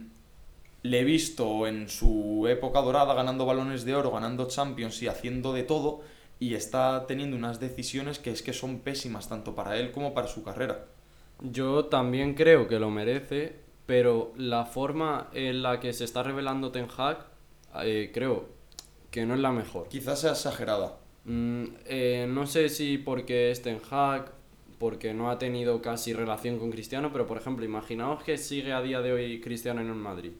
le 0.83 0.99
he 0.99 1.03
visto 1.03 1.67
en 1.67 1.89
su 1.89 2.47
época 2.47 2.81
dorada 2.81 3.13
ganando 3.13 3.45
balones 3.45 3.85
de 3.85 3.95
oro, 3.95 4.11
ganando 4.11 4.47
Champions 4.47 5.01
y 5.01 5.07
haciendo 5.07 5.53
de 5.53 5.63
todo, 5.63 6.01
y 6.39 6.53
está 6.55 7.05
teniendo 7.05 7.35
unas 7.35 7.59
decisiones 7.59 8.17
que 8.19 8.31
es 8.31 8.41
que 8.41 8.53
son 8.53 8.79
pésimas 8.79 9.27
tanto 9.27 9.55
para 9.55 9.77
él 9.77 9.91
como 9.91 10.13
para 10.13 10.27
su 10.27 10.43
carrera. 10.43 10.85
Yo 11.41 11.85
también 11.85 12.33
creo 12.33 12.67
que 12.67 12.79
lo 12.79 12.89
merece, 12.89 13.55
pero 13.85 14.33
la 14.37 14.65
forma 14.65 15.29
en 15.33 15.61
la 15.61 15.79
que 15.79 15.93
se 15.93 16.05
está 16.05 16.23
revelando 16.23 16.71
Ten 16.71 16.87
Hag, 16.97 17.25
eh, 17.83 18.11
creo 18.13 18.47
que 19.11 19.25
no 19.25 19.33
es 19.33 19.39
la 19.39 19.51
mejor. 19.51 19.87
Quizás 19.89 20.21
sea 20.21 20.31
exagerada. 20.31 20.97
Mm, 21.25 21.63
eh, 21.85 22.25
no 22.29 22.45
sé 22.45 22.69
si 22.69 22.97
porque 22.97 23.51
es 23.51 23.61
Ten 23.61 23.81
Hag, 23.89 24.31
porque 24.79 25.13
no 25.13 25.29
ha 25.29 25.37
tenido 25.37 25.81
casi 25.81 26.13
relación 26.13 26.57
con 26.57 26.71
Cristiano, 26.71 27.11
pero 27.11 27.27
por 27.27 27.37
ejemplo, 27.37 27.65
imaginaos 27.65 28.23
que 28.23 28.37
sigue 28.37 28.73
a 28.73 28.81
día 28.81 29.01
de 29.01 29.11
hoy 29.11 29.41
Cristiano 29.41 29.81
en 29.81 29.87
el 29.87 29.95
Madrid, 29.95 30.31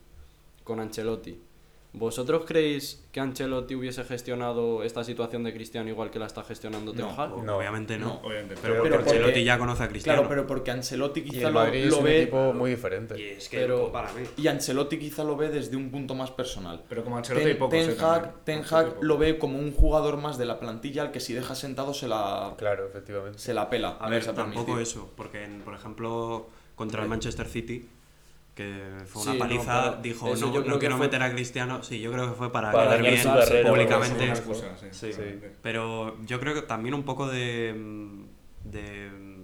con 0.63 0.79
Ancelotti. 0.79 1.48
¿Vosotros 1.91 2.43
creéis 2.45 3.03
que 3.11 3.19
Ancelotti 3.19 3.73
hubiese 3.73 4.03
gestionado 4.03 4.83
esta 4.83 5.03
situación 5.03 5.43
de 5.43 5.51
Cristiano 5.53 5.89
igual 5.89 6.11
que 6.11 6.19
la 6.19 6.27
está 6.27 6.43
gestionando 6.43 6.93
Ten 6.93 7.05
Hag? 7.05 7.43
No, 7.43 7.57
obviamente 7.57 7.97
no. 7.97 8.05
no, 8.05 8.13
Obviamente. 8.21 8.55
Pero, 8.61 8.75
Pero 8.75 8.83
porque 8.83 8.95
porque- 8.97 9.09
Ancelotti 9.09 9.43
ya 9.43 9.57
conoce 9.57 9.83
a 9.83 9.87
Cristiano. 9.87 10.19
Claro, 10.19 10.29
pero 10.29 10.45
porque 10.47 10.69
Ancelotti 10.69 11.21
Y 11.21 11.23
quizá 11.23 11.47
el 11.47 11.53
lo, 11.55 11.59
Madrid 11.61 11.81
lo 11.85 11.87
es 11.87 11.97
un 11.97 12.03
ve 12.03 12.21
equipo 12.21 12.53
muy 12.53 12.69
diferente. 12.69 13.19
Y 13.19 13.23
es 13.29 13.49
que 13.49 13.57
Pero- 13.57 13.91
para 13.91 14.13
mí. 14.13 14.21
y 14.37 14.47
Ancelotti 14.47 14.99
quizá 14.99 15.23
lo 15.23 15.35
ve 15.35 15.49
desde 15.49 15.75
un 15.77 15.89
punto 15.89 16.13
más 16.13 16.29
personal. 16.29 16.83
Pero 16.87 17.03
como 17.03 17.17
Ancelotti 17.17 17.45
hay 17.47 17.51
Ten, 17.53 17.59
pocos, 17.59 17.71
Ten 17.79 17.89
eh, 17.89 17.95
Hag. 17.99 18.43
Ten 18.43 18.61
Hag 18.69 18.97
lo 19.01 19.17
ve 19.17 19.39
como 19.39 19.57
un 19.57 19.73
jugador 19.73 20.17
más 20.17 20.37
de 20.37 20.45
la 20.45 20.59
plantilla 20.59 21.01
al 21.01 21.11
que 21.11 21.19
si 21.19 21.33
deja 21.33 21.55
sentado 21.55 21.95
se 21.95 22.07
la, 22.07 22.53
Claro, 22.59 22.85
efectivamente. 22.87 23.39
se 23.39 23.55
la 23.55 23.67
pela. 23.67 23.97
A 23.99 24.09
ver, 24.09 24.23
tampoco 24.33 24.79
eso, 24.79 25.11
porque 25.17 25.43
en- 25.43 25.61
por 25.61 25.73
ejemplo 25.73 26.49
contra 26.75 27.01
el 27.01 27.09
Manchester 27.09 27.47
City, 27.47 27.89
que 28.59 29.05
fue 29.05 29.21
una 29.21 29.31
Sí, 29.31 29.37
no, 29.37 29.45
paliza, 29.45 29.89
pero 29.91 30.01
dijo 30.01 30.27
no, 30.27 30.35
yo 30.53 30.63
no 30.65 30.79
quiero 30.79 30.97
fue- 30.97 31.05
meter 31.07 31.23
a 31.23 31.31
Cristiano, 31.31 31.81
sí, 31.81 32.01
yo 32.01 32.11
creo 32.11 32.29
que 32.29 32.35
fue 32.35 32.51
para, 32.51 32.73
Para 32.73 32.97
quedar 32.97 33.01
bien 33.13 33.23
carrera, 33.23 33.69
públicamente. 33.69 34.23
Una 34.25 34.33
excusa, 34.33 34.77
sí. 34.77 34.87
Sí. 34.91 35.13
Sí. 35.13 35.21
Pero 35.61 36.21
yo 36.25 36.41
creo 36.41 36.53
que 36.53 36.63
también 36.63 36.93
un 36.93 37.03
poco 37.03 37.27
de, 37.27 37.73
mm, 37.73 38.23
de 38.65 39.09
mm, 39.11 39.43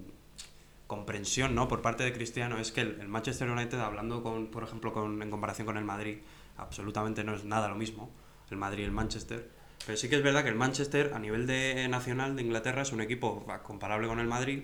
comprensión 0.88 1.56
¿no? 1.56 1.70
por 1.70 1.82
parte 1.82 2.04
de 2.04 2.12
Cristiano 2.12 2.58
es 2.60 2.74
que 2.74 2.82
el, 2.82 3.00
el 3.00 3.08
Manchester 3.08 3.50
United, 3.50 3.80
hablando 3.80 4.22
con, 4.22 4.48
por 4.48 4.64
ejemplo 4.64 4.92
con, 4.92 5.22
en 5.22 5.30
comparación 5.32 5.66
con 5.66 5.78
el 5.78 5.86
Madrid, 5.86 6.18
absolutamente 6.58 7.24
no 7.24 7.36
es 7.36 7.46
nada 7.46 7.70
lo 7.70 7.76
mismo, 7.76 8.12
el 8.52 8.58
Madrid 8.58 8.82
y 8.84 8.86
el 8.86 8.92
Manchester. 8.92 9.50
Pero 9.86 9.98
sí 9.98 10.10
que 10.10 10.16
es 10.18 10.24
verdad 10.24 10.44
que 10.44 10.50
el 10.50 10.56
Manchester, 10.56 11.12
a 11.14 11.20
nivel 11.20 11.48
de 11.48 11.88
nacional 11.88 12.36
de 12.36 12.42
Inglaterra, 12.42 12.82
es 12.82 12.92
un 12.92 13.00
equipo 13.00 13.46
comparable 13.64 14.08
con 14.08 14.20
el 14.20 14.28
Madrid, 14.28 14.64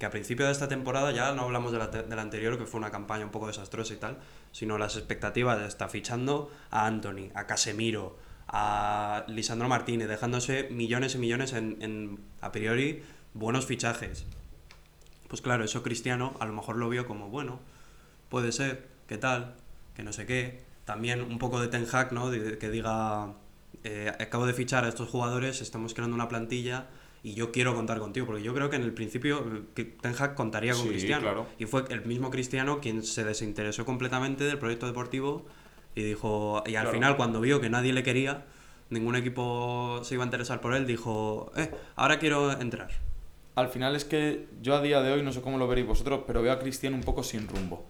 que 0.00 0.06
a 0.06 0.10
principio 0.10 0.46
de 0.46 0.52
esta 0.52 0.66
temporada, 0.66 1.12
ya 1.12 1.34
no 1.34 1.42
hablamos 1.42 1.72
de 1.72 1.78
la, 1.78 1.88
de 1.88 2.16
la 2.16 2.22
anterior, 2.22 2.56
que 2.56 2.64
fue 2.64 2.78
una 2.78 2.90
campaña 2.90 3.26
un 3.26 3.30
poco 3.30 3.48
desastrosa 3.48 3.92
y 3.92 3.98
tal, 3.98 4.16
sino 4.50 4.78
las 4.78 4.96
expectativas 4.96 5.60
de 5.60 5.66
estar 5.66 5.90
fichando 5.90 6.50
a 6.70 6.86
Anthony, 6.86 7.28
a 7.34 7.46
Casemiro, 7.46 8.16
a 8.48 9.24
Lisandro 9.28 9.68
Martínez, 9.68 10.08
dejándose 10.08 10.68
millones 10.70 11.16
y 11.16 11.18
millones 11.18 11.52
en, 11.52 11.76
en, 11.82 12.18
a 12.40 12.50
priori 12.50 13.02
buenos 13.34 13.66
fichajes. 13.66 14.24
Pues 15.28 15.42
claro, 15.42 15.64
eso 15.64 15.82
Cristiano 15.82 16.34
a 16.40 16.46
lo 16.46 16.54
mejor 16.54 16.76
lo 16.76 16.88
vio 16.88 17.06
como, 17.06 17.28
bueno, 17.28 17.60
puede 18.30 18.52
ser, 18.52 18.88
¿qué 19.06 19.18
tal? 19.18 19.54
Que 19.94 20.02
no 20.02 20.14
sé 20.14 20.24
qué. 20.24 20.64
También 20.86 21.20
un 21.20 21.38
poco 21.38 21.60
de 21.60 21.68
Ten 21.68 21.86
Hag, 21.92 22.14
¿no? 22.14 22.30
Que 22.30 22.70
diga, 22.70 23.34
eh, 23.84 24.10
acabo 24.18 24.46
de 24.46 24.54
fichar 24.54 24.86
a 24.86 24.88
estos 24.88 25.10
jugadores, 25.10 25.60
estamos 25.60 25.92
creando 25.92 26.14
una 26.14 26.30
plantilla 26.30 26.86
y 27.22 27.34
yo 27.34 27.52
quiero 27.52 27.74
contar 27.74 27.98
contigo, 27.98 28.26
porque 28.26 28.42
yo 28.42 28.54
creo 28.54 28.70
que 28.70 28.76
en 28.76 28.82
el 28.82 28.92
principio 28.94 29.44
eh, 29.76 29.84
Ten 30.00 30.14
Hag 30.18 30.34
contaría 30.34 30.72
con 30.72 30.82
Sí, 30.84 30.88
Cristiano. 30.88 31.22
claro. 31.22 31.46
Y 31.58 31.66
fue 31.66 31.84
el 31.90 32.04
mismo 32.06 32.30
Cristiano 32.30 32.80
quien 32.80 33.02
se 33.02 33.24
desinteresó 33.24 33.84
completamente 33.84 34.44
del 34.44 34.58
proyecto 34.58 34.86
deportivo 34.86 35.44
y 35.94 36.02
dijo, 36.02 36.62
y 36.66 36.76
al 36.76 36.84
Claro. 36.84 36.90
final 36.92 37.16
cuando 37.16 37.40
vio 37.40 37.60
que 37.60 37.68
nadie 37.68 37.92
le 37.92 38.02
quería, 38.02 38.46
ningún 38.88 39.16
equipo 39.16 40.00
se 40.02 40.14
iba 40.14 40.24
a 40.24 40.26
interesar 40.26 40.60
por 40.60 40.74
él, 40.74 40.86
dijo, 40.86 41.52
eh, 41.56 41.70
ahora 41.96 42.18
quiero 42.18 42.52
entrar. 42.58 42.90
Al 43.56 43.68
final 43.68 43.96
es 43.96 44.04
que 44.04 44.46
yo 44.62 44.74
a 44.76 44.80
día 44.80 45.02
de 45.02 45.12
hoy, 45.12 45.22
no 45.22 45.32
sé 45.32 45.42
cómo 45.42 45.58
lo 45.58 45.68
veréis 45.68 45.86
vosotros, 45.86 46.20
pero 46.26 46.40
veo 46.40 46.52
a 46.52 46.58
Cristiano 46.58 46.96
un 46.96 47.02
poco 47.02 47.22
sin 47.22 47.46
rumbo. 47.48 47.84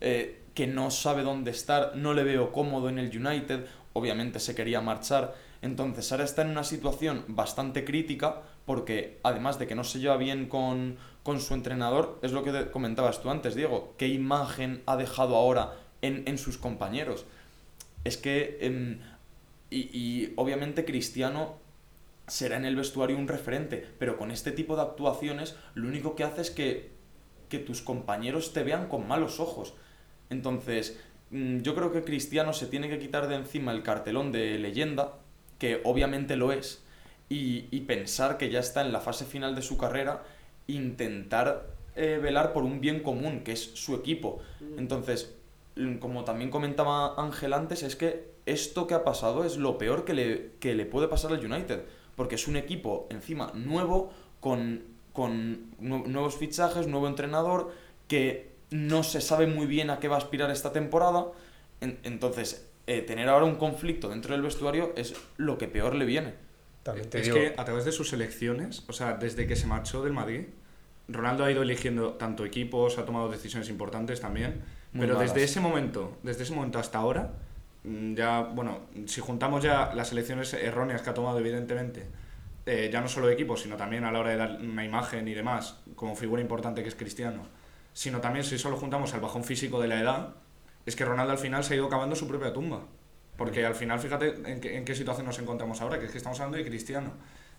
Eh, 0.00 0.42
que 0.54 0.66
no 0.66 0.90
sabe 0.90 1.22
dónde 1.22 1.50
estar, 1.50 1.96
no 1.96 2.14
le 2.14 2.22
veo 2.24 2.52
cómodo 2.52 2.88
en 2.88 2.98
el 2.98 3.06
United, 3.16 3.66
obviamente 3.94 4.38
se 4.38 4.54
quería 4.54 4.80
marchar. 4.80 5.34
Entonces 5.62 6.10
ahora 6.12 6.24
está 6.24 6.42
en 6.42 6.50
una 6.50 6.62
situación 6.64 7.24
bastante 7.28 7.84
crítica 7.84 8.42
porque 8.68 9.18
además 9.24 9.58
de 9.58 9.66
que 9.66 9.74
no 9.74 9.82
se 9.82 9.98
lleva 9.98 10.16
bien 10.16 10.46
con, 10.46 10.96
con 11.24 11.40
su 11.40 11.54
entrenador, 11.54 12.20
es 12.22 12.30
lo 12.30 12.44
que 12.44 12.70
comentabas 12.70 13.20
tú 13.20 13.30
antes, 13.30 13.56
Diego, 13.56 13.94
¿qué 13.98 14.06
imagen 14.06 14.82
ha 14.86 14.96
dejado 14.96 15.34
ahora 15.34 15.74
en, 16.02 16.22
en 16.26 16.38
sus 16.38 16.56
compañeros? 16.56 17.26
Es 18.04 18.16
que... 18.16 18.58
em, 18.60 19.00
y, 19.70 19.90
y 19.92 20.32
obviamente 20.36 20.86
Cristiano 20.86 21.56
será 22.26 22.56
en 22.56 22.64
el 22.64 22.76
vestuario 22.76 23.18
un 23.18 23.28
referente, 23.28 23.86
pero 23.98 24.16
con 24.16 24.30
este 24.30 24.50
tipo 24.52 24.76
de 24.76 24.82
actuaciones 24.82 25.56
lo 25.74 25.88
único 25.88 26.14
que 26.14 26.24
hace 26.24 26.40
es 26.40 26.50
que 26.50 26.98
que 27.48 27.58
tus 27.58 27.82
compañeros 27.82 28.52
te 28.52 28.62
vean 28.62 28.88
con 28.88 29.08
malos 29.08 29.40
ojos. 29.40 29.74
Entonces, 30.30 31.00
mm, 31.30 31.58
yo 31.58 31.74
creo 31.74 31.92
que 31.92 32.04
Cristiano 32.04 32.52
se 32.52 32.66
tiene 32.66 32.88
que 32.88 32.98
quitar 32.98 33.28
de 33.28 33.36
encima 33.36 33.72
el 33.72 33.82
cartelón 33.82 34.32
de 34.32 34.58
leyenda, 34.58 35.14
que 35.58 35.80
obviamente 35.84 36.36
lo 36.36 36.52
es, 36.52 36.84
y, 37.28 37.66
y 37.70 37.80
pensar 37.80 38.38
que 38.38 38.50
ya 38.50 38.60
está 38.60 38.80
en 38.82 38.92
la 38.92 39.00
fase 39.00 39.24
final 39.24 39.54
de 39.54 39.62
su 39.62 39.76
carrera, 39.76 40.22
intentar 40.66 41.66
eh, 41.96 42.18
velar 42.22 42.52
por 42.52 42.62
un 42.62 42.80
bien 42.80 43.00
común, 43.02 43.40
que 43.44 43.52
es 43.52 43.62
su 43.74 43.94
equipo. 43.94 44.40
Entonces, 44.78 45.34
mm, 45.76 45.96
como 45.96 46.24
también 46.24 46.50
comentaba 46.50 47.14
Ángel 47.20 47.52
antes, 47.52 47.82
es 47.82 47.96
que 47.96 48.28
esto 48.46 48.86
que 48.86 48.94
ha 48.94 49.04
pasado 49.04 49.44
es 49.44 49.56
lo 49.56 49.76
peor 49.78 50.04
que 50.04 50.14
le, 50.14 50.50
que 50.60 50.74
le 50.74 50.86
puede 50.86 51.08
pasar 51.08 51.32
al 51.32 51.44
United, 51.44 51.82
porque 52.16 52.36
es 52.36 52.48
un 52.48 52.56
equipo 52.56 53.06
encima 53.10 53.50
nuevo, 53.54 54.12
con, 54.40 54.82
con 55.12 55.72
nue- 55.80 56.06
nuevos 56.06 56.36
fichajes, 56.36 56.86
nuevo 56.86 57.08
entrenador, 57.08 57.72
que 58.06 58.52
no 58.70 59.02
se 59.02 59.20
sabe 59.20 59.46
muy 59.46 59.66
bien 59.66 59.90
a 59.90 59.98
qué 59.98 60.08
va 60.08 60.16
a 60.16 60.18
aspirar 60.18 60.50
esta 60.50 60.72
temporada. 60.72 61.26
En- 61.80 61.98
entonces, 62.04 62.66
eh, 62.86 63.02
tener 63.02 63.28
ahora 63.28 63.44
un 63.44 63.56
conflicto 63.56 64.08
dentro 64.08 64.32
del 64.32 64.42
vestuario 64.42 64.92
es 64.96 65.14
lo 65.36 65.58
que 65.58 65.68
peor 65.68 65.94
le 65.94 66.04
viene. 66.06 66.34
También 66.82 67.08
te 67.10 67.18
Es 67.18 67.24
digo, 67.26 67.36
que 67.36 67.54
a 67.56 67.64
través 67.64 67.84
de 67.84 67.92
sus 67.92 68.12
elecciones, 68.12 68.84
o 68.88 68.92
sea, 68.92 69.14
desde 69.14 69.46
que 69.46 69.56
se 69.56 69.66
marchó 69.66 70.02
del 70.02 70.12
Madrid, 70.12 70.46
Ronaldo 71.08 71.44
ha 71.44 71.50
ido 71.50 71.62
eligiendo 71.62 72.14
tanto 72.14 72.44
equipos, 72.44 72.98
ha 72.98 73.04
tomado 73.04 73.28
decisiones 73.30 73.68
importantes 73.68 74.20
también, 74.20 74.62
Muy 74.92 75.02
pero 75.06 75.14
malas. 75.16 75.32
desde 75.34 75.44
ese 75.44 75.60
momento, 75.60 76.18
desde 76.22 76.42
ese 76.44 76.54
momento 76.54 76.78
hasta 76.78 76.98
ahora, 76.98 77.32
mm, 77.84 78.14
ya, 78.14 78.40
bueno, 78.40 78.80
si 79.06 79.20
juntamos 79.20 79.62
ya 79.62 79.92
las 79.94 80.12
elecciones 80.12 80.52
erróneas 80.54 81.02
que 81.02 81.10
ha 81.10 81.14
tomado 81.14 81.38
evidentemente, 81.38 82.06
eh, 82.66 82.90
ya 82.92 83.00
no 83.00 83.08
solo 83.08 83.28
de 83.28 83.32
equipos, 83.34 83.62
sino 83.62 83.76
también 83.76 84.04
a 84.04 84.12
la 84.12 84.20
hora 84.20 84.30
de 84.30 84.36
dar 84.36 84.58
una 84.60 84.84
imagen 84.84 85.26
y 85.28 85.34
demás, 85.34 85.80
como 85.94 86.14
figura 86.14 86.42
importante 86.42 86.82
que 86.82 86.88
es 86.90 86.94
Cristiano, 86.94 87.42
sino 87.94 88.20
también 88.20 88.44
si 88.44 88.58
solo 88.58 88.76
juntamos 88.76 89.14
al 89.14 89.20
bajón 89.20 89.44
físico 89.44 89.80
de 89.80 89.88
la 89.88 90.00
edad, 90.00 90.34
es 90.84 90.94
que 90.94 91.04
Ronaldo 91.06 91.32
al 91.32 91.38
final 91.38 91.64
se 91.64 91.74
ha 91.74 91.76
ido 91.78 91.88
cavando 91.88 92.14
su 92.14 92.28
propia 92.28 92.52
tumba. 92.52 92.82
Porque 93.38 93.64
al 93.64 93.76
final, 93.76 94.00
fíjate 94.00 94.34
en 94.44 94.60
qué, 94.60 94.76
en 94.76 94.84
qué 94.84 94.96
situación 94.96 95.24
nos 95.24 95.38
encontramos 95.38 95.80
ahora, 95.80 95.98
que 96.00 96.06
es 96.06 96.10
que 96.10 96.18
estamos 96.18 96.38
hablando 96.40 96.58
de 96.58 96.64
Cristiano. 96.64 97.12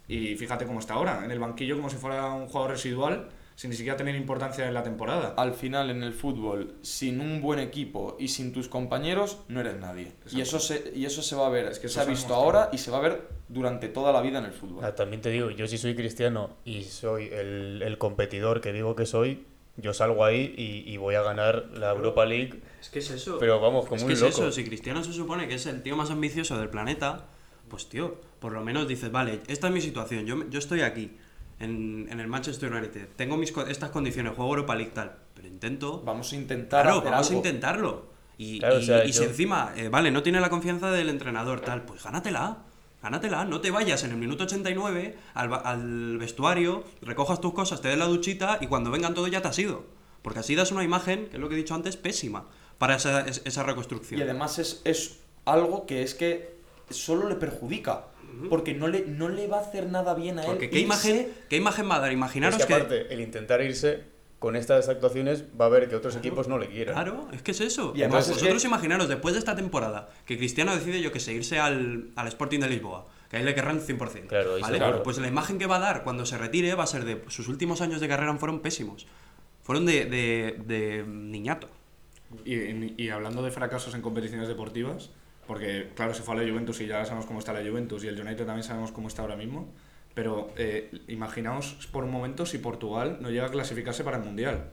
Y 0.10 0.36
fíjate 0.36 0.66
cómo 0.66 0.80
está 0.80 0.96
ahora, 0.96 1.24
en 1.24 1.32
el 1.32 1.40
banquillo 1.40 1.78
como 1.78 1.90
si 1.90 1.96
fuera 1.96 2.34
un 2.34 2.48
jugador 2.48 2.72
residual, 2.72 3.30
sin 3.56 3.70
ni 3.70 3.78
siquiera 3.78 3.96
tener 3.96 4.16
importancia 4.16 4.68
en 4.68 4.74
la 4.74 4.84
temporada. 4.84 5.36
Al 5.38 5.54
final, 5.54 5.90
en 5.90 6.04
el 6.04 6.14
fútbol, 6.14 6.76
sin 6.82 7.22
un 7.22 7.42
buen 7.42 7.60
equipo 7.60 8.18
y 8.20 8.28
sin 8.28 8.52
tus 8.52 8.68
compañeros, 8.68 9.40
no 9.48 9.62
eres 9.62 9.80
nadie. 9.80 10.12
Y 10.32 10.42
eso, 10.42 10.60
se, 10.60 10.92
y 10.94 11.06
eso 11.06 11.22
se 11.22 11.36
va 11.38 11.48
a 11.48 11.50
ver, 11.50 11.68
Es 11.68 11.80
que 11.80 11.88
se 11.88 12.02
ha 12.02 12.04
se 12.04 12.10
ha 12.10 12.12
visto 12.12 12.34
ahora 12.34 12.70
y 12.74 12.78
se 12.78 12.92
va 12.92 12.98
a 12.98 13.02
ver 13.02 13.30
durante 13.48 13.88
toda 13.88 14.12
la 14.12 14.22
vida 14.22 14.40
en 14.40 14.46
el 14.46 14.54
fútbol. 14.54 14.84
Ah, 14.84 14.96
también 14.96 15.22
te 15.22 15.30
digo, 15.30 15.50
yo 15.50 15.66
si 15.68 15.78
soy 15.78 15.96
cristiano 15.96 16.58
y 16.66 16.84
soy 16.84 17.30
el, 17.32 17.82
el 17.84 17.98
competidor 17.98 18.60
que 18.60 18.74
digo 18.74 18.96
que 18.96 19.06
soy, 19.06 19.46
yo 19.82 19.94
salgo 19.94 20.24
ahí 20.26 20.54
y, 20.58 20.92
y 20.92 20.98
voy 20.98 21.16
a 21.16 21.22
ganar 21.22 21.70
la 21.74 21.92
Europa 21.92 22.26
League. 22.26 22.62
Es 22.82 22.90
que 22.90 23.00
es 23.00 23.10
eso. 23.12 23.38
Pero 23.40 23.60
vamos, 23.60 23.86
como 23.86 23.96
es 23.98 24.02
un 24.04 24.08
que 24.08 24.14
es 24.14 24.22
loco. 24.22 24.32
eso, 24.34 24.52
si 24.52 24.64
Cristiano 24.64 25.04
se 25.04 25.14
supone 25.14 25.48
que 25.48 25.56
es 25.56 25.66
el 25.66 25.82
tío 25.84 25.96
más 25.96 26.10
ambicioso 26.12 26.58
del 26.58 26.70
planeta, 26.70 27.26
pues 27.70 27.88
tío, 27.90 28.20
por 28.40 28.52
lo 28.52 28.64
menos 28.64 28.88
dices, 28.88 29.12
vale, 29.12 29.42
esta 29.48 29.68
es 29.68 29.74
mi 29.74 29.82
situación, 29.82 30.26
yo, 30.26 30.50
yo 30.50 30.60
estoy 30.60 30.82
aquí, 30.82 31.18
en, 31.60 32.08
en 32.10 32.20
el 32.20 32.28
Manchester 32.28 32.72
United, 32.72 33.10
tengo 33.16 33.36
mis, 33.38 33.52
co- 33.52 33.68
estas 33.68 33.90
condiciones, 33.90 34.34
juego 34.36 34.52
Europa 34.52 34.76
League 34.76 34.92
tal, 34.94 35.18
pero 35.34 35.48
intento... 35.48 36.02
Vamos 36.06 36.32
a 36.32 36.36
intentar 36.36 36.84
Claro, 36.84 37.00
hacer 37.00 37.12
vamos 37.12 37.32
a 37.32 37.34
intentarlo. 37.36 38.10
Y, 38.38 38.60
Claro, 38.60 38.78
o 38.78 38.80
y- 38.80 38.86
sea, 38.86 39.06
y 39.06 39.12
si 39.14 39.24
encima, 39.26 39.74
eh, 39.76 39.90
vale, 39.90 40.10
no 40.12 40.24
tiene 40.24 40.40
la 40.40 40.50
confianza 40.50 40.90
del 40.92 41.10
entrenador, 41.10 41.60
tal, 41.60 41.84
pues 41.84 42.04
gánatela. 42.04 42.60
Gánatela, 43.02 43.46
no 43.46 43.62
te 43.62 43.72
vayas 43.72 44.04
en 44.04 44.12
el 44.12 44.18
minuto 44.18 44.44
89 44.44 45.16
al, 45.34 45.54
al 45.64 46.18
vestuario, 46.18 46.84
recojas 47.02 47.40
tus 47.40 47.54
cosas, 47.54 47.82
te 47.82 47.88
des 47.88 47.98
la 47.98 48.06
duchita 48.06 48.58
y 48.62 48.68
cuando 48.68 48.92
vengan 48.92 49.14
todos 49.14 49.32
ya 49.32 49.42
te 49.42 49.48
has 49.48 49.58
ido. 49.60 49.84
Porque 50.22 50.40
así 50.40 50.54
das 50.56 50.72
una 50.72 50.84
imagen, 50.84 51.28
que 51.28 51.38
es 51.38 51.40
lo 51.40 51.48
que 51.48 51.56
he 51.56 51.58
dicho 51.58 51.74
antes, 51.76 51.96
pésima 51.96 52.46
para 52.78 52.96
esa, 52.96 53.22
es- 53.22 53.42
esa 53.46 53.64
reconstrucción. 53.64 54.20
Y 54.20 54.24
además 54.24 54.60
es, 54.60 54.82
es 54.84 55.20
algo 55.46 55.86
que 55.86 56.04
es 56.04 56.14
que 56.14 56.58
solo 56.90 57.30
le 57.30 57.36
perjudica. 57.36 58.06
Porque 58.50 58.74
no 58.76 58.88
le, 58.88 59.06
no 59.08 59.28
le 59.28 59.48
va 59.48 59.58
a 59.58 59.62
hacer 59.62 59.88
nada 59.90 60.14
bien 60.14 60.38
a 60.38 60.44
él. 60.44 60.48
Porque 60.48 60.70
¿qué 60.70 60.78
irse- 60.78 60.84
imagen, 60.84 61.34
¿qué 61.50 61.58
imagen 61.58 61.90
va 61.90 61.96
a 61.96 62.00
dar? 62.00 62.10
Es 62.10 62.14
Imaginaros 62.14 62.58
que 62.62 62.68
que... 62.68 62.74
aparte, 62.76 63.14
el 63.14 63.22
intentar 63.22 63.60
irse 63.62 64.04
con 64.40 64.56
estas 64.56 64.88
actuaciones 64.90 65.44
va 65.60 65.66
a 65.66 65.70
ver 65.70 65.90
que 65.90 65.96
otros 65.96 66.16
equipos 66.16 66.48
no 66.48 66.58
le 66.58 66.68
quieran. 66.70 66.96
Claro, 66.96 67.28
es 67.34 67.42
que 67.42 67.52
es 67.52 67.60
eso. 67.62 67.92
Y 67.96 68.04
además 68.04 68.28
es 68.30 68.36
vosotros 68.36 68.62
que- 68.62 68.68
imaginaros, 68.68 69.10
después 69.10 69.34
de 69.34 69.40
esta 69.40 69.56
temporada, 69.56 70.10
que 70.26 70.38
Cristiano 70.38 70.74
decide, 70.74 71.02
yo 71.02 71.12
que 71.12 71.20
sé, 71.20 71.34
irse 71.34 71.60
al, 71.60 72.12
al 72.16 72.28
Sporting 72.30 72.60
de 72.62 72.70
Lisboa, 72.70 73.06
que 73.30 73.38
ahí 73.38 73.44
le 73.44 73.54
querrán 73.54 73.82
100%. 73.82 74.28
Claro, 74.28 74.58
¿vale? 74.62 74.78
seguro. 74.80 75.04
Pues 75.04 75.18
la 75.20 75.28
imagen 75.28 75.58
que 75.60 75.66
va 75.68 75.76
a 75.76 75.80
dar 75.80 76.04
cuando 76.04 76.26
se 76.26 76.38
retire 76.38 76.74
va 76.74 76.84
a 76.86 76.88
ser 76.88 77.04
de 77.06 77.22
sus 77.28 77.48
últimos 77.50 77.82
años 77.82 78.00
de 78.00 78.08
carrera 78.08 78.34
fueron 78.38 78.62
pésimos. 78.62 79.08
Fueron 79.62 79.86
de, 79.86 80.06
de, 80.06 80.56
de 80.66 81.04
niñato. 81.06 81.68
Y, 82.46 83.02
y 83.04 83.10
hablando 83.10 83.42
de 83.44 83.52
fracasos 83.52 83.94
en 83.94 84.02
competiciones 84.02 84.48
deportivas, 84.48 85.10
porque 85.48 85.90
claro, 85.96 86.14
se 86.14 86.22
fue 86.24 86.36
a 86.36 86.38
la 86.42 86.50
Juventus 86.50 86.80
y 86.82 86.88
ya 86.88 87.04
sabemos 87.04 87.26
cómo 87.26 87.40
está 87.40 87.54
la 87.54 87.68
Juventus 87.68 88.04
y 88.04 88.08
el 88.08 88.20
United 88.20 88.46
también 88.46 88.64
sabemos 88.64 88.92
cómo 88.92 89.08
está 89.08 89.24
ahora 89.24 89.36
mismo, 89.36 89.68
pero 90.14 90.50
eh, 90.58 90.92
imaginaos 91.08 91.88
por 91.92 92.04
un 92.04 92.12
momento 92.12 92.46
si 92.46 92.58
Portugal 92.58 93.18
no 93.22 93.30
llega 93.30 93.46
a 93.48 93.50
clasificarse 93.52 94.04
para 94.04 94.18
el 94.18 94.24
Mundial. 94.24 94.66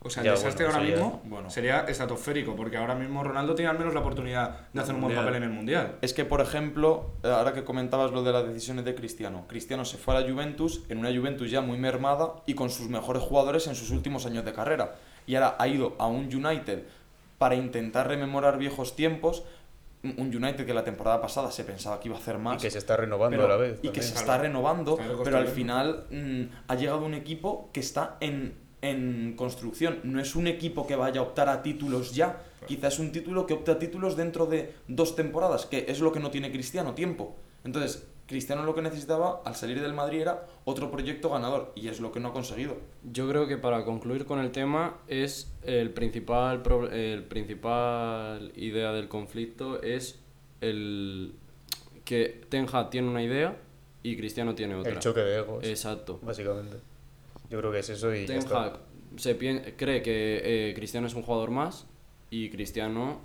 O 0.00 0.10
sea, 0.10 0.20
el 0.22 0.26
Ya, 0.26 0.30
desastre 0.32 0.66
bueno, 0.66 0.78
ahora 0.78 0.86
sería- 0.90 1.04
mismo 1.04 1.22
bueno. 1.24 1.50
sería 1.50 1.80
estratosférico, 1.80 2.54
porque 2.54 2.76
ahora 2.76 2.94
mismo 2.94 3.24
Ronaldo 3.24 3.56
tiene 3.56 3.68
al 3.70 3.78
menos 3.78 3.94
la 3.94 4.00
oportunidad 4.00 4.68
de 4.72 4.80
hacer 4.80 4.94
un 4.94 5.00
buen 5.00 5.12
Mundial. 5.12 5.24
papel 5.24 5.42
en 5.42 5.48
el 5.50 5.54
Mundial. 5.54 5.96
Es 6.02 6.14
que, 6.14 6.24
por 6.24 6.40
ejemplo, 6.40 7.10
ahora 7.24 7.52
que 7.52 7.64
comentabas 7.64 8.12
lo 8.12 8.22
de 8.22 8.32
las 8.32 8.46
decisiones 8.46 8.84
de 8.84 8.94
Cristiano, 8.94 9.44
Cristiano 9.48 9.84
se 9.84 9.96
fue 9.98 10.16
a 10.16 10.20
la 10.20 10.30
Juventus, 10.30 10.82
en 10.88 10.98
una 10.98 11.10
Juventus 11.12 11.50
ya 11.50 11.62
muy 11.62 11.78
mermada 11.78 12.34
y 12.46 12.54
con 12.54 12.70
sus 12.70 12.88
mejores 12.88 13.24
jugadores 13.24 13.66
en 13.66 13.74
sus 13.74 13.90
últimos 13.90 14.24
años 14.24 14.44
de 14.44 14.52
carrera. 14.52 14.94
Y 15.26 15.34
ahora 15.34 15.56
ha 15.58 15.66
ido 15.66 15.96
a 15.98 16.06
un 16.06 16.32
United 16.32 16.84
para 17.38 17.56
intentar 17.56 18.06
rememorar 18.06 18.56
viejos 18.56 18.94
tiempos, 18.94 19.42
un 20.04 20.14
un 20.18 20.26
United 20.34 20.64
que 20.64 20.72
la 20.74 20.84
temporada 20.84 21.20
pasada 21.20 21.50
se 21.50 21.64
pensaba 21.64 21.98
que 22.00 22.08
iba 22.08 22.16
a 22.16 22.20
hacer 22.20 22.36
Y 22.36 22.38
más. 22.38 22.62
que 22.62 22.70
se 22.70 22.78
está 22.78 22.96
renovando 22.96 23.36
pero- 23.36 23.46
a 23.46 23.48
la 23.48 23.56
vez. 23.56 23.78
y 23.82 23.88
que 23.88 24.02
se 24.02 24.12
Claro. 24.12 24.20
está 24.26 24.38
renovando, 24.38 24.98
pero 25.24 25.38
al 25.38 25.48
final 25.48 26.04
mm, 26.10 26.42
ha 26.68 26.74
llegado 26.76 27.04
un 27.04 27.14
equipo 27.14 27.68
que 27.72 27.80
está 27.80 28.16
en, 28.20 28.54
en 28.82 29.34
construcción. 29.36 29.98
No 30.04 30.20
es 30.20 30.36
un 30.36 30.46
equipo 30.46 30.86
que 30.86 30.94
vaya 30.96 31.20
a 31.20 31.24
optar 31.24 31.48
a 31.48 31.62
títulos 31.62 32.14
ya. 32.14 32.42
Quizás 32.66 32.94
es 32.94 32.98
un 33.00 33.12
título 33.12 33.46
que 33.46 33.54
opta 33.54 33.72
a 33.72 33.78
títulos 33.78 34.16
dentro 34.16 34.46
de 34.46 34.74
dos 34.88 35.16
temporadas, 35.16 35.66
que 35.66 35.86
es 35.88 36.00
lo 36.00 36.12
que 36.12 36.20
no 36.20 36.30
tiene 36.30 36.50
Cristiano, 36.52 36.94
tiempo. 36.94 37.34
Entonces, 37.64 38.06
Cristiano 38.28 38.62
lo 38.62 38.74
que 38.74 38.82
necesitaba 38.82 39.40
al 39.44 39.56
salir 39.56 39.80
del 39.80 39.94
Madrid 39.94 40.20
era 40.20 40.46
otro 40.66 40.90
proyecto 40.90 41.30
ganador, 41.30 41.72
y 41.74 41.88
es 41.88 41.98
lo 41.98 42.12
que 42.12 42.20
no 42.20 42.28
ha 42.28 42.32
conseguido. 42.34 42.76
Yo 43.10 43.26
creo 43.28 43.48
que 43.48 43.56
para 43.56 43.84
concluir 43.86 44.26
con 44.26 44.38
el 44.38 44.50
tema 44.52 44.98
es 45.08 45.50
el 45.62 45.90
principal 45.90 46.60
pro- 46.62 46.90
el 46.92 47.24
principal 47.24 48.52
idea 48.54 48.92
del 48.92 49.08
conflicto 49.08 49.80
es 49.82 50.20
el 50.60 51.32
que 52.04 52.42
Ten 52.50 52.66
Hag 52.72 52.90
tiene 52.90 53.08
una 53.08 53.22
idea 53.22 53.56
y 54.02 54.16
Cristiano 54.16 54.54
tiene 54.54 54.74
otra. 54.74 54.92
El 54.92 54.98
choque 54.98 55.20
de 55.20 55.38
egos, 55.38 55.64
Exacto. 55.66 56.18
básicamente. 56.22 56.76
Yo 57.48 57.58
creo 57.58 57.72
que 57.72 57.78
es 57.78 57.88
eso 57.88 58.14
y 58.14 58.26
Ten. 58.26 58.42
Hag 58.52 58.78
se 59.16 59.38
pien- 59.38 59.74
cree 59.78 60.02
que 60.02 60.68
eh, 60.70 60.74
Cristiano 60.74 61.06
es 61.06 61.14
un 61.14 61.22
jugador 61.22 61.50
más 61.50 61.86
y 62.30 62.50
Cristiano 62.50 63.20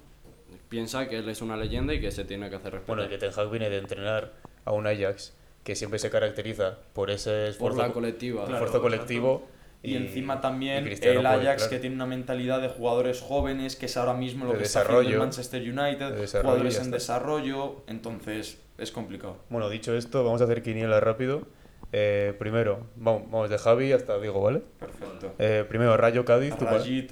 piensa 0.69 1.09
que 1.09 1.17
él 1.17 1.27
es 1.29 1.41
una 1.41 1.57
leyenda 1.57 1.93
y 1.93 1.99
que 1.99 2.09
se 2.11 2.23
tiene 2.23 2.49
que 2.49 2.55
hacer 2.55 2.71
respetar. 2.71 2.95
Bueno, 2.95 3.03
el 3.03 3.09
que 3.09 3.17
Ten 3.17 3.31
Hag 3.37 3.49
viene 3.49 3.69
de 3.69 3.77
entrenar 3.79 4.33
a 4.65 4.71
un 4.71 4.87
Ajax 4.87 5.33
que 5.63 5.75
siempre 5.75 5.99
se 5.99 6.09
caracteriza 6.09 6.77
por 6.93 7.09
ese 7.09 7.29
por 7.29 7.71
esfuerzo, 7.71 7.81
la 7.81 7.93
colectiva. 7.93 8.43
esfuerzo 8.43 8.81
colectivo. 8.81 9.47
Y, 9.81 9.97
encima 9.97 10.39
también 10.39 10.87
y 10.87 10.91
el 10.91 10.99
puede, 10.99 11.27
Ajax 11.27 11.63
claro. 11.63 11.69
que 11.69 11.79
tiene 11.79 11.95
una 11.97 12.05
mentalidad 12.05 12.61
de 12.61 12.69
jugadores 12.69 13.19
jóvenes, 13.19 13.75
que 13.75 13.87
es 13.87 13.97
ahora 13.97 14.13
mismo 14.13 14.45
lo 14.45 14.53
De 14.53 14.59
que 14.59 14.63
está 14.63 14.81
haciendo 14.81 15.09
el. 15.09 15.17
Manchester 15.17 15.61
United, 15.61 16.13
De 16.13 16.27
jugadores 16.27 16.79
en 16.79 16.91
desarrollo, 16.91 17.83
entonces 17.87 18.61
es 18.77 18.91
complicado. 18.91 19.37
Bueno, 19.49 19.69
dicho 19.69 19.93
esto, 19.93 20.23
vamos 20.23 20.39
a 20.39 20.45
hacer 20.45 20.63
quiniela 20.63 21.01
rápido. 21.01 21.47
Eh, 21.91 22.33
primero, 22.39 22.87
vamos, 22.95 23.23
vamos 23.29 23.49
de 23.49 23.57
Javi 23.57 23.91
hasta 23.91 24.17
Diego, 24.19 24.41
¿vale? 24.41 24.61
Perfecto. 24.79 25.33
Eh, 25.37 25.65
primero, 25.67 25.95
Rayo 25.97 26.23
Cádiz, 26.23 26.55
tu, 26.55 26.65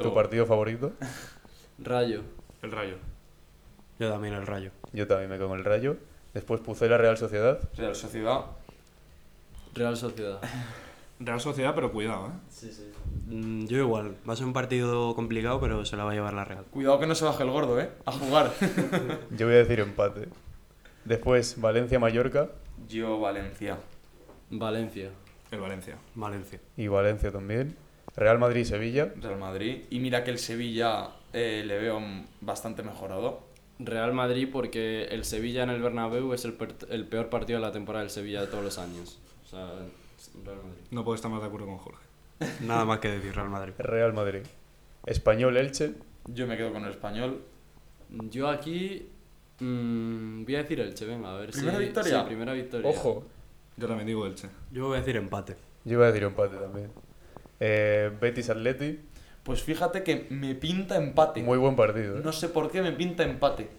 tu 0.03 0.13
partido 0.13 0.45
favorito. 0.45 0.93
Rayo. 1.77 2.21
El 2.61 2.71
Rayo. 2.71 2.95
Yo 3.99 4.09
también 4.09 4.33
el 4.33 4.47
rayo. 4.47 4.71
Yo 4.93 5.07
también 5.07 5.29
me 5.29 5.37
con 5.37 5.59
el 5.59 5.63
Rayo. 5.63 5.97
Después 6.33 6.61
Pucela 6.61 6.97
Real 6.97 7.17
Sociedad. 7.17 7.59
Real 7.75 7.95
Sociedad. 7.95 8.45
Real 9.73 9.97
Sociedad. 9.97 10.39
Real 11.19 11.39
Sociedad, 11.39 11.75
pero 11.75 11.91
cuidado, 11.91 12.27
¿eh? 12.27 12.31
Sí, 12.49 12.71
sí. 12.71 12.91
Mm, 13.27 13.65
yo 13.67 13.77
igual. 13.77 14.15
Va 14.27 14.33
a 14.33 14.35
ser 14.35 14.47
un 14.47 14.53
partido 14.53 15.13
complicado, 15.13 15.59
pero 15.59 15.85
se 15.85 15.95
la 15.95 16.03
va 16.03 16.11
a 16.11 16.13
llevar 16.15 16.33
la 16.33 16.45
Real. 16.45 16.65
Cuidado 16.71 16.99
que 16.99 17.05
no 17.05 17.13
se 17.15 17.25
baje 17.25 17.43
el 17.43 17.51
gordo, 17.51 17.79
¿eh? 17.79 17.91
A 18.05 18.11
jugar. 18.11 18.51
Yo 19.37 19.45
voy 19.45 19.55
a 19.55 19.59
decir 19.59 19.79
empate. 19.79 20.29
Después 21.05 21.59
Valencia-Mallorca 21.61 22.49
Yo, 22.87 23.19
Valencia. 23.19 23.77
Valencia. 24.49 25.09
El 25.51 25.59
Valencia. 25.59 25.97
Valencia. 26.15 26.59
y 26.77 26.87
Valencia 26.87 27.31
también. 27.31 27.75
Real 28.15 28.39
Madrid-Sevilla. 28.39 29.13
Real 29.21 29.37
Madrid. 29.37 29.83
Y 29.89 29.99
mira 29.99 30.23
que 30.23 30.31
el 30.31 30.39
Sevilla 30.39 31.09
eh, 31.33 31.63
le 31.65 31.77
veo 31.77 31.99
bastante 32.41 32.83
mejorado. 32.83 33.41
Real 33.85 34.13
Madrid 34.13 34.47
porque 34.51 35.05
el 35.05 35.23
Sevilla 35.25 35.63
en 35.63 35.69
el 35.69 35.81
Bernabéu 35.81 36.33
es 36.33 36.45
el, 36.45 36.53
per- 36.53 36.75
el 36.89 37.05
peor 37.07 37.29
partido 37.29 37.59
de 37.59 37.65
la 37.65 37.71
temporada 37.71 38.03
del 38.03 38.11
Sevilla 38.11 38.41
de 38.41 38.47
todos 38.47 38.63
los 38.63 38.77
años. 38.77 39.19
O 39.43 39.47
sea, 39.47 39.67
Real 40.45 40.57
Madrid. 40.57 40.81
No 40.91 41.03
puedo 41.03 41.15
estar 41.15 41.29
más 41.31 41.41
de 41.41 41.47
acuerdo 41.47 41.67
con 41.67 41.77
Jorge. 41.77 42.03
Nada 42.61 42.85
más 42.85 42.99
que 42.99 43.09
decir 43.09 43.33
Real 43.35 43.49
Madrid. 43.49 43.73
Real 43.77 44.13
Madrid. 44.13 44.41
Español 45.05 45.57
Elche. 45.57 45.93
Yo 46.27 46.47
me 46.47 46.57
quedo 46.57 46.71
con 46.73 46.83
el 46.85 46.91
español. 46.91 47.41
Yo 48.29 48.47
aquí 48.49 49.07
mm, 49.59 50.43
voy 50.43 50.55
a 50.55 50.59
decir 50.63 50.79
Elche, 50.79 51.05
venga, 51.05 51.33
a 51.33 51.37
ver 51.37 51.51
¿Primera 51.51 51.77
si... 51.77 51.83
victoria? 51.85 52.19
Sí, 52.19 52.25
primera 52.27 52.53
victoria. 52.53 52.89
Ojo. 52.89 53.25
Yo 53.77 53.87
también 53.87 54.07
digo 54.07 54.25
Elche. 54.25 54.49
Yo 54.71 54.87
voy 54.87 54.97
a 54.97 54.99
decir 54.99 55.15
empate. 55.15 55.55
Yo 55.85 55.93
iba 55.93 56.05
a 56.05 56.07
decir 56.11 56.23
empate 56.23 56.57
también. 56.57 56.91
Eh, 57.59 58.11
Betis 58.19 58.49
Atleti. 58.49 58.99
Pues 59.43 59.63
fíjate 59.63 60.03
que 60.03 60.27
me 60.29 60.55
pinta 60.55 60.97
empate. 60.97 61.41
Muy 61.41 61.57
buen 61.57 61.75
partido. 61.75 62.17
¿eh? 62.17 62.21
No 62.23 62.31
sé 62.31 62.49
por 62.49 62.71
qué 62.71 62.81
me 62.81 62.91
pinta 62.91 63.23
empate. 63.23 63.69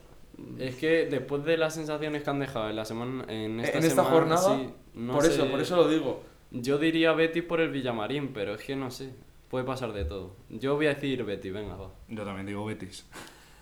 Es 0.59 0.77
que 0.77 1.07
después 1.07 1.45
de 1.45 1.57
las 1.57 1.75
sensaciones 1.75 2.23
que 2.23 2.31
han 2.31 2.41
dejado 2.41 2.69
en 2.71 2.77
la 2.77 2.85
semana 2.85 3.25
en 3.29 3.61
esta, 3.61 3.79
en 3.79 3.85
esta 3.85 4.03
semana, 4.03 4.11
jornada, 4.11 4.57
sí, 4.57 4.71
no 4.95 5.13
por 5.13 5.25
sé. 5.25 5.35
eso, 5.35 5.51
por 5.51 5.61
eso 5.61 5.77
lo 5.77 5.89
digo. 5.89 6.23
Yo 6.51 6.79
diría 6.79 7.13
Betis 7.13 7.45
por 7.45 7.61
el 7.61 7.71
Villamarín, 7.71 8.33
pero 8.33 8.55
es 8.55 8.63
que 8.63 8.75
no 8.75 8.91
sé. 8.91 9.11
Puede 9.49 9.65
pasar 9.65 9.93
de 9.93 10.05
todo. 10.05 10.35
Yo 10.49 10.75
voy 10.75 10.87
a 10.87 10.95
decir 10.95 11.23
Betis, 11.25 11.53
venga, 11.53 11.77
va. 11.77 11.91
Yo 12.09 12.25
también 12.25 12.47
digo 12.47 12.65
Betis. 12.65 13.07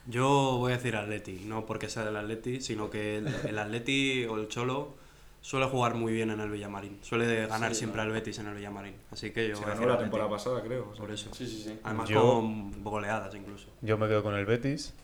Yo 0.06 0.56
voy 0.58 0.72
a 0.72 0.76
decir 0.76 0.96
Atleti, 0.96 1.42
no 1.44 1.66
porque 1.66 1.88
sea 1.88 2.04
del 2.04 2.16
Atleti, 2.16 2.60
sino 2.60 2.88
que 2.88 3.18
el, 3.18 3.28
el 3.48 3.58
Atleti 3.58 4.24
o 4.24 4.36
el 4.36 4.48
Cholo 4.48 4.94
suele 5.40 5.66
jugar 5.66 5.94
muy 5.94 6.12
bien 6.12 6.30
en 6.30 6.40
el 6.40 6.50
Villamarín. 6.50 6.98
Suele 7.02 7.46
ganar 7.46 7.70
Sí, 7.72 7.78
siempre 7.80 8.00
al 8.02 8.10
Betis 8.10 8.38
en 8.38 8.46
el 8.48 8.54
Villamarín. 8.54 8.94
Así 9.10 9.30
que 9.30 9.48
yo 9.48 9.56
Se 9.56 9.62
voy 9.64 9.74
ganó 9.74 9.86
la 9.86 9.98
temporada 9.98 10.28
pasada, 10.30 10.62
creo. 10.62 10.88
o 10.90 10.94
sea. 10.94 11.00
Por 11.04 11.10
eso. 11.12 11.30
Sí, 11.34 11.46
sí, 11.46 11.62
sí. 11.62 11.78
Además 11.82 12.08
Yo- 12.08 12.22
con 12.22 12.82
goleadas 12.84 13.34
incluso. 13.34 13.68
Yo 13.80 13.96
me 13.98 14.06
quedo 14.08 14.22
con 14.22 14.34
el 14.34 14.46
Betis. 14.46 14.94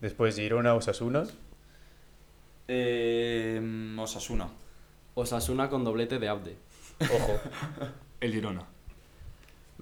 Después 0.00 0.36
Girona 0.36 0.74
Osasuna. 0.74 1.24
Eh, 2.68 3.94
Osasuna. 3.98 4.48
Osasuna 5.14 5.68
con 5.70 5.84
doblete 5.84 6.18
de 6.18 6.28
Abde. 6.28 6.56
Ojo. 7.00 7.40
El 8.20 8.32
Girona. 8.32 8.64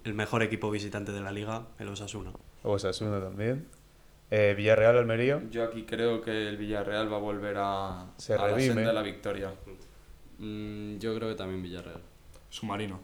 El 0.04 0.14
mejor 0.14 0.42
equipo 0.42 0.70
visitante 0.70 1.12
de 1.12 1.20
la 1.20 1.32
liga, 1.32 1.62
el 1.78 1.88
Osasuna. 1.88 2.32
Osasuna 2.62 3.20
también. 3.20 3.66
Eh, 4.30 4.54
Villarreal 4.56 4.98
Almería. 4.98 5.40
Yo 5.50 5.64
aquí 5.64 5.84
creo 5.84 6.20
que 6.20 6.48
el 6.48 6.56
Villarreal 6.56 7.10
va 7.10 7.16
a 7.16 7.20
volver 7.20 7.56
a, 7.58 8.06
Se 8.18 8.34
a 8.34 8.48
la 8.48 8.58
senda 8.60 8.82
de 8.82 8.92
la 8.92 9.02
victoria. 9.02 9.52
Mm, 10.38 10.98
yo 10.98 11.14
creo 11.14 11.28
que 11.28 11.34
también 11.34 11.62
Villarreal. 11.62 12.00
Submarino. 12.50 13.00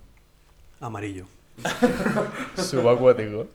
Amarillo. 0.81 1.26
Subacuático. 2.57 3.47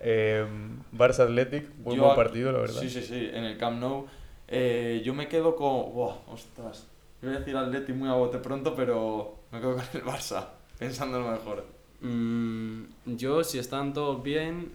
Eh, 0.00 0.46
Barça 0.92 1.24
Athletic. 1.24 1.68
Muy 1.78 1.96
Yo 1.96 2.04
buen 2.04 2.16
partido, 2.16 2.52
la 2.52 2.58
verdad. 2.60 2.80
Sí, 2.80 2.90
sí, 2.90 3.02
sí, 3.02 3.30
en 3.32 3.44
el 3.44 3.56
Camp 3.56 3.80
Nou. 3.80 4.06
Eh, 4.48 5.02
yo 5.04 5.14
me 5.14 5.28
quedo 5.28 5.54
con. 5.54 5.92
Buah, 5.92 6.16
ostras. 6.28 6.86
Voy 7.22 7.34
a 7.34 7.38
decir 7.38 7.56
Atleti 7.56 7.92
muy 7.92 8.08
a 8.08 8.14
bote 8.14 8.38
pronto, 8.38 8.74
pero 8.74 9.36
me 9.52 9.60
quedo 9.60 9.74
con 9.74 9.84
el 9.92 10.02
Barça, 10.02 10.46
pensando 10.78 11.18
en 11.18 11.24
lo 11.24 11.30
mejor. 11.30 11.66
Mm, 12.00 13.16
yo, 13.16 13.44
si 13.44 13.58
están 13.58 13.92
todos 13.92 14.22
bien, 14.22 14.72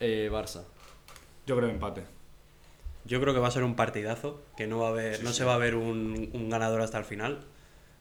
eh, 0.00 0.30
Barça. 0.32 0.64
Yo 1.46 1.56
creo 1.56 1.68
empate. 1.68 2.02
Yo 3.04 3.20
creo 3.20 3.34
que 3.34 3.40
va 3.40 3.48
a 3.48 3.50
ser 3.50 3.64
un 3.64 3.74
partidazo, 3.74 4.42
que 4.56 4.66
no 4.66 4.78
va 4.78 4.88
a 4.88 4.90
haber, 4.90 5.22
no 5.24 5.32
se 5.32 5.44
va 5.44 5.54
a 5.54 5.58
ver 5.58 5.74
un, 5.74 6.30
un 6.32 6.50
ganador 6.50 6.80
hasta 6.80 6.98
el 6.98 7.04
final, 7.04 7.44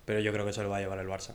pero 0.06 0.20
yo 0.20 0.32
creo 0.32 0.46
que 0.46 0.54
se 0.54 0.62
lo 0.64 0.70
va 0.70 0.78
a 0.78 0.80
llevar 0.80 1.00
el 1.00 1.08
Barça. 1.08 1.34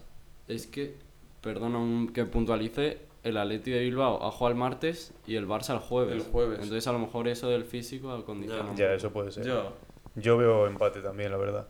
Es 0.48 0.66
que, 0.66 0.94
perdona 1.40 2.12
que 2.12 2.24
puntualice, 2.24 2.98
el 3.24 3.36
Atleti 3.36 3.72
de 3.72 3.80
Bilbao 3.80 4.24
ha 4.24 4.30
jugado 4.30 4.52
el 4.52 4.58
martes 4.58 5.12
y 5.26 5.34
el 5.34 5.48
Barça 5.48 5.72
el 5.72 5.80
jueves. 5.80 6.14
El 6.14 6.30
jueves. 6.30 6.60
Entonces 6.62 6.86
a 6.86 6.92
lo 6.92 7.00
mejor 7.00 7.26
eso 7.26 7.48
del 7.48 7.64
físico 7.64 8.24
condiciona. 8.24 8.74
Ya, 8.76 8.86
poco. 8.86 8.96
eso 8.96 9.12
puede 9.12 9.32
ser. 9.32 9.44
Yo. 9.44 9.72
Yo 10.14 10.36
veo 10.36 10.66
empate 10.66 11.00
también, 11.00 11.32
la 11.32 11.36
verdad. 11.36 11.66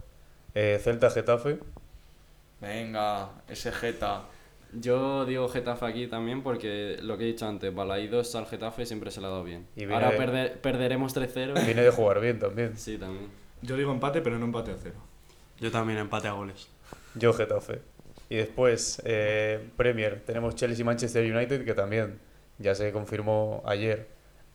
Eh, 0.54 0.78
Celta 0.82 1.10
Getafe. 1.10 1.58
Venga, 2.60 3.30
ese 3.48 3.72
Geta. 3.72 4.24
Yo 4.72 5.24
digo 5.24 5.48
Getafe 5.48 5.86
aquí 5.86 6.06
también 6.06 6.42
porque 6.42 6.98
lo 7.02 7.16
que 7.16 7.24
he 7.24 7.26
dicho 7.28 7.46
antes, 7.46 7.74
Balaídos 7.74 8.34
al 8.34 8.46
Getafe 8.46 8.84
siempre 8.84 9.10
se 9.10 9.20
le 9.20 9.26
ha 9.26 9.30
dado 9.30 9.44
bien. 9.44 9.66
Y 9.76 9.84
Ahora 9.84 10.10
de- 10.10 10.18
perder- 10.18 10.60
perderemos 10.60 11.14
3-0. 11.14 11.54
Viene 11.64 11.82
de 11.82 11.90
jugar 11.90 12.20
bien 12.20 12.38
también. 12.38 12.76
sí, 12.76 12.98
también. 12.98 13.28
Yo 13.62 13.76
digo 13.76 13.90
empate, 13.92 14.20
pero 14.20 14.38
no 14.38 14.44
empate 14.44 14.72
a 14.72 14.76
cero. 14.76 14.96
Yo 15.58 15.70
también 15.70 15.98
empate 15.98 16.28
a 16.28 16.32
goles. 16.32 16.68
Yo 17.14 17.32
Getafe. 17.32 17.80
Y 18.28 18.36
después, 18.36 19.00
eh, 19.04 19.70
Premier, 19.76 20.22
tenemos 20.26 20.54
Chelsea 20.56 20.82
y 20.82 20.84
Manchester 20.84 21.32
United, 21.34 21.64
que 21.64 21.72
también 21.74 22.18
ya 22.58 22.74
se 22.74 22.92
confirmó 22.92 23.62
ayer 23.66 24.08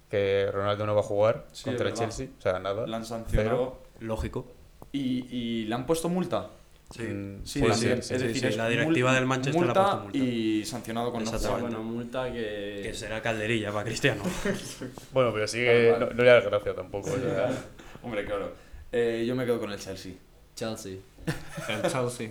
que 0.10 0.50
Ronaldo 0.52 0.86
no 0.86 0.94
va 0.94 1.00
a 1.00 1.04
jugar 1.04 1.48
Sí, 1.54 1.64
contra 1.64 1.88
el. 1.88 1.94
Chelsea. 1.94 2.28
O 2.38 2.42
sea, 2.42 2.60
nada. 2.60 2.86
La 2.86 2.98
han 2.98 3.06
sancionado. 3.06 3.82
Lógico. 4.00 4.46
¿Y, 4.92 5.26
¿Y 5.36 5.66
le 5.66 5.74
han 5.76 5.86
puesto 5.86 6.10
multa? 6.10 6.50
Sí. 6.92 7.04
Mm, 7.04 7.46
Sí, 7.46 7.60
puede 7.60 7.74
sí, 7.74 7.80
ser, 7.82 7.98
es 8.00 8.08
sí, 8.08 8.18
decir, 8.18 8.46
es 8.46 8.58
la 8.58 8.68
directiva 8.70 9.14
del 9.14 9.26
Manchester 9.26 9.64
le 9.64 9.72
ha 9.72 9.74
puesto 9.74 10.00
multa. 10.04 10.18
y 10.18 10.66
sancionado 10.66 11.12
con 11.12 11.22
Exactamente. 11.22 11.60
jugar. 11.62 11.72
Bueno, 11.80 11.84
multa 11.84 12.32
que... 12.34 12.82
Que 12.84 12.94
será 12.94 13.22
calderilla 13.22 13.72
para 13.72 13.86
Cristiano. 13.86 14.24
Bueno, 15.14 15.32
pero 15.34 15.48
sigue. 15.48 15.96
No, 16.00 16.08
no 16.08 16.24
le 16.24 16.30
da 16.30 16.40
gracia 16.42 16.74
tampoco. 16.76 17.10
Hombre, 18.04 18.26
claro. 18.26 18.54
Eh, 18.92 19.24
yo 19.28 19.36
me 19.36 19.46
quedo 19.46 19.60
con 19.60 19.72
el 19.72 19.80
Chelsea. 19.80 20.14
Chelsea. 20.56 20.98
El 21.70 21.82
Chelsea. 21.90 22.30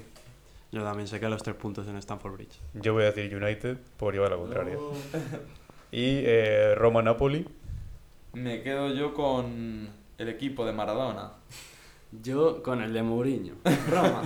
Yo 0.73 0.83
también 0.85 1.09
sé 1.09 1.19
que 1.19 1.29
los 1.29 1.43
tres 1.43 1.57
puntos 1.57 1.89
en 1.89 1.97
Stamford 1.97 2.33
Bridge. 2.35 2.59
yo 2.75 2.93
voy 2.93 3.03
a 3.05 3.13
decir 3.13 3.35
United 3.35 3.77
por 3.97 4.13
llevar 4.15 4.31
la 4.31 4.37
contraria. 4.37 4.77
Y 5.91 6.23
eh, 6.25 6.75
Roma-Napoli. 6.77 7.47
Me 8.35 8.63
quedo 8.63 8.93
yo 8.95 9.13
con 9.15 9.89
el 10.19 10.29
equipo 10.29 10.65
de 10.65 10.73
Maradona. 10.73 11.33
Yo 12.23 12.63
con 12.63 12.83
el 12.83 12.93
de 12.93 13.03
Mourinho. 13.03 13.55
Roma. 13.89 14.23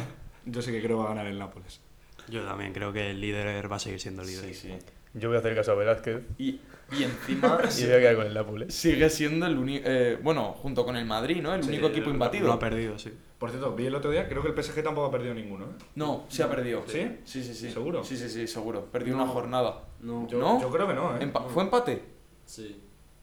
Yo 0.47 0.63
sí 0.63 0.71
que 0.73 0.81
creo 0.83 0.97
que 0.99 1.03
va 1.03 1.05
a 1.05 1.15
ganar 1.15 1.27
el 1.27 1.39
Nápoles. 1.39 1.81
Yo 2.29 2.43
también 2.45 2.73
creo 2.73 2.93
que 2.93 3.11
el 3.11 3.21
líder 3.21 3.71
va 3.71 3.77
a 3.77 3.79
seguir 3.79 4.01
siendo 4.01 4.23
líder. 4.25 4.45
Sí, 4.47 4.55
sí. 4.55 4.73
Yo 5.15 5.29
voy 5.29 5.37
a 5.37 5.41
hacer 5.41 5.55
caso 5.55 5.71
a 5.73 5.75
Velázquez 5.77 6.23
Y, 6.39 6.59
y 6.91 7.05
encima 7.05 7.59
y 7.79 7.83
voy 7.85 7.93
a 7.93 7.99
quedar 8.01 8.17
con 8.17 8.27
el 8.27 8.35
Nápoles. 8.35 8.75
sigue 8.75 9.09
siendo 9.11 9.47
el 9.47 9.57
único. 9.59 9.89
bueno, 10.23 10.53
junto 10.55 10.85
con 10.85 10.97
el 10.97 11.05
Madrid, 11.05 11.41
¿no? 11.43 11.55
El 11.55 11.63
Sí, 11.63 11.69
único 11.69 11.89
equipo 11.89 12.07
el- 12.09 12.15
imbatido. 12.15 12.47
No 12.49 12.55
ha 12.55 12.59
perdido, 12.59 12.99
sí. 12.99 13.13
Por 13.39 13.51
cierto, 13.51 13.75
vi 13.75 13.87
el 13.87 13.95
otro 13.95 14.11
día, 14.11 14.27
creo 14.29 14.43
que 14.43 14.49
el 14.49 14.55
PSG 14.63 14.83
tampoco 14.83 15.07
ha 15.09 15.11
perdido 15.11 15.35
ninguno, 15.35 15.67
¿eh? 15.67 15.85
No, 15.97 16.25
sí 16.29 16.41
ha 16.43 16.49
perdido. 16.49 16.83
¿Sí? 16.87 17.19
Sí, 17.25 17.45
sí, 17.45 17.55
sí. 17.55 17.71
¿Seguro? 17.71 18.03
Sí, 18.03 18.17
sí, 18.17 18.29
sí, 18.29 18.47
seguro. 18.47 18.87
Perdió 18.87 19.15
No. 19.17 19.23
una 19.25 19.33
jornada. 19.33 19.85
No. 20.01 20.27
Yo, 20.29 20.39
¿No? 20.39 20.61
yo 20.61 20.71
creo 20.71 20.89
que 20.89 20.95
no, 20.95 21.17
¿eh? 21.17 21.21
Empa- 21.31 21.47
¿Fue 21.49 21.63
empate? 21.63 22.03
Sí. 22.47 22.81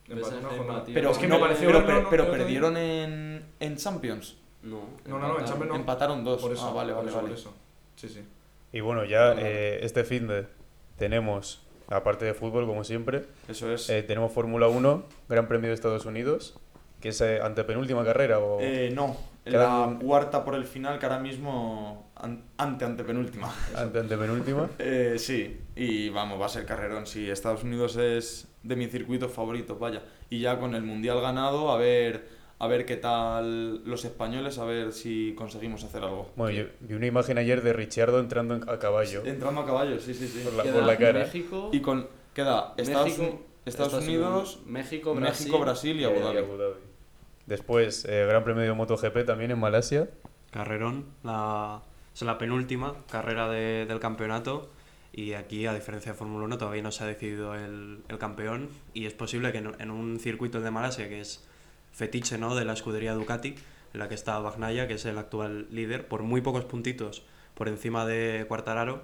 Empató 0.08 0.38
una 0.40 0.50
jornada. 0.50 0.84
Pero, 0.94 1.12
Es 1.12 1.18
que 1.18 1.28
no, 1.28 1.36
me 1.36 1.42
pareció 1.42 1.68
pero, 1.68 1.86
pero- 1.86 2.02
¿no? 2.04 2.10
pero 2.10 2.32
perdieron 2.32 2.78
en, 2.78 3.46
en 3.60 3.78
Champions. 3.78 4.38
No. 4.64 4.82
No, 5.08 5.20
no, 5.20 5.28
no, 5.30 5.40
en 5.40 5.46
Champions 5.46 5.70
no. 5.70 5.76
Empataron 5.76 6.24
dos. 6.24 6.42
Por 6.42 6.52
eso, 6.54 6.68
ah, 6.70 6.74
vale, 6.74 6.94
por 6.94 7.00
vale, 7.00 7.10
eso, 7.10 7.20
por 7.20 7.30
vale. 7.30 7.36
eso. 7.40 7.54
Sí, 7.96 8.10
sí. 8.10 8.24
Y 8.74 8.80
bueno, 8.82 9.04
ya 9.06 9.30
Vale, 9.30 9.44
vale. 9.44 9.76
eh, 9.78 9.80
este 9.86 10.04
fin 10.04 10.28
de 10.28 10.46
tenemos, 10.98 11.62
aparte 11.88 12.26
de 12.26 12.34
fútbol, 12.34 12.66
como 12.68 12.84
siempre, 12.84 13.26
Eso 13.48 13.72
es. 13.72 13.90
eh, 13.90 14.04
tenemos 14.04 14.32
Fórmula 14.32 14.68
1, 14.68 15.04
Gran 15.30 15.48
Premio 15.48 15.70
de 15.70 15.74
Estados 15.74 16.06
Unidos, 16.06 16.58
que 17.02 17.10
es 17.10 17.20
eh, 17.22 17.40
antepenúltima 17.42 18.04
carrera. 18.06 18.40
O... 18.40 18.60
Eh, 18.62 18.92
no, 18.94 19.18
Quedan- 19.44 19.94
la 19.94 20.00
cuarta 20.00 20.46
por 20.46 20.54
el 20.56 20.64
final, 20.66 21.00
que 21.00 21.06
ahora 21.08 21.20
mismo 21.20 22.12
an- 22.16 22.44
ante 22.58 22.86
antepenúltima. 22.86 23.54
Ante, 23.76 24.00
antepenúltima. 24.00 24.70
Eh, 24.80 25.16
sí, 25.18 25.60
y 25.76 26.10
vamos, 26.10 26.40
va 26.40 26.46
a 26.46 26.50
ser 26.50 26.66
carrerón. 26.66 27.08
Sí, 27.08 27.30
Estados 27.30 27.64
Unidos 27.64 27.96
es 27.98 28.48
de 28.64 28.76
mis 28.76 28.92
circuitos 28.92 29.32
favoritos, 29.32 29.78
vaya. 29.80 30.04
Y 30.30 30.40
ya 30.42 30.60
con 30.60 30.76
el 30.76 30.84
mundial 30.84 31.20
ganado, 31.20 31.72
a 31.72 31.78
ver, 31.78 32.28
a 32.62 32.68
ver 32.68 32.86
qué 32.86 32.96
tal 32.96 33.84
los 33.86 34.06
españoles, 34.06 34.60
a 34.60 34.66
ver 34.66 34.94
si 34.94 35.34
conseguimos 35.36 35.84
hacer 35.84 36.04
algo. 36.04 36.30
Bueno, 36.36 36.56
yo 36.56 36.66
vi 36.82 36.94
una 36.94 37.08
imagen 37.08 37.40
ayer 37.40 37.64
de 37.64 37.74
Ricciardo 37.74 38.20
entrando 38.20 38.56
en- 38.56 38.70
a 38.70 38.78
caballo. 38.78 39.24
Entrando 39.26 39.62
a 39.62 39.66
caballo, 39.66 40.00
sí, 40.00 40.14
sí, 40.14 40.28
sí. 40.28 40.42
Por 40.44 40.54
la- 40.54 40.64
Queda 40.64 40.74
por 40.76 40.84
la 40.84 40.98
cara. 40.98 41.20
México, 41.22 41.70
Y 41.74 41.80
con 41.82 42.08
queda 42.36 42.76
Estados, 42.78 43.18
México, 43.18 43.42
Estados 43.66 43.94
Unidos, 43.96 44.60
México, 44.68 45.16
Brasil, 45.16 45.48
México, 45.48 45.60
Brasil 45.60 46.00
y 46.00 46.04
Abu 46.04 46.20
Dhabi. 46.20 46.38
Abu 46.38 46.58
Dhabi. 46.58 46.74
Después, 47.48 48.06
eh, 48.06 48.26
Gran 48.28 48.44
Premio 48.44 48.62
de 48.64 48.74
MotoGP 48.74 49.24
también 49.26 49.50
en 49.52 49.60
Malasia. 49.60 50.10
Carrerón, 50.52 51.06
la, 51.24 51.82
es 52.14 52.22
la 52.22 52.38
penúltima 52.38 52.94
carrera 53.10 53.50
de- 53.50 53.86
del 53.88 54.00
campeonato 54.00 54.70
y 55.12 55.34
aquí, 55.34 55.66
a 55.66 55.74
diferencia 55.74 56.12
de 56.12 56.18
Fórmula 56.18 56.46
1, 56.46 56.58
todavía 56.58 56.84
no 56.84 56.92
se 56.92 57.04
ha 57.04 57.08
decidido 57.08 57.56
el, 57.56 58.04
el 58.08 58.18
campeón 58.20 58.70
y 58.94 59.06
es 59.08 59.14
posible 59.14 59.52
que 59.52 59.58
en, 59.58 59.72
en 59.80 59.90
un 59.92 60.20
circuito 60.20 60.60
el 60.60 60.64
de 60.64 60.72
Malasia, 60.72 61.10
que 61.10 61.22
es 61.22 61.48
fetiche 61.92 62.38
¿no? 62.38 62.56
de 62.56 62.66
la 62.66 62.74
escudería 62.74 63.14
Ducati, 63.14 63.56
en 63.94 64.00
la 64.00 64.08
que 64.08 64.16
está 64.16 64.40
Bagnaia, 64.40 64.88
que 64.88 64.96
es 64.96 65.06
el 65.06 65.18
actual 65.18 65.68
líder, 65.72 66.08
por 66.08 66.24
muy 66.24 66.42
pocos 66.42 66.66
puntitos 66.66 67.24
por 67.54 67.68
encima 67.68 68.06
de 68.06 68.46
Quartararo, 68.48 69.02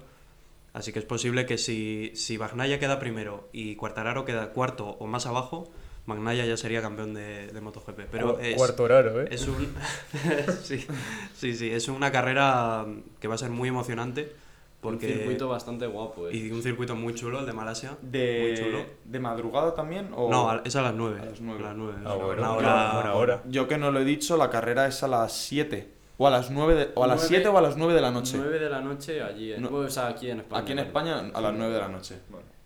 así 0.72 0.92
que 0.92 0.98
es 0.98 1.04
posible 1.04 1.46
que 1.46 1.58
si, 1.58 2.12
si 2.14 2.36
Bagnaia 2.36 2.78
queda 2.78 2.98
primero 2.98 3.48
y 3.52 3.76
Quartararo 3.76 4.24
queda 4.24 4.50
cuarto 4.50 4.96
o 4.98 5.06
más 5.06 5.26
abajo, 5.26 5.70
Bagnaia 6.06 6.46
ya 6.46 6.56
sería 6.56 6.80
campeón 6.80 7.12
de, 7.12 7.48
de 7.48 7.60
MotoGP. 7.60 8.00
Pero 8.10 8.38
es, 8.40 8.56
Cuarto 8.56 8.88
raro, 8.88 9.20
¿eh? 9.20 9.28
es 9.30 9.46
un 9.46 9.74
sí, 10.62 10.86
sí, 11.34 11.54
sí, 11.54 11.70
es 11.70 11.88
una 11.88 12.10
carrera 12.10 12.86
que 13.20 13.28
va 13.28 13.34
a 13.34 13.38
ser 13.38 13.50
muy 13.50 13.68
emocionante 13.68 14.34
porque 14.80 15.06
Un 15.06 15.12
circuito 15.12 15.48
bastante 15.48 15.86
guapo, 15.86 16.28
eh. 16.28 16.36
y 16.36 16.50
un 16.52 16.62
circuito 16.62 16.94
muy 16.94 17.12
chulo 17.14 17.40
el 17.40 17.46
de 17.46 17.52
Malasia, 17.52 17.96
muy 18.00 18.54
chulo. 18.54 18.78
De, 18.78 18.86
¿De 19.04 19.18
madrugada 19.18 19.74
también? 19.74 20.10
O... 20.14 20.30
No, 20.30 20.62
es 20.64 20.76
a 20.76 20.82
las 20.82 20.94
9. 20.94 21.20
A 21.20 21.24
las 21.26 21.40
nueve. 21.40 21.64
A 21.64 21.66
las 21.68 21.76
9. 21.76 21.98
Ah, 22.04 22.14
bueno, 22.14 22.24
una 22.24 22.32
una 22.40 22.52
hora, 22.54 22.92
buena 22.94 23.14
hora. 23.14 23.42
Yo 23.48 23.66
que 23.66 23.76
no 23.76 23.90
lo 23.90 23.98
he 24.00 24.04
dicho, 24.04 24.36
la 24.36 24.50
carrera 24.50 24.86
es 24.86 25.02
a 25.02 25.08
las 25.08 25.32
7. 25.32 25.88
O 26.20 26.26
a 26.26 26.30
las 26.30 26.50
9 26.50 26.74
de- 26.74 26.88
o 26.94 27.04
a 27.04 27.06
las 27.06 27.16
Nueve- 27.18 27.28
7 27.28 27.48
o 27.48 27.58
a 27.58 27.60
las 27.62 27.76
9 27.76 27.94
de 27.94 28.00
la 28.00 28.10
noche. 28.10 28.36
9 28.38 28.58
de 28.58 28.68
la 28.70 28.80
noche 28.80 29.22
allí, 29.22 29.52
en, 29.52 29.62
No. 29.62 29.68
o 29.72 29.88
sea, 29.88 30.08
aquí 30.08 30.30
en 30.30 30.40
España. 30.40 30.62
Aquí 30.62 30.72
en 30.72 30.78
España 30.80 31.30
a 31.32 31.40
las 31.40 31.54
9 31.54 31.72
de 31.74 31.78
la 31.80 31.88
noche. 31.88 32.16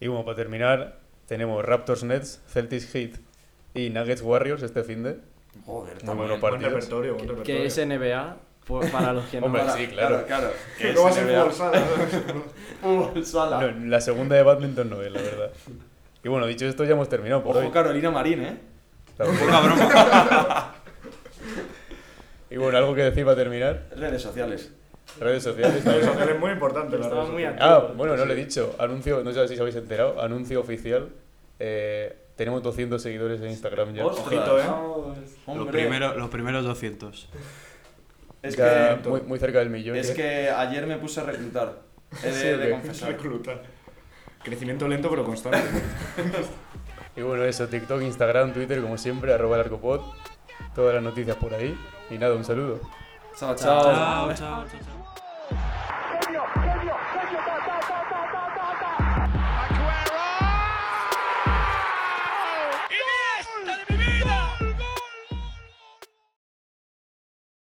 Y 0.00 0.06
bueno, 0.08 0.24
para 0.24 0.36
terminar, 0.36 0.98
tenemos 1.26 1.62
Raptors 1.64 2.02
Nets, 2.04 2.42
Celtics 2.46 2.90
Heat 2.92 3.16
y 3.74 3.90
Nuggets 3.90 4.22
Warriors 4.22 4.62
este 4.62 4.82
fin 4.84 5.02
de. 5.02 5.18
Joder, 5.66 6.02
Muy 6.04 6.14
Buen 6.28 6.40
partidos. 6.40 6.72
repertorio, 6.72 7.14
buen 7.14 7.28
repertorio. 7.28 7.60
Que 7.60 7.66
es 7.66 7.76
NBA, 7.78 8.36
por- 8.66 8.90
para 8.90 9.12
los 9.12 9.24
que 9.26 9.40
no... 9.40 9.46
Hombre, 9.46 9.62
para- 9.62 9.74
sí, 9.76 9.86
claro. 9.88 10.24
claro. 10.26 10.50
No 10.94 11.02
va 11.02 11.10
a 11.10 11.12
ser 11.12 11.24
fútbol 11.26 11.52
sala. 11.52 11.82
Fútbol 12.82 13.26
sala. 13.26 13.60
No, 13.72 13.86
la 13.88 14.00
segunda 14.00 14.36
de 14.36 14.42
badminton 14.42 14.90
no 14.90 15.02
es, 15.02 15.10
la 15.12 15.20
verdad. 15.20 15.50
Y 16.24 16.28
bueno, 16.28 16.46
dicho 16.46 16.66
esto, 16.66 16.84
ya 16.84 16.92
hemos 16.92 17.08
terminado 17.08 17.42
por 17.42 17.56
Ojo 17.56 17.66
hoy. 17.66 17.72
Carolina 17.72 18.10
Marín, 18.10 18.42
¿eh? 18.42 18.56
Claro. 19.16 19.32
Poca 19.32 19.60
broma. 19.60 20.74
Y 22.50 22.56
bueno, 22.58 22.76
algo 22.76 22.94
que 22.94 23.02
decir 23.02 23.24
para 23.24 23.36
terminar. 23.36 23.84
Redes 23.96 24.20
sociales. 24.20 24.70
Redes 25.18 25.42
sociales. 25.42 25.82
Redes 25.84 26.04
sociales 26.04 26.38
muy 26.38 26.50
importante. 26.50 26.98
redes 26.98 27.28
muy. 27.30 27.44
Ah, 27.44 27.88
bueno, 27.96 28.14
no 28.14 28.24
lo 28.26 28.32
he 28.32 28.36
dicho. 28.36 28.76
Anuncio, 28.78 29.24
no 29.24 29.32
sé 29.32 29.48
si 29.48 29.54
os 29.54 29.60
habéis 29.60 29.76
enterado. 29.76 30.20
Anuncio 30.20 30.60
oficial. 30.60 31.08
Eh, 31.58 32.14
tenemos 32.36 32.62
200 32.62 33.00
seguidores 33.00 33.40
en 33.40 33.48
Instagram 33.48 33.94
ya. 33.94 34.04
Ojito, 34.04 34.58
¿eh? 34.60 34.64
Los, 35.46 35.68
primero- 35.68 36.14
los 36.14 36.28
primeros 36.28 36.64
200. 36.64 37.28
Es 38.42 38.56
que, 38.56 38.98
muy, 39.08 39.20
muy 39.22 39.38
cerca 39.38 39.60
del 39.60 39.70
millón. 39.70 39.96
es 39.96 40.10
que 40.10 40.50
ayer 40.50 40.86
me 40.86 40.96
puse 40.96 41.20
a 41.20 41.24
reclutar. 41.24 41.80
He 42.22 42.30
de, 42.30 42.70
confesar. 42.70 43.12
Reclutar. 43.12 43.62
Crecimiento 44.42 44.88
lento 44.88 45.08
pero 45.08 45.24
constante. 45.24 45.58
Y 47.14 47.20
bueno, 47.20 47.44
eso, 47.44 47.68
TikTok, 47.68 48.00
Instagram, 48.00 48.54
Twitter, 48.54 48.80
como 48.80 48.96
siempre, 48.96 49.34
arroba 49.34 49.56
el 49.56 49.64
arcopod. 49.64 50.00
Todas 50.74 50.94
las 50.94 51.02
noticias 51.02 51.36
por 51.36 51.52
ahí. 51.52 51.76
Y 52.08 52.16
nada, 52.16 52.34
un 52.34 52.44
saludo. 52.44 52.80
Chao, 53.38 53.54
chao. 53.54 54.32
chao, 54.32 54.34
chao. 54.34 54.64
chao. 54.66 55.98